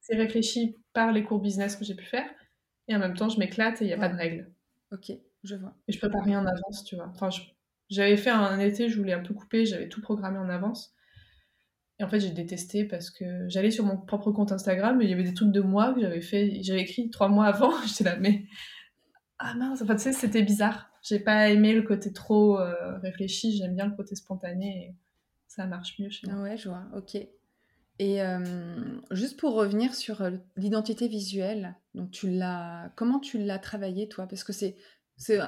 C'est 0.00 0.16
réfléchi 0.16 0.76
par 0.92 1.12
les 1.12 1.24
cours 1.24 1.40
business 1.40 1.76
que 1.76 1.84
j'ai 1.84 1.94
pu 1.94 2.04
faire. 2.04 2.28
Et 2.88 2.94
en 2.94 2.98
même 2.98 3.16
temps, 3.16 3.28
je 3.28 3.38
m'éclate 3.38 3.80
et 3.80 3.84
il 3.84 3.88
n'y 3.88 3.94
a 3.94 3.98
pas 3.98 4.08
de 4.08 4.16
règles. 4.16 4.50
Ok, 4.92 5.12
je 5.42 5.56
vois. 5.56 5.74
Et 5.88 5.92
je 5.92 6.06
pas 6.06 6.20
rien 6.20 6.40
en 6.40 6.46
avance, 6.46 6.84
tu 6.84 6.96
vois. 6.96 7.08
Enfin, 7.08 7.30
j'avais 7.90 8.16
fait 8.16 8.30
un 8.30 8.58
été, 8.58 8.88
je 8.88 8.98
voulais 8.98 9.12
un 9.12 9.22
peu 9.22 9.34
couper, 9.34 9.66
j'avais 9.66 9.88
tout 9.88 10.00
programmé 10.00 10.38
en 10.38 10.48
avance. 10.48 10.94
Et 11.98 12.04
en 12.04 12.08
fait, 12.08 12.20
j'ai 12.20 12.30
détesté 12.30 12.84
parce 12.84 13.10
que 13.10 13.48
j'allais 13.48 13.70
sur 13.70 13.84
mon 13.84 13.96
propre 13.96 14.32
compte 14.32 14.52
Instagram 14.52 15.00
et 15.00 15.04
il 15.04 15.10
y 15.10 15.12
avait 15.12 15.22
des 15.22 15.34
trucs 15.34 15.52
de 15.52 15.60
moi 15.60 15.94
que 15.94 16.00
j'avais 16.00 16.20
fait, 16.20 16.62
j'avais 16.62 16.80
écrit 16.80 17.10
trois 17.10 17.28
mois 17.28 17.46
avant. 17.46 17.72
J'étais 17.86 18.04
là, 18.04 18.16
mais 18.16 18.46
ah 19.38 19.54
mince, 19.54 19.82
enfin, 19.82 19.94
tu 19.94 20.02
sais, 20.02 20.12
c'était 20.12 20.42
bizarre. 20.42 20.90
J'ai 21.02 21.20
pas 21.20 21.50
aimé 21.50 21.72
le 21.72 21.82
côté 21.82 22.12
trop 22.12 22.58
euh, 22.58 22.98
réfléchi, 22.98 23.56
j'aime 23.56 23.76
bien 23.76 23.86
le 23.86 23.94
côté 23.94 24.14
spontané 24.14 24.86
et 24.86 24.94
ça 25.46 25.66
marche 25.66 25.98
mieux 25.98 26.10
chez 26.10 26.26
moi. 26.26 26.40
Ouais, 26.40 26.56
je 26.56 26.68
vois, 26.68 26.84
ok. 26.96 27.16
Et 28.00 28.18
juste 29.12 29.38
pour 29.38 29.54
revenir 29.54 29.94
sur 29.94 30.28
l'identité 30.56 31.06
visuelle, 31.06 31.76
donc 31.94 32.10
tu 32.10 32.30
l'as, 32.30 32.92
comment 32.96 33.20
tu 33.20 33.38
l'as 33.38 33.58
travaillé 33.58 34.08
toi? 34.08 34.26
Parce 34.26 34.44
que 34.44 34.52
c'est, 34.52 34.76
c'est 35.16 35.38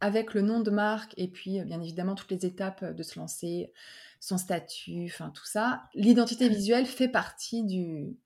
avec 0.00 0.34
le 0.34 0.42
nom 0.42 0.60
de 0.60 0.70
marque 0.70 1.14
et 1.16 1.28
puis 1.28 1.60
bien 1.64 1.80
évidemment 1.80 2.14
toutes 2.14 2.30
les 2.30 2.46
étapes 2.46 2.84
de 2.84 3.02
se 3.02 3.18
lancer, 3.18 3.72
son 4.20 4.38
statut, 4.38 5.06
enfin 5.06 5.30
tout 5.30 5.46
ça, 5.46 5.84
l'identité 5.94 6.48
visuelle 6.48 6.86
fait 6.86 7.08
partie 7.08 7.64
du 7.64 8.16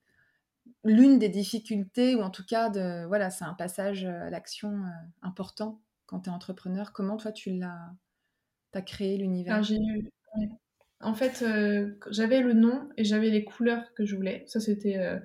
l'une 0.85 1.18
des 1.18 1.29
difficultés 1.29 2.14
ou 2.14 2.23
en 2.23 2.31
tout 2.31 2.45
cas 2.45 2.71
de 2.71 3.07
voilà, 3.07 3.31
c'est 3.31 3.45
un 3.45 3.55
passage 3.55 4.05
à 4.05 4.31
l'action 4.31 4.83
important 5.23 5.81
quand 6.07 6.21
tu 6.21 6.31
es 6.31 6.33
entrepreneur. 6.33 6.93
Comment 6.93 7.16
toi 7.16 7.33
tu 7.33 7.53
l'as, 7.53 7.93
as 8.75 8.83
créé 8.83 9.16
l'univers? 9.16 9.62
En 11.03 11.14
fait, 11.14 11.43
euh, 11.43 11.97
j'avais 12.11 12.41
le 12.41 12.53
nom 12.53 12.89
et 12.97 13.05
j'avais 13.05 13.31
les 13.31 13.45
couleurs 13.45 13.95
que 13.95 14.05
je 14.05 14.16
voulais. 14.16 14.45
Ça, 14.47 14.61
c'était. 14.61 14.99
Euh, 14.99 15.18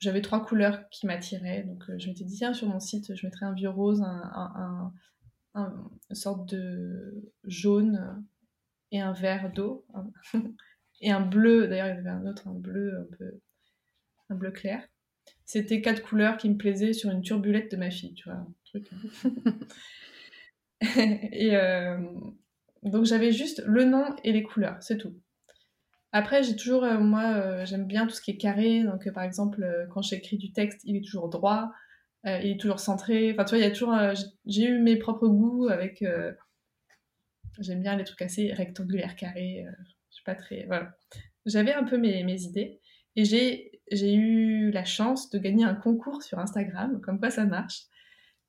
j'avais 0.00 0.22
trois 0.22 0.44
couleurs 0.44 0.88
qui 0.90 1.06
m'attiraient. 1.06 1.62
Donc, 1.62 1.82
euh, 1.88 1.98
je 1.98 2.08
m'étais 2.08 2.24
dit, 2.24 2.36
tiens, 2.36 2.54
sur 2.54 2.68
mon 2.68 2.80
site, 2.80 3.14
je 3.14 3.26
mettrais 3.26 3.46
un 3.46 3.54
vieux 3.54 3.68
rose, 3.68 4.02
un, 4.02 4.92
une 5.54 6.14
sorte 6.14 6.48
de 6.48 7.32
jaune 7.44 8.24
et 8.90 9.00
un 9.00 9.12
vert 9.12 9.52
d'eau. 9.52 9.86
et 11.00 11.10
un 11.10 11.20
bleu. 11.20 11.68
D'ailleurs, 11.68 11.88
il 11.88 11.96
y 11.96 11.98
avait 11.98 12.10
un 12.10 12.26
autre, 12.26 12.48
un 12.48 12.54
bleu 12.54 12.98
un 12.98 13.16
peu. 13.16 13.40
un 14.30 14.34
bleu 14.34 14.50
clair. 14.50 14.86
C'était 15.46 15.80
quatre 15.80 16.02
couleurs 16.02 16.36
qui 16.36 16.50
me 16.50 16.56
plaisaient 16.56 16.92
sur 16.92 17.10
une 17.10 17.22
turbulette 17.22 17.70
de 17.70 17.76
ma 17.76 17.90
fille, 17.90 18.14
tu 18.14 18.28
vois. 18.28 18.38
Un 18.38 18.54
truc. 18.64 18.90
et. 21.32 21.56
Donc 22.84 23.06
j'avais 23.06 23.32
juste 23.32 23.62
le 23.66 23.84
nom 23.84 24.14
et 24.24 24.32
les 24.32 24.42
couleurs, 24.42 24.76
c'est 24.82 24.98
tout. 24.98 25.18
Après, 26.14 26.44
j'ai 26.44 26.54
toujours, 26.54 26.84
euh, 26.84 27.00
moi, 27.00 27.24
euh, 27.34 27.66
j'aime 27.66 27.86
bien 27.86 28.06
tout 28.06 28.14
ce 28.14 28.20
qui 28.20 28.30
est 28.30 28.36
carré. 28.36 28.84
Donc, 28.84 29.08
euh, 29.08 29.12
par 29.12 29.24
exemple, 29.24 29.66
quand 29.92 30.00
j'écris 30.00 30.38
du 30.38 30.52
texte, 30.52 30.82
il 30.84 30.96
est 30.96 31.04
toujours 31.04 31.28
droit. 31.28 31.72
Il 32.24 32.52
est 32.52 32.60
toujours 32.60 32.78
centré. 32.80 33.32
Enfin, 33.32 33.44
tu 33.44 33.50
vois, 33.50 33.58
il 33.58 33.62
y 33.62 33.66
a 33.66 33.70
toujours. 33.70 33.98
j'ai 34.46 34.64
eu 34.64 34.78
mes 34.78 34.96
propres 34.96 35.28
goûts 35.28 35.68
avec. 35.68 36.02
J'aime 37.58 37.82
bien 37.82 37.96
les 37.96 38.04
trucs 38.04 38.22
assez 38.22 38.50
rectangulaires, 38.50 39.14
carrés. 39.14 39.66
je 40.08 40.14
suis 40.14 40.24
pas 40.24 40.34
très. 40.34 40.64
Voilà. 40.66 40.96
J'avais 41.44 41.74
un 41.74 41.84
peu 41.84 41.98
mes, 41.98 42.24
mes 42.24 42.42
idées. 42.44 42.80
Et 43.16 43.26
j'ai 43.26 44.14
eu 44.14 44.70
la 44.70 44.86
chance 44.86 45.28
de 45.28 45.38
gagner 45.38 45.64
un 45.64 45.74
concours 45.74 46.22
sur 46.22 46.38
Instagram, 46.38 46.98
comme 47.02 47.18
quoi 47.18 47.28
ça 47.28 47.44
marche. 47.44 47.82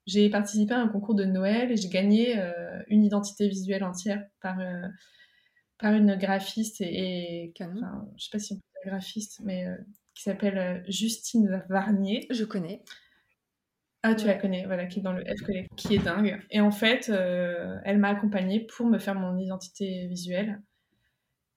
J'ai 0.06 0.30
participé 0.30 0.72
à 0.72 0.80
un 0.80 0.88
concours 0.88 1.14
de 1.14 1.24
Noël 1.26 1.70
et 1.70 1.76
j'ai 1.76 1.90
gagné 1.90 2.40
une 2.88 3.04
identité 3.04 3.46
visuelle 3.46 3.84
entière 3.84 4.24
par, 4.40 4.56
par 5.78 5.92
une 5.94 6.16
graphiste 6.16 6.80
et, 6.80 7.44
et 7.44 7.54
enfin, 7.60 8.08
je 8.16 8.24
sais 8.24 8.30
pas 8.32 8.38
si 8.38 8.52
on 8.54 8.56
peut 8.56 8.62
dire 8.84 8.92
graphiste, 8.92 9.40
mais 9.44 9.66
euh, 9.66 9.76
qui 10.14 10.22
s'appelle 10.22 10.58
euh, 10.58 10.80
Justine 10.88 11.64
Varnier. 11.68 12.26
Je 12.30 12.44
connais. 12.44 12.82
Ah, 14.02 14.14
tu 14.14 14.26
Ouais. 14.26 14.28
la 14.28 14.34
connais, 14.34 14.64
voilà, 14.66 14.86
qui 14.86 15.00
est 15.00 15.02
dans 15.02 15.12
le 15.12 15.24
F 15.24 15.42
Collect, 15.44 15.68
qui 15.76 15.94
est 15.94 15.98
dingue. 15.98 16.40
Et 16.50 16.60
en 16.60 16.70
fait, 16.70 17.08
euh, 17.08 17.78
elle 17.84 17.98
m'a 17.98 18.10
accompagnée 18.10 18.60
pour 18.60 18.86
me 18.86 18.98
faire 18.98 19.14
mon 19.16 19.36
identité 19.38 20.06
visuelle. 20.06 20.62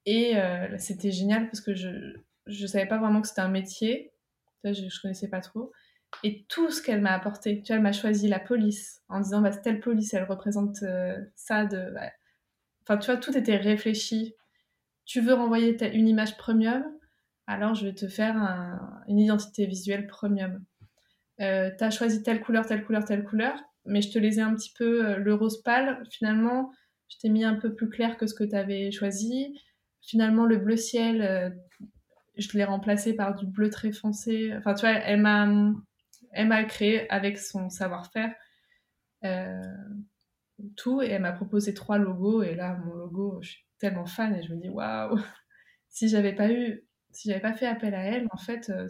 Et 0.05 0.37
euh, 0.37 0.77
c'était 0.77 1.11
génial 1.11 1.45
parce 1.47 1.61
que 1.61 1.73
je 1.75 1.89
je 2.47 2.65
savais 2.65 2.87
pas 2.87 2.97
vraiment 2.97 3.21
que 3.21 3.27
c'était 3.27 3.41
un 3.41 3.49
métier. 3.49 4.11
Je, 4.63 4.73
je 4.73 5.01
connaissais 5.01 5.27
pas 5.29 5.41
trop. 5.41 5.71
Et 6.23 6.45
tout 6.49 6.71
ce 6.71 6.81
qu'elle 6.81 7.01
m'a 7.01 7.13
apporté, 7.13 7.61
tu 7.61 7.67
vois, 7.67 7.75
elle 7.77 7.83
m'a 7.83 7.91
choisi 7.91 8.27
la 8.27 8.39
police 8.39 9.03
en 9.09 9.19
disant, 9.19 9.41
bah, 9.41 9.51
telle 9.55 9.79
police, 9.79 10.13
elle 10.15 10.23
représente 10.23 10.81
euh, 10.83 11.15
ça 11.35 11.65
de... 11.65 11.93
Enfin, 12.89 12.97
tu 12.97 13.11
vois, 13.11 13.17
tout 13.17 13.37
était 13.37 13.57
réfléchi. 13.57 14.33
Tu 15.05 15.21
veux 15.21 15.33
renvoyer 15.35 15.77
une 15.95 16.07
image 16.07 16.37
premium, 16.37 16.83
alors 17.45 17.75
je 17.75 17.85
vais 17.85 17.93
te 17.93 18.07
faire 18.07 18.35
un- 18.35 19.01
une 19.07 19.19
identité 19.19 19.67
visuelle 19.67 20.07
premium. 20.07 20.63
Euh, 21.39 21.69
t'as 21.77 21.91
choisi 21.91 22.23
telle 22.23 22.41
couleur, 22.41 22.65
telle 22.65 22.83
couleur, 22.83 23.05
telle 23.05 23.23
couleur, 23.23 23.55
mais 23.85 24.01
je 24.01 24.11
te 24.11 24.17
les 24.19 24.39
un 24.39 24.55
petit 24.55 24.73
peu 24.75 25.05
euh, 25.07 25.17
le 25.17 25.33
rose 25.35 25.61
pâle. 25.61 26.03
Finalement, 26.09 26.71
je 27.09 27.17
t'ai 27.19 27.29
mis 27.29 27.43
un 27.43 27.55
peu 27.55 27.75
plus 27.75 27.89
clair 27.89 28.17
que 28.17 28.25
ce 28.25 28.33
que 28.33 28.43
tu 28.43 28.55
avais 28.55 28.91
choisi. 28.91 29.59
Finalement, 30.01 30.45
le 30.45 30.57
bleu 30.57 30.75
ciel, 30.75 31.21
euh, 31.21 31.49
je 32.37 32.57
l'ai 32.57 32.63
remplacé 32.63 33.13
par 33.13 33.35
du 33.35 33.45
bleu 33.45 33.69
très 33.69 33.91
foncé. 33.91 34.51
Enfin, 34.57 34.73
tu 34.73 34.81
vois, 34.81 34.95
elle 34.95 35.21
m'a, 35.21 35.47
elle 36.31 36.47
m'a 36.47 36.63
créé 36.63 37.09
avec 37.11 37.37
son 37.37 37.69
savoir-faire 37.69 38.33
euh, 39.25 39.61
tout 40.75 41.01
et 41.01 41.07
elle 41.09 41.21
m'a 41.21 41.31
proposé 41.33 41.73
trois 41.73 41.97
logos. 41.97 42.43
Et 42.43 42.55
là, 42.55 42.77
mon 42.85 42.93
logo, 42.95 43.39
je 43.41 43.51
suis 43.51 43.65
tellement 43.79 44.05
fan 44.05 44.35
et 44.35 44.43
je 44.43 44.53
me 44.53 44.61
dis 44.61 44.69
waouh, 44.69 45.17
si 45.89 46.09
j'avais 46.09 46.33
pas 46.35 46.51
eu, 46.51 46.85
si 47.11 47.29
j'avais 47.29 47.41
pas 47.41 47.53
fait 47.53 47.67
appel 47.67 47.95
à 47.95 48.03
elle, 48.03 48.27
en 48.31 48.37
fait, 48.37 48.69
euh, 48.69 48.87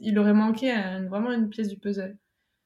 il 0.00 0.18
aurait 0.18 0.34
manqué 0.34 0.70
un- 0.70 1.06
vraiment 1.08 1.32
une 1.32 1.48
pièce 1.48 1.68
du 1.68 1.78
puzzle. 1.78 2.16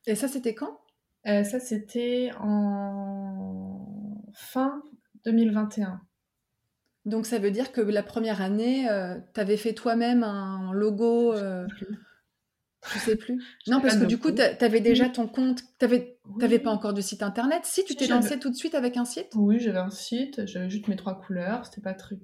Et 0.06 0.14
ça, 0.14 0.28
c'était 0.28 0.54
quand? 0.54 0.80
Euh, 1.26 1.44
ça, 1.44 1.60
c'était 1.60 2.30
en 2.40 4.22
fin 4.34 4.82
2021. 5.24 6.00
Donc 7.06 7.26
ça 7.26 7.38
veut 7.38 7.50
dire 7.52 7.72
que 7.72 7.80
la 7.80 8.02
première 8.02 8.42
année, 8.42 8.88
tu 9.34 9.40
avais 9.40 9.56
fait 9.56 9.74
toi-même 9.74 10.24
un 10.24 10.72
logo, 10.72 11.34
euh, 11.34 11.66
je 12.92 12.98
sais 12.98 13.16
plus. 13.16 13.42
Non, 13.66 13.80
parce 13.80 13.96
que 13.96 14.04
du 14.04 14.18
coup, 14.18 14.30
tu 14.32 14.40
avais 14.42 14.80
déjà 14.80 15.08
ton 15.08 15.26
compte, 15.26 15.62
tu 15.78 15.86
n'avais 15.86 16.18
Oui. 16.38 16.58
pas 16.58 16.70
encore 16.70 16.94
de 16.94 17.00
site 17.00 17.22
internet. 17.22 17.60
Si, 17.64 17.84
tu 17.84 17.94
t'es 17.96 18.06
lancé 18.06 18.38
tout 18.38 18.50
de 18.50 18.54
suite 18.56 18.74
avec 18.74 18.96
un 18.96 19.04
site? 19.04 19.28
Oui, 19.34 19.58
j'avais 19.60 19.78
un 19.78 19.90
site, 19.90 20.46
j'avais 20.46 20.70
juste 20.70 20.88
mes 20.88 20.96
trois 20.96 21.18
couleurs, 21.20 21.64
c'était 21.66 21.80
pas 21.80 21.94
très... 21.94 22.16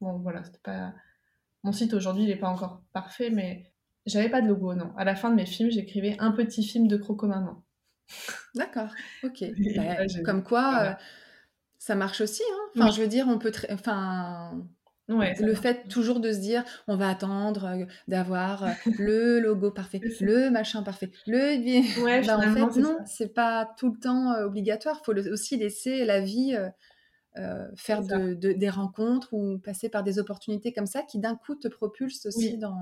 Bon, 0.00 0.18
voilà, 0.18 0.44
c'était 0.44 0.60
pas... 0.62 0.92
Mon 1.62 1.72
site 1.72 1.94
aujourd'hui, 1.94 2.24
il 2.24 2.30
est 2.30 2.36
pas 2.36 2.48
encore 2.48 2.82
parfait, 2.92 3.30
mais 3.30 3.72
j'avais 4.06 4.28
pas 4.28 4.42
de 4.42 4.48
logo, 4.48 4.74
non. 4.74 4.92
À 4.96 5.04
la 5.04 5.14
fin 5.14 5.30
de 5.30 5.34
mes 5.34 5.46
films, 5.46 5.70
j'écrivais 5.70 6.16
un 6.18 6.30
petit 6.32 6.62
film 6.62 6.88
de 6.88 6.96
croco-maman. 6.96 7.64
D'accord, 8.54 8.90
ok. 9.22 9.44
Bah, 9.76 10.04
là, 10.04 10.22
comme 10.24 10.42
quoi, 10.42 10.60
voilà. 10.70 10.90
euh, 10.92 10.94
ça 11.78 11.94
marche 11.94 12.20
aussi. 12.20 12.42
Hein. 12.52 12.58
Enfin, 12.76 12.86
Oui. 12.88 12.92
je 12.96 13.00
veux 13.00 13.08
dire, 13.08 13.26
on 13.28 13.38
peut... 13.38 13.52
Enfin, 13.70 14.62
Ouais, 15.08 15.34
le 15.38 15.54
fait 15.54 15.86
toujours 15.88 16.18
de 16.20 16.32
se 16.32 16.38
dire, 16.38 16.64
on 16.88 16.96
va 16.96 17.10
attendre 17.10 17.64
euh, 17.66 17.84
d'avoir 18.08 18.64
euh, 18.64 18.70
le 18.98 19.38
logo 19.40 19.70
parfait, 19.70 20.00
le 20.20 20.50
machin 20.50 20.82
parfait, 20.82 21.10
le... 21.26 22.02
Ouais, 22.02 22.22
Bah, 22.26 22.38
en 22.38 22.54
fait, 22.72 22.80
non, 22.80 22.96
c'est 23.04 23.34
pas 23.34 23.70
tout 23.78 23.92
le 23.92 23.98
temps 24.00 24.32
euh, 24.32 24.46
obligatoire. 24.46 24.98
Il 25.02 25.04
faut 25.04 25.12
le- 25.12 25.30
aussi 25.30 25.58
laisser 25.58 26.04
la 26.06 26.20
vie 26.20 26.56
euh, 27.36 27.68
faire 27.76 28.02
de, 28.02 28.34
de- 28.34 28.52
des 28.52 28.70
rencontres 28.70 29.34
ou 29.34 29.58
passer 29.58 29.88
par 29.88 30.04
des 30.04 30.18
opportunités 30.18 30.72
comme 30.72 30.86
ça 30.86 31.02
qui 31.02 31.18
d'un 31.18 31.34
coup 31.36 31.54
te 31.54 31.68
propulsent 31.68 32.24
aussi 32.26 32.52
Oui. 32.52 32.58
dans 32.58 32.78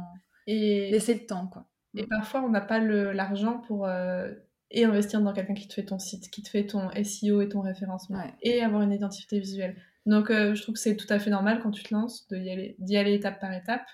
Et, 0.47 0.91
laisser 0.93 1.15
le 1.15 1.27
temps, 1.27 1.47
quoi. 1.49 1.67
et 1.97 2.07
parfois, 2.07 2.43
on 2.45 2.51
n'a 2.51 2.61
pas 2.61 2.79
l'argent 2.79 3.59
pour... 3.67 3.87
euh, 3.87 4.31
et 4.75 4.85
investir 4.87 5.21
dans 5.21 5.33
quelqu'un 5.35 5.53
qui 5.55 5.69
te 5.69 5.75
fait 5.75 5.85
ton 5.85 5.99
site, 5.99 6.31
qui 6.31 6.43
te 6.43 6.49
fait 6.49 6.65
ton 6.67 6.89
SEO 7.05 7.43
et 7.43 7.49
ton 7.51 7.61
référencement, 7.61 8.17
Ouais. 8.19 8.33
et 8.43 8.63
avoir 8.63 8.81
une 8.83 8.93
identité 8.93 9.39
visuelle. 9.39 9.77
Donc, 10.07 10.31
euh, 10.31 10.55
je 10.55 10.63
trouve 10.63 10.75
que 10.75 10.81
c'est 10.81 10.97
tout 10.97 11.07
à 11.11 11.19
fait 11.19 11.31
normal 11.31 11.61
quand 11.63 11.71
tu 11.71 11.83
te 11.83 11.95
lances 11.95 12.27
d'y 12.29 12.51
aller, 12.51 12.77
aller 12.97 13.15
étape 13.15 13.41
par 13.41 13.53
étape. 13.53 13.87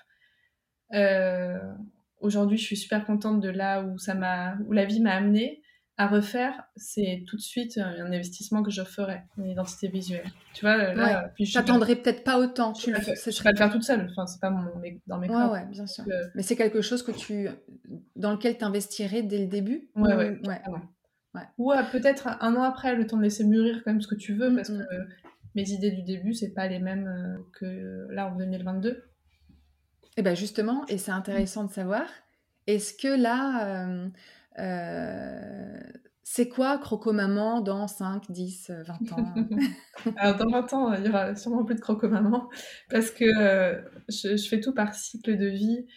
Euh, 0.93 1.59
Aujourd'hui, 2.21 2.57
je 2.57 2.63
suis 2.65 2.75
super 2.75 3.05
contente 3.05 3.39
de 3.39 3.47
là 3.47 3.81
où, 3.81 3.97
ça 3.97 4.13
où 4.67 4.73
la 4.73 4.83
vie 4.83 4.99
m'a 4.99 5.13
amenée 5.13 5.61
à 5.95 6.05
refaire. 6.07 6.63
C'est 6.75 7.23
tout 7.27 7.37
de 7.37 7.41
suite 7.41 7.77
un 7.77 8.11
investissement 8.11 8.61
que 8.61 8.71
je 8.71 8.81
ferais, 8.83 9.23
une 9.37 9.45
identité 9.45 9.87
visuelle. 9.87 10.25
Tu 10.53 10.65
vois, 10.65 10.75
là, 10.75 10.93
Ouais. 11.23 11.29
puis 11.33 11.45
je 11.45 11.51
suis 11.51 11.57
T'attendrais 11.57 11.95
peut-être 11.95 12.25
pas 12.25 12.37
autant. 12.37 12.73
je 12.73 12.83
Tu 12.83 12.89
ne 12.91 12.95
peux 12.97 13.15
serait- 13.15 13.43
pas 13.45 13.51
le 13.51 13.57
faire 13.57 13.71
toute 13.71 13.83
seule. 13.83 14.05
Enfin, 14.11 14.25
c'est 14.27 14.41
pas 14.41 14.49
mon, 14.49 14.75
mes- 14.79 14.99
dans 15.07 15.17
mes 15.17 15.29
Ouais, 15.29 15.33
cordes. 15.33 15.53
ouais, 15.53 15.65
bien 15.67 15.87
sûr. 15.87 16.03
Euh, 16.09 16.25
Mais 16.35 16.43
c'est 16.43 16.57
quelque 16.57 16.81
chose 16.81 17.03
que 17.03 17.11
tu, 17.13 17.47
dans 18.17 18.31
lequel 18.33 18.57
t'investirais 18.57 19.23
dès 19.23 19.39
le 19.39 19.47
début 19.47 19.89
Ouais, 19.95 20.13
ou- 20.13 20.47
ouais, 20.49 21.77
euh, 21.77 21.83
peut-être 21.93 22.27
un 22.41 22.55
an 22.57 22.63
après, 22.63 22.95
le 22.97 23.07
temps 23.07 23.15
de 23.17 23.23
laisser 23.23 23.45
mûrir 23.45 23.81
quand 23.85 23.91
même 23.93 24.01
ce 24.01 24.07
que 24.09 24.15
tu 24.15 24.33
veux, 24.33 24.49
Mm, 24.49 24.55
parce 24.57 24.69
mm. 24.71 24.79
que 24.79 24.83
mes 25.55 25.69
idées 25.69 25.91
du 25.91 26.03
début, 26.03 26.33
c'est 26.33 26.53
pas 26.53 26.67
les 26.67 26.79
mêmes 26.79 27.07
euh, 27.07 27.43
que 27.59 28.07
là 28.11 28.31
en 28.31 28.35
2022. 28.35 29.03
Et 30.17 30.21
ben 30.21 30.35
justement, 30.35 30.85
et 30.87 30.97
c'est 30.97 31.11
intéressant 31.11 31.63
de 31.63 31.71
savoir, 31.71 32.05
est-ce 32.67 32.93
que 32.93 33.07
là, 33.07 33.87
euh, 33.87 34.09
euh, 34.59 35.79
c'est 36.31 36.47
quoi 36.47 36.77
Croco 36.77 37.11
Maman 37.11 37.61
dans 37.61 37.87
5, 37.87 38.29
10, 38.29 38.69
euh, 38.69 38.83
20 38.83 39.13
ans? 39.13 39.33
Alors 40.17 40.37
dans 40.37 40.51
20 40.51 40.73
ans, 40.73 40.93
il 40.93 41.05
y 41.05 41.09
aura 41.09 41.35
sûrement 41.35 41.65
plus 41.65 41.73
de 41.73 41.79
croco-maman, 41.81 42.49
parce 42.91 43.09
que 43.09 43.25
euh, 43.25 43.81
je, 44.09 44.37
je 44.37 44.47
fais 44.47 44.59
tout 44.59 44.73
par 44.73 44.93
cycle 44.93 45.37
de 45.37 45.47
vie. 45.47 45.87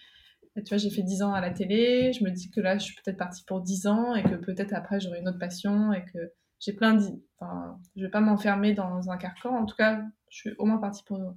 Et 0.57 0.63
tu 0.63 0.71
vois, 0.71 0.79
j'ai 0.79 0.89
fait 0.89 1.03
10 1.03 1.23
ans 1.23 1.35
à 1.35 1.43
la 1.43 1.51
télé, 1.51 2.13
je 2.15 2.25
me 2.25 2.31
dis 2.31 2.51
que 2.51 2.61
là, 2.61 2.79
je 2.79 2.85
suis 2.85 2.95
peut-être 3.05 3.19
partie 3.19 3.45
pour 3.45 3.61
10 3.61 3.87
ans, 3.87 4.15
et 4.15 4.23
que 4.23 4.37
peut-être 4.37 4.73
après, 4.73 5.01
j'aurai 5.01 5.21
une 5.21 5.29
autre 5.29 5.39
passion, 5.39 5.93
et 5.93 6.05
que 6.05 6.19
j'ai 6.65 6.73
plein 6.73 6.95
d'idées. 6.95 7.23
Enfin, 7.39 7.79
je 7.97 8.03
vais 8.05 8.11
pas 8.11 8.21
m'enfermer 8.21 8.73
dans 8.73 9.11
un 9.11 9.17
carcan. 9.19 9.57
En 9.57 9.67
tout 9.67 9.77
cas, 9.77 10.03
je 10.31 10.37
suis 10.39 10.55
au 10.59 10.65
moins 10.65 10.79
partie 10.79 11.03
pour, 11.05 11.35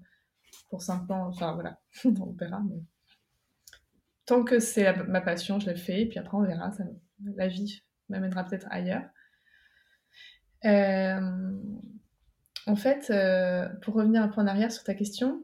pour 0.69 0.81
5 0.81 1.09
ans. 1.11 1.27
Enfin, 1.27 1.53
voilà, 1.53 1.79
on 2.05 2.31
verra. 2.33 2.61
mais- 2.69 2.83
Tant 4.25 4.43
que 4.43 4.59
c'est 4.59 4.83
la- 4.83 5.03
ma 5.03 5.21
passion, 5.21 5.59
je 5.59 5.69
le 5.69 5.75
fais, 5.75 6.01
et 6.03 6.05
puis 6.09 6.19
après, 6.19 6.37
on 6.37 6.43
verra. 6.43 6.71
La 7.35 7.47
vie 7.47 7.83
m'amènera 8.09 8.43
peut-être 8.43 8.67
ailleurs. 8.69 9.03
Euh, 10.65 11.51
en 12.67 12.75
fait, 12.75 13.09
euh, 13.11 13.67
pour 13.81 13.95
revenir 13.95 14.21
un 14.23 14.27
peu 14.27 14.41
en 14.41 14.47
arrière 14.47 14.71
sur 14.71 14.83
ta 14.83 14.95
question, 14.95 15.43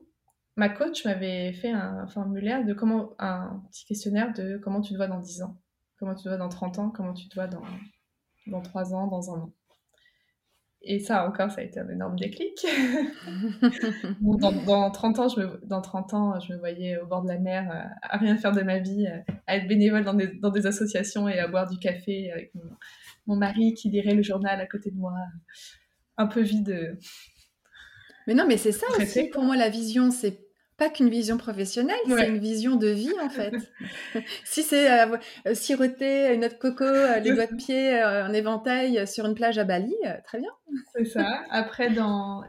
ma 0.55 0.69
coach 0.69 1.05
m'avait 1.05 1.53
fait 1.53 1.71
un 1.71 2.07
formulaire 2.07 2.65
de 2.65 2.73
comment, 2.73 3.13
un 3.19 3.61
petit 3.71 3.85
questionnaire 3.85 4.33
de 4.33 4.57
comment 4.57 4.81
tu 4.81 4.93
te 4.93 4.97
vois 4.97 5.07
dans 5.07 5.19
10 5.19 5.41
ans, 5.43 5.59
comment 5.97 6.15
tu 6.15 6.23
te 6.23 6.29
vois 6.29 6.37
dans 6.37 6.49
30 6.49 6.79
ans, 6.79 6.89
comment 6.89 7.13
tu 7.13 7.29
te 7.29 7.35
vois 7.35 7.47
dans, 7.47 7.61
dans 8.47 8.61
3 8.61 8.95
ans, 8.95 9.07
dans 9.07 9.31
un 9.35 9.39
an. 9.41 9.53
Et 10.83 10.99
ça 10.99 11.27
encore, 11.27 11.51
ça 11.51 11.61
a 11.61 11.63
été 11.63 11.79
un 11.79 11.89
énorme 11.89 12.15
déclic. 12.17 12.65
Bon, 14.19 14.35
dans, 14.35 14.51
dans 14.51 14.89
30 14.91 15.19
ans, 15.19 15.27
je 15.29 15.39
me, 15.39 15.61
dans 15.65 15.81
30 15.81 16.13
ans, 16.13 16.39
je 16.39 16.53
me 16.53 16.57
voyais 16.57 16.97
au 16.97 17.05
bord 17.05 17.21
de 17.21 17.27
la 17.27 17.37
mer, 17.37 17.69
euh, 17.71 17.87
à 18.01 18.17
rien 18.17 18.35
faire 18.37 18.51
de 18.51 18.61
ma 18.61 18.79
vie, 18.79 19.07
euh, 19.07 19.33
à 19.47 19.57
être 19.57 19.67
bénévole 19.67 20.03
dans 20.03 20.13
des, 20.13 20.27
dans 20.27 20.49
des 20.49 20.65
associations 20.65 21.29
et 21.29 21.39
à 21.39 21.47
boire 21.47 21.69
du 21.69 21.77
café 21.77 22.31
avec 22.31 22.53
mon, 22.55 22.63
mon 23.27 23.35
mari 23.35 23.73
qui 23.75 23.89
lirait 23.89 24.15
le 24.15 24.23
journal 24.23 24.59
à 24.59 24.65
côté 24.65 24.89
de 24.89 24.97
moi, 24.97 25.13
un 26.17 26.27
peu 26.27 26.41
vide. 26.41 26.97
Mais 28.27 28.33
non, 28.33 28.45
mais 28.47 28.57
c'est 28.57 28.71
ça 28.71 28.87
Traité, 28.87 29.03
aussi. 29.03 29.29
Pour 29.29 29.43
moi, 29.43 29.55
la 29.57 29.69
vision, 29.69 30.09
c'est 30.09 30.39
pas 30.81 30.89
qu'une 30.89 31.09
vision 31.09 31.37
professionnelle, 31.37 31.95
Ouais. 32.07 32.21
c'est 32.21 32.29
une 32.29 32.39
vision 32.39 32.75
de 32.75 32.87
vie 32.87 33.13
en 33.23 33.29
fait. 33.29 33.53
si 34.45 34.63
c'est 34.63 34.89
euh, 34.91 35.17
euh, 35.47 35.53
siroter 35.53 36.33
une 36.33 36.43
autre 36.45 36.57
coco, 36.57 36.83
euh, 36.83 37.19
les 37.25 37.33
doigts 37.33 37.45
de 37.45 37.55
pied 37.55 38.03
en 38.03 38.33
éventail 38.33 39.07
sur 39.07 39.25
une 39.27 39.35
plage 39.35 39.57
à 39.59 39.63
Bali, 39.63 39.93
très 40.23 40.39
bien. 40.39 40.49
C'est 40.95 41.05
ça. 41.05 41.43
Après, 41.51 41.91
dans... 41.91 42.43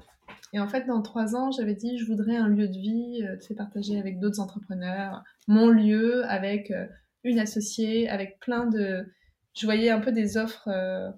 Et 0.54 0.60
en 0.60 0.68
fait, 0.68 0.84
dans 0.86 1.00
trois 1.02 1.34
ans, 1.34 1.50
j'avais 1.50 1.74
dit, 1.74 1.98
je 1.98 2.04
voudrais 2.06 2.36
un 2.36 2.48
lieu 2.48 2.68
de 2.68 2.78
vie, 2.78 3.22
euh, 3.26 3.36
tu 3.38 3.54
partagé 3.54 3.98
avec 3.98 4.18
d'autres 4.20 4.40
entrepreneurs, 4.40 5.22
mon 5.46 5.68
lieu, 5.68 6.24
avec 6.26 6.70
euh, 6.70 6.86
une 7.24 7.38
associée, 7.38 8.08
avec 8.08 8.38
plein 8.40 8.66
de... 8.66 9.06
Je 9.54 9.64
voyais 9.66 9.90
un 9.90 10.00
peu 10.00 10.12
des 10.12 10.36
offres... 10.36 10.68
euh, 10.68 11.10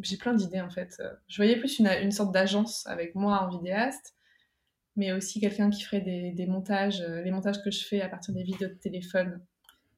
J'ai 0.00 0.16
plein 0.16 0.34
d'idées, 0.34 0.60
en 0.60 0.70
fait. 0.70 0.90
Je 1.28 1.36
voyais 1.36 1.56
plus 1.56 1.78
une, 1.80 1.88
une 2.02 2.12
sorte 2.12 2.32
d'agence 2.32 2.86
avec 2.86 3.14
moi 3.16 3.42
en 3.42 3.48
vidéaste, 3.48 4.14
mais 4.96 5.12
aussi 5.12 5.40
quelqu'un 5.40 5.70
qui 5.70 5.82
ferait 5.82 6.00
des, 6.00 6.46
montages, 6.46 7.00
euh, 7.00 7.22
les 7.22 7.30
montages 7.30 7.62
que 7.62 7.70
je 7.70 7.84
fais 7.84 8.00
à 8.00 8.08
partir 8.08 8.34
des 8.34 8.42
vidéos 8.42 8.68
de 8.68 8.74
téléphone. 8.74 9.40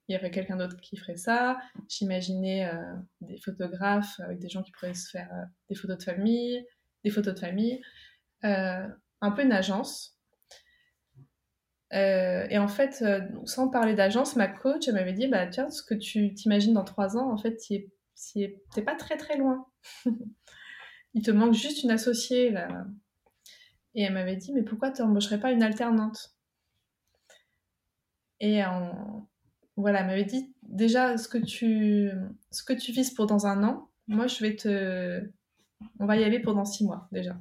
il 0.09 0.15
y 0.15 0.19
aurait 0.19 0.31
quelqu'un 0.31 0.57
d'autre 0.57 0.77
qui 0.81 0.97
ferait 0.97 1.16
ça. 1.16 1.59
J'imaginais 1.89 2.71
des 3.21 3.39
photographes 3.39 4.21
avec 4.21 4.39
des 4.39 4.49
gens 4.49 4.62
qui 4.62 4.71
pourraient 4.73 4.95
se 4.95 5.11
faire 5.11 5.31
des 5.69 5.75
photos 5.75 5.99
de 5.99 6.03
famille, 6.03 6.65
des 7.03 7.11
photos 7.11 7.35
de 7.35 7.41
famille, 7.41 7.81
un 8.43 9.31
peu 9.35 9.43
une 9.43 9.53
agence. 9.53 10.19
et 11.91 12.59
en 12.59 12.69
fait, 12.69 13.05
sans 13.47 13.69
parler 13.71 13.95
d'agence, 13.95 14.37
ma 14.37 14.49
coach 14.49 14.89
m'avait 14.89 15.15
dit 15.15 15.27
bah 15.27 15.47
tiens, 15.47 15.71
ce 15.71 15.83
que 15.83 15.95
tu 15.95 16.35
t'imagines 16.35 16.75
dans 16.75 16.85
trois 16.85 17.16
ans, 17.16 17.33
en 17.33 17.39
fait, 17.39 17.57
t'es 17.57 18.83
pas 18.83 18.95
très 18.95 19.16
très 19.16 19.39
loin. 19.39 19.66
il 21.15 21.23
te 21.23 21.31
manque 21.31 21.55
juste 21.55 21.83
une 21.83 21.91
associée. 21.91 22.55
Et 23.95 24.03
elle 24.03 24.12
m'avait 24.12 24.37
dit, 24.37 24.53
mais 24.53 24.62
pourquoi 24.62 24.91
tu 24.91 25.03
n'embaucherais 25.03 25.39
pas 25.39 25.53
une 25.53 25.62
alternante? 25.62 26.35
Et 28.41 28.61
voilà, 29.77 30.01
elle 30.01 30.07
m'avait 30.07 30.25
dit, 30.25 30.55
déjà, 30.62 31.16
ce 31.16 31.29
que, 31.29 31.39
tu... 31.39 32.11
ce 32.51 32.93
vises 32.93 33.15
pour 33.15 33.27
dans 33.27 33.47
un 33.47 33.62
an, 33.65 33.89
moi, 34.09 34.27
je 34.27 34.41
vais 34.41 34.57
te... 34.57 35.31
On 35.99 36.07
va 36.07 36.16
y 36.16 36.25
aller 36.25 36.41
pendant 36.41 36.65
six 36.65 36.85
mois, 36.85 37.09
déjà. 37.12 37.37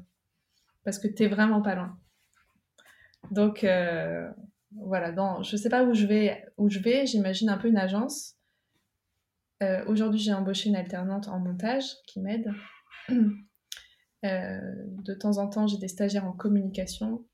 Parce 0.83 0.99
que 0.99 1.07
tu 1.07 1.23
n'es 1.23 1.29
vraiment 1.29 1.61
pas 1.61 1.75
loin. 1.75 1.97
Donc, 3.31 3.63
euh, 3.63 4.29
voilà, 4.75 5.11
dans... 5.11 5.43
je 5.43 5.55
ne 5.55 5.61
sais 5.61 5.69
pas 5.69 5.83
où 5.83 5.93
je 5.93 6.05
vais, 6.05 6.45
où 6.57 6.69
je 6.69 6.79
vais 6.79 7.05
j'imagine 7.05 7.49
un 7.49 7.57
peu 7.57 7.67
une 7.67 7.77
agence. 7.77 8.35
Euh, 9.61 9.83
aujourd'hui, 9.87 10.19
j'ai 10.19 10.33
embauché 10.33 10.69
une 10.69 10.75
alternante 10.75 11.27
en 11.27 11.39
montage 11.39 11.85
qui 12.07 12.19
m'aide. 12.19 12.51
Euh, 14.23 14.59
de 15.03 15.13
temps 15.13 15.37
en 15.37 15.47
temps, 15.47 15.67
j'ai 15.67 15.77
des 15.77 15.87
stagiaires 15.87 16.25
en 16.25 16.31
communication. 16.31 17.25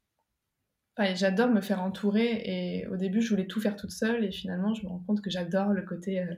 j'adore 0.98 1.50
me 1.50 1.62
faire 1.62 1.82
entourer 1.82 2.42
et 2.46 2.88
au 2.88 2.98
début, 2.98 3.22
je 3.22 3.30
voulais 3.30 3.48
tout 3.48 3.62
faire 3.62 3.76
toute 3.76 3.92
seule 3.92 4.26
et 4.26 4.32
finalement, 4.32 4.74
je 4.74 4.84
me 4.84 4.90
rends 4.90 5.04
compte 5.06 5.22
que 5.22 5.30
j'adore 5.30 5.70
le 5.70 5.84
côté 5.84 6.20
euh, 6.20 6.34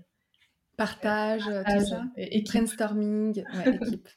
partage, 0.77 1.43
tout 1.43 1.85
ça, 1.85 2.03
et 2.17 2.41
brainstorming, 2.41 3.43
ouais, 3.55 3.75
équipe. 3.81 4.09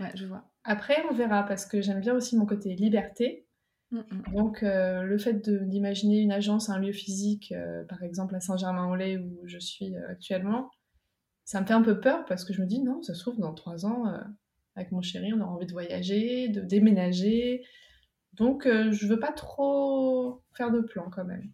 Ouais, 0.00 0.10
je 0.14 0.26
vois. 0.26 0.50
Après, 0.64 0.96
on 1.10 1.14
verra 1.14 1.44
parce 1.44 1.66
que 1.66 1.80
j'aime 1.80 2.00
bien 2.00 2.14
aussi 2.14 2.36
mon 2.36 2.46
côté 2.46 2.74
liberté. 2.74 3.46
Mm, 3.90 3.98
mm. 3.98 4.34
Donc, 4.34 4.62
euh, 4.62 5.02
le 5.02 5.18
fait 5.18 5.48
d'imaginer 5.48 6.20
une 6.20 6.32
agence, 6.32 6.68
un 6.68 6.78
lieu 6.78 6.92
physique, 6.92 7.54
par 7.88 8.02
exemple 8.02 8.34
à 8.34 8.40
Saint-Germain-en-Laye 8.40 9.18
où 9.18 9.42
je 9.46 9.58
suis 9.58 9.94
actuellement, 10.08 10.70
ça 11.44 11.60
me 11.60 11.66
fait 11.66 11.74
un 11.74 11.82
peu 11.82 12.00
peur 12.00 12.24
parce 12.26 12.44
que 12.44 12.52
je 12.52 12.60
me 12.60 12.66
dis 12.66 12.82
non, 12.82 13.02
ça 13.02 13.14
se 13.14 13.20
trouve 13.20 13.38
dans 13.38 13.54
trois 13.54 13.86
ans, 13.86 14.04
avec 14.80 14.92
mon 14.92 15.02
chéri, 15.02 15.32
on 15.32 15.40
a 15.40 15.44
envie 15.44 15.66
de 15.66 15.72
voyager, 15.72 16.48
de 16.48 16.60
déménager. 16.60 17.64
Donc, 18.34 18.66
euh, 18.66 18.92
je 18.92 19.06
veux 19.06 19.18
pas 19.18 19.32
trop 19.32 20.42
faire 20.54 20.70
de 20.70 20.80
plans 20.80 21.10
quand 21.10 21.24
même. 21.24 21.50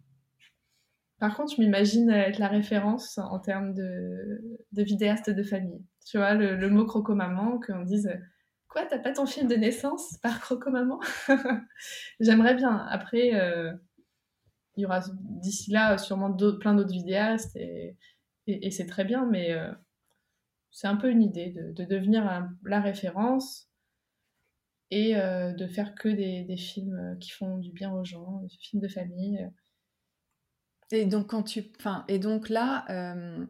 Par 1.19 1.35
contre, 1.35 1.55
je 1.55 1.61
m'imagine 1.61 2.09
être 2.09 2.37
la 2.37 2.47
référence 2.47 3.17
en 3.17 3.39
termes 3.39 3.73
de, 3.73 4.59
de 4.71 4.83
vidéaste 4.83 5.29
de 5.29 5.43
famille. 5.43 5.83
Tu 6.05 6.17
vois, 6.17 6.35
le, 6.35 6.69
mot 6.69 6.85
croco-maman, 6.85 7.59
qu'on 7.59 7.81
dise 7.83 8.09
Quoi, 8.67 8.85
t'as 8.85 8.99
pas 8.99 9.13
ton 9.13 9.25
film 9.25 9.47
de 9.47 9.55
naissance 9.55 10.17
par 10.21 10.39
croco-maman? 10.39 10.99
J'aimerais 12.19 12.53
bien. 12.53 12.85
Après, 12.89 13.33
euh, 13.33 13.73
il 14.75 14.83
y 14.83 14.85
aura 14.85 15.01
d'ici 15.41 15.71
là 15.71 15.97
sûrement 15.97 16.31
plein 16.59 16.75
d'autres 16.75 16.91
vidéastes 16.91 17.55
et, 17.55 17.97
et, 18.45 18.71
c'est 18.71 18.85
très 18.85 19.03
bien, 19.03 19.25
mais 19.25 19.51
euh, 19.51 19.71
c'est 20.71 20.87
un 20.87 20.95
peu 20.95 21.09
une 21.09 21.23
idée 21.23 21.49
de, 21.49 21.85
devenir 21.85 22.47
la 22.63 22.81
référence 22.81 23.67
et 24.91 25.15
euh, 25.17 25.51
de 25.53 25.67
faire 25.67 25.95
que 25.95 26.09
des, 26.09 26.57
films 26.57 26.95
euh, 26.95 27.15
qui 27.17 27.31
font 27.31 27.57
du 27.57 27.71
bien 27.71 27.91
aux 27.91 28.05
gens, 28.05 28.41
des 28.43 28.57
films 28.59 28.81
de 28.81 28.87
famille. 28.87 29.49
Et 30.91 31.05
donc, 31.05 31.27
quand 31.27 31.43
tu, 31.43 31.65
enfin, 31.79 32.05
et 32.07 32.19
donc 32.19 32.47
là, 32.47 32.85
euh, 32.89 33.45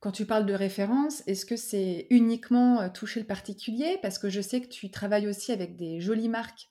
quand 0.00 0.12
tu 0.12 0.26
parles 0.26 0.44
de 0.44 0.52
référence, 0.52 1.26
est-ce 1.26 1.46
que 1.46 1.56
c'est 1.56 2.06
uniquement 2.10 2.90
toucher 2.90 3.20
le 3.20 3.26
particulier? 3.26 3.98
Parce 4.02 4.18
que 4.18 4.28
je 4.28 4.42
sais 4.42 4.60
que 4.60 4.68
tu 4.68 4.90
travailles 4.90 5.26
aussi 5.26 5.52
avec 5.52 5.76
des 5.76 6.00
jolies 6.00 6.28
marques 6.28 6.68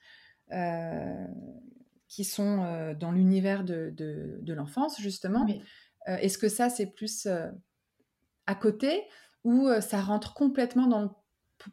qui 2.09 2.25
sont 2.25 2.93
dans 2.99 3.11
l'univers 3.13 3.63
de, 3.63 3.89
de, 3.95 4.53
l'enfance, 4.53 4.99
justement. 4.99 5.47
est-ce 6.05 6.37
que 6.37 6.49
ça, 6.49 6.69
c'est 6.69 6.87
plus 6.87 7.25
à 8.47 8.55
côté? 8.55 9.01
Ou 9.43 9.67
euh, 9.67 9.81
ça 9.81 10.01
rentre 10.01 10.33
complètement 10.33 10.87
dans 10.87 11.01
le, 11.01 11.09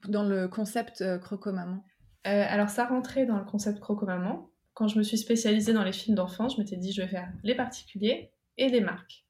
dans 0.09 0.25
le 0.25 0.49
concept 0.49 1.01
euh, 1.01 1.19
croco-maman 1.19 1.85
euh, 2.27 2.45
Alors 2.49 2.69
ça 2.69 2.87
rentrait 2.87 3.27
dans 3.27 3.39
le 3.39 3.45
concept 3.45 3.81
croco-maman. 3.81 4.51
Quand 4.75 4.89
je 4.89 4.99
me 4.99 5.03
suis 5.03 5.19
spécialisée 5.19 5.73
dans 5.73 5.85
les 5.85 5.93
films 5.93 6.17
d'enfants, 6.17 6.49
je 6.49 6.59
m'étais 6.59 6.77
dit 6.77 6.93
je 6.93 7.03
vais 7.03 7.09
faire 7.09 7.33
les 7.43 7.55
particuliers 7.55 8.33
et 8.57 8.69
les 8.69 8.81
marques. 8.81 9.25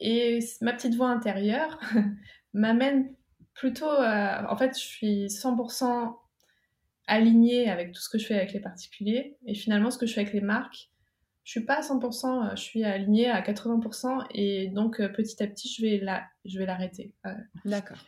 Et 0.00 0.40
ma 0.60 0.72
petite 0.72 0.94
voix 0.94 1.10
intérieure 1.10 1.78
m'amène 2.52 3.14
plutôt 3.54 3.90
à... 3.90 4.50
En 4.50 4.56
fait, 4.56 4.76
je 4.78 4.84
suis 4.84 5.26
100% 5.26 6.16
alignée 7.06 7.68
avec 7.68 7.92
tout 7.92 8.00
ce 8.00 8.08
que 8.08 8.18
je 8.18 8.26
fais 8.26 8.36
avec 8.36 8.52
les 8.52 8.60
particuliers. 8.60 9.36
Et 9.46 9.54
finalement, 9.54 9.90
ce 9.90 9.98
que 9.98 10.06
je 10.06 10.14
fais 10.14 10.22
avec 10.22 10.32
les 10.32 10.40
marques, 10.40 10.90
je 11.44 11.52
suis 11.52 11.64
pas 11.64 11.78
à 11.78 11.80
100%, 11.80 12.26
euh, 12.52 12.56
je 12.56 12.62
suis 12.62 12.84
alignée 12.84 13.28
à 13.28 13.40
80% 13.40 14.26
et 14.32 14.68
donc 14.68 15.00
euh, 15.00 15.08
petit 15.08 15.42
à 15.42 15.46
petit 15.46 15.68
je 15.68 15.82
vais 15.82 15.98
la, 15.98 16.24
je 16.44 16.58
vais 16.58 16.66
l'arrêter. 16.66 17.14
Euh, 17.26 17.34
D'accord. 17.64 17.98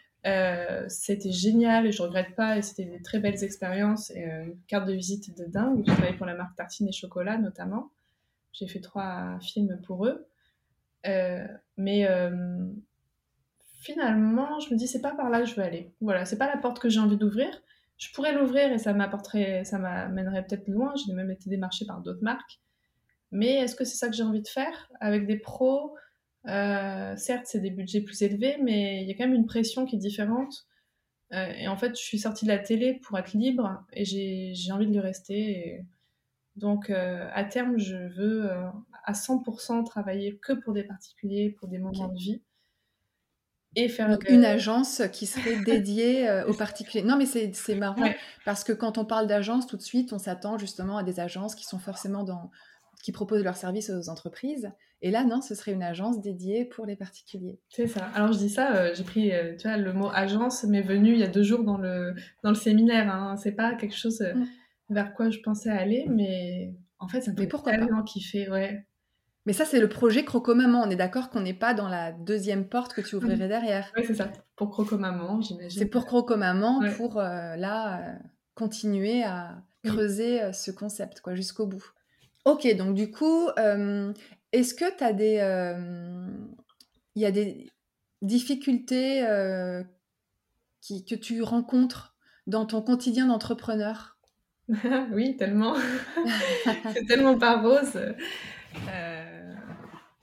c'était 0.88 1.32
génial 1.32 1.86
et 1.86 1.92
je 1.92 2.02
regrette 2.02 2.34
pas 2.36 2.58
et 2.58 2.62
c'était 2.62 2.84
des 2.84 3.02
très 3.02 3.18
belles 3.18 3.42
expériences 3.42 4.10
et 4.10 4.22
une 4.22 4.58
carte 4.66 4.86
de 4.86 4.92
visite 4.92 5.36
de 5.36 5.44
dingue. 5.46 5.82
J'ai 5.86 5.92
travaillé 5.92 6.16
pour 6.16 6.26
la 6.26 6.34
marque 6.34 6.56
Tartine 6.56 6.88
et 6.88 6.92
Chocolat 6.92 7.38
notamment. 7.38 7.90
J'ai 8.52 8.68
fait 8.68 8.80
trois 8.80 9.38
films 9.40 9.80
pour 9.86 10.06
eux. 10.06 10.26
mais 11.76 12.06
finalement, 13.80 14.60
je 14.60 14.72
me 14.72 14.78
dis 14.78 14.86
c'est 14.86 15.00
pas 15.00 15.14
par 15.14 15.30
là 15.30 15.40
que 15.40 15.46
je 15.46 15.56
veux 15.56 15.62
aller. 15.62 15.92
Voilà, 16.00 16.24
c'est 16.24 16.38
pas 16.38 16.46
la 16.46 16.58
porte 16.58 16.78
que 16.78 16.88
j'ai 16.88 17.00
envie 17.00 17.16
d'ouvrir. 17.16 17.48
Je 17.98 18.12
pourrais 18.12 18.32
l'ouvrir 18.32 18.72
et 18.72 18.78
ça 18.78 18.92
m'apporterait, 18.92 19.64
ça 19.64 19.78
m'amènerait 19.78 20.44
peut-être 20.44 20.68
loin. 20.68 20.92
J'ai 20.96 21.12
même 21.12 21.30
été 21.30 21.48
démarchée 21.48 21.86
par 21.86 22.00
d'autres 22.00 22.22
marques. 22.22 22.60
Mais 23.32 23.54
est-ce 23.54 23.74
que 23.74 23.84
c'est 23.84 23.96
ça 23.96 24.08
que 24.08 24.14
j'ai 24.14 24.22
envie 24.22 24.42
de 24.42 24.48
faire? 24.48 24.90
Avec 25.00 25.26
des 25.26 25.38
pros 25.38 25.96
euh, 26.46 27.16
Certes, 27.16 27.46
c'est 27.46 27.60
des 27.60 27.70
budgets 27.70 28.02
plus 28.02 28.20
élevés, 28.22 28.58
mais 28.62 29.02
il 29.02 29.08
y 29.08 29.10
a 29.10 29.14
quand 29.14 29.24
même 29.24 29.34
une 29.34 29.46
pression 29.46 29.86
qui 29.86 29.96
est 29.96 29.98
différente. 29.98 30.66
Euh, 31.32 31.46
et 31.56 31.66
en 31.66 31.76
fait, 31.76 31.96
je 31.96 32.02
suis 32.02 32.18
sortie 32.18 32.44
de 32.44 32.50
la 32.50 32.58
télé 32.58 33.00
pour 33.02 33.18
être 33.18 33.32
libre 33.32 33.82
et 33.94 34.04
j'ai 34.04 34.72
envie 34.72 34.86
de 34.86 34.94
le 34.94 35.00
rester. 35.00 35.82
Donc, 36.56 36.90
euh, 36.90 37.26
à 37.32 37.44
terme, 37.44 37.78
je 37.78 37.96
veux 37.96 38.50
à 39.04 39.14
100% 39.14 39.82
travailler 39.84 40.36
que 40.36 40.52
pour 40.52 40.74
des 40.74 40.84
particuliers, 40.84 41.56
pour 41.58 41.68
des 41.68 41.78
moments 41.78 42.08
de 42.08 42.18
vie. 42.18 42.42
Et 43.74 43.88
faire 43.88 44.10
Donc, 44.10 44.28
une 44.28 44.44
agence 44.44 45.00
qui 45.14 45.24
serait 45.24 45.56
dédiée 45.64 46.42
aux 46.46 46.52
particuliers. 46.52 47.02
Non, 47.02 47.16
mais 47.16 47.24
c'est 47.24 47.74
marrant 47.76 48.10
parce 48.44 48.62
que 48.62 48.74
quand 48.74 48.98
on 48.98 49.06
parle 49.06 49.26
d'agence, 49.26 49.66
tout 49.66 49.78
de 49.78 49.82
suite, 49.82 50.12
on 50.12 50.18
s'attend 50.18 50.58
justement 50.58 50.98
à 50.98 51.02
des 51.02 51.18
agences 51.18 51.54
qui 51.54 51.64
sont 51.64 51.78
forcément 51.78 52.24
dans, 52.24 52.50
qui 53.02 53.12
proposent 53.12 53.42
leurs 53.42 53.56
services 53.56 53.90
aux 53.90 54.08
entreprises. 54.08 54.70
Et 55.02 55.10
là, 55.10 55.24
non, 55.24 55.40
ce 55.40 55.56
serait 55.56 55.72
une 55.72 55.82
agence 55.82 56.20
dédiée 56.20 56.64
pour 56.64 56.86
les 56.86 56.94
particuliers. 56.94 57.58
C'est 57.68 57.88
ça. 57.88 58.08
Alors, 58.14 58.32
je 58.32 58.38
dis 58.38 58.48
ça, 58.48 58.76
euh, 58.76 58.94
j'ai 58.94 59.02
pris, 59.02 59.32
euh, 59.32 59.56
tu 59.56 59.66
vois, 59.66 59.76
le 59.76 59.92
mot 59.92 60.08
agence 60.14 60.62
m'est 60.62 60.82
venu 60.82 61.12
il 61.12 61.18
y 61.18 61.24
a 61.24 61.28
deux 61.28 61.42
jours 61.42 61.64
dans 61.64 61.76
le, 61.76 62.14
dans 62.44 62.50
le 62.50 62.56
séminaire. 62.56 63.12
Hein. 63.12 63.36
C'est 63.36 63.52
pas 63.52 63.74
quelque 63.74 63.96
chose 63.96 64.22
euh, 64.22 64.34
mm. 64.34 64.46
vers 64.90 65.14
quoi 65.14 65.30
je 65.30 65.40
pensais 65.40 65.70
aller, 65.70 66.06
mais 66.08 66.72
en 67.00 67.08
fait, 67.08 67.20
ça 67.20 67.32
me 67.32 67.36
fait 67.36 67.48
pourquoi 67.48 67.72
tellement 67.72 68.04
kiffer, 68.04 68.48
ouais. 68.48 68.86
Mais 69.44 69.52
ça, 69.52 69.64
c'est 69.64 69.80
le 69.80 69.88
projet 69.88 70.24
Croco-Maman. 70.24 70.84
On 70.86 70.90
est 70.90 70.94
d'accord 70.94 71.30
qu'on 71.30 71.40
n'est 71.40 71.52
pas 71.52 71.74
dans 71.74 71.88
la 71.88 72.12
deuxième 72.12 72.68
porte 72.68 72.94
que 72.94 73.00
tu 73.00 73.16
ouvrirais 73.16 73.48
derrière. 73.48 73.90
Oui, 73.96 74.04
c'est 74.06 74.14
ça. 74.14 74.30
Pour 74.54 74.70
Croco-Maman, 74.70 75.40
j'imagine. 75.40 75.80
C'est 75.80 75.86
pour 75.86 76.06
Croco-Maman, 76.06 76.80
pour 76.96 77.16
là, 77.16 78.18
continuer 78.54 79.24
à 79.24 79.60
creuser 79.82 80.52
ce 80.52 80.70
concept, 80.70 81.22
quoi, 81.22 81.34
jusqu'au 81.34 81.66
bout. 81.66 81.84
Ok, 82.44 82.66
donc 82.76 82.94
du 82.94 83.10
coup, 83.10 83.48
euh, 83.58 84.12
est-ce 84.52 84.74
que 84.74 84.96
tu 84.96 85.04
as 85.04 85.12
des. 85.12 85.38
Euh, 85.40 86.26
il 87.14 87.22
y 87.22 87.26
a 87.26 87.30
des 87.30 87.70
difficultés 88.20 89.24
euh, 89.26 89.82
qui, 90.80 91.04
que 91.04 91.14
tu 91.14 91.42
rencontres 91.42 92.16
dans 92.46 92.66
ton 92.66 92.82
quotidien 92.82 93.26
d'entrepreneur? 93.26 94.16
Oui, 95.12 95.36
tellement. 95.36 95.76
C'est 96.94 97.06
tellement 97.06 97.38
pas 97.38 97.60
rose. 97.60 97.98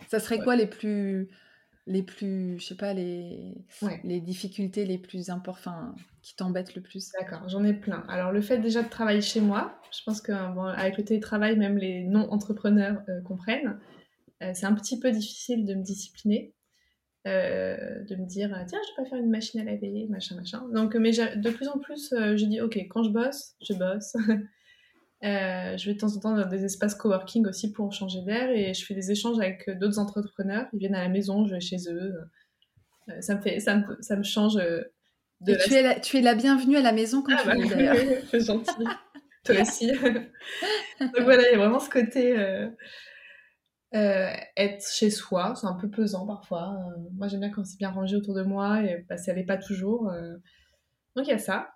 Ça 0.07 0.19
serait 0.19 0.39
quoi 0.39 0.55
les 0.55 0.65
plus 0.65 1.29
les 1.89 2.03
plus, 2.03 2.59
je 2.59 2.65
sais 2.67 2.75
pas, 2.75 2.93
les, 2.93 3.55
les 4.03 4.21
difficultés 4.21 4.85
les 4.85 4.99
plus 4.99 5.31
importantes, 5.31 5.97
qui 6.21 6.35
t'embêtent 6.35 6.75
le 6.75 6.81
plus 6.81 7.11
D'accord, 7.19 7.49
j'en 7.49 7.63
ai 7.63 7.73
plein. 7.73 8.03
Alors, 8.07 8.31
le 8.31 8.41
fait 8.41 8.59
déjà 8.59 8.83
de 8.83 8.89
travailler 8.89 9.21
chez 9.21 9.41
moi, 9.41 9.81
je 9.91 10.03
pense 10.05 10.21
qu'avec 10.21 10.97
le 10.97 11.03
télétravail, 11.03 11.57
même 11.57 11.77
les 11.77 12.03
non-entrepreneurs 12.03 13.01
euh, 13.09 13.21
comprennent. 13.21 13.79
Euh, 14.43 14.51
c'est 14.53 14.67
un 14.67 14.75
petit 14.75 14.99
peu 14.99 15.09
difficile 15.09 15.65
de 15.65 15.73
me 15.73 15.81
discipliner, 15.81 16.53
euh, 17.25 18.03
de 18.03 18.15
me 18.15 18.25
dire, 18.27 18.49
tiens, 18.67 18.79
je 18.83 19.01
vais 19.01 19.03
pas 19.03 19.09
faire 19.09 19.19
une 19.19 19.31
machine 19.31 19.59
à 19.59 19.63
laver, 19.63 20.05
machin, 20.09 20.35
machin. 20.35 20.69
Donc, 20.71 20.93
mais 20.93 21.11
de 21.11 21.49
plus 21.49 21.67
en 21.69 21.79
plus, 21.79 22.11
je 22.11 22.45
dis, 22.45 22.61
ok, 22.61 22.77
quand 22.91 23.01
je 23.01 23.09
bosse, 23.09 23.55
je 23.61 23.73
bosse. 23.73 24.15
Euh, 25.23 25.75
je 25.77 25.85
vais 25.85 25.95
de 25.95 25.99
temps 25.99 26.15
en 26.15 26.19
temps 26.19 26.33
dans 26.33 26.47
des 26.47 26.63
espaces 26.63 26.95
coworking 26.95 27.45
aussi 27.45 27.73
pour 27.73 27.91
changer 27.91 28.21
d'air 28.21 28.49
et 28.51 28.73
je 28.73 28.85
fais 28.85 28.93
des 28.93 29.11
échanges 29.11 29.37
avec 29.37 29.69
d'autres 29.77 29.99
entrepreneurs. 29.99 30.67
Ils 30.71 30.79
viennent 30.79 30.95
à 30.95 31.01
la 31.01 31.09
maison, 31.09 31.45
je 31.45 31.55
vais 31.55 31.59
chez 31.59 31.89
eux. 31.89 32.13
Euh, 33.09 33.21
ça 33.21 33.35
me 33.35 33.41
fait, 33.41 33.59
ça 33.59 33.75
me, 33.75 33.97
ça 34.01 34.15
me 34.15 34.23
change. 34.23 34.57
Euh, 34.57 34.81
de 35.41 35.55
tu, 35.55 35.73
es 35.73 35.81
la, 35.81 35.99
tu 35.99 36.17
es 36.17 36.21
la 36.21 36.35
bienvenue 36.35 36.77
à 36.77 36.81
la 36.81 36.93
maison 36.93 37.21
quand 37.21 37.33
ah 37.37 37.41
tu 37.41 37.47
bah, 37.47 37.55
viens 37.55 37.67
d'ailleurs. 37.75 38.23
C'est 38.29 38.45
gentil. 38.45 38.85
Toi 39.43 39.61
aussi. 39.61 39.87
Donc 40.99 41.21
voilà, 41.21 41.43
il 41.49 41.51
y 41.51 41.55
a 41.55 41.57
vraiment 41.57 41.79
ce 41.79 41.89
côté 41.89 42.35
être 43.91 44.87
chez 44.89 45.09
soi. 45.09 45.53
C'est 45.55 45.67
un 45.67 45.73
peu 45.73 45.89
pesant 45.89 46.25
parfois. 46.27 46.77
moi, 47.13 47.27
j'aime 47.27 47.41
bien 47.41 47.49
quand 47.49 47.65
c'est 47.65 47.77
bien 47.77 47.89
rangé 47.89 48.15
autour 48.15 48.35
de 48.35 48.43
moi 48.43 48.83
et 48.83 49.05
bah, 49.09 49.17
ça 49.17 49.33
l'est 49.33 49.43
pas 49.43 49.57
toujours. 49.57 50.11
Donc 51.15 51.27
il 51.27 51.31
y 51.31 51.33
a 51.33 51.39
ça. 51.39 51.73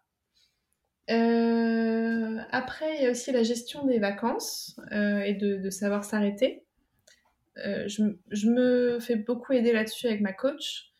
Euh, 1.10 2.40
après, 2.52 2.98
il 2.98 3.04
y 3.04 3.08
a 3.08 3.12
aussi 3.12 3.32
la 3.32 3.44
gestion 3.44 3.86
des 3.86 4.00
vacances 4.00 4.80
euh, 4.92 5.22
et 5.22 5.34
de, 5.34 5.70
savoir 5.70 6.04
s'arrêter. 6.04 6.64
Euh, 7.66 7.88
je, 7.88 8.50
me 8.50 9.00
fais 9.00 9.16
beaucoup 9.16 9.54
aider 9.54 9.74
là-dessus 9.74 10.08
avec 10.08 10.22
ma 10.22 10.34
coach 10.34 10.92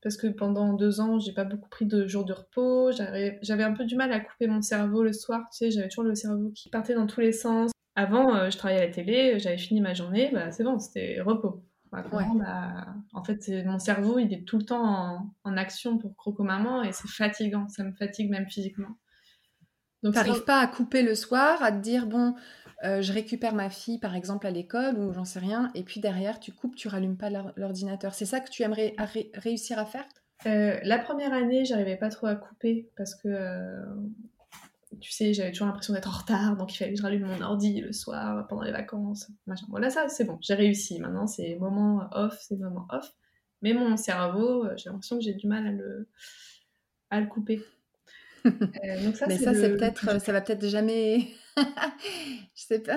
parce 0.00 0.16
que 0.16 0.28
pendant 0.28 0.72
deux 0.72 1.00
ans, 1.00 1.18
j'ai 1.18 1.32
pas 1.32 1.44
beaucoup 1.44 1.68
pris 1.68 1.86
de 1.86 2.06
jours 2.06 2.24
de 2.24 2.32
repos. 2.32 2.92
J'avais 2.92 3.64
un 3.64 3.72
peu 3.72 3.84
du 3.84 3.96
mal 3.96 4.12
à 4.12 4.20
couper 4.20 4.46
mon 4.46 4.62
cerveau 4.62 5.02
le 5.02 5.12
soir. 5.12 5.48
Tu 5.50 5.58
sais, 5.58 5.70
j'avais 5.70 5.88
toujours 5.88 6.04
le 6.04 6.14
cerveau 6.14 6.50
qui 6.54 6.70
partait 6.70 6.94
dans 6.94 7.06
tous 7.06 7.20
les 7.20 7.32
sens. 7.32 7.72
Avant, 7.96 8.48
je 8.48 8.56
travaillais 8.56 8.80
à 8.80 8.86
la 8.86 8.92
télé, 8.92 9.40
j'avais 9.40 9.58
fini 9.58 9.80
ma 9.80 9.92
journée, 9.92 10.30
bah, 10.32 10.52
c'est 10.52 10.62
bon, 10.62 10.78
c'était 10.78 11.20
repos. 11.20 11.64
Bah, 11.90 12.04
en 13.12 13.24
fait, 13.24 13.50
mon 13.64 13.80
cerveau, 13.80 14.20
il 14.20 14.32
est 14.32 14.44
tout 14.46 14.58
le 14.58 14.64
temps 14.64 14.84
en, 14.84 15.34
en 15.42 15.56
action 15.56 15.98
pour 15.98 16.14
Croco 16.14 16.44
Maman 16.44 16.84
et 16.84 16.92
c'est 16.92 17.08
fatigant. 17.08 17.66
Ça 17.68 17.82
me 17.82 17.92
fatigue 17.92 18.30
même 18.30 18.46
physiquement. 18.46 18.94
Donc, 20.02 20.14
n'arrives 20.14 20.44
pas 20.44 20.60
à 20.60 20.66
couper 20.66 21.02
le 21.02 21.14
soir, 21.14 21.62
à 21.62 21.72
te 21.72 21.78
dire, 21.78 22.06
bon, 22.06 22.34
euh, 22.84 23.02
je 23.02 23.12
récupère 23.12 23.54
ma 23.54 23.68
fille, 23.70 23.98
par 23.98 24.14
exemple, 24.14 24.46
à 24.46 24.50
l'école, 24.50 24.96
ou 24.98 25.12
j'en 25.12 25.24
sais 25.24 25.40
rien, 25.40 25.70
et 25.74 25.82
puis 25.82 26.00
derrière, 26.00 26.38
tu 26.38 26.52
coupes, 26.52 26.76
tu 26.76 26.86
rallumes 26.88 27.16
pas 27.16 27.30
l'ordinateur. 27.56 28.14
C'est 28.14 28.26
ça 28.26 28.40
que 28.40 28.48
tu 28.50 28.62
aimerais 28.62 28.94
réussir 29.34 29.78
à 29.78 29.84
faire? 29.84 30.04
Euh, 30.46 30.78
La 30.84 30.98
première 30.98 31.32
année, 31.32 31.64
j'arrivais 31.64 31.96
pas 31.96 32.10
trop 32.10 32.28
à 32.28 32.36
couper, 32.36 32.90
parce 32.96 33.16
que, 33.16 33.28
euh, 33.28 33.84
tu 35.00 35.10
sais, 35.10 35.34
j'avais 35.34 35.50
toujours 35.50 35.66
l'impression 35.66 35.92
d'être 35.94 36.08
en 36.08 36.18
retard, 36.20 36.56
donc 36.56 36.72
il 36.72 36.76
fallait 36.76 36.92
que 36.92 36.98
je 36.98 37.02
rallume 37.02 37.26
mon 37.26 37.40
ordi 37.40 37.80
le 37.80 37.92
soir, 37.92 38.46
pendant 38.46 38.62
les 38.62 38.72
vacances, 38.72 39.28
machin. 39.46 39.66
Bon, 39.68 39.90
ça, 39.90 40.08
c'est 40.08 40.24
bon, 40.24 40.38
j'ai 40.40 40.54
réussi. 40.54 41.00
Maintenant, 41.00 41.26
c'est 41.26 41.56
moment 41.56 42.08
off, 42.12 42.38
c'est 42.40 42.56
moment 42.56 42.86
off. 42.90 43.12
Mais 43.62 43.72
mon 43.74 43.96
cerveau, 43.96 44.68
j'ai 44.76 44.88
l'impression 44.88 45.16
que 45.18 45.24
j'ai 45.24 45.34
du 45.34 45.48
mal 45.48 45.66
à 45.66 45.72
le, 45.72 46.08
à 47.10 47.20
le 47.20 47.26
couper. 47.26 47.60
Euh, 48.46 49.10
mais 49.26 49.38
ça, 49.38 49.54
c'est 49.54 49.76
peut-être, 49.76 50.20
ça 50.20 50.32
va 50.32 50.40
peut-être 50.40 50.66
jamais. 50.68 51.28
je 51.56 51.62
sais 52.54 52.80
pas. 52.80 52.96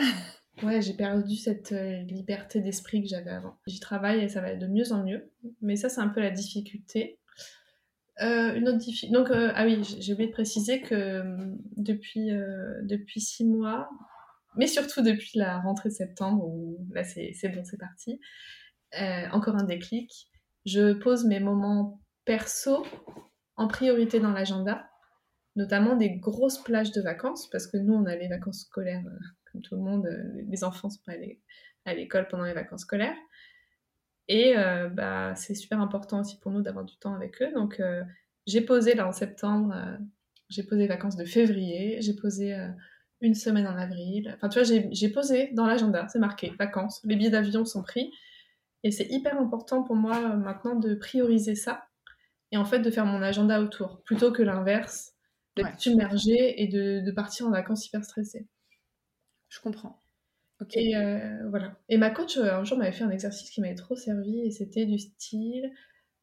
Ouais, 0.63 0.81
j'ai 0.81 0.93
perdu 0.93 1.35
cette 1.35 1.71
euh, 1.71 2.01
liberté 2.03 2.61
d'esprit 2.61 3.01
que 3.01 3.09
j'avais 3.09 3.31
avant. 3.31 3.57
J'y 3.65 3.79
travaille 3.79 4.23
et 4.23 4.29
ça 4.29 4.41
va 4.41 4.55
de 4.55 4.67
mieux 4.67 4.91
en 4.91 5.03
mieux. 5.03 5.31
Mais 5.61 5.75
ça, 5.75 5.89
c'est 5.89 6.01
un 6.01 6.09
peu 6.09 6.21
la 6.21 6.29
difficulté. 6.29 7.19
Euh, 8.21 8.53
une 8.53 8.67
autre 8.67 8.77
difficulté. 8.77 9.13
Donc, 9.13 9.29
ah 9.31 9.65
oui, 9.65 9.81
j'ai 9.99 10.13
oublié 10.13 10.29
de 10.29 10.33
préciser 10.33 10.81
que 10.81 11.23
depuis, 11.77 12.29
depuis 12.83 13.21
six 13.21 13.45
mois, 13.45 13.89
mais 14.55 14.67
surtout 14.67 15.01
depuis 15.01 15.39
la 15.39 15.59
rentrée 15.59 15.89
de 15.89 15.93
septembre, 15.95 16.45
où 16.45 16.85
là, 16.93 17.03
c'est 17.03 17.49
bon, 17.49 17.63
c'est 17.63 17.79
parti, 17.79 18.19
encore 19.31 19.55
un 19.55 19.63
déclic. 19.63 20.29
Je 20.65 20.93
pose 20.93 21.25
mes 21.25 21.39
moments 21.39 21.99
perso 22.25 22.85
en 23.55 23.67
priorité 23.67 24.19
dans 24.19 24.31
l'agenda 24.31 24.90
notamment 25.55 25.95
des 25.95 26.11
grosses 26.11 26.59
plages 26.59 26.91
de 26.91 27.01
vacances, 27.01 27.49
parce 27.49 27.67
que 27.67 27.77
nous, 27.77 27.93
on 27.93 28.05
a 28.05 28.15
les 28.15 28.27
vacances 28.27 28.61
scolaires, 28.61 29.03
euh, 29.05 29.17
comme 29.51 29.61
tout 29.61 29.75
le 29.75 29.81
monde, 29.81 30.05
euh, 30.05 30.41
les 30.47 30.63
enfants 30.63 30.89
sont 30.89 31.01
pas 31.05 31.13
allés 31.13 31.41
à 31.85 31.93
l'école 31.93 32.27
pendant 32.27 32.45
les 32.45 32.53
vacances 32.53 32.81
scolaires. 32.81 33.17
Et 34.27 34.57
euh, 34.57 34.87
bah, 34.87 35.33
c'est 35.35 35.55
super 35.55 35.81
important 35.81 36.21
aussi 36.21 36.39
pour 36.39 36.51
nous 36.51 36.61
d'avoir 36.61 36.85
du 36.85 36.95
temps 36.97 37.13
avec 37.13 37.41
eux. 37.41 37.51
Donc, 37.53 37.81
j'ai 38.47 38.61
posé 38.61 38.93
là 38.93 39.07
en 39.07 39.11
septembre, 39.11 39.75
j'ai 40.49 40.63
posé 40.63 40.87
vacances 40.87 41.17
de 41.17 41.25
février, 41.25 42.01
j'ai 42.01 42.15
posé 42.15 42.55
une 43.19 43.35
semaine 43.35 43.67
en 43.67 43.77
avril. 43.77 44.31
Enfin, 44.35 44.47
tu 44.47 44.59
vois, 44.59 44.79
j'ai 44.91 45.09
posé 45.09 45.49
dans 45.53 45.65
l'agenda, 45.65 46.07
c'est 46.07 46.19
marqué 46.19 46.53
vacances, 46.57 47.01
les 47.03 47.15
billets 47.15 47.31
d'avion 47.31 47.65
sont 47.65 47.83
pris. 47.83 48.13
Et 48.83 48.91
c'est 48.91 49.07
hyper 49.09 49.37
important 49.39 49.83
pour 49.83 49.95
moi 49.95 50.35
maintenant 50.35 50.75
de 50.75 50.95
prioriser 50.95 51.55
ça 51.55 51.87
et 52.51 52.57
en 52.57 52.65
fait 52.65 52.79
de 52.79 52.89
faire 52.89 53.05
mon 53.05 53.21
agenda 53.21 53.61
autour 53.61 54.01
plutôt 54.03 54.31
que 54.31 54.43
l'inverse 54.43 55.13
d'être 55.55 55.79
submergée 55.79 56.61
et 56.61 56.67
de, 56.67 57.11
partir 57.11 57.47
en 57.47 57.51
vacances 57.51 57.87
hyper 57.87 58.03
stressée. 58.03 58.47
Je 59.49 59.59
comprends. 59.59 60.01
Et 60.73 60.95
euh, 60.95 61.49
voilà. 61.49 61.79
Et 61.89 61.97
ma 61.97 62.11
coach, 62.11 62.37
euh, 62.37 62.53
un 62.53 62.63
jour, 62.63 62.77
m'avait 62.77 62.91
fait 62.91 63.03
un 63.03 63.09
exercice 63.09 63.49
qui 63.49 63.61
m'avait 63.61 63.75
trop 63.75 63.95
servi 63.95 64.41
et 64.41 64.51
c'était 64.51 64.85
du 64.85 64.99
style 64.99 65.71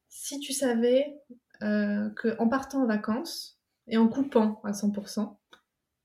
si 0.07 0.39
tu 0.39 0.53
savais 0.53 1.19
euh, 1.61 2.09
qu'en 2.11 2.47
partant 2.47 2.83
en 2.83 2.87
vacances 2.87 3.59
et 3.87 3.97
en 3.97 4.07
coupant 4.07 4.61
à 4.63 4.71
100%, 4.71 5.35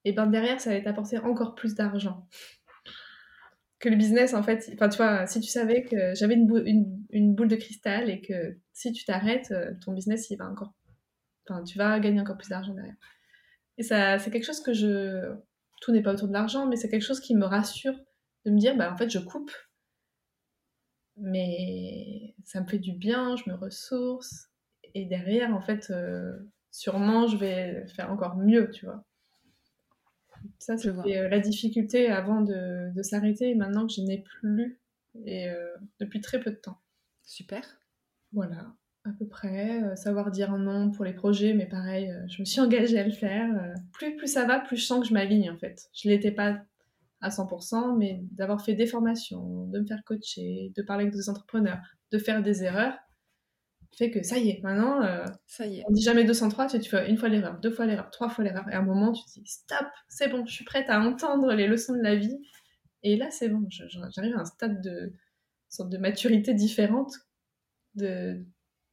et 0.04 0.12
ben 0.12 0.26
derrière, 0.26 0.60
ça 0.60 0.70
allait 0.70 0.82
t'apporter 0.82 1.18
encore 1.18 1.54
plus 1.54 1.74
d'argent. 1.74 2.28
Que 3.78 3.88
le 3.88 3.96
business, 3.96 4.34
en 4.34 4.42
fait, 4.42 4.70
enfin, 4.74 4.88
tu 4.88 4.96
vois, 4.96 5.26
si 5.26 5.40
tu 5.40 5.48
savais 5.48 5.84
que 5.84 6.14
j'avais 6.14 6.34
une, 6.34 7.04
une, 7.10 7.34
boule 7.34 7.48
de 7.48 7.56
cristal 7.56 8.08
et 8.08 8.20
que 8.20 8.56
si 8.72 8.92
tu 8.92 9.04
t'arrêtes, 9.04 9.50
euh, 9.50 9.72
ton 9.84 9.92
business, 9.92 10.30
il 10.30 10.36
va 10.36 10.48
encore. 10.48 10.72
Enfin, 11.48 11.62
tu 11.62 11.78
vas 11.78 12.00
gagner 12.00 12.20
encore 12.20 12.36
plus 12.36 12.48
d'argent 12.48 12.74
derrière. 12.74 12.96
Et 13.78 13.82
ça, 13.82 14.18
c'est 14.18 14.30
quelque 14.30 14.46
chose 14.46 14.62
que 14.62 14.72
je. 14.72 15.34
Tout 15.80 15.92
n'est 15.92 16.02
pas 16.02 16.14
autour 16.14 16.28
de 16.28 16.32
l'argent, 16.32 16.66
mais 16.66 16.76
c'est 16.76 16.88
quelque 16.88 17.02
chose 17.02 17.20
qui 17.20 17.34
me 17.34 17.44
rassure 17.44 17.98
de 18.44 18.50
me 18.50 18.58
dire, 18.58 18.76
bah 18.76 18.92
en 18.92 18.96
fait, 18.96 19.10
je 19.10 19.18
coupe, 19.18 19.50
mais 21.16 22.34
ça 22.44 22.60
me 22.60 22.66
fait 22.66 22.78
du 22.78 22.92
bien, 22.92 23.36
je 23.36 23.50
me 23.50 23.54
ressource, 23.54 24.50
et 24.94 25.04
derrière, 25.04 25.54
en 25.54 25.60
fait, 25.60 25.90
euh, 25.90 26.38
sûrement, 26.70 27.26
je 27.26 27.36
vais 27.36 27.86
faire 27.88 28.10
encore 28.10 28.36
mieux, 28.36 28.70
tu 28.70 28.86
vois. 28.86 29.04
Ça, 30.58 30.76
c'était 30.76 31.18
euh, 31.18 31.28
la 31.28 31.40
difficulté 31.40 32.08
avant 32.08 32.42
de, 32.42 32.92
de 32.94 33.02
s'arrêter, 33.02 33.50
et 33.50 33.54
maintenant 33.54 33.86
que 33.86 33.92
je 33.92 34.02
n'ai 34.02 34.22
plus, 34.22 34.80
et 35.24 35.48
euh, 35.48 35.74
depuis 36.00 36.20
très 36.20 36.40
peu 36.40 36.50
de 36.50 36.56
temps. 36.56 36.78
Super. 37.24 37.62
Voilà 38.32 38.74
à 39.04 39.10
peu 39.18 39.26
près, 39.26 39.82
euh, 39.82 39.96
savoir 39.96 40.30
dire 40.30 40.56
non 40.56 40.90
pour 40.90 41.04
les 41.04 41.12
projets, 41.12 41.52
mais 41.52 41.66
pareil, 41.66 42.10
euh, 42.10 42.26
je 42.28 42.40
me 42.40 42.44
suis 42.44 42.60
engagée 42.60 42.98
à 42.98 43.04
le 43.04 43.12
faire. 43.12 43.54
Euh. 43.54 43.74
plus, 43.92 44.16
plus 44.16 44.32
ça 44.32 44.46
va, 44.46 44.60
plus 44.60 44.76
je 44.76 44.86
sens 44.86 45.00
que 45.00 45.08
je 45.08 45.12
m'aligne 45.12 45.50
en 45.50 45.58
fait. 45.58 45.88
Je 45.94 46.08
l'étais 46.08 46.32
pas 46.32 46.58
à 47.20 47.28
100%, 47.28 47.96
mais 47.96 48.20
d'avoir 48.32 48.62
fait 48.62 48.74
des 48.74 48.86
formations, 48.86 49.66
de 49.66 49.80
me 49.80 49.86
faire 49.86 50.02
coacher, 50.04 50.72
de 50.76 50.82
parler 50.82 51.04
avec 51.04 51.14
des 51.14 51.28
entrepreneurs, 51.28 51.80
de 52.12 52.18
faire 52.18 52.42
des 52.42 52.64
erreurs, 52.64 52.94
fait 53.96 54.10
que 54.10 54.22
ça 54.22 54.38
y 54.38 54.50
est, 54.50 54.60
maintenant, 54.62 55.00
ça 55.46 55.66
y 55.66 55.78
est. 55.78 55.84
on 55.88 55.92
dit 55.92 56.02
jamais 56.02 56.24
203, 56.24 56.66
tu, 56.66 56.80
tu 56.80 56.90
fais 56.90 57.08
une 57.08 57.16
fois 57.16 57.28
l'erreur, 57.28 57.60
deux 57.60 57.70
fois 57.70 57.86
l'erreur, 57.86 58.10
trois 58.10 58.28
fois 58.28 58.42
l'erreur, 58.42 58.68
et 58.68 58.74
à 58.74 58.80
un 58.80 58.82
moment, 58.82 59.12
tu 59.12 59.24
te 59.24 59.40
dis 59.40 59.46
stop, 59.46 59.86
c'est 60.08 60.28
bon, 60.28 60.44
je 60.44 60.52
suis 60.52 60.64
prête 60.64 60.90
à 60.90 61.00
entendre 61.00 61.52
les 61.54 61.68
leçons 61.68 61.94
de 61.94 62.02
la 62.02 62.16
vie. 62.16 62.36
Et 63.04 63.16
là, 63.16 63.30
c'est 63.30 63.48
bon, 63.48 63.64
j'arrive 63.70 64.34
à 64.36 64.40
un 64.40 64.44
stade 64.44 64.82
de 64.82 65.14
sorte 65.68 65.90
de 65.90 65.98
maturité 65.98 66.54
différente 66.54 67.12
de, 67.94 68.44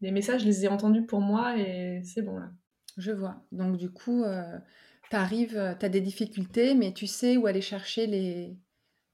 les 0.01 0.11
messages, 0.11 0.41
je 0.41 0.47
les 0.47 0.65
ai 0.65 0.67
entendus 0.67 1.05
pour 1.05 1.21
moi 1.21 1.57
et 1.57 2.01
c'est 2.03 2.21
bon 2.21 2.37
là. 2.37 2.51
Je 2.97 3.11
vois. 3.11 3.43
Donc 3.51 3.77
du 3.77 3.89
coup, 3.89 4.23
euh, 4.23 4.57
tu 5.09 5.15
arrives, 5.15 5.57
euh, 5.57 5.73
tu 5.79 5.85
as 5.85 5.89
des 5.89 6.01
difficultés, 6.01 6.75
mais 6.75 6.93
tu 6.93 7.07
sais 7.07 7.37
où 7.37 7.47
aller 7.47 7.61
chercher 7.61 8.07
les... 8.07 8.57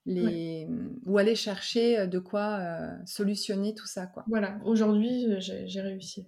les... 0.06 0.68
Où 1.06 1.18
aller 1.18 1.36
chercher 1.36 2.00
euh, 2.00 2.08
de 2.08 2.20
quoi 2.20 2.62
solutionner 3.06 3.74
tout 3.74 3.88
ça. 3.88 4.08
quoi. 4.08 4.26
Voilà, 4.28 4.60
aujourd'hui, 4.64 5.28
j'ai 5.40 5.82
réussi. 5.82 6.28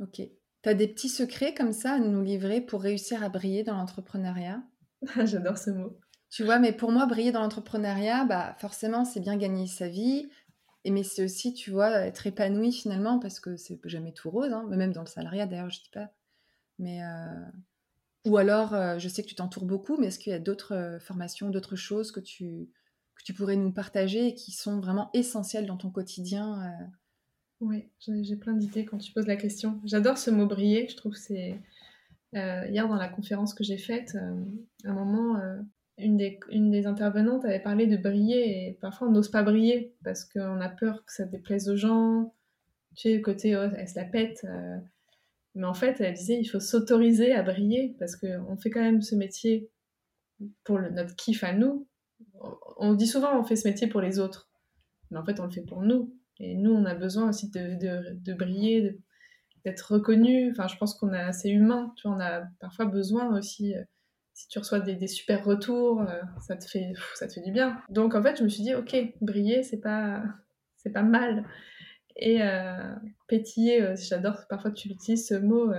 Ok. 0.00 0.20
Tu 0.62 0.68
as 0.68 0.74
des 0.74 0.88
petits 0.88 1.08
secrets 1.08 1.54
comme 1.54 1.72
ça 1.72 1.94
à 1.94 1.98
nous 1.98 2.22
livrer 2.22 2.60
pour 2.60 2.82
réussir 2.82 3.22
à 3.22 3.28
briller 3.28 3.64
dans 3.64 3.76
l'entrepreneuriat? 3.76 4.62
J'adore 5.24 5.58
ce 5.58 5.70
mot. 5.70 5.98
Tu 6.30 6.44
vois, 6.44 6.58
mais 6.58 6.72
pour 6.72 6.92
moi, 6.92 7.04
briller 7.04 7.30
dans 7.30 7.42
l'entrepreneuriat, 7.42 8.24
bah, 8.24 8.56
forcément, 8.58 9.04
c'est 9.04 9.20
bien 9.20 9.36
gagner 9.36 9.66
sa 9.66 9.88
vie, 9.88 10.30
et 10.84 10.90
mais 10.90 11.04
c'est 11.04 11.24
aussi, 11.24 11.54
tu 11.54 11.70
vois, 11.70 11.90
être 12.00 12.26
épanoui 12.26 12.72
finalement, 12.72 13.18
parce 13.18 13.38
que 13.38 13.56
c'est 13.56 13.78
jamais 13.84 14.12
tout 14.12 14.30
rose, 14.30 14.52
hein, 14.52 14.66
même 14.68 14.92
dans 14.92 15.02
le 15.02 15.06
salariat 15.06 15.46
d'ailleurs, 15.46 15.70
je 15.70 15.80
dis 15.80 15.90
pas. 15.92 16.10
Mais 16.78 17.04
euh, 17.04 17.44
ou 18.26 18.36
alors, 18.36 18.74
euh, 18.74 18.98
je 18.98 19.08
sais 19.08 19.22
que 19.22 19.28
tu 19.28 19.36
t'entoures 19.36 19.64
beaucoup, 19.64 19.96
mais 19.96 20.08
est-ce 20.08 20.18
qu'il 20.18 20.32
y 20.32 20.36
a 20.36 20.40
d'autres 20.40 20.74
euh, 20.74 20.98
formations, 20.98 21.50
d'autres 21.50 21.76
choses 21.76 22.10
que 22.10 22.20
tu 22.20 22.68
que 23.14 23.24
tu 23.24 23.34
pourrais 23.34 23.56
nous 23.56 23.72
partager 23.72 24.28
et 24.28 24.34
qui 24.34 24.52
sont 24.52 24.80
vraiment 24.80 25.10
essentielles 25.12 25.66
dans 25.66 25.76
ton 25.76 25.90
quotidien 25.90 26.74
Oui, 27.60 27.90
j'ai 28.00 28.36
plein 28.36 28.54
d'idées 28.54 28.86
quand 28.86 28.96
tu 28.96 29.12
poses 29.12 29.26
la 29.26 29.36
question. 29.36 29.80
J'adore 29.84 30.16
ce 30.16 30.30
mot 30.30 30.46
briller. 30.46 30.88
Je 30.88 30.96
trouve 30.96 31.14
c'est 31.14 31.60
hier 32.32 32.88
dans 32.88 32.96
la 32.96 33.08
conférence 33.08 33.52
que 33.52 33.62
j'ai 33.62 33.76
faite, 33.76 34.16
un 34.84 34.92
moment 34.94 35.38
une 36.02 36.70
des, 36.70 36.86
intervenantes 36.86 37.44
avait 37.44 37.60
parlé 37.60 37.86
de 37.86 37.96
briller 37.96 38.68
et 38.68 38.78
parfois 38.80 39.08
on 39.08 39.12
n'ose 39.12 39.30
pas 39.30 39.42
briller 39.42 39.94
parce 40.04 40.24
qu'on 40.24 40.60
a 40.60 40.68
peur 40.68 41.04
que 41.04 41.12
ça 41.12 41.24
déplaise 41.24 41.68
aux 41.68 41.76
gens. 41.76 42.34
Tu 42.94 43.08
sais, 43.08 43.16
le 43.16 43.22
côté 43.22 43.56
oh, 43.56 43.68
elle 43.76 43.88
se 43.88 43.98
la 43.98 44.04
pète. 44.04 44.44
Euh. 44.44 44.78
Mais 45.54 45.66
en 45.66 45.74
fait, 45.74 46.00
elle 46.00 46.14
disait 46.14 46.38
il 46.38 46.46
faut 46.46 46.60
s'autoriser 46.60 47.32
à 47.32 47.42
briller 47.42 47.94
parce 47.98 48.16
qu'on 48.16 48.56
fait 48.56 48.70
quand 48.70 48.80
même 48.80 49.02
ce 49.02 49.14
métier 49.14 49.70
pour 50.64 50.78
le, 50.78 50.90
notre 50.90 51.14
kiff 51.16 51.44
à 51.44 51.52
nous. 51.52 51.86
On 52.78 52.94
dit 52.94 53.06
souvent 53.06 53.38
on 53.38 53.44
fait 53.44 53.56
ce 53.56 53.68
métier 53.68 53.86
pour 53.86 54.00
les 54.00 54.18
autres, 54.18 54.50
mais 55.10 55.18
en 55.18 55.24
fait 55.24 55.40
on 55.40 55.44
le 55.44 55.50
fait 55.50 55.62
pour 55.62 55.82
nous. 55.82 56.14
Et 56.38 56.54
nous, 56.56 56.72
on 56.72 56.84
a 56.84 56.94
besoin 56.94 57.28
aussi 57.28 57.50
de, 57.50 58.34
briller, 58.34 58.98
d'être 59.64 59.92
reconnu. 59.94 60.50
Enfin, 60.50 60.66
je 60.66 60.76
pense 60.76 60.94
qu'on 60.94 61.12
est 61.12 61.20
assez 61.20 61.50
humain. 61.50 61.92
Tu 61.96 62.08
vois, 62.08 62.16
on 62.16 62.20
a 62.20 62.42
parfois 62.60 62.86
besoin 62.86 63.36
aussi. 63.38 63.74
Euh, 64.32 64.34
si 64.34 64.48
tu 64.48 64.58
reçois 64.58 64.80
des, 64.80 64.94
des 64.94 65.06
super 65.06 65.44
retours, 65.44 66.02
euh, 66.02 66.20
ça 66.40 66.56
te 66.56 66.64
fait, 66.64 66.92
ça 67.14 67.28
te 67.28 67.34
fait 67.34 67.42
du 67.42 67.52
bien. 67.52 67.80
Donc 67.88 68.14
en 68.14 68.22
fait, 68.22 68.36
je 68.36 68.44
me 68.44 68.48
suis 68.48 68.62
dit, 68.62 68.74
ok, 68.74 68.96
briller, 69.20 69.62
c'est 69.62 69.80
pas, 69.80 70.22
c'est 70.76 70.90
pas 70.90 71.02
mal. 71.02 71.44
Et 72.16 72.42
euh, 72.42 72.94
pétiller, 73.28 73.94
j'adore. 73.96 74.46
Parfois, 74.48 74.70
tu 74.70 74.88
utilises 74.88 75.26
ce 75.26 75.34
mot. 75.34 75.72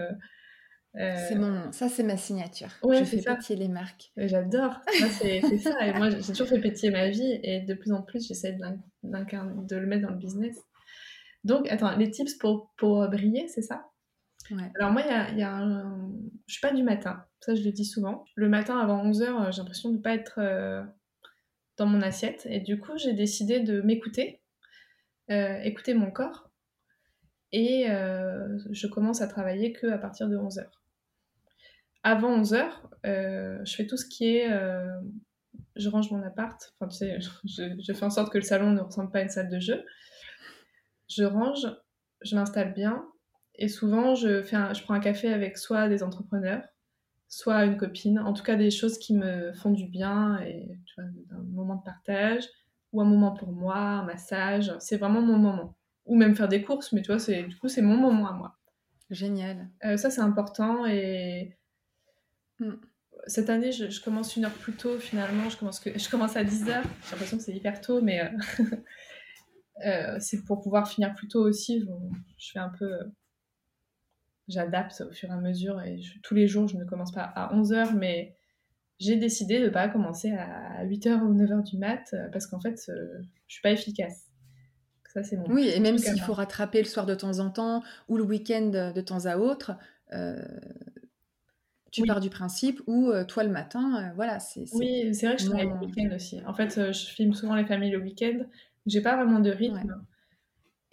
C'est 0.96 1.36
mon, 1.36 1.72
ça 1.72 1.90
c'est 1.90 2.04
ma 2.04 2.18
signature. 2.18 2.70
je 2.84 3.04
fais 3.04 3.22
pétiller 3.22 3.60
les 3.60 3.68
marques. 3.68 4.12
J'adore. 4.18 4.80
c'est 5.20 5.42
ça. 5.58 5.88
Et 5.88 5.94
moi, 5.94 6.10
j'ai 6.10 6.22
toujours 6.22 6.48
fait 6.48 6.60
pétiller 6.60 6.92
ma 6.92 7.10
vie 7.10 7.40
et 7.44 7.62
de 7.62 7.74
plus 7.74 7.92
en 7.94 8.02
plus, 8.02 8.28
j'essaie 8.28 8.54
de, 8.54 8.64
de 9.04 9.76
le 9.76 9.88
mettre 9.88 10.04
dans 10.04 10.14
le 10.14 10.20
business. 10.20 10.56
Donc, 11.44 11.70
attends, 11.70 11.96
les 11.98 12.10
tips 12.10 12.36
pour, 12.36 12.72
pour 12.78 13.08
briller, 13.10 13.48
c'est 13.48 13.62
ça? 13.62 13.88
Ouais. 14.52 14.72
Alors 14.80 14.92
moi, 14.92 15.02
il 15.02 15.08
y 15.08 15.14
a, 15.14 15.32
y 15.32 15.44
a 15.44 15.56
un... 15.56 16.12
je 16.48 16.54
suis 16.54 16.62
pas 16.62 16.74
du 16.74 16.84
matin. 16.84 17.24
Ça, 17.44 17.56
je 17.56 17.64
le 17.64 17.72
dis 17.72 17.86
souvent. 17.86 18.24
Le 18.36 18.48
matin, 18.48 18.80
avant 18.80 19.06
11h, 19.06 19.24
euh, 19.24 19.52
j'ai 19.52 19.58
l'impression 19.58 19.90
de 19.90 19.98
ne 19.98 20.02
pas 20.02 20.14
être 20.14 20.40
euh, 20.40 20.82
dans 21.78 21.86
mon 21.86 22.02
assiette. 22.02 22.48
Et 22.50 22.62
du 22.62 22.80
coup, 22.80 22.98
j'ai 22.98 23.14
décidé 23.14 23.60
de 23.60 23.82
m'écouter, 23.82 24.42
euh, 25.30 25.60
écouter 25.64 25.94
mon 25.94 26.10
corps. 26.10 26.50
Et 27.52 27.86
je 27.86 28.88
commence 28.88 29.22
à 29.22 29.28
travailler 29.28 29.74
que 29.74 29.86
à 29.86 30.00
partir 30.00 30.28
de 30.28 30.36
11h 30.36 30.66
avant 32.04 32.42
11h, 32.42 32.70
euh, 33.06 33.60
je 33.66 33.76
fais 33.76 33.88
tout 33.88 33.98
ce 33.98 34.06
qui 34.06 34.38
est. 34.38 34.50
Je 35.76 35.90
range 35.90 36.12
mon 36.12 36.22
appart. 36.24 36.74
Enfin, 36.80 36.90
tu 36.90 36.98
sais, 36.98 37.20
je, 37.46 37.94
fais 37.94 38.04
en 38.06 38.10
sorte 38.10 38.32
que 38.32 38.38
le 38.38 38.44
salon 38.44 38.72
ne 38.72 38.82
ressemble 38.82 39.12
pas 39.12 39.20
à 39.20 39.22
une 39.24 39.30
salle 39.30 39.50
de 39.50 39.60
jeu. 39.60 39.84
Je 41.10 41.24
range, 41.24 41.68
je 42.22 42.36
m'installe 42.36 42.74
bien. 42.74 43.06
Et 43.56 43.68
souvent, 43.68 44.16
je, 44.16 44.42
fais 44.42 44.58
je 44.74 44.84
prends 44.84 44.96
un 44.96 45.00
café 45.00 45.32
avec 45.32 45.58
soit 45.58 45.88
des 45.88 46.04
entrepreneurs, 46.04 46.64
soit 47.36 47.66
une 47.66 47.78
copine. 47.78 48.20
En 48.20 48.34
tout 48.34 48.44
cas, 48.44 48.56
des 48.56 48.72
choses 48.72 48.98
qui 48.98 49.16
me 49.16 49.54
font 49.54 49.72
du 49.72 49.88
bien 49.88 50.40
et 50.42 50.78
tu 50.86 50.94
vois, 50.98 51.10
un 51.32 51.44
moment 51.44 51.76
de 51.76 51.84
partage 51.84 52.48
ou 52.92 53.02
un 53.02 53.06
moment 53.06 53.32
pour 53.32 53.52
moi, 53.52 53.78
un 53.78 54.04
massage. 54.06 54.74
C'est 54.80 54.98
vraiment 54.98 55.22
mon 55.22 55.38
moment. 55.38 55.76
Ou 56.06 56.16
même 56.16 56.36
faire 56.36 56.50
des 56.50 56.64
courses, 56.64 56.92
mais 56.92 57.02
tu 57.02 57.08
vois, 57.08 57.20
c'est, 57.20 57.44
du 57.44 57.56
coup, 57.58 57.70
c'est 57.70 57.82
mon 57.82 57.98
moment 57.98 58.28
à 58.28 58.34
moi. 58.34 58.58
Génial. 59.10 59.70
Euh, 59.86 59.98
ça, 59.98 60.10
c'est 60.10 60.22
important 60.22 60.86
et 60.86 61.58
Mm. 62.60 62.74
Cette 63.28 63.50
année, 63.50 63.72
je, 63.72 64.02
commence 64.02 64.36
une 64.36 64.46
heure 64.46 64.54
plus 64.54 64.74
tôt 64.74 65.00
finalement. 65.00 65.50
Je 65.50 65.58
commence, 65.58 65.80
que, 65.80 65.98
je 65.98 66.10
commence 66.10 66.36
à 66.36 66.44
10 66.44 66.70
heures. 66.70 66.84
J'ai 67.04 67.12
l'impression 67.12 67.38
que 67.38 67.44
c'est 67.44 67.56
hyper 67.56 67.80
tôt, 67.80 68.02
mais 68.02 68.22
euh, 68.22 68.64
euh, 69.86 70.18
c'est 70.20 70.44
pour 70.44 70.62
pouvoir 70.62 70.90
finir 70.90 71.14
plus 71.14 71.28
tôt 71.28 71.42
aussi. 71.42 71.86
Je, 72.38 72.52
fais 72.52 72.60
un 72.60 72.72
peu. 72.78 72.92
J'adapte 74.48 75.02
au 75.02 75.12
fur 75.12 75.30
et 75.30 75.34
à 75.34 75.38
mesure 75.38 75.82
et 75.82 76.00
tous 76.22 76.36
les 76.36 76.48
jours, 76.48 76.68
je 76.68 76.78
ne 76.78 76.84
commence 76.86 77.12
pas 77.12 77.24
à 77.24 77.54
11 77.56 77.74
heures, 77.74 77.94
mais 77.94 78.36
j'ai 79.00 79.16
décidé 79.16 79.60
de 79.60 79.66
ne 79.66 79.70
pas 79.70 79.88
commencer 79.88 80.32
à 80.32 80.86
8h 80.86 81.22
ou 81.22 81.34
9h 81.34 81.64
du 81.64 81.78
mat 81.78 82.14
euh, 82.14 82.28
parce 82.32 82.48
qu'en 82.48 82.60
fait, 82.60 82.80
je 82.88 83.24
suis 83.48 83.62
pas 83.62 83.72
efficace. 83.72 84.28
Ça, 85.14 85.24
c'est 85.24 85.38
mon 85.38 85.48
Oui, 85.48 85.70
et 85.74 85.80
même 85.80 85.98
s'il 85.98 86.20
faut 86.20 86.34
rattraper 86.34 86.80
le 86.80 86.88
soir 86.88 87.06
de 87.06 87.14
temps 87.14 87.40
en 87.40 87.52
temps 87.52 87.84
ou 88.10 88.18
le 88.18 88.24
week-end 88.24 88.92
de 88.94 89.02
temps 89.02 89.26
à 89.26 89.38
autre, 89.38 89.78
tu 91.94 92.04
pars 92.08 92.20
du 92.20 92.32
principe 92.32 92.82
où 92.88 93.12
euh, 93.12 93.24
toi 93.24 93.44
le 93.44 93.52
matin, 93.52 93.96
euh, 93.96 94.14
voilà, 94.16 94.40
c'est. 94.40 94.66
Oui, 94.74 95.14
c'est 95.14 95.28
vrai 95.28 95.36
que 95.36 95.44
je 95.44 95.48
travaille 95.48 95.68
le 95.68 95.86
week-end 95.86 96.16
aussi. 96.16 96.42
En 96.48 96.54
fait, 96.54 96.76
euh, 96.80 96.92
je 96.92 97.06
filme 97.06 97.34
souvent 97.34 97.56
les 97.56 97.66
familles 97.66 97.92
le 97.92 98.00
week-end. 98.00 98.40
J'ai 98.88 99.02
pas 99.02 99.16
vraiment 99.16 99.40
de 99.40 99.52
rythme. 99.52 100.04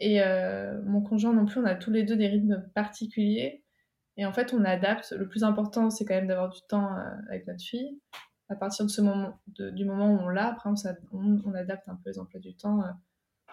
Et 0.01 0.20
mon 0.85 1.02
conjoint 1.02 1.32
non 1.32 1.47
plus, 1.47 1.60
on 1.60 1.64
a 1.64 1.74
tous 1.74 1.90
les 1.90 2.02
deux 2.02 2.16
des 2.16 2.28
rythmes 2.28 2.64
particuliers. 2.74 3.62
Et 4.16 4.27
en 4.27 4.32
fait, 4.32 4.52
on 4.55 4.64
adapte. 4.64 5.12
Le 5.12 5.28
plus 5.28 5.44
important, 5.44 5.90
c'est 5.90 6.05
quand 6.05 6.14
même 6.14 6.27
d'avoir 6.27 6.48
du 6.48 6.60
temps 6.68 6.90
avec 7.28 7.47
notre 7.47 7.62
fille. 7.62 8.01
À 8.48 8.56
partir 8.56 8.85
de 8.85 8.90
ce 8.90 9.01
moment, 9.01 9.39
du 9.47 9.85
moment 9.85 10.12
où 10.12 10.18
on 10.18 10.28
l'a, 10.28 10.48
après, 10.48 10.70
on, 11.12 11.40
on, 11.44 11.55
adapte 11.55 11.89
un 11.89 11.94
peu 11.94 12.10
les 12.10 12.18
emplois 12.18 12.40
du 12.40 12.55
temps 12.56 12.82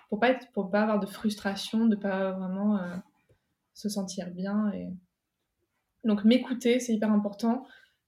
pour 0.09 0.19
pas 0.19 0.29
être, 0.29 0.49
pour 0.53 0.71
pas 0.71 0.81
avoir 0.81 0.99
de 0.99 1.05
frustration, 1.05 1.85
de 1.85 1.95
pas 1.95 2.31
vraiment 2.31 2.79
se 3.73 3.89
sentir 3.89 4.31
bien 4.31 4.71
et 4.71 4.89
donc 6.03 6.23
m'écouter, 6.23 6.79
c'est 6.79 6.93
hyper 6.93 7.11
important. 7.11 7.65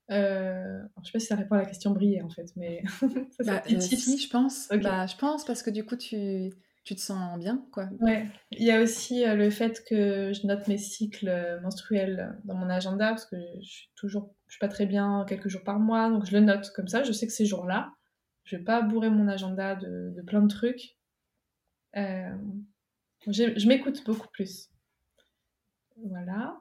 Euh, 0.10 0.82
je 1.02 1.06
sais 1.06 1.12
pas 1.12 1.20
si 1.20 1.28
ça 1.28 1.36
répond 1.36 1.56
à 1.56 1.60
la 1.60 1.66
question 1.66 1.92
briller 1.92 2.22
en 2.24 2.30
fait, 2.30 2.52
mais 2.56 2.84
ça, 3.40 3.44
bah, 3.44 3.64
euh, 3.70 3.80
si, 3.80 4.18
je 4.18 4.30
pense. 4.30 4.68
Bah, 4.70 5.06
je 5.06 5.16
pense 5.18 5.46
parce 5.46 5.62
que 5.62 5.70
du 5.70 5.86
coup 5.86 5.96
tu, 5.96 6.52
tu 6.84 6.96
te 6.96 7.02
sens 7.02 7.38
bien, 7.38 7.66
quoi. 7.72 7.90
Ouais. 8.00 8.26
Il 8.52 8.64
y 8.64 8.72
a 8.72 8.82
aussi 8.82 9.24
euh, 9.26 9.36
le 9.36 9.50
fait 9.50 9.84
que 9.88 10.32
je 10.34 10.48
note 10.48 10.68
mes 10.68 10.78
cycles 10.78 11.60
menstruels 11.62 12.38
dans 12.46 12.56
mon 12.56 12.70
agenda 12.70 13.10
parce 13.10 13.26
que 13.26 13.36
je 13.62 13.70
suis 13.70 13.90
toujours, 13.96 14.34
je 14.48 14.54
suis 14.54 14.60
pas 14.60 14.68
très 14.68 14.86
bien 14.86 15.26
quelques 15.28 15.50
jours 15.50 15.64
par 15.64 15.80
mois, 15.80 16.10
donc 16.10 16.26
je 16.26 16.32
le 16.32 16.40
note 16.40 16.72
comme 16.72 16.88
ça. 16.88 17.04
Je 17.04 17.12
sais 17.12 17.28
que 17.28 17.34
ces 17.34 17.46
jours-là, 17.46 17.92
je 18.44 18.56
vais 18.56 18.64
pas 18.64 18.82
bourrer 18.82 19.10
mon 19.10 19.28
agenda 19.28 19.76
de, 19.76 20.14
de 20.16 20.22
plein 20.22 20.42
de 20.42 20.48
trucs. 20.48 20.98
Euh, 21.96 22.36
je 23.28 23.68
m'écoute 23.68 24.04
beaucoup 24.06 24.30
plus. 24.32 24.70
Voilà. 26.06 26.58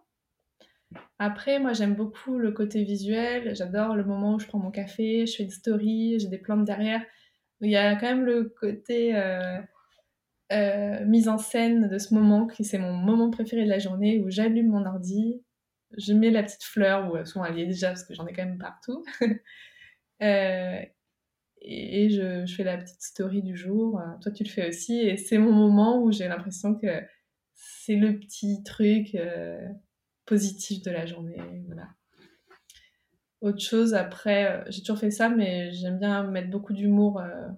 Après, 1.19 1.59
moi, 1.59 1.73
j'aime 1.73 1.95
beaucoup 1.95 2.39
le 2.39 2.53
côté 2.53 2.85
visuel. 2.85 3.55
J'adore 3.55 3.95
le 3.95 4.05
moment 4.05 4.35
où 4.35 4.39
je 4.39 4.47
prends 4.47 4.59
mon 4.59 4.70
café, 4.70 5.27
je 5.27 5.36
fais 5.36 5.43
une 5.45 5.51
story, 5.51 6.19
j'ai 6.19 6.28
des 6.28 6.39
plantes 6.39 6.65
derrière. 6.65 7.03
Il 7.61 7.70
y 7.70 7.77
a 7.77 7.95
quand 7.97 8.07
même 8.07 8.24
le 8.24 8.45
côté 8.61 9.16
euh, 9.16 9.59
euh, 10.53 11.05
mise 11.05 11.29
en 11.29 11.39
scène 11.39 11.89
de 11.89 11.99
ce 11.99 12.15
moment, 12.15 12.47
qui 12.47 12.65
c'est 12.65 12.79
mon 12.79 12.93
moment 12.93 13.31
préféré 13.31 13.65
de 13.65 13.69
la 13.69 13.79
journée, 13.79 14.20
où 14.20 14.31
j'allume 14.31 14.69
mon 14.69 14.87
ordi, 14.87 15.43
je 15.97 16.12
mets 16.12 16.31
la 16.31 16.43
petite 16.43 16.65
fleur, 16.65 17.12
ou 17.12 17.25
souvent 17.25 17.45
elle 17.45 17.59
y 17.59 17.62
est 17.62 17.66
déjà, 17.66 17.89
parce 17.89 18.05
que 18.05 18.15
j'en 18.15 18.27
ai 18.27 18.33
quand 18.33 18.45
même 18.45 18.59
partout. 18.59 19.05
euh, 20.23 20.81
et 21.61 22.09
je, 22.11 22.47
fais 22.47 22.65
la 22.65 22.79
petite 22.79 23.03
story 23.03 23.43
du 23.43 23.57
jour. 23.57 24.01
Toi, 24.23 24.33
tu 24.33 24.45
le 24.45 24.49
fais 24.49 24.69
aussi. 24.69 25.01
Et 25.01 25.16
c'est 25.16 25.39
mon 25.39 25.53
moment 25.53 26.01
où 26.01 26.12
j'ai 26.12 26.29
l'impression 26.29 26.75
que 26.75 27.03
c'est 27.55 27.97
le 27.97 28.19
petit 28.19 28.62
truc 28.62 29.15
euh, 29.15 29.66
positif 30.27 30.83
de 30.83 30.91
la 30.91 31.07
journée. 31.07 31.43
Voilà. 31.66 31.89
Autre 33.41 33.61
chose, 33.61 33.95
après, 33.95 34.51
euh, 34.51 34.65
j'ai 34.69 34.81
toujours 34.81 34.99
fait 34.99 35.11
ça, 35.11 35.29
mais 35.29 35.70
j'aime 35.73 35.99
bien 35.99 36.25
mettre 36.25 36.51
beaucoup 36.51 36.73
d'humour 36.73 37.20
euh, 37.20 37.49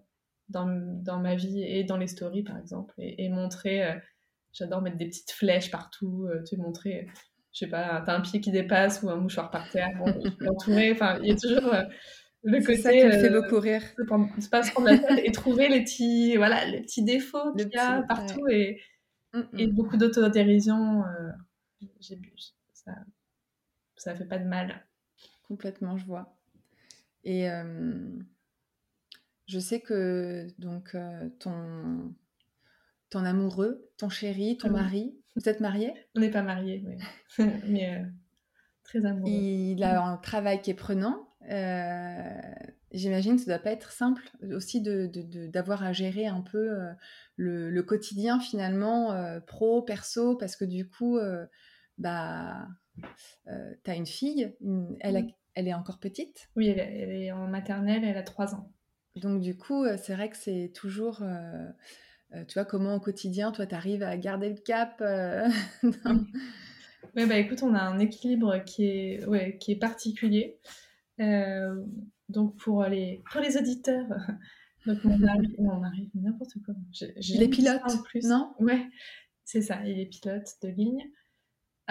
dans, 0.50 0.66
dans, 1.02 1.18
ma 1.18 1.34
vie 1.34 1.62
et 1.62 1.84
dans 1.84 1.96
les 1.96 2.06
stories, 2.06 2.42
par 2.42 2.58
exemple, 2.58 2.94
et, 2.98 3.28
montrer. 3.28 3.84
Euh, 3.84 3.94
j'adore 4.52 4.82
mettre 4.82 4.96
des 4.96 5.06
petites 5.06 5.30
flèches 5.30 5.70
partout, 5.70 6.28
tu 6.48 6.56
montrer, 6.56 7.06
je 7.52 7.60
sais 7.60 7.68
pas, 7.68 8.02
t'as 8.04 8.16
un 8.16 8.20
pied 8.20 8.40
qui 8.40 8.50
dépasse 8.50 9.02
ou 9.02 9.08
un 9.08 9.16
mouchoir 9.16 9.50
par 9.50 9.70
terre, 9.70 9.90
bon, 9.96 10.12
entouré. 10.48 10.90
Enfin, 10.92 11.18
il 11.22 11.28
y 11.28 11.32
a 11.32 11.36
toujours 11.36 11.72
le 12.42 12.60
côté. 12.60 12.76
Ça 12.78 12.90
qui 12.90 13.04
me 13.04 13.12
fait 13.12 13.30
beaucoup 13.30 13.60
rire. 13.60 13.82
Se 13.82 14.48
pas 14.48 14.62
se 14.64 14.72
prendre 14.72 14.88
la 14.88 14.98
tête 14.98 15.20
et 15.24 15.30
trouver 15.30 15.68
les 15.68 15.84
petits, 15.84 16.36
voilà, 16.36 16.64
les 16.64 16.80
petits 16.80 17.04
défauts 17.04 17.52
qu'il 17.52 17.70
y 17.72 17.78
a 17.78 18.02
partout 18.02 18.48
et, 18.48 18.80
mm, 19.34 19.40
et 19.58 19.66
mm. 19.68 19.70
beaucoup 19.70 19.96
d'autodérision. 19.96 21.04
ça, 22.72 22.92
ça 23.96 24.14
fait 24.14 24.24
pas 24.26 24.38
de 24.38 24.48
mal. 24.48 24.84
Complètement, 25.46 25.96
je 25.96 26.06
vois. 26.06 26.36
Et 27.24 27.50
euh, 27.50 28.18
je 29.50 29.58
sais 29.58 29.80
que 29.80 30.46
donc 30.58 30.94
euh, 30.94 31.28
ton, 31.38 32.14
ton 33.10 33.24
amoureux, 33.24 33.90
ton 33.98 34.08
chéri, 34.08 34.56
ton 34.56 34.70
mari, 34.70 35.16
vous 35.36 35.48
êtes 35.48 35.60
mariés? 35.60 35.94
On 36.16 36.20
n'est 36.20 36.30
pas 36.30 36.42
mariés, 36.42 36.84
mais 37.38 37.94
euh, 37.94 38.04
très 38.84 39.04
amoureux. 39.04 39.30
Il 39.30 39.82
a 39.82 40.02
un 40.02 40.16
travail 40.16 40.60
qui 40.62 40.70
est 40.70 40.74
prenant. 40.74 41.28
J'imagine 42.92 43.36
que 43.36 43.42
ça 43.42 43.52
doit 43.52 43.62
pas 43.62 43.72
être 43.72 43.92
simple 43.92 44.22
aussi 44.52 44.80
d'avoir 44.82 45.78
de, 45.78 45.84
de, 45.84 45.88
à 45.88 45.92
gérer 45.92 46.26
un 46.26 46.40
peu 46.40 46.70
le, 47.36 47.70
le, 47.70 47.82
quotidien 47.82 48.40
finalement 48.40 49.40
pro, 49.46 49.82
perso, 49.82 50.36
parce 50.36 50.56
que 50.56 50.64
du 50.64 50.88
coup, 50.88 51.18
bah, 51.98 52.66
euh, 53.48 53.74
tu 53.84 53.90
as 53.90 53.94
une 53.94 54.06
fille, 54.06 54.54
elle, 55.00 55.32
elle, 55.54 55.68
est 55.68 55.74
encore 55.74 55.98
petite? 55.98 56.50
Oui, 56.56 56.68
elle, 56.68 56.78
est 57.10 57.32
en 57.32 57.46
maternelle, 57.46 58.04
elle 58.04 58.16
a 58.16 58.22
3 58.22 58.54
ans. 58.54 58.72
Donc 59.20 59.40
du 59.40 59.56
coup, 59.56 59.84
euh, 59.84 59.96
c'est 60.02 60.14
vrai 60.14 60.30
que 60.30 60.36
c'est 60.36 60.72
toujours... 60.74 61.20
Euh, 61.22 61.68
tu 62.46 62.54
vois, 62.54 62.64
comment 62.64 62.94
au 62.94 63.00
quotidien, 63.00 63.50
toi, 63.50 63.66
tu 63.66 63.74
arrives 63.74 64.04
à 64.04 64.16
garder 64.16 64.48
le 64.48 64.56
cap 64.56 65.02
Oui, 67.16 67.26
bah 67.26 67.36
écoute, 67.38 67.64
on 67.64 67.74
a 67.74 67.80
un 67.80 67.98
équilibre 67.98 68.62
qui 68.64 68.86
est, 68.86 69.26
ouais, 69.26 69.58
qui 69.58 69.72
est 69.72 69.76
particulier. 69.76 70.58
donc 72.28 72.56
pour 72.56 72.84
les, 72.84 73.22
pour 73.30 73.40
les 73.40 73.56
auditeurs, 73.56 74.06
donc 74.86 75.02
mon 75.02 75.18
mari, 75.18 75.56
mon 75.58 75.80
mari 75.80 76.08
n'importe 76.14 76.54
quoi. 76.64 76.74
les 77.00 77.48
pilotes, 77.48 77.82
en 77.84 78.00
plus. 78.02 78.24
non? 78.26 78.54
Ouais, 78.60 78.86
c'est 79.44 79.62
ça, 79.62 79.84
il 79.84 79.98
est 79.98 80.06
pilote 80.06 80.54
de 80.62 80.68
ligne. 80.68 81.10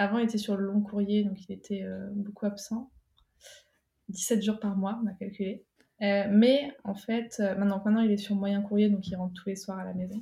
Avant, 0.00 0.16
il 0.16 0.24
était 0.24 0.38
sur 0.38 0.56
le 0.56 0.64
long 0.64 0.80
courrier, 0.80 1.24
donc 1.24 1.46
il 1.46 1.52
était 1.52 1.82
euh, 1.82 2.08
beaucoup 2.14 2.46
absent. 2.46 2.90
17 4.08 4.42
jours 4.42 4.58
par 4.58 4.74
mois, 4.74 4.98
on 5.04 5.06
a 5.06 5.12
calculé. 5.12 5.66
Mais 6.00 6.74
en 6.84 6.94
fait, 6.94 7.38
maintenant, 7.40 7.82
maintenant, 7.84 8.00
il 8.00 8.10
est 8.10 8.16
sur 8.16 8.34
moyen 8.34 8.62
courrier, 8.62 8.88
donc 8.88 9.06
il 9.08 9.16
rentre 9.16 9.34
tous 9.34 9.48
les 9.48 9.56
soirs 9.56 9.78
à 9.78 9.84
la 9.84 9.94
maison. 9.94 10.20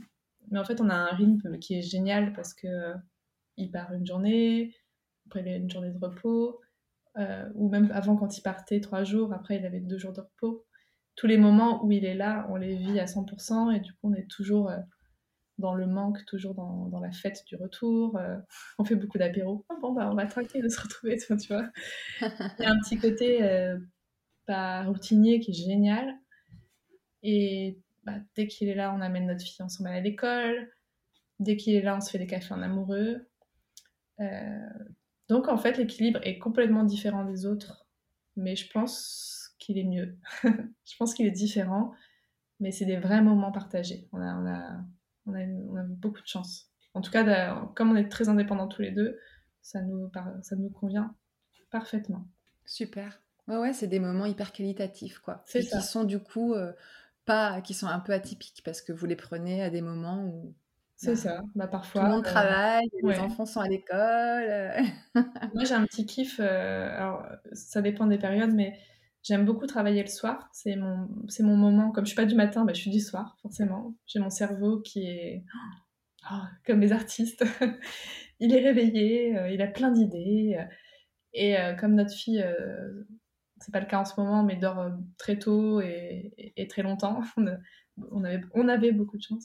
Mais 0.51 0.59
en 0.59 0.65
fait, 0.65 0.81
on 0.81 0.89
a 0.89 0.95
un 0.95 1.15
rythme 1.15 1.59
qui 1.59 1.79
est 1.79 1.83
génial 1.83 2.33
parce 2.33 2.55
que 2.55 2.95
il 3.57 3.71
part 3.71 3.93
une 3.93 4.07
journée, 4.07 4.75
après 5.27 5.41
il 5.41 5.49
a 5.49 5.57
une 5.57 5.71
journée 5.71 5.91
de 5.91 5.99
repos, 5.99 6.61
ou 7.55 7.69
même 7.69 7.91
avant 7.93 8.17
quand 8.17 8.39
il 8.39 8.43
partait 8.43 8.81
trois 8.81 9.05
jours, 9.05 9.33
après 9.33 9.57
il 9.57 9.67
avait 9.67 9.81
deux 9.81 9.99
jours 9.99 10.13
de 10.13 10.21
repos. 10.21 10.65
Tous 11.17 11.27
les 11.27 11.39
moments 11.39 11.85
où 11.85 11.91
il 11.93 12.05
est 12.05 12.15
là, 12.15 12.47
on 12.51 12.57
les 12.57 12.77
vit 12.77 13.01
à 13.01 13.07
100% 13.07 13.75
et 13.75 13.81
du 13.81 13.93
coup 13.93 14.11
on 14.11 14.15
est 14.15 14.29
toujours 14.31 14.71
dans 15.59 15.75
le 15.75 15.87
manque, 15.87 16.25
toujours 16.27 16.55
dans, 16.55 16.87
dans 16.87 17.01
la 17.01 17.11
fête 17.11 17.45
du 17.47 17.57
retour. 17.57 18.17
Euh, 18.17 18.37
on 18.79 18.85
fait 18.85 18.95
beaucoup 18.95 19.19
d'apéros. 19.19 19.65
Oh, 19.69 19.75
bon, 19.81 19.93
bah, 19.93 20.09
on 20.11 20.15
va 20.15 20.27
tranquille 20.27 20.63
de 20.63 20.69
se 20.69 20.81
retrouver, 20.81 21.17
tu 21.17 21.35
vois. 21.49 21.69
Il 22.21 22.63
y 22.63 22.67
a 22.67 22.71
un 22.71 22.79
petit 22.79 22.99
côté 22.99 23.43
euh, 23.43 23.77
pas 24.49 24.83
routinier 24.85 25.39
qui 25.39 25.53
est 25.53 25.55
génial. 25.55 26.19
Et 27.23 27.79
bah, 28.05 28.15
dès 28.35 28.49
qu'il 28.49 28.69
est 28.69 28.75
là, 28.75 28.93
on 28.97 29.01
amène 29.01 29.27
notre 29.27 29.45
fille 29.45 29.63
ensemble 29.63 29.91
à 29.91 30.01
l'école. 30.01 30.73
Dès 31.39 31.57
qu'il 31.57 31.75
est 31.75 31.83
là, 31.83 31.97
on 31.97 32.01
se 32.01 32.11
fait 32.11 32.19
des 32.19 32.27
cafés 32.27 32.55
en 32.55 32.63
amoureux. 32.63 33.29
Euh, 34.21 34.69
donc, 35.29 35.49
en 35.49 35.59
fait, 35.59 35.77
l'équilibre 35.77 36.21
est 36.23 36.39
complètement 36.39 36.83
différent 36.83 37.25
des 37.25 37.47
autres. 37.47 37.87
Mais 38.35 38.57
je 38.57 38.69
pense 38.73 39.55
qu'il 39.59 39.79
est 39.79 39.85
mieux. 39.85 40.19
je 40.43 40.97
pense 40.99 41.15
qu'il 41.15 41.27
est 41.27 41.31
différent. 41.31 41.93
Mais 42.59 42.73
c'est 42.73 42.87
des 42.87 42.97
vrais 42.97 43.23
moments 43.23 43.53
partagés. 43.53 44.09
On 44.13 44.21
a, 44.21 44.35
on 44.35 44.47
a 44.47 44.85
on 45.29 45.77
a, 45.77 45.83
beaucoup 45.83 46.21
de 46.21 46.27
chance. 46.27 46.71
En 46.95 47.01
tout 47.01 47.11
cas, 47.11 47.67
comme 47.75 47.91
on 47.91 47.97
est 47.97 48.09
très 48.09 48.29
indépendants 48.29 48.69
tous 48.69 48.83
les 48.83 48.91
deux, 48.91 49.19
ça 49.63 49.83
nous, 49.83 50.11
ça 50.43 50.57
nous 50.57 50.71
convient 50.71 51.15
parfaitement. 51.71 52.27
Super. 52.65 53.23
Ouais, 53.49 53.57
ouais, 53.57 53.73
c'est 53.73 53.87
des 53.87 53.99
moments 53.99 54.27
hyper 54.27 54.53
qualitatifs, 54.53 55.19
quoi. 55.19 55.43
C'est 55.47 55.61
Qui 55.61 55.81
sont 55.81 56.05
du 56.05 56.19
coup 56.19 56.55
euh, 56.55 56.73
pas, 57.25 57.61
qui 57.61 57.75
sont 57.75 57.87
un 57.87 58.01
peu 58.01 58.13
atypiques 58.13 58.63
parce 58.65 58.83
que 58.83 58.93
vous 58.93 59.07
les 59.07 59.17
prenez 59.17 59.63
à 59.63 59.71
des 59.71 59.81
moments 59.81 60.25
où. 60.25 60.55
C'est 60.97 61.13
bah, 61.13 61.17
ça. 61.17 61.43
Bah, 61.55 61.67
parfois. 61.69 62.03
Tout 62.03 62.07
le 62.09 62.13
monde 62.13 62.27
euh, 62.27 62.31
travaille, 62.31 62.89
les 63.03 63.19
enfants 63.19 63.47
sont 63.47 63.61
à 63.61 63.69
l'école. 63.69 63.97
Euh. 63.99 64.83
Moi, 65.55 65.65
j'ai 65.65 65.75
un 65.75 65.85
petit 65.85 66.07
kiff. 66.07 66.41
alors, 66.41 67.25
ça 67.53 67.83
dépend 67.83 68.07
des 68.07 68.19
périodes, 68.19 68.53
mais 68.53 68.79
J'aime 69.29 69.45
beaucoup 69.45 69.67
travailler 69.67 70.03
le 70.03 70.09
soir. 70.09 70.49
C'est 70.53 70.77
mon, 70.77 71.09
c'est 71.29 71.43
mon 71.43 71.57
moment. 71.57 71.91
Comme 71.91 72.07
je 72.07 72.11
suis 72.11 72.17
pas 72.17 72.25
du 72.25 72.35
matin, 72.35 72.65
bah, 72.65 72.73
je 72.73 72.81
suis 72.81 72.91
du 72.91 73.01
soir, 73.01 73.37
forcément. 73.43 73.95
J'ai 74.07 74.21
mon 74.21 74.31
cerveau 74.31 74.81
qui 74.81 75.07
est 75.07 75.45
oh, 76.31 76.43
comme 76.65 76.81
les 76.81 76.93
artistes. 76.93 77.45
il 78.41 78.55
est 78.55 78.61
réveillé, 78.63 79.37
euh, 79.37 79.51
il 79.51 79.61
a 79.61 79.67
plein 79.67 79.91
d'idées. 79.91 80.59
et 81.35 81.59
euh, 81.59 81.75
comme 81.75 81.95
notre 81.95 82.15
fille, 82.15 82.43
euh, 82.43 83.05
c'est 83.69 83.73
pas 83.73 83.81
le 83.81 83.87
cas 83.87 84.01
en 84.01 84.05
ce 84.05 84.19
moment, 84.19 84.43
mais 84.43 84.57
dort 84.57 84.91
très 85.19 85.39
tôt 85.39 85.81
et, 85.81 86.33
et, 86.57 86.67
très 86.69 86.83
longtemps, 86.83 87.21
on 88.11 88.25
avait, 88.25 88.41
on 88.55 88.69
avait 88.69 88.93
beaucoup 88.93 89.19
de 89.19 89.23
chance. 89.23 89.45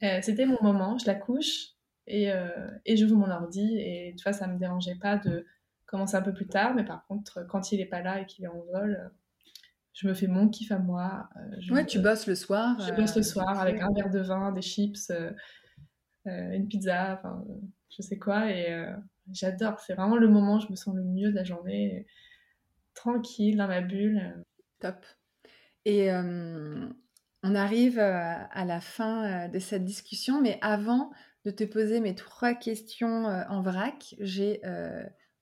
c'était 0.00 0.46
mon 0.46 0.58
moment. 0.62 0.96
Je 0.98 1.06
la 1.06 1.14
couche 1.14 1.72
et, 2.06 2.30
et 2.86 2.96
je 2.96 3.06
joue 3.06 3.16
mon 3.16 3.30
ordi. 3.30 3.78
Et 3.78 4.14
tu 4.16 4.22
vois, 4.22 4.32
ça 4.32 4.46
me 4.46 4.58
dérangeait 4.58 4.96
pas 4.96 5.16
de 5.16 5.44
commencer 5.86 6.16
un 6.16 6.22
peu 6.22 6.34
plus 6.34 6.46
tard, 6.46 6.74
mais 6.74 6.84
par 6.84 7.06
contre, 7.06 7.46
quand 7.48 7.72
il 7.72 7.78
n'est 7.78 7.86
pas 7.86 8.02
là 8.02 8.20
et 8.20 8.26
qu'il 8.26 8.44
est 8.44 8.48
en 8.48 8.60
vol, 8.72 9.00
euh, 9.00 9.08
je 9.94 10.06
me 10.06 10.14
fais 10.14 10.26
mon 10.26 10.48
kiff 10.48 10.72
à 10.72 10.78
moi. 10.78 11.30
Euh, 11.36 11.74
ouais, 11.74 11.86
tu 11.86 12.00
bosses 12.00 12.26
le 12.26 12.34
soir. 12.34 12.78
Je 12.80 12.92
bosse 12.92 13.14
le 13.14 13.20
euh, 13.20 13.24
soir 13.24 13.58
avec 13.58 13.80
un 13.80 13.92
verre 13.94 14.10
de 14.10 14.20
vin, 14.20 14.52
des 14.52 14.62
chips, 14.62 15.10
une 16.26 16.68
pizza, 16.68 17.14
enfin, 17.14 17.42
je 17.96 18.02
sais 18.02 18.18
quoi, 18.18 18.50
et 18.50 18.84
j'adore. 19.32 19.78
C'est 19.80 19.94
vraiment 19.94 20.16
le 20.16 20.28
moment 20.28 20.56
où 20.56 20.60
je 20.60 20.68
me 20.68 20.76
sens 20.76 20.94
le 20.94 21.04
mieux 21.04 21.30
de 21.30 21.36
la 21.36 21.44
journée, 21.44 22.06
tranquille, 22.96 23.56
dans 23.56 23.68
ma 23.68 23.80
bulle. 23.80 24.42
Top. 24.80 25.06
Et 25.84 26.10
on 26.10 27.54
arrive 27.54 28.00
à 28.00 28.64
la 28.64 28.80
fin 28.80 29.48
de 29.48 29.58
cette 29.60 29.84
discussion, 29.84 30.42
mais 30.42 30.58
avant 30.62 31.12
de 31.44 31.52
te 31.52 31.62
poser 31.62 32.00
mes 32.00 32.16
trois 32.16 32.54
questions 32.54 33.26
en 33.26 33.62
vrac, 33.62 34.16
j'ai 34.18 34.60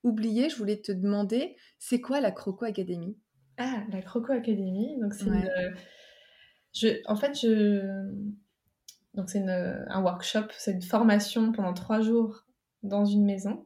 oublié, 0.03 0.49
je 0.49 0.55
voulais 0.57 0.79
te 0.79 0.91
demander, 0.91 1.55
c'est 1.79 1.99
quoi 1.99 2.21
la 2.21 2.31
Croco 2.31 2.65
Academy? 2.65 3.17
Ah, 3.57 3.81
la 3.91 4.03
Croco 4.03 4.33
Academy, 4.33 4.99
donc 5.01 5.15
c'est 5.15 5.25
je, 6.73 7.01
en 7.05 7.15
fait, 7.15 7.39
je, 7.39 8.11
donc 9.15 9.29
c'est 9.29 9.43
un 9.47 10.03
workshop, 10.03 10.47
c'est 10.57 10.73
une 10.73 10.81
formation 10.81 11.53
pendant 11.53 11.73
trois 11.73 12.01
jours 12.01 12.45
dans 12.83 13.05
une 13.05 13.25
maison. 13.25 13.65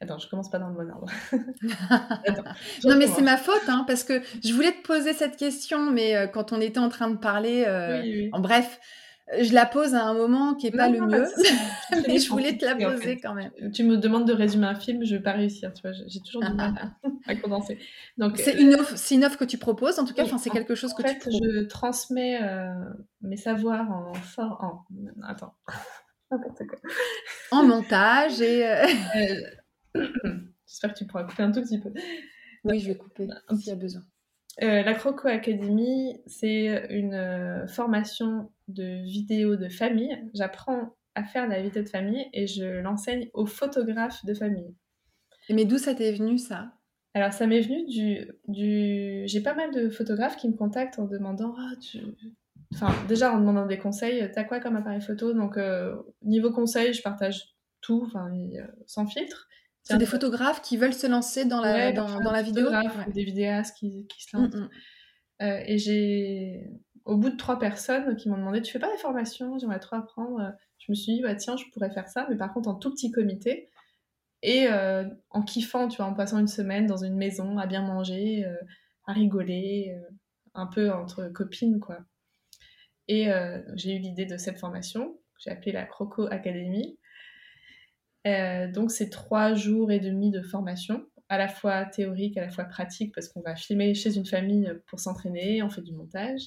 Attends, 0.00 0.18
je 0.18 0.28
commence 0.28 0.48
pas 0.50 0.58
dans 0.58 0.68
le 0.68 0.74
bon 0.74 0.90
ordre. 0.90 1.08
non, 2.84 2.96
mais 2.96 3.08
c'est 3.08 3.22
ma 3.22 3.36
faute, 3.36 3.68
hein, 3.68 3.84
parce 3.86 4.04
que 4.04 4.22
je 4.44 4.52
voulais 4.52 4.72
te 4.72 4.82
poser 4.82 5.12
cette 5.12 5.36
question, 5.36 5.90
mais 5.90 6.16
euh, 6.16 6.26
quand 6.26 6.52
on 6.52 6.60
était 6.60 6.78
en 6.78 6.88
train 6.88 7.10
de 7.10 7.16
parler, 7.16 7.64
euh, 7.66 8.28
en 8.32 8.40
bref, 8.40 8.78
je 9.40 9.52
la 9.52 9.66
pose 9.66 9.94
à 9.94 10.04
un 10.04 10.14
moment 10.14 10.54
qui 10.54 10.66
n'est 10.66 10.76
pas 10.76 10.88
le 10.88 11.00
mieux, 11.00 11.26
mais 12.06 12.18
je 12.18 12.28
voulais 12.30 12.56
te 12.56 12.64
la 12.64 12.74
poser 12.74 13.18
quand 13.18 13.34
même. 13.34 13.50
Tu 13.72 13.84
me 13.84 13.96
demandes 13.96 14.26
de 14.26 14.32
résumer 14.32 14.66
un 14.66 14.74
film, 14.74 15.04
je 15.04 15.12
ne 15.12 15.18
vais 15.18 15.22
pas 15.22 15.32
réussir, 15.32 15.72
tu 15.74 15.82
vois, 15.82 15.92
j'ai 15.92 16.20
toujours 16.20 16.42
du 16.42 16.54
mal 16.54 16.74
à, 17.26 17.36
condenser. 17.36 17.78
C'est 18.36 18.56
euh, 18.56 18.60
une, 18.60 18.74
offre, 18.74 18.94
une 19.10 19.24
offre 19.24 19.38
que 19.38 19.44
tu 19.44 19.58
proposes, 19.58 19.98
en 19.98 20.04
tout 20.04 20.14
cas, 20.14 20.24
c'est 20.38 20.50
quelque 20.50 20.74
chose 20.74 20.94
que 20.94 21.02
fait, 21.02 21.22
je 21.26 21.64
transmets 21.66 22.42
euh, 22.42 22.72
mes 23.22 23.36
savoirs 23.36 23.90
en... 23.90 24.12
en... 24.38 24.84
Attends. 25.22 25.54
en 27.50 27.64
montage 27.64 28.40
et... 28.40 28.66
Euh, 28.66 28.86
j'espère 30.66 30.92
que 30.92 30.98
tu 30.98 31.06
pourras 31.06 31.24
couper 31.24 31.42
un 31.42 31.52
tout 31.52 31.62
petit 31.62 31.80
peu. 31.80 31.90
Oui, 32.64 32.80
je 32.80 32.88
vais 32.88 32.96
couper 32.96 33.28
s'il 33.56 33.68
y 33.68 33.70
a 33.70 33.76
besoin. 33.76 34.02
la 34.60 34.94
Croco 34.94 35.28
Academy, 35.28 36.20
c'est 36.26 36.86
une 36.90 37.66
formation 37.68 38.50
de 38.68 39.04
vidéos 39.04 39.56
de 39.56 39.68
famille. 39.68 40.16
J'apprends 40.34 40.96
à 41.14 41.24
faire 41.24 41.46
de 41.46 41.52
la 41.52 41.62
vidéo 41.62 41.82
de 41.82 41.88
famille 41.88 42.26
et 42.32 42.46
je 42.46 42.80
l'enseigne 42.80 43.28
aux 43.34 43.46
photographes 43.46 44.24
de 44.24 44.34
famille. 44.34 44.74
Mais 45.50 45.64
d'où 45.64 45.78
ça 45.78 45.94
t'est 45.94 46.12
venu 46.12 46.38
ça? 46.38 46.72
Alors 47.14 47.32
ça 47.32 47.46
m'est 47.46 47.60
venu 47.60 47.86
du... 47.86 48.30
du... 48.48 49.22
J'ai 49.26 49.40
pas 49.40 49.54
mal 49.54 49.72
de 49.72 49.88
photographes 49.88 50.36
qui 50.36 50.48
me 50.48 50.54
contactent 50.54 50.98
en 50.98 51.06
demandant 51.06 51.54
oh, 51.58 51.76
tu... 51.80 51.98
Enfin, 52.74 52.94
déjà 53.08 53.32
en 53.32 53.38
demandant 53.40 53.66
des 53.66 53.78
conseils, 53.78 54.30
t'as 54.32 54.44
quoi 54.44 54.60
comme 54.60 54.76
appareil 54.76 55.00
photo? 55.00 55.32
Donc, 55.32 55.56
euh, 55.56 55.96
niveau 56.22 56.52
conseil, 56.52 56.92
je 56.92 57.02
partage 57.02 57.54
tout, 57.80 58.02
enfin, 58.06 58.30
sans 58.86 59.06
filtre. 59.06 59.48
C'est 59.88 59.98
des 59.98 60.06
photographes 60.06 60.60
qui 60.60 60.76
veulent 60.76 60.94
se 60.94 61.06
lancer 61.06 61.44
dans 61.44 61.60
la, 61.60 61.92
dans, 61.92 62.20
dans, 62.20 62.30
la 62.30 62.42
vidéo 62.42 62.68
ou 62.68 63.12
des 63.12 63.24
vidéastes 63.24 63.76
qui, 63.78 64.06
qui 64.06 64.22
se 64.22 64.36
lancent. 64.36 64.54
Mm, 64.54 64.60
mm. 64.60 64.70
Euh, 65.40 65.62
et 65.66 65.78
j'ai 65.78 66.70
au 67.04 67.16
bout 67.16 67.30
de 67.30 67.36
trois 67.36 67.58
personnes 67.58 68.16
qui 68.16 68.28
m'ont 68.28 68.36
demandé 68.36 68.60
Tu 68.60 68.72
fais 68.72 68.78
pas 68.78 68.90
des 68.90 68.98
formations 68.98 69.58
J'aimerais 69.58 69.78
trop 69.78 69.96
apprendre. 69.96 70.52
Je 70.78 70.92
me 70.92 70.94
suis 70.94 71.14
dit 71.14 71.22
bah, 71.22 71.34
Tiens, 71.34 71.56
je 71.56 71.64
pourrais 71.72 71.90
faire 71.90 72.08
ça, 72.08 72.26
mais 72.28 72.36
par 72.36 72.52
contre 72.52 72.68
en 72.68 72.74
tout 72.74 72.90
petit 72.90 73.10
comité. 73.10 73.70
Et 74.42 74.68
euh, 74.68 75.04
en 75.30 75.42
kiffant, 75.42 75.88
tu 75.88 75.96
vois, 75.96 76.06
en 76.06 76.14
passant 76.14 76.38
une 76.38 76.48
semaine 76.48 76.86
dans 76.86 77.02
une 77.02 77.16
maison 77.16 77.58
à 77.58 77.66
bien 77.66 77.82
manger, 77.82 78.44
euh, 78.44 78.54
à 79.06 79.12
rigoler, 79.12 79.96
un 80.54 80.66
peu 80.66 80.92
entre 80.92 81.28
copines, 81.28 81.80
quoi. 81.80 81.98
Et 83.08 83.30
j'ai 83.74 83.96
eu 83.96 83.98
l'idée 84.00 84.26
de 84.26 84.36
cette 84.36 84.58
formation, 84.58 85.18
j'ai 85.38 85.50
appelé 85.50 85.72
la 85.72 85.86
Croco 85.86 86.26
Academy. 86.26 86.98
Donc, 88.72 88.90
c'est 88.90 89.10
trois 89.10 89.54
jours 89.54 89.90
et 89.90 90.00
demi 90.00 90.30
de 90.30 90.42
formation, 90.42 91.06
à 91.28 91.38
la 91.38 91.48
fois 91.48 91.84
théorique, 91.84 92.36
à 92.36 92.42
la 92.42 92.50
fois 92.50 92.64
pratique, 92.64 93.14
parce 93.14 93.28
qu'on 93.28 93.40
va 93.40 93.54
filmer 93.56 93.94
chez 93.94 94.16
une 94.16 94.26
famille 94.26 94.72
pour 94.86 95.00
s'entraîner, 95.00 95.62
on 95.62 95.70
fait 95.70 95.82
du 95.82 95.92
montage. 95.92 96.42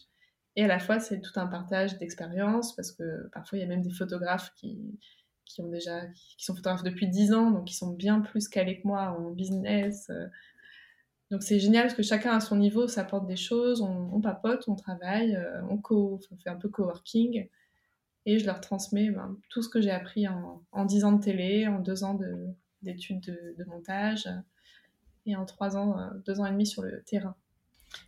Et 0.56 0.64
à 0.64 0.68
la 0.68 0.80
fois, 0.80 1.00
c'est 1.00 1.22
tout 1.22 1.40
un 1.40 1.48
partage 1.48 1.98
d'expériences, 1.98 2.76
parce 2.76 2.92
que 2.92 3.30
parfois, 3.34 3.58
il 3.58 3.62
y 3.62 3.64
a 3.64 3.68
même 3.68 3.82
des 3.82 3.92
photographes 3.92 4.52
qui, 4.56 5.00
qui, 5.46 5.62
ont 5.62 5.70
déjà, 5.70 6.08
qui 6.08 6.44
sont 6.44 6.56
photographes 6.56 6.84
depuis 6.84 7.08
10 7.08 7.34
ans, 7.34 7.52
donc 7.52 7.68
qui 7.68 7.76
sont 7.76 7.92
bien 7.94 8.22
plus 8.22 8.48
calés 8.48 8.82
que 8.82 8.88
moi 8.88 9.16
en 9.18 9.32
business. 9.32 10.10
Euh. 10.10 10.28
Donc 11.30 11.44
c'est 11.44 11.60
génial 11.60 11.84
parce 11.84 11.96
que 11.96 12.04
chacun 12.04 12.36
à 12.36 12.42
son 12.42 12.58
niveau 12.58 12.88
s'apporte 12.88 13.26
des 13.26 13.38
choses, 13.38 13.82
on, 13.82 14.20
papote, 14.20 14.68
on 14.68 14.76
travaille, 14.76 15.36
euh, 15.36 15.62
on, 15.70 15.78
co, 15.78 16.20
on 16.30 16.38
fait 16.38 16.50
un 16.50 16.58
peu 16.58 16.68
coworking. 16.68 17.48
Et 18.26 18.40
je 18.40 18.46
leur 18.46 18.62
transmets 18.62 19.10
ben, 19.10 19.38
tout 19.50 19.62
ce 19.62 19.70
que 19.70 19.82
j'ai 19.82 19.92
appris 19.92 20.28
en, 20.28 20.62
en, 20.72 20.86
10 20.86 21.06
ans 21.06 21.12
de 21.14 21.24
télé, 21.24 21.68
en 21.68 21.80
2 21.80 22.04
ans 22.04 22.20
d'études 22.82 23.22
de, 23.22 23.56
de, 23.58 23.64
montage 23.66 24.30
et 25.26 25.36
en 25.36 25.46
3 25.46 25.78
ans, 25.78 25.98
2 26.26 26.32
euh, 26.32 26.42
ans 26.42 26.46
et 26.46 26.52
demi 26.52 26.66
sur 26.66 26.84
le 26.84 27.02
terrain. 27.04 27.36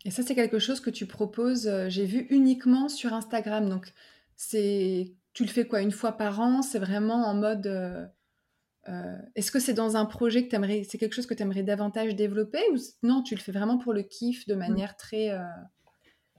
Et 0.05 0.11
ça, 0.11 0.23
c'est 0.23 0.35
quelque 0.35 0.59
chose 0.59 0.79
que 0.79 0.89
tu 0.89 1.05
proposes, 1.05 1.67
euh, 1.67 1.89
j'ai 1.89 2.05
vu 2.05 2.27
uniquement 2.29 2.89
sur 2.89 3.13
Instagram. 3.13 3.69
Donc, 3.69 3.93
c'est, 4.35 5.13
tu 5.33 5.43
le 5.43 5.49
fais 5.49 5.65
quoi, 5.65 5.81
une 5.81 5.91
fois 5.91 6.13
par 6.13 6.39
an? 6.39 6.61
C'est 6.61 6.79
vraiment 6.79 7.25
en 7.25 7.33
mode. 7.33 7.67
Euh, 7.67 8.05
euh, 8.89 9.15
est-ce 9.35 9.51
que 9.51 9.59
c'est 9.59 9.73
dans 9.73 9.95
un 9.95 10.05
projet 10.05 10.43
que 10.43 10.49
tu 10.49 10.55
aimerais, 10.55 10.83
c'est 10.83 10.97
quelque 10.97 11.13
chose 11.13 11.25
que 11.25 11.33
tu 11.33 11.41
aimerais 11.41 11.63
davantage 11.63 12.15
développer 12.15 12.61
ou 12.73 12.77
non, 13.01 13.21
tu 13.21 13.33
le 13.33 13.39
fais 13.39 13.53
vraiment 13.53 13.77
pour 13.77 13.93
le 13.93 14.03
kiff 14.03 14.45
de 14.45 14.55
mmh. 14.55 14.59
manière 14.59 14.97
très. 14.97 15.29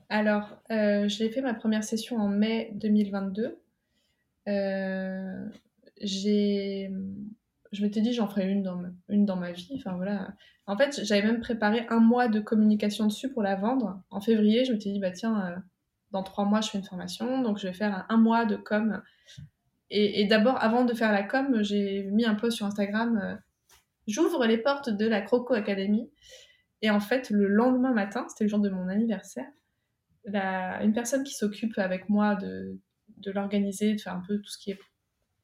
Alors, 0.09 0.61
j'ai 0.69 1.31
fait 1.31 1.41
ma 1.41 1.55
première 1.55 1.83
session 1.83 2.17
en 2.17 2.27
mai 2.27 2.69
2022. 2.75 3.57
J'ai 6.01 6.91
je 7.75 7.83
m'étais 7.83 8.01
dit 8.01 8.13
j'en 8.13 8.27
ferai 8.27 8.49
une 8.49 8.63
dans, 8.63 8.77
ma, 8.77 8.89
une 9.09 9.25
dans 9.25 9.35
ma 9.35 9.51
vie. 9.51 9.73
Enfin 9.75 9.95
voilà. 9.95 10.33
En 10.65 10.77
fait, 10.77 11.03
j'avais 11.03 11.21
même 11.21 11.41
préparé 11.41 11.85
un 11.89 11.99
mois 11.99 12.27
de 12.27 12.39
communication 12.39 13.05
dessus 13.05 13.31
pour 13.31 13.43
la 13.43 13.55
vendre. 13.55 14.01
En 14.09 14.21
février, 14.21 14.65
je 14.65 14.73
m'étais 14.73 14.91
dit 14.91 14.99
bah 14.99 15.11
tiens, 15.11 15.45
euh, 15.45 15.55
dans 16.11 16.23
trois 16.23 16.45
mois, 16.45 16.61
je 16.61 16.69
fais 16.69 16.77
une 16.77 16.83
formation, 16.83 17.41
donc 17.41 17.59
je 17.59 17.67
vais 17.67 17.73
faire 17.73 18.05
un, 18.09 18.17
mois 18.17 18.45
de 18.45 18.55
com. 18.55 19.01
Et, 19.91 20.25
d'abord, 20.25 20.61
avant 20.61 20.83
de 20.83 20.93
faire 20.93 21.11
la 21.11 21.23
com, 21.23 21.61
j'ai 21.61 22.03
mis 22.03 22.25
un 22.25 22.35
post 22.35 22.57
sur 22.57 22.65
Instagram. 22.65 23.19
Euh, 23.21 23.35
j'ouvre 24.07 24.45
les 24.45 24.57
portes 24.57 24.89
de 24.89 25.07
la 25.07 25.21
Croco 25.21 25.53
Academy. 25.53 26.09
Et 26.81 26.89
en 26.89 26.99
fait, 26.99 27.29
le 27.29 27.47
lendemain 27.47 27.93
matin, 27.93 28.25
c'était 28.29 28.45
le 28.45 28.49
jour 28.49 28.59
de 28.59 28.69
mon 28.69 28.87
anniversaire, 28.87 29.47
la, 30.25 30.83
une 30.83 30.93
personne 30.93 31.23
qui 31.23 31.33
s'occupe 31.33 31.77
avec 31.77 32.09
moi 32.09 32.35
de, 32.35 32.79
de 33.17 33.31
l'organiser, 33.31 33.93
de 33.93 34.01
faire 34.01 34.13
un 34.13 34.23
peu 34.27 34.39
tout 34.39 34.49
ce 34.49 34.57
qui 34.57 34.71
est 34.71 34.79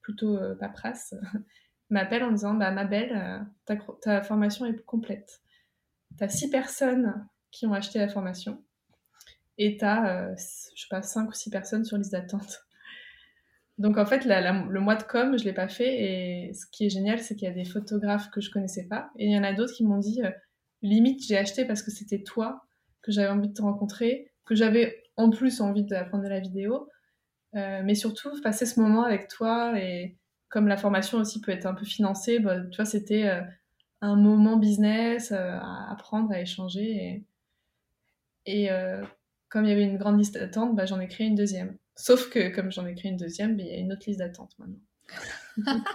plutôt 0.02 0.38
euh, 0.38 0.56
paperasse, 0.56 1.14
m'appelle 1.89 2.23
en 2.23 2.31
disant 2.31 2.53
bah, 2.53 2.72
Ma 2.72 2.85
belle, 2.85 3.15
euh, 3.15 3.39
ta, 3.65 3.77
ta, 4.02 4.22
formation 4.22 4.65
est 4.65 4.80
complète. 4.85 5.41
Tu 6.18 6.23
as 6.23 6.30
six 6.30 6.49
personnes 6.49 7.27
qui 7.52 7.65
ont 7.65 7.73
acheté 7.73 7.99
la 7.99 8.07
formation 8.07 8.64
et 9.57 9.77
tu 9.77 9.85
as, 9.85 10.31
euh, 10.31 10.35
je 10.76 10.81
sais 10.81 10.88
pas, 10.89 11.02
cinq 11.02 11.30
ou 11.30 11.34
six 11.34 11.49
personnes 11.49 11.85
sur 11.85 11.98
liste 11.98 12.11
d'attente. 12.11 12.61
Donc 13.77 13.98
en 13.98 14.06
fait, 14.06 14.26
le 14.26 14.80
mois 14.80 14.95
de 14.95 15.03
com, 15.03 15.38
je 15.38 15.43
l'ai 15.43 15.53
pas 15.53 15.68
fait. 15.68 16.48
Et 16.49 16.53
ce 16.53 16.65
qui 16.72 16.85
est 16.85 16.89
génial, 16.89 17.19
c'est 17.19 17.35
qu'il 17.35 17.48
y 17.48 17.52
a 17.52 17.53
des 17.53 17.65
photographes 17.65 18.30
que 18.31 18.41
je 18.41 18.49
connaissais 18.49 18.88
pas. 18.88 19.11
Et 19.18 19.26
il 19.26 19.31
y 19.31 19.38
en 19.38 19.43
a 19.43 19.53
d'autres 19.53 19.73
qui 19.73 19.84
m'ont 19.84 19.98
dit, 19.98 20.22
euh, 20.23 20.31
limite, 20.81 21.23
j'ai 21.26 21.38
acheté 21.38 21.65
parce 21.65 21.84
que 21.84 21.91
c'était 21.91 22.23
toi, 22.23 22.64
que 23.02 23.11
j'avais 23.11 23.30
envie 23.30 23.49
de 23.49 23.53
te 23.53 23.61
rencontrer, 23.61 24.31
que 24.45 24.56
j'avais 24.56 25.03
en 25.15 25.30
plus 25.30 25.61
envie 25.61 25.84
d'apprendre 25.84 26.27
la 26.27 26.39
vidéo. 26.39 26.89
Mais 27.53 27.95
surtout, 27.95 28.29
passer 28.41 28.65
ce 28.65 28.79
moment 28.79 29.03
avec 29.03 29.27
toi 29.27 29.77
et 29.79 30.15
comme 30.51 30.67
la 30.67 30.77
formation 30.77 31.17
aussi 31.17 31.41
peut 31.41 31.51
être 31.51 31.65
un 31.65 31.73
peu 31.73 31.85
financée, 31.85 32.39
bah, 32.39 32.59
tu 32.59 32.75
vois, 32.75 32.85
c'était 32.85 33.27
euh, 33.27 33.41
un 34.01 34.15
moment 34.15 34.57
business 34.57 35.31
euh, 35.31 35.57
à 35.57 35.91
apprendre, 35.91 36.31
à 36.31 36.41
échanger. 36.41 37.23
Et, 38.45 38.63
et 38.63 38.71
euh, 38.71 39.01
comme 39.49 39.63
il 39.63 39.69
y 39.69 39.71
avait 39.71 39.85
une 39.85 39.97
grande 39.97 40.19
liste 40.19 40.35
d'attente, 40.35 40.75
bah, 40.75 40.85
j'en 40.85 40.99
ai 40.99 41.07
créé 41.07 41.25
une 41.25 41.35
deuxième. 41.35 41.77
Sauf 41.95 42.29
que 42.29 42.53
comme 42.53 42.71
j'en 42.71 42.85
ai 42.85 42.93
créé 42.95 43.11
une 43.11 43.17
deuxième, 43.17 43.55
bah, 43.55 43.63
il 43.63 43.69
y 43.69 43.73
a 43.73 43.77
une 43.77 43.93
autre 43.93 44.03
liste 44.05 44.19
d'attente 44.19 44.53
maintenant. 44.59 44.81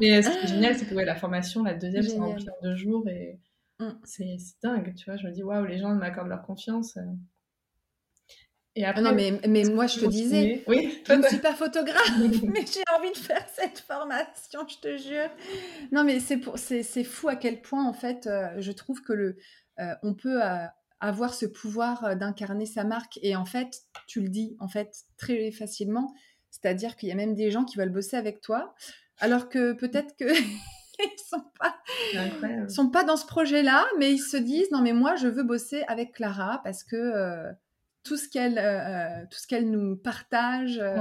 Mais 0.00 0.22
ce 0.22 0.30
qui 0.30 0.44
est 0.44 0.48
génial, 0.48 0.76
c'est 0.76 0.86
que 0.86 0.94
ouais, 0.94 1.04
la 1.04 1.14
formation, 1.14 1.62
la 1.62 1.74
deuxième, 1.74 2.02
c'est 2.02 2.18
rempli 2.18 2.48
en 2.48 2.62
deux 2.62 2.76
jours 2.76 3.06
et 3.08 3.38
mm. 3.78 3.90
c'est 4.04 4.36
dingue, 4.62 4.94
tu 4.94 5.04
vois. 5.04 5.18
Je 5.18 5.26
me 5.26 5.32
dis, 5.32 5.42
waouh, 5.42 5.66
les 5.66 5.78
gens 5.78 5.94
m'accordent 5.94 6.28
leur 6.28 6.42
confiance. 6.42 6.98
Et 8.74 8.86
ah 8.86 8.98
non, 9.00 9.14
mais, 9.14 9.38
mais 9.46 9.64
moi, 9.64 9.86
je 9.86 10.00
te 10.00 10.06
disais, 10.06 10.64
oui, 10.66 11.02
je 11.06 11.12
ne 11.12 11.22
suis 11.24 11.36
pas 11.42 11.54
photographe, 11.54 12.10
mais 12.42 12.64
j'ai 12.66 12.82
envie 12.96 13.12
de 13.12 13.18
faire 13.18 13.46
cette 13.54 13.80
formation, 13.80 14.60
je 14.66 14.78
te 14.78 14.96
jure. 14.96 15.28
Non, 15.90 16.04
mais 16.04 16.20
c'est, 16.20 16.38
pour, 16.38 16.58
c'est, 16.58 16.82
c'est 16.82 17.04
fou 17.04 17.28
à 17.28 17.36
quel 17.36 17.60
point, 17.60 17.86
en 17.86 17.92
fait, 17.92 18.26
euh, 18.26 18.48
je 18.58 18.72
trouve 18.72 19.02
que 19.02 19.12
le, 19.12 19.36
euh, 19.78 19.94
on 20.02 20.14
peut 20.14 20.42
euh, 20.42 20.64
avoir 21.00 21.34
ce 21.34 21.44
pouvoir 21.44 22.16
d'incarner 22.16 22.64
sa 22.64 22.84
marque. 22.84 23.18
Et 23.20 23.36
en 23.36 23.44
fait, 23.44 23.76
tu 24.06 24.22
le 24.22 24.28
dis, 24.28 24.56
en 24.58 24.68
fait, 24.68 24.90
très 25.18 25.50
facilement. 25.50 26.14
C'est-à-dire 26.50 26.96
qu'il 26.96 27.10
y 27.10 27.12
a 27.12 27.16
même 27.16 27.34
des 27.34 27.50
gens 27.50 27.64
qui 27.64 27.76
veulent 27.76 27.92
bosser 27.92 28.16
avec 28.16 28.40
toi, 28.40 28.74
alors 29.18 29.50
que 29.50 29.74
peut-être 29.74 30.16
que 30.16 30.24
ils 30.98 31.22
sont 31.28 31.44
pas, 31.58 31.76
sont 32.68 32.88
pas 32.88 33.04
dans 33.04 33.18
ce 33.18 33.26
projet-là, 33.26 33.84
mais 33.98 34.12
ils 34.12 34.18
se 34.18 34.36
disent 34.36 34.70
non 34.70 34.82
mais 34.82 34.92
moi 34.92 35.16
je 35.16 35.28
veux 35.28 35.42
bosser 35.42 35.82
avec 35.88 36.12
Clara 36.12 36.60
parce 36.62 36.84
que 36.84 37.54
tout 38.04 38.16
ce 38.16 38.28
qu'elle 38.28 38.58
euh, 38.58 38.62
euh, 38.62 39.24
tout 39.30 39.38
ce 39.38 39.46
qu'elle 39.46 39.70
nous 39.70 39.96
partage 39.96 40.78
euh, 40.80 40.96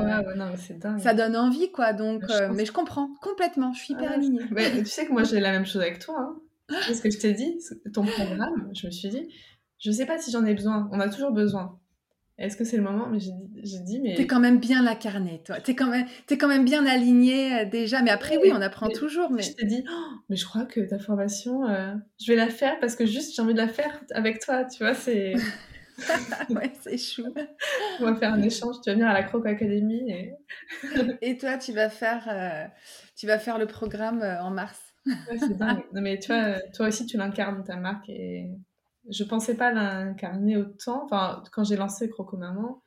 ça 1.00 1.14
donne 1.14 1.36
envie 1.36 1.72
quoi. 1.72 1.94
Donc 1.94 2.24
mais 2.54 2.66
je 2.66 2.72
comprends 2.72 3.10
complètement. 3.22 3.74
Je 3.74 3.80
suis 3.80 3.94
hyper 3.94 4.12
alignée. 4.12 4.42
Tu 4.80 4.86
sais 4.86 5.06
que 5.06 5.12
moi 5.12 5.24
j'ai 5.24 5.40
la 5.40 5.52
même 5.52 5.66
chose 5.66 5.82
avec 5.82 6.00
toi 6.00 6.16
hein. 6.20 6.36
ce 6.94 7.02
que 7.02 7.10
je 7.10 7.18
t'ai 7.18 7.34
dit 7.34 7.60
ton 7.94 8.06
programme 8.06 8.70
je 8.74 8.88
me 8.88 8.92
suis 8.92 9.10
dit 9.10 9.28
je 9.80 9.92
sais 9.92 10.06
pas 10.06 10.20
si 10.20 10.32
j'en 10.32 10.46
ai 10.46 10.54
besoin 10.54 10.90
on 10.92 11.00
a 11.00 11.10
toujours 11.10 11.32
besoin. 11.32 11.78
Est-ce 12.38 12.58
que 12.58 12.64
c'est 12.64 12.78
le 12.78 12.82
moment? 12.82 13.08
Mais 13.08 13.20
j'ai 13.20 13.34
dit, 13.62 13.82
dit 13.84 14.00
mais 14.00 14.16
t'es 14.16 14.26
quand 14.26 14.40
même 14.40 14.58
bien 14.58 14.88
incarné 14.88 15.44
toi. 15.46 15.60
T'es 15.60 15.76
quand 15.76 15.88
même 15.88 16.08
es 16.28 16.38
quand 16.38 16.48
même 16.48 16.66
bien 16.66 16.88
aligné 16.88 17.68
déjà. 17.68 18.02
Mais 18.02 18.10
après 18.10 18.38
oui, 18.38 18.52
on 18.52 18.62
apprend 18.62 18.90
toujours 18.90 19.32
mais 19.32 19.42
je 19.42 19.54
t'ai 19.54 19.66
dit 19.66 19.84
oh, 19.92 20.16
mais 20.30 20.36
je 20.36 20.46
crois 20.46 20.66
que 20.66 20.82
ta 20.82 21.00
formation 21.00 21.64
je 22.20 22.32
vais 22.32 22.38
la 22.38 22.48
faire 22.48 22.80
parce 22.80 22.96
que 22.96 23.08
juste 23.08 23.36
j'ai 23.36 23.42
envie 23.42 23.54
de 23.54 23.60
la 23.60 23.68
faire 23.68 24.02
avec 24.12 24.40
toi 24.40 24.66
tu 24.66 24.84
vois 24.84 24.94
c'est 24.94 25.34
ouais, 26.50 26.72
c'est 26.82 26.98
chou. 26.98 27.34
On 28.00 28.06
va 28.06 28.16
faire 28.16 28.34
un 28.34 28.42
échange. 28.42 28.76
Tu 28.84 28.90
vas 28.90 28.94
venir 28.94 29.08
à 29.08 29.14
la 29.14 29.24
Croc 29.24 29.46
Academy. 29.46 30.12
Et, 30.12 30.34
et 31.22 31.38
toi, 31.38 31.58
tu 31.58 31.74
vas, 31.74 31.90
faire, 31.90 32.28
euh, 32.30 32.68
tu 33.16 33.28
vas 33.28 33.40
faire 33.40 33.58
le 33.58 33.68
programme 33.68 34.22
euh, 34.22 34.42
en 34.42 34.52
mars. 34.52 34.80
ouais, 35.06 35.38
c'est 35.40 35.58
dingue. 35.58 35.84
Non, 35.94 36.02
mais 36.02 36.20
tu 36.20 36.28
vois, 36.28 36.60
toi 36.74 36.88
aussi, 36.88 37.06
tu 37.06 37.18
l'incarnes 37.18 37.64
ta 37.64 37.76
marque. 37.78 38.10
Et 38.10 38.50
je 39.10 39.24
pensais 39.24 39.56
pas 39.56 39.72
l'incarner 39.72 40.58
autant. 40.58 41.06
Enfin, 41.06 41.44
quand 41.52 41.64
j'ai 41.64 41.76
lancé 41.76 42.10
Croco 42.10 42.38
Maman, 42.38 42.82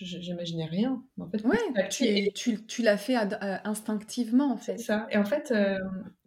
j'imaginais 0.00 0.66
rien. 0.66 1.02
En 1.20 1.28
fait, 1.28 1.44
ouais, 1.44 1.88
tu, 1.90 2.32
tu, 2.32 2.64
tu 2.66 2.82
l'as 2.82 2.96
fait 2.96 3.16
instinctivement, 3.64 4.52
en 4.52 4.56
fait. 4.56 4.78
Ça. 4.78 5.06
Et 5.10 5.16
en 5.16 5.24
fait, 5.24 5.50
euh, 5.50 5.78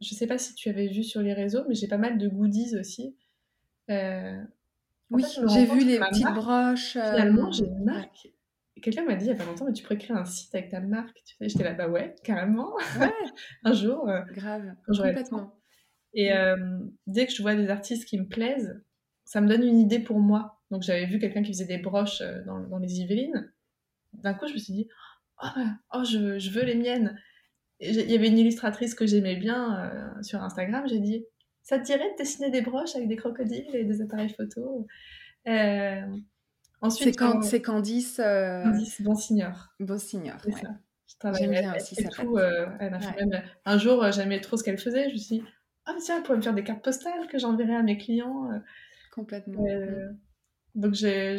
je 0.01 0.13
sais 0.13 0.27
pas 0.27 0.37
si 0.37 0.53
tu 0.55 0.69
avais 0.69 0.87
vu 0.87 1.03
sur 1.03 1.21
les 1.21 1.33
réseaux, 1.33 1.63
mais 1.67 1.75
j'ai 1.75 1.87
pas 1.87 1.97
mal 1.97 2.17
de 2.17 2.27
goodies 2.27 2.77
aussi. 2.77 3.15
Euh, 3.89 4.41
oui, 5.11 5.23
j'ai 5.53 5.65
vu 5.65 5.85
les 5.85 5.99
petites 5.99 6.33
broches. 6.33 6.95
Euh, 6.95 7.11
Finalement, 7.11 7.51
j'ai 7.51 7.65
une 7.65 7.83
marque. 7.83 8.29
Quelqu'un 8.81 9.05
m'a 9.05 9.15
dit 9.15 9.25
il 9.25 9.29
y 9.29 9.31
a 9.31 9.35
pas 9.35 9.45
longtemps, 9.45 9.65
mais 9.65 9.73
tu 9.73 9.83
pourrais 9.83 9.97
créer 9.97 10.15
un 10.15 10.25
site 10.25 10.53
avec 10.53 10.69
ta 10.69 10.79
marque. 10.79 11.15
Tu 11.25 11.35
sais, 11.35 11.49
j'étais 11.49 11.63
là, 11.63 11.73
bah 11.73 11.87
ouais, 11.87 12.15
carrément. 12.23 12.75
Ouais. 12.99 13.11
un 13.63 13.73
jour. 13.73 14.09
Euh, 14.09 14.21
Grave. 14.33 14.75
Complètement. 14.87 15.55
Et 16.13 16.33
euh, 16.33 16.55
dès 17.07 17.25
que 17.25 17.33
je 17.33 17.41
vois 17.41 17.55
des 17.55 17.69
artistes 17.69 18.05
qui 18.05 18.19
me 18.19 18.27
plaisent, 18.27 18.81
ça 19.23 19.41
me 19.41 19.47
donne 19.47 19.63
une 19.63 19.79
idée 19.79 19.99
pour 19.99 20.19
moi. 20.19 20.61
Donc 20.71 20.81
j'avais 20.81 21.05
vu 21.05 21.19
quelqu'un 21.19 21.41
qui 21.41 21.53
faisait 21.53 21.65
des 21.65 21.77
broches 21.77 22.21
dans, 22.45 22.59
dans 22.59 22.77
les 22.77 22.99
Yvelines. 23.01 23.51
D'un 24.13 24.33
coup, 24.33 24.47
je 24.47 24.53
me 24.53 24.57
suis 24.57 24.73
dit, 24.73 24.87
oh, 25.43 25.47
oh 25.93 26.03
je, 26.03 26.39
je, 26.39 26.49
veux 26.51 26.63
les 26.63 26.75
miennes. 26.75 27.17
Il 27.79 27.93
y 27.93 28.15
avait 28.15 28.27
une 28.27 28.37
illustratrice 28.37 28.95
que 28.95 29.05
j'aimais 29.05 29.35
bien 29.35 30.15
sur 30.21 30.41
Instagram. 30.41 30.87
J'ai 30.87 30.99
dit, 30.99 31.25
ça 31.65 31.79
te 31.79 31.83
dirait 31.83 32.11
de 32.11 32.17
dessiner 32.17 32.51
des 32.51 32.61
broches 32.61 32.95
avec 32.95 33.07
des 33.07 33.15
crocodiles 33.15 33.75
et 33.75 33.83
des 33.83 34.01
appareils 34.01 34.29
photo 34.29 34.85
euh, 35.47 36.01
Ensuite, 36.79 37.19
c'est 37.41 37.61
Candice. 37.63 38.19
Euh... 38.19 38.63
Candice 38.63 39.01
Bonsignor. 39.01 39.73
Bonsignor, 39.79 40.37
c'est 40.43 40.51
ça. 40.51 41.33
J'aime 41.33 41.51
bien 41.51 41.75
aussi 41.75 41.95
ça. 41.95 42.09
Euh, 42.23 42.67
un 43.65 43.77
jour, 43.79 44.03
euh, 44.03 44.11
j'aimais 44.11 44.41
trop 44.41 44.57
ce 44.57 44.63
qu'elle 44.63 44.77
faisait. 44.77 45.09
Je 45.09 45.13
me 45.13 45.17
suis 45.17 45.39
dit, 45.39 45.43
ah 45.87 45.95
tiens, 45.99 46.17
elle 46.17 46.23
pourrait 46.23 46.37
me 46.37 46.43
faire 46.43 46.53
des 46.53 46.63
cartes 46.63 46.83
postales 46.83 47.25
que 47.27 47.39
j'enverrais 47.39 47.77
à 47.77 47.81
mes 47.81 47.97
clients. 47.97 48.47
Complètement. 49.11 49.65
Donc 50.75 50.93
j'ai. 50.93 51.37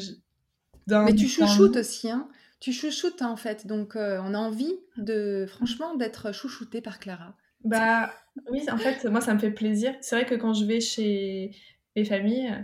Mais 0.88 1.14
tu 1.14 1.28
chouchoutes 1.28 1.76
aussi, 1.76 2.10
hein 2.10 2.28
tu 2.58 2.72
chouchoutes 2.72 3.20
hein, 3.20 3.28
en 3.28 3.36
fait, 3.36 3.66
donc 3.66 3.92
on 3.96 4.34
a 4.34 4.38
envie 4.38 4.74
de, 4.96 5.46
franchement, 5.46 5.94
d'être 5.94 6.32
chouchouté 6.32 6.80
par 6.80 6.98
Clara. 6.98 7.36
Bah 7.66 8.12
oui, 8.50 8.64
en 8.70 8.78
fait, 8.78 9.04
moi, 9.06 9.20
ça 9.20 9.34
me 9.34 9.40
fait 9.40 9.50
plaisir. 9.50 9.94
C'est 10.00 10.14
vrai 10.14 10.24
que 10.24 10.36
quand 10.36 10.54
je 10.54 10.64
vais 10.64 10.80
chez 10.80 11.50
mes 11.96 12.04
familles, 12.04 12.54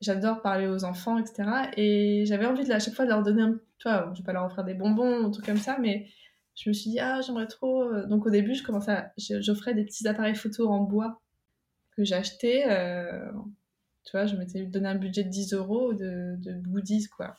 j'adore 0.00 0.40
parler 0.40 0.66
aux 0.66 0.84
enfants, 0.84 1.18
etc. 1.18 1.70
Et 1.76 2.24
j'avais 2.26 2.46
envie 2.46 2.64
de, 2.64 2.72
à 2.72 2.78
chaque 2.78 2.94
fois 2.94 3.04
de 3.04 3.10
leur 3.10 3.22
donner 3.22 3.42
un... 3.42 3.60
Tu 3.78 3.88
vois, 3.88 4.10
je 4.14 4.20
vais 4.20 4.24
pas 4.24 4.32
leur 4.32 4.46
offrir 4.46 4.64
des 4.64 4.72
bonbons 4.72 5.24
ou 5.24 5.30
trucs 5.30 5.44
comme 5.44 5.58
ça, 5.58 5.76
mais 5.78 6.08
je 6.54 6.70
me 6.70 6.74
suis 6.74 6.90
dit, 6.90 7.00
ah, 7.00 7.20
j'aimerais 7.20 7.46
trop... 7.48 7.82
Euh. 7.82 8.06
Donc 8.06 8.24
au 8.26 8.30
début, 8.30 8.54
je 8.54 8.62
commençais 8.62 8.92
à... 8.92 9.12
J'offrais 9.18 9.74
des 9.74 9.84
petits 9.84 10.08
appareils 10.08 10.34
photo 10.34 10.68
en 10.68 10.80
bois 10.80 11.20
que 11.94 12.02
j'ai 12.02 12.14
achetés. 12.14 12.64
Euh, 12.70 13.30
tu 14.04 14.12
vois, 14.12 14.24
je 14.24 14.36
m'étais 14.36 14.64
donné 14.64 14.88
un 14.88 14.94
budget 14.94 15.24
de 15.24 15.28
10 15.28 15.52
euros 15.52 15.92
de, 15.92 16.36
de 16.38 16.52
goodies, 16.66 17.08
quoi. 17.08 17.34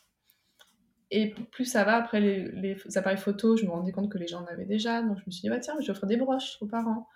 Et 1.16 1.34
plus 1.52 1.64
ça 1.64 1.86
va, 1.86 1.96
après 1.96 2.20
les, 2.20 2.76
appareils 2.98 3.18
photo, 3.18 3.56
je 3.56 3.64
me 3.64 3.72
rendais 3.72 3.94
compte 3.94 4.12
que 4.12 4.18
les 4.18 4.28
gens 4.28 4.42
en 4.42 4.46
avaient 4.48 4.66
déjà. 4.66 5.02
Donc 5.02 5.18
je 5.18 5.24
me 5.26 5.32
suis 5.32 5.44
dit, 5.44 5.50
bah 5.50 5.60
tiens, 5.60 5.74
je 5.80 5.86
vais 5.86 5.92
offrir 5.92 6.08
des 6.08 6.18
broches 6.18 6.58
aux 6.60 6.68
parents. 6.68 7.08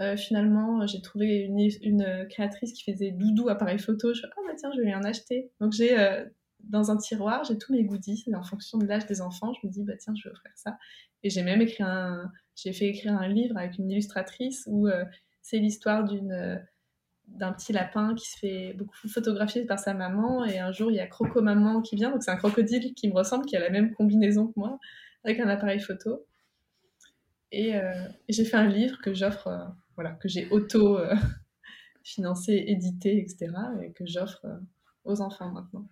Euh, 0.00 0.16
finalement, 0.16 0.86
j'ai 0.86 1.02
trouvé 1.02 1.50
une, 1.82 2.26
créatrice 2.30 2.72
qui 2.72 2.90
faisait 2.90 3.10
doudou 3.10 3.50
appareil 3.50 3.78
photo. 3.78 4.08
Je 4.08 4.08
me 4.08 4.14
suis 4.14 4.26
dit, 4.26 4.32
ah 4.38 4.40
bah 4.48 4.54
tiens, 4.56 4.70
je 4.74 4.80
vais 4.80 4.86
lui 4.86 4.94
en 4.94 5.02
acheter. 5.02 5.50
Donc 5.60 5.72
j'ai 5.72 5.98
euh, 5.98 6.24
dans 6.60 6.90
un 6.90 6.96
tiroir, 6.96 7.44
j'ai 7.44 7.58
tous 7.58 7.74
mes 7.74 7.84
goodies. 7.84 8.24
Et 8.26 8.34
en 8.34 8.42
fonction 8.42 8.78
de 8.78 8.86
l'âge 8.86 9.04
des 9.04 9.20
enfants, 9.20 9.52
je 9.52 9.66
me 9.66 9.70
dis, 9.70 9.84
bah 9.84 9.98
tiens, 9.98 10.14
je 10.16 10.26
vais 10.26 10.32
offrir 10.32 10.52
ça. 10.54 10.78
Et 11.22 11.28
j'ai 11.28 11.42
même 11.42 11.60
écrit 11.60 11.82
un. 11.82 12.32
J'ai 12.54 12.72
fait 12.72 12.86
écrire 12.86 13.12
un 13.12 13.28
livre 13.28 13.58
avec 13.58 13.76
une 13.76 13.90
illustratrice 13.90 14.64
où 14.66 14.88
euh, 14.88 15.04
c'est 15.42 15.58
l'histoire 15.58 16.04
d'une 16.04 16.58
d'un 17.36 17.52
petit 17.52 17.72
lapin 17.72 18.14
qui 18.14 18.30
se 18.30 18.38
fait 18.38 18.74
beaucoup 18.74 19.08
photographier 19.08 19.64
par 19.64 19.78
sa 19.78 19.94
maman. 19.94 20.44
Et 20.44 20.58
un 20.58 20.72
jour, 20.72 20.90
il 20.90 20.96
y 20.96 21.00
a 21.00 21.06
Croco 21.06 21.40
Maman 21.42 21.80
qui 21.82 21.96
vient. 21.96 22.10
Donc, 22.10 22.22
c'est 22.22 22.30
un 22.30 22.36
crocodile 22.36 22.92
qui 22.94 23.08
me 23.08 23.14
ressemble, 23.14 23.46
qui 23.46 23.56
a 23.56 23.60
la 23.60 23.70
même 23.70 23.94
combinaison 23.94 24.48
que 24.48 24.52
moi, 24.56 24.78
avec 25.24 25.40
un 25.40 25.48
appareil 25.48 25.80
photo. 25.80 26.26
Et, 27.50 27.76
euh, 27.76 27.92
j'ai 28.28 28.44
fait 28.44 28.56
un 28.56 28.68
livre 28.68 28.98
que 29.02 29.14
j'offre, 29.14 29.48
euh, 29.48 29.64
voilà, 29.94 30.12
que 30.12 30.28
j'ai 30.28 30.48
auto-financé, 30.50 32.52
euh, 32.52 32.64
édité, 32.66 33.18
etc. 33.18 33.52
Et 33.82 33.92
que 33.92 34.06
j'offre 34.06 34.46
aux 35.04 35.20
enfants 35.20 35.50
maintenant. 35.50 35.88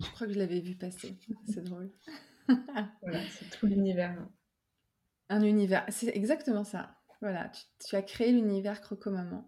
Je 0.00 0.10
crois 0.10 0.26
que 0.26 0.32
je 0.32 0.38
l'avais 0.38 0.60
vu 0.60 0.76
passer. 0.76 1.18
C'est 1.46 1.62
drôle. 1.62 1.90
voilà, 3.02 3.20
c'est 3.28 3.50
tout 3.50 3.66
l'univers. 3.66 4.16
Un 5.28 5.42
univers. 5.42 5.84
C'est 5.88 6.16
exactement 6.16 6.64
ça. 6.64 6.96
Voilà, 7.20 7.52
tu, 7.86 7.96
as 7.96 8.02
créé 8.02 8.32
l'univers 8.32 8.80
Croco-Maman. 8.80 9.46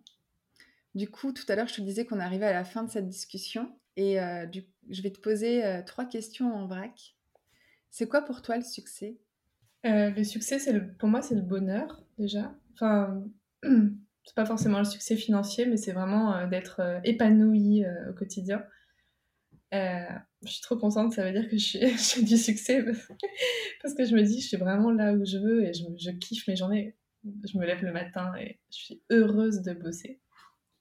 Du 0.95 1.09
coup, 1.09 1.33
tout 1.33 1.45
à 1.49 1.57
l'heure, 1.57 1.69
je 1.69 1.75
te 1.75 1.81
disais 1.81 2.05
qu'on 2.05 2.21
arrivait 2.21 2.47
à 2.47 2.53
la 2.53 2.65
fin 2.65 2.85
de 2.85 2.91
cette 2.91 3.09
discussion 3.09 3.75
et 3.97 4.21
euh, 4.21 4.47
je 4.91 5.03
vais 5.03 5.11
te 5.11 5.21
poser 5.21 5.65
euh, 5.65 5.83
trois 5.83 6.05
questions 6.05 6.55
en 6.55 6.67
vrac. 6.67 7.17
C'est 7.91 8.09
quoi 8.09 8.23
pour 8.23 8.43
toi 8.43 8.57
le 8.57 8.63
succès? 8.63 9.19
Euh, 9.87 10.11
Le 10.11 10.25
succès, 10.25 10.59
c'est 10.59 10.79
pour 10.99 11.09
moi, 11.09 11.23
c'est 11.23 11.35
le 11.35 11.43
bonheur 11.43 12.03
déjà. 12.19 12.55
Enfin, 12.75 13.25
c'est 13.63 14.35
pas 14.35 14.45
forcément 14.45 14.79
le 14.79 14.85
succès 14.85 15.17
financier, 15.17 15.67
mais 15.67 15.77
c'est 15.77 15.93
vraiment 15.93 16.47
d'être 16.47 17.01
épanoui 17.05 17.85
au 18.09 18.13
quotidien. 18.13 18.63
je 19.73 20.19
suis 20.45 20.61
trop 20.63 20.77
contente, 20.77 21.15
ça 21.15 21.25
veut 21.25 21.33
dire 21.33 21.49
que 21.49 21.57
j'ai 21.57 21.87
du 22.23 22.37
succès 22.37 22.85
parce 23.83 23.95
que 23.95 24.05
je 24.05 24.15
me 24.15 24.23
dis, 24.23 24.41
je 24.41 24.49
suis 24.49 24.57
vraiment 24.59 24.91
là 24.91 25.15
où 25.15 25.25
je 25.25 25.39
veux 25.39 25.65
et 25.65 25.73
je, 25.73 25.85
je 25.99 26.11
kiffe 26.11 26.47
mes 26.49 26.57
journées. 26.57 26.97
Je 27.25 27.57
me 27.57 27.65
lève 27.65 27.83
le 27.83 27.93
matin 27.93 28.33
et 28.37 28.59
je 28.71 28.77
suis 28.77 29.03
heureuse 29.11 29.63
de 29.63 29.73
bosser. 29.73 30.21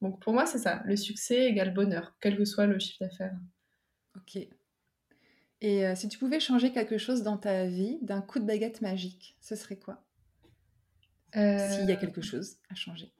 Donc 0.01 0.19
pour 0.21 0.33
moi, 0.33 0.45
c'est 0.45 0.57
ça. 0.57 0.81
Le 0.85 0.95
succès 0.95 1.45
égale 1.45 1.73
bonheur, 1.73 2.15
quel 2.19 2.37
que 2.37 2.45
soit 2.45 2.65
le 2.65 2.79
chiffre 2.79 2.99
d'affaires. 3.01 3.37
Ok. 4.15 4.37
Et 5.61 5.85
euh, 5.85 5.95
si 5.95 6.09
tu 6.09 6.17
pouvais 6.17 6.39
changer 6.39 6.71
quelque 6.71 6.97
chose 6.97 7.21
dans 7.21 7.37
ta 7.37 7.67
vie 7.67 7.99
d'un 8.01 8.21
coup 8.21 8.39
de 8.39 8.45
baguette 8.45 8.81
magique, 8.81 9.37
ce 9.41 9.55
serait 9.55 9.77
quoi? 9.77 10.03
Euh, 11.35 11.69
S'il 11.69 11.87
y 11.87 11.91
a 11.91 11.95
quelque 11.95 12.21
chose 12.21 12.57
à 12.69 12.75
changer. 12.75 13.11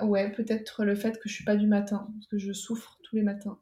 Euh, 0.00 0.04
ouais, 0.04 0.32
peut-être 0.32 0.84
le 0.84 0.96
fait 0.96 1.20
que 1.20 1.28
je 1.28 1.34
suis 1.34 1.44
pas 1.44 1.54
du 1.54 1.68
matin, 1.68 2.08
parce 2.14 2.26
que 2.26 2.36
je 2.36 2.52
souffre 2.52 2.98
tous 3.04 3.14
les 3.14 3.22
matins. 3.22 3.60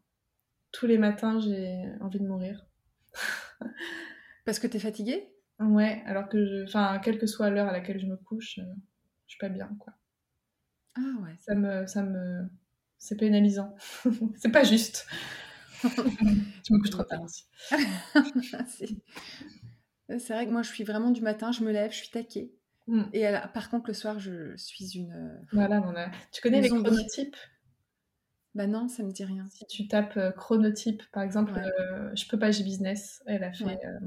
Tous 0.73 0.87
les 0.87 0.97
matins, 0.97 1.39
j'ai 1.41 1.85
envie 2.01 2.19
de 2.19 2.27
mourir. 2.27 2.65
parce 4.47 4.59
que 4.59 4.67
tu 4.67 4.79
es 4.79 4.81
fatiguée? 4.81 5.29
Ouais, 5.61 6.03
alors 6.07 6.31
que 6.31 6.47
je... 6.47 6.65
Enfin, 6.65 6.99
quelle 7.05 7.19
que 7.19 7.27
soit 7.27 7.51
l'heure 7.51 7.69
à 7.69 7.73
laquelle 7.73 8.01
je 8.01 8.07
me 8.07 8.17
couche, 8.17 8.59
suis 9.33 9.39
pas 9.39 9.49
bien, 9.49 9.69
quoi. 9.79 9.93
Ah 10.97 11.23
ouais. 11.23 11.35
Ça 11.39 11.55
me, 11.55 11.87
ça 11.87 12.03
me, 12.03 12.49
c'est 12.99 13.17
pénalisant. 13.17 13.75
c'est 14.37 14.53
pas 14.53 14.65
juste. 14.65 15.07
je 15.83 16.73
me 16.73 16.79
couche 16.79 16.91
trop 16.91 17.05
tard 17.05 17.23
aussi. 17.23 17.45
c'est 20.09 20.33
vrai 20.33 20.47
que 20.47 20.53
moi, 20.53 20.63
je 20.63 20.69
suis 20.69 20.85
vraiment 20.85 21.11
du 21.11 21.21
matin, 21.21 21.53
je 21.53 21.65
me 21.65 21.73
lève, 21.73 21.91
je 21.93 21.97
suis 21.97 22.11
taquée. 22.11 22.53
Mm. 22.87 23.03
Et 23.13 23.33
par 23.55 23.71
contre, 23.71 23.89
le 23.89 23.95
soir, 23.95 24.19
je 24.19 24.57
suis 24.57 24.97
une. 24.97 25.41
Voilà, 25.53 25.81
on 25.83 25.97
a... 25.97 26.11
tu 26.33 26.41
connais 26.43 26.61
les 26.61 26.69
chronotypes? 26.69 27.37
Bah 28.55 28.67
non, 28.67 28.89
ça 28.89 29.03
me 29.03 29.13
dit 29.13 29.25
rien. 29.25 29.47
Si 29.51 29.67
tu 29.67 29.89
tapes 29.89 30.17
euh, 30.19 30.31
chronotype, 30.31 31.03
par 31.13 31.23
exemple, 31.23 31.55
euh, 31.57 32.11
Je 32.15 32.27
peux 32.29 32.39
pas, 32.39 32.51
j'ai 32.51 32.65
business. 32.65 33.23
Elle 33.27 33.45
a 33.45 33.53
fait 33.53 33.79
euh, 33.87 33.99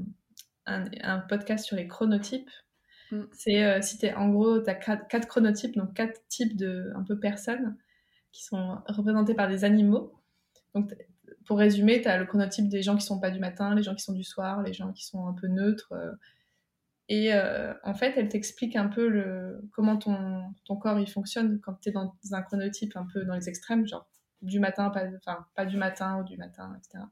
un, 0.66 0.88
un, 1.02 1.18
podcast 1.18 1.64
sur 1.64 1.76
les 1.76 1.88
chronotypes. 1.88 2.50
Mm. 3.10 3.22
C'est 3.32 3.64
euh, 3.64 3.80
si 3.82 3.98
tu 3.98 4.08
en 4.10 4.28
gros, 4.30 4.60
tu 4.60 4.70
as 4.70 4.74
quatre, 4.74 5.26
chronotypes, 5.26 5.76
donc 5.76 5.94
quatre 5.94 6.26
types 6.28 6.56
de 6.56 6.92
un 6.94 7.02
peu 7.02 7.18
personnes 7.18 7.76
qui 8.32 8.44
sont 8.44 8.78
représentés 8.86 9.34
par 9.34 9.48
des 9.48 9.64
animaux. 9.64 10.12
Donc, 10.74 10.94
pour 11.46 11.58
résumer, 11.58 12.02
tu 12.02 12.08
as 12.08 12.18
le 12.18 12.26
chronotype 12.26 12.68
des 12.68 12.82
gens 12.82 12.96
qui 12.96 13.06
sont 13.06 13.20
pas 13.20 13.30
du 13.30 13.40
matin, 13.40 13.74
les 13.74 13.82
gens 13.82 13.94
qui 13.94 14.02
sont 14.02 14.12
du 14.12 14.24
soir, 14.24 14.62
les 14.62 14.72
gens 14.72 14.92
qui 14.92 15.04
sont 15.06 15.26
un 15.26 15.32
peu 15.32 15.46
neutres. 15.46 15.92
Euh. 15.92 16.12
et 17.08 17.32
euh, 17.32 17.72
en 17.84 17.94
fait, 17.94 18.14
elle 18.16 18.28
t'explique 18.28 18.76
un 18.76 18.88
peu 18.88 19.08
le, 19.08 19.60
comment 19.72 19.96
ton, 19.96 20.42
ton 20.64 20.76
corps 20.76 20.98
il 20.98 21.08
fonctionne 21.08 21.60
quand 21.60 21.74
tu 21.80 21.90
es 21.90 21.92
dans 21.92 22.14
un 22.32 22.42
chronotype 22.42 22.96
un 22.96 23.06
peu 23.12 23.24
dans 23.24 23.34
les 23.34 23.48
extrêmes, 23.48 23.86
genre 23.86 24.08
du 24.42 24.60
matin, 24.60 24.90
pas, 24.90 25.04
enfin, 25.16 25.46
pas 25.54 25.64
du 25.64 25.76
matin 25.76 26.20
ou 26.20 26.24
du 26.24 26.36
matin, 26.36 26.76
etc. 26.78 27.04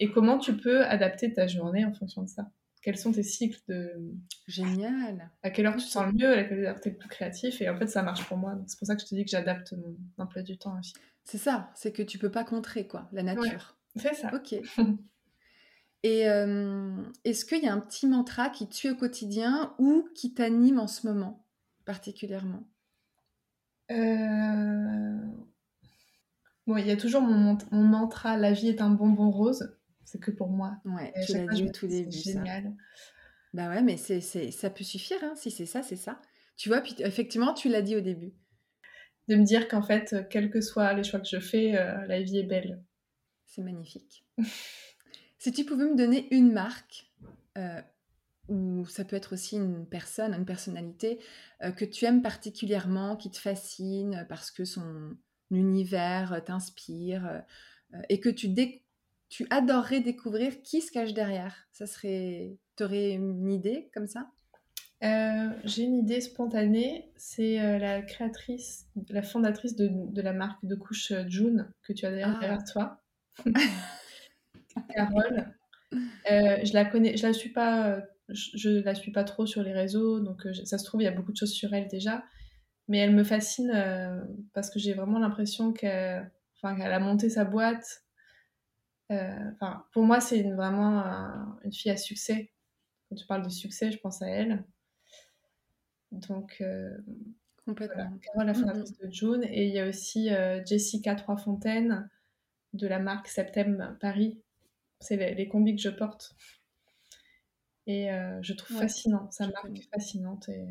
Et 0.00 0.10
comment 0.10 0.38
tu 0.38 0.56
peux 0.56 0.84
adapter 0.84 1.32
ta 1.32 1.46
journée 1.46 1.84
en 1.84 1.92
fonction 1.92 2.22
de 2.22 2.28
ça 2.28 2.48
quels 2.84 2.98
sont 2.98 3.12
tes 3.12 3.22
cycles 3.22 3.60
de. 3.66 4.14
Génial. 4.46 5.30
À 5.42 5.48
quelle 5.48 5.64
heure 5.64 5.76
tu 5.76 5.86
te 5.86 5.90
sens 5.90 6.04
le 6.04 6.12
mieux, 6.12 6.30
à 6.30 6.44
quelle 6.44 6.66
heure 6.66 6.78
tu 6.78 6.88
es 6.88 6.92
le 6.92 6.98
plus 6.98 7.08
créatif. 7.08 7.62
Et 7.62 7.70
en 7.70 7.78
fait, 7.78 7.86
ça 7.86 8.02
marche 8.02 8.26
pour 8.26 8.36
moi. 8.36 8.58
C'est 8.66 8.78
pour 8.78 8.86
ça 8.86 8.94
que 8.94 9.00
je 9.00 9.06
te 9.06 9.14
dis 9.14 9.24
que 9.24 9.30
j'adapte 9.30 9.72
mon 9.72 9.96
emploi 10.18 10.42
du 10.42 10.58
temps 10.58 10.78
aussi. 10.78 10.92
C'est 11.24 11.38
ça, 11.38 11.70
c'est 11.74 11.92
que 11.92 12.02
tu 12.02 12.18
peux 12.18 12.30
pas 12.30 12.44
contrer, 12.44 12.86
quoi, 12.86 13.08
la 13.12 13.22
nature. 13.22 13.78
c'est 13.96 14.12
ça. 14.12 14.30
Ok. 14.34 14.54
Et 16.02 16.28
euh, 16.28 16.94
est-ce 17.24 17.46
qu'il 17.46 17.64
y 17.64 17.68
a 17.68 17.72
un 17.72 17.80
petit 17.80 18.06
mantra 18.06 18.50
qui 18.50 18.68
tue 18.68 18.90
au 18.90 18.94
quotidien 18.94 19.74
ou 19.78 20.06
qui 20.14 20.34
t'anime 20.34 20.78
en 20.78 20.86
ce 20.86 21.06
moment, 21.06 21.46
particulièrement? 21.86 22.68
Euh... 23.90 25.16
Bon, 26.66 26.76
il 26.76 26.86
y 26.86 26.90
a 26.90 26.98
toujours 26.98 27.22
mon, 27.22 27.56
mon 27.70 27.82
mantra 27.82 28.36
La 28.36 28.52
vie 28.52 28.68
est 28.68 28.82
un 28.82 28.90
bonbon 28.90 29.30
rose 29.30 29.74
c'est 30.14 30.20
que 30.20 30.30
pour 30.30 30.48
moi. 30.48 30.76
Ouais, 30.84 31.12
tu 31.26 31.32
l'as 31.32 31.46
dit 31.46 31.64
au 31.64 31.70
tout 31.70 31.88
début. 31.88 32.12
Génial. 32.12 32.72
Bah 33.52 33.68
ouais, 33.68 33.82
mais 33.82 33.96
c'est, 33.96 34.20
ça 34.20 34.70
peut 34.70 34.84
suffire. 34.84 35.18
Hein. 35.24 35.34
Si 35.34 35.50
c'est 35.50 35.66
ça, 35.66 35.82
c'est 35.82 35.96
ça. 35.96 36.20
Tu 36.56 36.68
vois, 36.68 36.80
puis 36.80 36.94
effectivement, 37.00 37.52
tu 37.52 37.68
l'as 37.68 37.82
dit 37.82 37.96
au 37.96 38.00
début. 38.00 38.32
De 39.26 39.34
me 39.34 39.42
dire 39.42 39.66
qu'en 39.66 39.82
fait, 39.82 40.28
quels 40.30 40.50
que 40.50 40.60
soient 40.60 40.92
les 40.92 41.02
choix 41.02 41.18
que 41.18 41.26
je 41.26 41.40
fais, 41.40 41.76
euh, 41.76 42.06
la 42.06 42.22
vie 42.22 42.38
est 42.38 42.44
belle. 42.44 42.80
C'est 43.46 43.62
magnifique. 43.62 44.24
si 45.38 45.50
tu 45.50 45.64
pouvais 45.64 45.84
me 45.84 45.96
donner 45.96 46.32
une 46.32 46.52
marque, 46.52 47.10
euh, 47.58 47.82
ou 48.48 48.86
ça 48.86 49.04
peut 49.04 49.16
être 49.16 49.32
aussi 49.32 49.56
une 49.56 49.84
personne, 49.84 50.32
une 50.32 50.44
personnalité, 50.44 51.18
euh, 51.64 51.72
que 51.72 51.84
tu 51.84 52.04
aimes 52.04 52.22
particulièrement, 52.22 53.16
qui 53.16 53.32
te 53.32 53.38
fascine 53.38 54.26
parce 54.28 54.52
que 54.52 54.64
son 54.64 55.16
univers 55.50 56.40
t'inspire, 56.44 57.42
et 58.08 58.20
que 58.20 58.28
tu, 58.28 58.48
dé 58.48 58.83
tu 59.28 59.46
adorerais 59.50 60.00
découvrir 60.00 60.62
qui 60.62 60.80
se 60.80 60.92
cache 60.92 61.12
derrière 61.12 61.66
Ça 61.72 61.86
serait. 61.86 62.56
T'aurais 62.76 63.12
une 63.12 63.52
idée 63.52 63.90
comme 63.94 64.06
ça? 64.06 64.30
Euh, 65.02 65.50
J'ai 65.64 65.82
une 65.82 65.96
idée 65.96 66.20
spontanée. 66.20 67.12
C'est 67.16 67.60
euh, 67.60 67.78
la 67.78 68.02
créatrice, 68.02 68.86
la 69.10 69.22
fondatrice 69.22 69.76
de, 69.76 69.88
de, 69.90 70.22
la 70.22 70.32
marque 70.32 70.64
de 70.64 70.74
couche 70.74 71.12
euh, 71.12 71.24
June, 71.28 71.70
que 71.82 71.92
tu 71.92 72.06
as 72.06 72.10
d'ailleurs 72.10 72.34
ah. 72.36 72.40
derrière 72.40 72.64
toi. 72.64 73.02
Carole. 74.94 75.54
je 76.24 76.72
la 76.72 76.84
connais, 76.84 77.16
je 77.16 77.26
la 77.26 77.32
suis 77.32 77.50
pas, 77.50 78.00
je, 78.28 78.82
la 78.82 78.94
suis 78.94 79.12
pas 79.12 79.24
trop 79.24 79.46
sur 79.46 79.62
les 79.62 79.72
réseaux, 79.72 80.20
donc 80.20 80.46
ça 80.64 80.78
se 80.78 80.84
trouve 80.84 81.02
il 81.02 81.04
y 81.04 81.08
a 81.08 81.12
beaucoup 81.12 81.30
de 81.30 81.36
choses 81.36 81.52
sur 81.52 81.72
elle 81.74 81.86
déjà, 81.86 82.24
mais 82.88 82.98
elle 82.98 83.14
me 83.14 83.22
fascine 83.22 83.72
parce 84.52 84.70
que 84.70 84.80
j'ai 84.80 84.94
vraiment 84.94 85.20
l'impression 85.20 85.72
qu'elle, 85.72 86.28
enfin, 86.56 86.76
qu'elle 86.76 86.92
a 86.92 86.98
monté 86.98 87.28
sa 87.28 87.44
boîte 87.44 88.03
enfin, 89.10 89.84
pour 89.92 90.04
moi, 90.04 90.20
c'est 90.20 90.42
vraiment 90.42 91.02
une 91.64 91.72
fille 91.72 91.90
à 91.90 91.96
succès. 91.96 92.52
Quand 93.08 93.16
tu 93.16 93.26
parles 93.26 93.44
de 93.44 93.50
succès, 93.50 93.90
je 93.90 93.98
pense 93.98 94.22
à 94.22 94.28
elle. 94.28 94.64
Donc, 96.10 96.58
euh, 96.60 96.96
Complètement. 97.64 98.18
Carole, 98.20 98.46
la 98.46 98.54
fondatrice 98.54 98.96
de 98.98 99.10
June. 99.10 99.44
Et 99.44 99.66
il 99.66 99.74
y 99.74 99.78
a 99.78 99.88
aussi 99.88 100.30
euh, 100.30 100.64
Jessica 100.64 101.14
Troisfontaine 101.14 102.08
de 102.72 102.86
la 102.86 102.98
marque 102.98 103.28
Septem 103.28 103.96
Paris. 104.00 104.40
C'est 105.00 105.16
les, 105.16 105.48
combis 105.48 105.76
que 105.76 105.82
je 105.82 105.90
porte. 105.90 106.34
Et 107.86 108.08
je 108.40 108.52
trouve 108.54 108.78
fascinant, 108.78 109.30
sa 109.30 109.48
marque 109.48 109.78
fascinante. 109.92 110.48
Et 110.48 110.66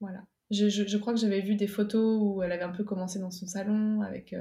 voilà. 0.00 0.24
Je, 0.50 0.68
je, 0.68 0.86
je, 0.86 0.96
crois 0.98 1.12
que 1.12 1.20
j'avais 1.20 1.40
vu 1.40 1.54
des 1.54 1.68
photos 1.68 2.20
où 2.20 2.42
elle 2.42 2.52
avait 2.52 2.64
un 2.64 2.72
peu 2.72 2.84
commencé 2.84 3.18
dans 3.20 3.30
son 3.30 3.46
salon 3.46 4.00
avec 4.02 4.34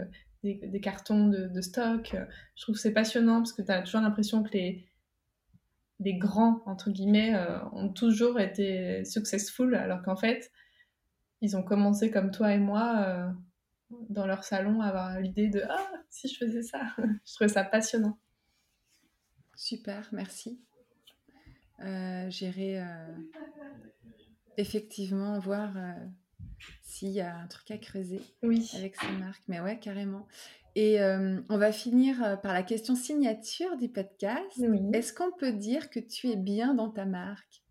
des, 0.43 0.81
cartons 0.81 1.27
de, 1.27 1.61
stock. 1.61 2.15
Je 2.55 2.61
trouve 2.61 2.75
c'est 2.75 2.93
passionnant 2.93 3.37
parce 3.37 3.53
que 3.53 3.61
tu 3.61 3.71
as 3.71 3.81
toujours 3.81 4.01
l'impression 4.01 4.43
que 4.43 4.51
les, 4.51 4.85
les 5.99 6.17
grands, 6.17 6.61
entre 6.65 6.91
guillemets, 6.91 7.35
euh, 7.35 7.63
ont 7.71 7.89
toujours 7.89 8.39
été 8.39 9.03
successful, 9.05 9.75
alors 9.75 10.01
qu'en 10.03 10.15
fait, 10.15 10.51
ils 11.41 11.57
ont 11.57 11.63
commencé 11.63 12.11
comme 12.11 12.31
toi 12.31 12.53
et 12.53 12.59
moi 12.59 12.95
euh, 12.99 13.29
dans 14.09 14.25
leur 14.25 14.43
salon 14.43 14.81
à 14.81 14.87
avoir 14.87 15.19
l'idée 15.19 15.47
de 15.47 15.61
Ah, 15.69 15.91
si 16.09 16.27
je 16.27 16.37
faisais 16.37 16.63
ça. 16.63 16.81
je 16.97 17.33
trouvais 17.33 17.49
ça 17.49 17.63
passionnant. 17.63 18.17
Super, 19.55 20.07
merci. 20.11 20.59
Euh, 21.81 22.29
J'irai 22.29 22.83
effectivement 24.57 25.39
voir 25.39 25.73
s'il 26.83 27.09
y 27.09 27.21
a 27.21 27.35
un 27.35 27.47
truc 27.47 27.71
à 27.71 27.77
creuser 27.77 28.21
oui. 28.43 28.69
avec 28.75 28.95
ces 28.95 29.11
marques. 29.19 29.43
Mais 29.47 29.59
ouais, 29.59 29.79
carrément. 29.79 30.27
Et 30.75 31.01
euh, 31.01 31.39
on 31.49 31.57
va 31.57 31.71
finir 31.71 32.21
euh, 32.21 32.35
par 32.35 32.53
la 32.53 32.61
question 32.61 32.95
signature 32.95 33.77
du 33.77 33.87
podcast. 33.87 34.61
Est-ce 34.93 35.13
qu'on 35.13 35.31
peut 35.31 35.53
dire 35.53 35.89
que 35.89 35.99
tu 35.99 36.29
es 36.29 36.35
bien 36.35 36.73
dans 36.73 36.89
ta 36.89 37.05
marque? 37.05 37.63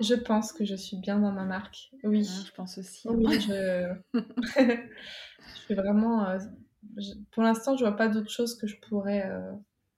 Je 0.00 0.14
pense 0.14 0.52
que 0.52 0.64
je 0.64 0.74
suis 0.74 0.96
bien 0.96 1.18
dans 1.18 1.32
ma 1.32 1.44
marque. 1.44 1.90
Oui. 2.04 2.26
Ah, 2.26 2.44
je 2.46 2.52
pense 2.52 2.78
aussi. 2.78 3.06
Oui, 3.08 3.38
je... 3.40 3.92
je 4.14 5.60
fais 5.66 5.74
vraiment. 5.74 6.26
Euh, 6.26 6.38
pour 7.32 7.42
l'instant, 7.42 7.76
je 7.76 7.84
vois 7.84 7.96
pas 7.96 8.08
d'autre 8.08 8.30
chose 8.30 8.56
que 8.56 8.66
je 8.66 8.76
pourrais 8.88 9.30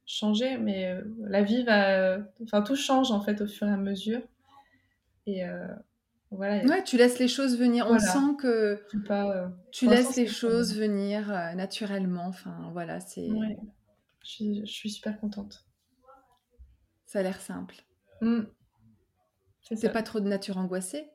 changer, 0.07 0.59
mais 0.59 0.99
la 1.19 1.43
vie 1.43 1.62
va. 1.62 2.19
Enfin, 2.43 2.62
tout 2.62 2.77
change 2.77 3.12
en 3.12 3.21
fait 3.21 3.41
au 3.43 3.47
fur 3.47 3.69
et 3.69 3.73
à 3.73 3.77
mesure. 3.77 4.23
Et 5.27 5.45
Ouais, 6.31 6.85
tu 6.85 6.97
laisses 6.97 7.19
les 7.19 7.28
choses 7.28 7.59
venir. 7.59 7.86
On 7.89 7.98
sent 7.98 8.36
que 8.39 8.81
pas, 9.07 9.36
euh, 9.36 9.48
tu 9.73 9.89
laisses 9.89 10.16
les 10.16 10.28
choses 10.28 10.77
venir 10.77 11.31
euh, 11.31 11.55
naturellement. 11.55 12.27
Enfin, 12.27 12.70
voilà, 12.73 13.01
c'est. 13.01 13.28
Je, 14.23 14.65
suis 14.65 14.90
super 14.90 15.19
contente. 15.19 15.65
Ça 17.07 17.19
a 17.19 17.23
l'air 17.23 17.40
simple. 17.40 17.74
Mmh. 18.20 18.43
C'est 19.62 19.93
pas 19.93 20.02
trop 20.02 20.20
de 20.20 20.28
nature 20.28 20.59
angoissée 20.59 21.11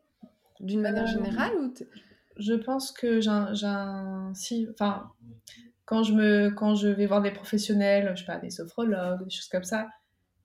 d'une 0.60 0.82
manière 0.82 1.04
Euh, 1.04 1.08
générale 1.08 1.52
ou 1.60 1.74
Je 2.38 2.54
pense 2.54 2.92
que 2.92 3.22
j'ai 3.22 3.30
un, 3.30 3.54
j'ai 3.54 3.68
un- 3.68 4.34
si, 4.34 4.68
enfin, 4.72 5.12
quand 5.86 6.04
je 6.04 6.14
me, 6.14 6.50
quand 6.50 6.76
je 6.76 6.88
vais 6.88 7.06
voir 7.06 7.22
des 7.22 7.32
professionnels, 7.32 8.12
je 8.16 8.22
sais 8.22 8.26
pas, 8.26 8.38
des 8.38 8.50
sophrologues, 8.50 9.24
des 9.24 9.30
choses 9.30 9.48
comme 9.48 9.64
ça, 9.64 9.88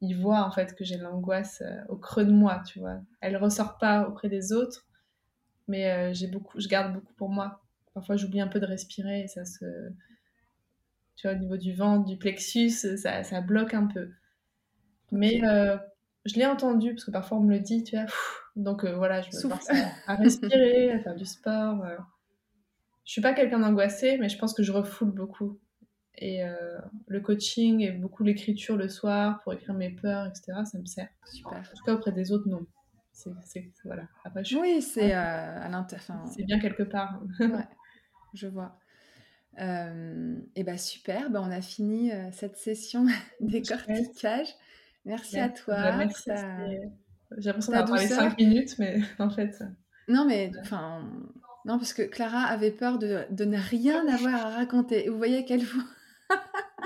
ils 0.00 0.14
voient 0.14 0.44
en 0.44 0.50
fait 0.50 0.74
que 0.74 0.84
j'ai 0.84 0.96
l'angoisse 0.98 1.62
euh, 1.62 1.80
au 1.88 1.96
creux 1.96 2.24
de 2.24 2.32
moi, 2.32 2.62
tu 2.66 2.80
vois. 2.80 3.00
Elle 3.20 3.36
ressort 3.36 3.78
pas 3.78 4.08
auprès 4.08 4.28
des 4.28 4.52
autres, 4.52 4.86
mais 5.68 5.90
euh, 5.90 6.12
j'ai 6.14 6.26
beaucoup, 6.28 6.60
je 6.60 6.68
garde 6.68 6.94
beaucoup 6.94 7.14
pour 7.14 7.28
moi. 7.30 7.62
Parfois, 7.94 8.16
j'oublie 8.16 8.40
un 8.40 8.48
peu 8.48 8.60
de 8.60 8.66
respirer 8.66 9.22
et 9.22 9.28
ça 9.28 9.44
se, 9.44 9.64
tu 11.16 11.26
vois, 11.28 11.36
au 11.36 11.38
niveau 11.40 11.56
du 11.56 11.74
ventre, 11.74 12.06
du 12.06 12.16
plexus, 12.16 12.70
ça, 12.70 13.22
ça 13.22 13.40
bloque 13.40 13.74
un 13.74 13.86
peu. 13.86 14.10
Mais 15.12 15.42
euh, 15.44 15.76
je 16.24 16.34
l'ai 16.36 16.46
entendu 16.46 16.90
parce 16.94 17.04
que 17.04 17.10
parfois 17.10 17.38
on 17.38 17.42
me 17.42 17.52
le 17.54 17.60
dit, 17.60 17.82
tu 17.84 17.96
vois. 17.96 18.04
pff, 18.06 18.42
Donc 18.56 18.84
euh, 18.84 18.94
voilà, 18.96 19.22
je 19.22 19.30
me 19.34 19.40
force 19.48 19.68
à, 19.70 19.92
à 20.06 20.16
respirer, 20.16 20.92
à 20.92 21.00
faire 21.00 21.14
du 21.16 21.24
sport. 21.26 21.84
euh. 21.84 21.96
Je 23.04 23.12
suis 23.12 23.20
pas 23.20 23.34
quelqu'un 23.34 23.58
d'angoissé, 23.58 24.18
mais 24.18 24.28
je 24.28 24.38
pense 24.38 24.54
que 24.54 24.62
je 24.62 24.72
refoule 24.72 25.10
beaucoup. 25.10 25.58
Et 26.22 26.44
euh, 26.44 26.78
le 27.08 27.20
coaching 27.20 27.80
et 27.80 27.92
beaucoup 27.92 28.22
l'écriture 28.22 28.76
le 28.76 28.88
soir 28.88 29.40
pour 29.42 29.54
écrire 29.54 29.74
mes 29.74 29.90
peurs, 29.90 30.26
etc., 30.26 30.52
ça 30.70 30.78
me 30.78 30.84
sert. 30.84 31.08
super 31.32 31.58
En 31.58 31.62
tout 31.76 31.82
cas, 31.84 31.94
auprès 31.94 32.12
des 32.12 32.30
autres, 32.30 32.46
non. 32.48 32.66
C'est, 33.12 33.30
c'est- 33.44 33.70
voilà. 33.84 34.04
Après, 34.24 34.44
je, 34.44 34.56
Oui, 34.58 34.82
c'est 34.82 35.14
euh, 35.14 35.60
à 35.60 35.86
enfin, 35.94 36.24
c'est 36.26 36.44
bien 36.44 36.58
quelque 36.58 36.82
part. 36.82 37.20
je 38.34 38.46
vois. 38.46 38.78
Euh, 39.60 40.36
et 40.54 40.62
ben 40.62 40.78
super, 40.78 41.28
ben 41.30 41.42
on 41.44 41.50
a 41.50 41.60
fini 41.60 42.12
euh, 42.12 42.30
cette 42.32 42.56
session 42.56 43.06
décortiquage. 43.40 44.48
Merci 45.04 45.38
à 45.40 45.48
toi. 45.48 45.74
Bah, 45.74 45.96
merci. 45.96 46.22
Ça- 46.24 46.66
J'ai 47.38 47.46
l'impression 47.48 47.72
d'avoir 47.72 47.88
parlé 47.90 48.08
douceur. 48.08 48.30
5 48.30 48.38
minutes, 48.38 48.78
mais 48.78 49.00
en 49.18 49.30
fait. 49.30 49.62
Non, 50.08 50.24
mais 50.26 50.50
enfin, 50.60 51.08
non, 51.64 51.78
parce 51.78 51.92
que 51.94 52.02
Clara 52.02 52.42
avait 52.44 52.70
peur 52.70 52.98
de, 52.98 53.24
de 53.30 53.44
ne 53.44 53.56
rien 53.58 54.06
avoir 54.08 54.46
à 54.46 54.50
raconter. 54.50 55.08
Vous 55.08 55.16
voyez 55.18 55.38
à 55.38 55.42
quel 55.42 55.64
point 55.64 55.84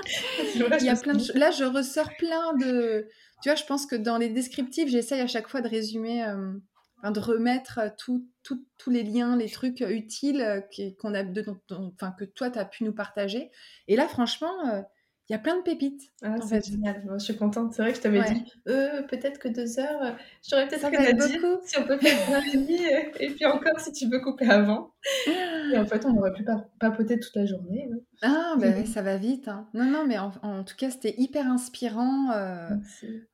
il 0.55 0.85
y 0.85 0.89
a 0.89 0.95
plein 0.95 1.13
de. 1.13 1.37
Là, 1.37 1.51
je 1.51 1.63
ressors 1.63 2.09
plein 2.17 2.53
de. 2.57 3.07
Tu 3.43 3.49
vois, 3.49 3.55
je 3.55 3.63
pense 3.65 3.85
que 3.85 3.95
dans 3.95 4.17
les 4.17 4.29
descriptifs, 4.29 4.89
j'essaye 4.89 5.21
à 5.21 5.27
chaque 5.27 5.47
fois 5.47 5.61
de 5.61 5.67
résumer, 5.67 6.23
euh, 6.23 6.53
enfin, 6.99 7.11
de 7.11 7.19
remettre 7.19 7.79
euh, 7.79 7.89
tous 7.97 8.89
les 8.89 9.03
liens, 9.03 9.35
les 9.37 9.49
trucs 9.49 9.81
euh, 9.81 9.89
utiles 9.89 10.63
qu'on 10.99 11.13
a, 11.13 11.23
de, 11.23 11.41
dont- 11.41 11.59
dont- 11.67 11.91
enfin, 11.95 12.13
que 12.17 12.25
toi, 12.25 12.49
tu 12.49 12.59
as 12.59 12.65
pu 12.65 12.83
nous 12.83 12.93
partager. 12.93 13.51
Et 13.87 13.95
là, 13.95 14.07
franchement, 14.07 14.53
euh, 14.71 14.81
il 15.27 15.33
y 15.33 15.35
a 15.35 15.39
plein 15.39 15.57
de 15.57 15.63
pépites. 15.63 16.03
Ah, 16.23 16.35
c'est 16.47 16.63
génial. 16.65 17.03
Moi, 17.03 17.17
je 17.17 17.25
suis 17.25 17.35
contente. 17.35 17.73
C'est 17.73 17.81
vrai 17.81 17.91
que 17.91 17.97
je 17.97 18.03
t'avais 18.03 18.19
Ouais. 18.19 18.31
dit, 18.31 18.43
euh, 18.67 19.01
peut-être 19.03 19.39
que 19.39 19.47
deux 19.47 19.79
heures, 19.79 20.15
j'aurais 20.47 20.67
peut-être 20.67 20.87
rien 20.87 21.03
à 21.03 21.13
dire. 21.13 21.41
Si 21.65 21.79
on 21.79 21.83
peut 21.83 21.97
faire 21.97 22.27
une 22.27 22.33
heure 22.35 22.43
et 22.53 22.57
demie, 22.57 22.85
et 23.19 23.29
puis 23.31 23.45
encore 23.45 23.79
si 23.79 23.91
tu 23.91 24.07
veux 24.07 24.19
couper 24.21 24.47
avant. 24.49 24.93
Et 25.73 25.77
en 25.77 25.85
fait, 25.85 26.05
on 26.05 26.15
aurait 26.17 26.33
pu 26.33 26.43
pa- 26.43 26.67
papoter 26.79 27.19
toute 27.19 27.35
la 27.35 27.45
journée. 27.45 27.89
Ah, 28.21 28.55
bah 28.59 28.67
ouais, 28.77 28.85
ça 28.85 29.01
va 29.01 29.17
vite. 29.17 29.47
hein. 29.47 29.67
Non, 29.73 29.85
non, 29.85 30.05
mais 30.07 30.17
en, 30.17 30.31
en 30.41 30.63
tout 30.63 30.75
cas, 30.75 30.89
c'était 30.91 31.15
hyper 31.17 31.47
inspirant. 31.47 32.31
euh. 32.31 32.69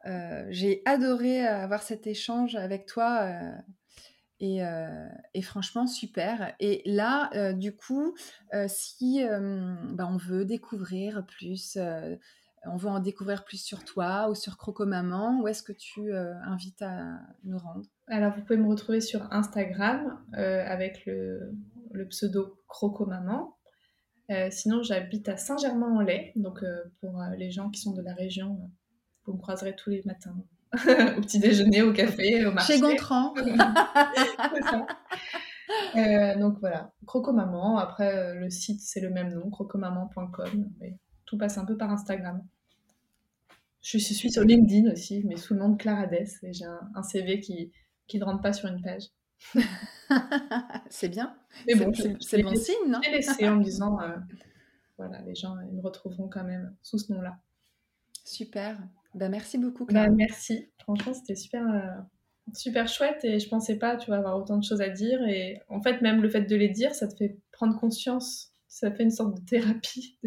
Euh, 0.07 0.45
j'ai 0.49 0.81
adoré 0.85 1.45
avoir 1.45 1.83
cet 1.83 2.07
échange 2.07 2.55
avec 2.55 2.85
toi 2.87 3.21
euh, 3.23 3.51
et, 4.39 4.61
et 5.35 5.41
franchement 5.43 5.85
super. 5.85 6.53
Et 6.59 6.81
là, 6.85 7.53
du 7.53 7.75
coup, 7.75 8.15
si 8.67 9.23
bah, 9.23 10.07
on 10.09 10.17
veut 10.17 10.45
découvrir 10.45 11.23
plus, 11.27 11.77
on 12.65 12.75
veut 12.77 12.89
en 12.89 12.99
découvrir 12.99 13.43
plus 13.43 13.61
sur 13.63 13.83
toi 13.83 14.29
ou 14.31 14.35
sur 14.35 14.57
Croco 14.57 14.85
Maman, 14.87 15.39
où 15.41 15.47
est-ce 15.47 15.61
que 15.61 15.73
tu 15.73 16.11
invites 16.13 16.81
à 16.81 17.19
nous 17.43 17.59
rendre? 17.59 17.85
Alors, 18.07 18.33
vous 18.35 18.41
pouvez 18.41 18.57
me 18.57 18.67
retrouver 18.67 18.99
sur 19.01 19.31
Instagram 19.31 20.17
avec 20.33 21.05
le, 21.05 21.53
le 21.93 22.07
pseudo 22.07 22.59
Croco 22.67 23.05
Maman. 23.05 23.57
Euh, 24.29 24.49
sinon, 24.51 24.81
j'habite 24.83 25.27
à 25.29 25.37
Saint-Germain-en-Laye. 25.37 26.31
Donc, 26.35 26.63
euh, 26.63 26.83
pour 26.99 27.21
euh, 27.21 27.35
les 27.37 27.51
gens 27.51 27.69
qui 27.69 27.81
sont 27.81 27.93
de 27.93 28.01
la 28.01 28.13
région, 28.13 28.57
vous 29.25 29.33
me 29.33 29.37
croiserez 29.39 29.75
tous 29.75 29.89
les 29.89 30.01
matins 30.05 30.35
au 30.73 31.21
petit 31.21 31.39
déjeuner, 31.39 31.81
au 31.81 31.91
café, 31.91 32.45
au 32.45 32.51
marché. 32.51 32.75
Chez 32.75 32.79
Gontran. 32.79 33.33
Ça. 34.69 34.87
Euh, 35.95 36.37
donc 36.39 36.59
voilà, 36.59 36.93
Croco 37.05 37.33
Maman. 37.33 37.77
Après, 37.77 38.15
euh, 38.15 38.33
le 38.35 38.49
site, 38.49 38.81
c'est 38.81 39.01
le 39.01 39.09
même 39.09 39.33
nom, 39.33 39.49
crocomaman.com. 39.49 40.69
Mais 40.79 40.97
tout 41.25 41.37
passe 41.37 41.57
un 41.57 41.65
peu 41.65 41.77
par 41.77 41.91
Instagram. 41.91 42.41
Je 43.81 43.97
suis, 43.97 43.99
je 43.99 44.13
suis 44.13 44.31
sur 44.31 44.43
LinkedIn 44.43 44.91
aussi, 44.91 45.23
mais 45.25 45.37
sous 45.37 45.55
le 45.55 45.59
nom 45.59 45.69
de 45.69 45.77
Clara 45.77 46.07
Dess. 46.07 46.41
Et 46.43 46.53
j'ai 46.53 46.65
un, 46.65 46.89
un 46.95 47.03
CV 47.03 47.39
qui 47.39 47.71
qui 48.11 48.19
ne 48.19 48.25
rentre 48.25 48.41
pas 48.41 48.51
sur 48.51 48.67
une 48.67 48.81
page. 48.81 49.05
c'est 50.89 51.09
bien. 51.09 51.35
Mais 51.67 51.75
bon, 51.75 51.91
C'est- 51.93 52.41
bon 52.41 52.55
signe, 52.55 52.75
non 52.89 52.99
l'ai 52.99 53.11
laissé 53.11 53.47
en 53.47 53.57
me 53.57 53.63
disant, 53.63 53.99
euh, 54.01 54.15
voilà, 54.97 55.21
les 55.21 55.35
gens 55.35 55.55
ils 55.69 55.75
me 55.75 55.81
retrouveront 55.81 56.27
quand 56.27 56.43
même 56.43 56.75
sous 56.81 56.97
ce 56.99 57.11
nom-là. 57.13 57.39
Super. 58.25 58.77
Bah, 59.15 59.29
merci 59.29 59.57
beaucoup, 59.57 59.85
Clara. 59.85 60.09
merci. 60.09 60.69
Franchement, 60.79 61.13
c'était 61.13 61.35
super, 61.35 61.67
euh, 61.67 62.01
super 62.53 62.87
chouette 62.87 63.23
et 63.25 63.39
je 63.39 63.49
pensais 63.49 63.77
pas, 63.77 63.97
tu 63.97 64.07
vois, 64.07 64.17
avoir 64.17 64.37
autant 64.37 64.57
de 64.57 64.63
choses 64.63 64.81
à 64.81 64.89
dire. 64.89 65.21
Et 65.27 65.59
en 65.69 65.81
fait, 65.81 66.01
même 66.01 66.21
le 66.21 66.29
fait 66.29 66.43
de 66.43 66.55
les 66.55 66.69
dire, 66.69 66.93
ça 66.95 67.07
te 67.07 67.15
fait 67.15 67.37
prendre 67.51 67.77
conscience. 67.79 68.51
Ça 68.67 68.89
fait 68.91 69.03
une 69.03 69.11
sorte 69.11 69.35
de 69.35 69.41
thérapie 69.45 70.17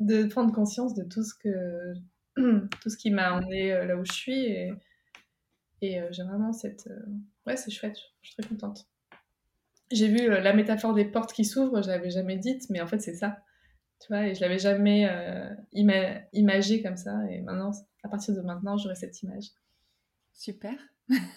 de, 0.00 0.24
de 0.24 0.28
prendre 0.28 0.52
conscience 0.52 0.94
de 0.94 1.04
tout 1.04 1.22
ce 1.24 1.34
que, 1.34 1.94
tout 2.82 2.90
ce 2.90 2.96
qui 2.98 3.10
m'a 3.10 3.32
emmené 3.34 3.72
euh, 3.72 3.86
là 3.86 3.96
où 3.96 4.04
je 4.04 4.12
suis. 4.12 4.44
Et, 4.46 4.72
et 5.82 6.00
euh, 6.00 6.08
j'ai 6.10 6.22
vraiment 6.22 6.52
cette, 6.52 6.86
euh, 6.86 7.04
ouais, 7.46 7.56
c'est 7.56 7.70
chouette. 7.70 7.96
Je 8.22 8.30
suis 8.30 8.36
très 8.42 8.48
contente. 8.48 8.86
J'ai 9.90 10.08
vu 10.08 10.20
euh, 10.30 10.40
la 10.40 10.54
métaphore 10.54 10.94
des 10.94 11.04
portes 11.04 11.32
qui 11.32 11.44
s'ouvrent. 11.44 11.82
Je 11.82 11.88
l'avais 11.88 12.10
jamais 12.10 12.38
dite, 12.38 12.70
mais 12.70 12.80
en 12.80 12.86
fait, 12.86 13.00
c'est 13.00 13.14
ça. 13.14 13.38
Tu 14.00 14.08
vois, 14.08 14.26
et 14.26 14.34
je 14.34 14.40
l'avais 14.40 14.58
jamais 14.58 15.06
ima- 15.72 16.22
imagé 16.32 16.82
comme 16.82 16.96
ça. 16.96 17.12
Et 17.30 17.40
maintenant, 17.40 17.70
à 18.02 18.08
partir 18.08 18.34
de 18.34 18.40
maintenant, 18.40 18.76
j'aurai 18.76 18.96
cette 18.96 19.22
image. 19.22 19.44
Super. 20.32 20.74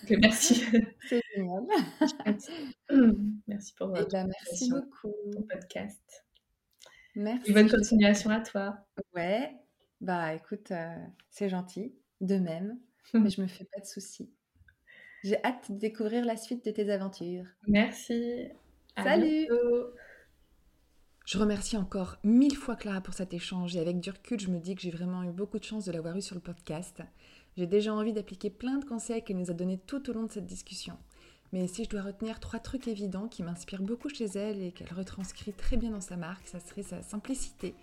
Merci. 0.09 0.63
C'est 1.09 1.21
génial. 1.35 1.63
merci 3.47 3.73
pour 3.75 3.91
Eh 3.95 3.99
votre 3.99 4.11
ben, 4.11 4.27
merci 4.27 4.69
beaucoup. 4.71 5.13
ton 5.31 5.43
podcast. 5.43 6.25
Merci. 7.15 7.51
Et 7.51 7.53
bonne 7.53 7.69
continuation 7.69 8.29
à 8.29 8.41
toi. 8.41 8.77
Ouais, 9.13 9.51
bah 10.01 10.33
écoute, 10.33 10.71
euh, 10.71 10.95
c'est 11.29 11.49
gentil, 11.49 11.95
de 12.21 12.37
même, 12.37 12.77
mais 13.13 13.29
je 13.29 13.41
me 13.41 13.47
fais 13.47 13.65
pas 13.65 13.79
de 13.79 13.85
soucis. 13.85 14.29
J'ai 15.23 15.43
hâte 15.43 15.71
de 15.71 15.77
découvrir 15.77 16.23
la 16.23 16.37
suite 16.37 16.63
de 16.65 16.71
tes 16.71 16.91
aventures. 16.91 17.47
Merci. 17.67 18.47
À 18.95 19.03
Salut. 19.03 19.47
bientôt. 19.47 19.93
Je 21.25 21.39
remercie 21.39 21.75
encore 21.75 22.17
mille 22.23 22.55
fois 22.55 22.75
Clara 22.75 23.01
pour 23.01 23.15
cet 23.15 23.33
échange 23.33 23.75
et 23.75 23.79
avec 23.79 23.99
du 23.99 24.11
recul, 24.11 24.39
je 24.39 24.49
me 24.49 24.59
dis 24.59 24.75
que 24.75 24.81
j'ai 24.81 24.91
vraiment 24.91 25.23
eu 25.23 25.31
beaucoup 25.31 25.57
de 25.57 25.63
chance 25.63 25.85
de 25.85 25.91
l'avoir 25.91 26.15
eu 26.15 26.21
sur 26.21 26.35
le 26.35 26.41
podcast. 26.41 27.01
J'ai 27.57 27.65
déjà 27.65 27.91
envie 27.95 28.13
d'appliquer 28.13 28.51
plein 28.51 28.77
de 28.77 28.85
conseils 28.85 29.23
qu'elle 29.23 29.37
nous 29.37 29.49
a 29.49 29.55
donnés 29.55 29.79
tout 29.87 30.07
au 30.07 30.13
long 30.13 30.23
de 30.23 30.31
cette 30.31 30.45
discussion. 30.45 30.95
Mais 31.51 31.65
si 31.65 31.85
je 31.85 31.89
dois 31.89 32.03
retenir 32.03 32.39
trois 32.39 32.59
trucs 32.59 32.87
évidents 32.87 33.27
qui 33.27 33.41
m'inspirent 33.41 33.81
beaucoup 33.81 34.09
chez 34.09 34.25
elle 34.25 34.61
et 34.61 34.71
qu'elle 34.71 34.93
retranscrit 34.93 35.53
très 35.53 35.77
bien 35.77 35.89
dans 35.89 36.01
sa 36.01 36.17
marque, 36.17 36.47
ça 36.47 36.59
serait 36.59 36.83
sa 36.83 37.01
simplicité, 37.01 37.73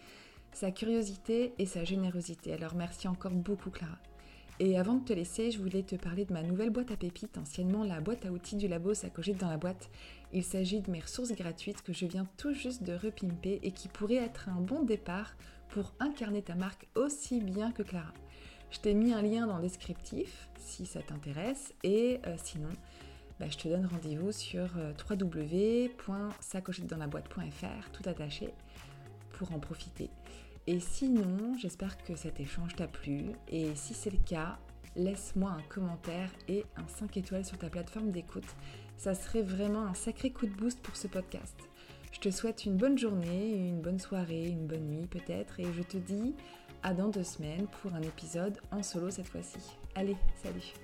sa 0.53 0.71
curiosité 0.71 1.53
et 1.59 1.67
sa 1.67 1.83
générosité. 1.83 2.53
Alors 2.53 2.77
merci 2.77 3.09
encore 3.09 3.33
beaucoup 3.33 3.71
Clara. 3.71 3.99
Et 4.61 4.79
avant 4.79 4.95
de 4.95 5.05
te 5.05 5.13
laisser, 5.13 5.51
je 5.51 5.59
voulais 5.59 5.83
te 5.83 5.97
parler 5.97 6.25
de 6.25 6.33
ma 6.33 6.43
nouvelle 6.43 6.71
boîte 6.71 6.91
à 6.91 6.97
pépites, 6.97 7.37
anciennement 7.39 7.85
la 7.85 8.01
boîte 8.01 8.25
à 8.27 8.31
outils 8.31 8.57
du 8.57 8.69
labo 8.69 8.95
Sacogite 8.95 9.39
dans 9.39 9.51
la 9.51 9.57
boîte. 9.57 9.91
Il 10.33 10.45
s'agit 10.45 10.81
de 10.81 10.91
mes 10.91 11.01
ressources 11.01 11.33
gratuites 11.33 11.83
que 11.83 11.93
je 11.93 12.07
viens 12.07 12.27
tout 12.37 12.55
juste 12.55 12.83
de 12.83 12.95
repimper 12.95 13.61
et 13.63 13.73
qui 13.73 13.89
pourraient 13.89 14.17
être 14.17 14.49
un 14.49 14.61
bon 14.61 14.83
départ 14.83 15.35
pour 15.69 15.93
incarner 16.01 16.43
ta 16.43 16.55
marque 16.55 16.87
aussi 16.95 17.41
bien 17.41 17.73
que 17.73 17.83
Clara. 17.83 18.13
Je 18.71 18.79
t'ai 18.79 18.95
mis 18.95 19.13
un 19.13 19.23
lien 19.23 19.47
dans 19.47 19.57
le 19.57 19.63
descriptif 19.63 20.49
si 20.59 20.87
ça 20.87 21.03
t'intéresse 21.03 21.75
et 21.83 22.21
euh, 22.27 22.37
sinon, 22.43 22.71
bah, 23.41 23.47
je 23.51 23.59
te 23.59 23.69
donne 23.69 23.87
rendez-vous 23.87 24.33
sur 24.33 24.69
euh, 24.79 24.93
www.sacogitesdansla-boîte.fr 25.11 27.91
tout 27.91 28.09
attaché 28.09 28.55
pour 29.33 29.53
en 29.53 29.59
profiter. 29.59 30.09
Et 30.67 30.79
sinon, 30.79 31.57
j'espère 31.59 31.97
que 31.99 32.15
cet 32.15 32.39
échange 32.39 32.77
t'a 32.77 32.87
plu 32.87 33.33
et 33.49 33.75
si 33.75 33.95
c'est 33.95 34.11
le 34.11 34.19
cas, 34.19 34.59
laisse-moi 34.95 35.51
un 35.51 35.63
commentaire 35.63 36.31
et 36.49 36.65
un 36.77 36.87
5 36.87 37.17
étoiles 37.17 37.45
sur 37.45 37.59
ta 37.59 37.69
plateforme 37.69 38.11
d'écoute. 38.11 38.47
Ça 38.97 39.15
serait 39.15 39.43
vraiment 39.43 39.85
un 39.85 39.95
sacré 39.95 40.31
coup 40.31 40.47
de 40.47 40.55
boost 40.55 40.81
pour 40.81 40.97
ce 40.97 41.09
podcast. 41.09 41.57
Je 42.13 42.21
te 42.21 42.31
souhaite 42.31 42.65
une 42.65 42.77
bonne 42.77 42.99
journée, 42.99 43.55
une 43.55 43.81
bonne 43.81 43.99
soirée, 43.99 44.47
une 44.47 44.67
bonne 44.67 44.89
nuit 44.89 45.07
peut-être 45.07 45.59
et 45.59 45.73
je 45.73 45.83
te 45.83 45.97
dis 45.97 46.35
à 46.83 46.95
dans 46.95 47.09
deux 47.09 47.25
semaines 47.25 47.67
pour 47.81 47.95
un 47.95 48.03
épisode 48.03 48.59
en 48.71 48.83
solo 48.83 49.11
cette 49.11 49.29
fois-ci. 49.29 49.59
Allez, 49.95 50.17
salut 50.43 50.75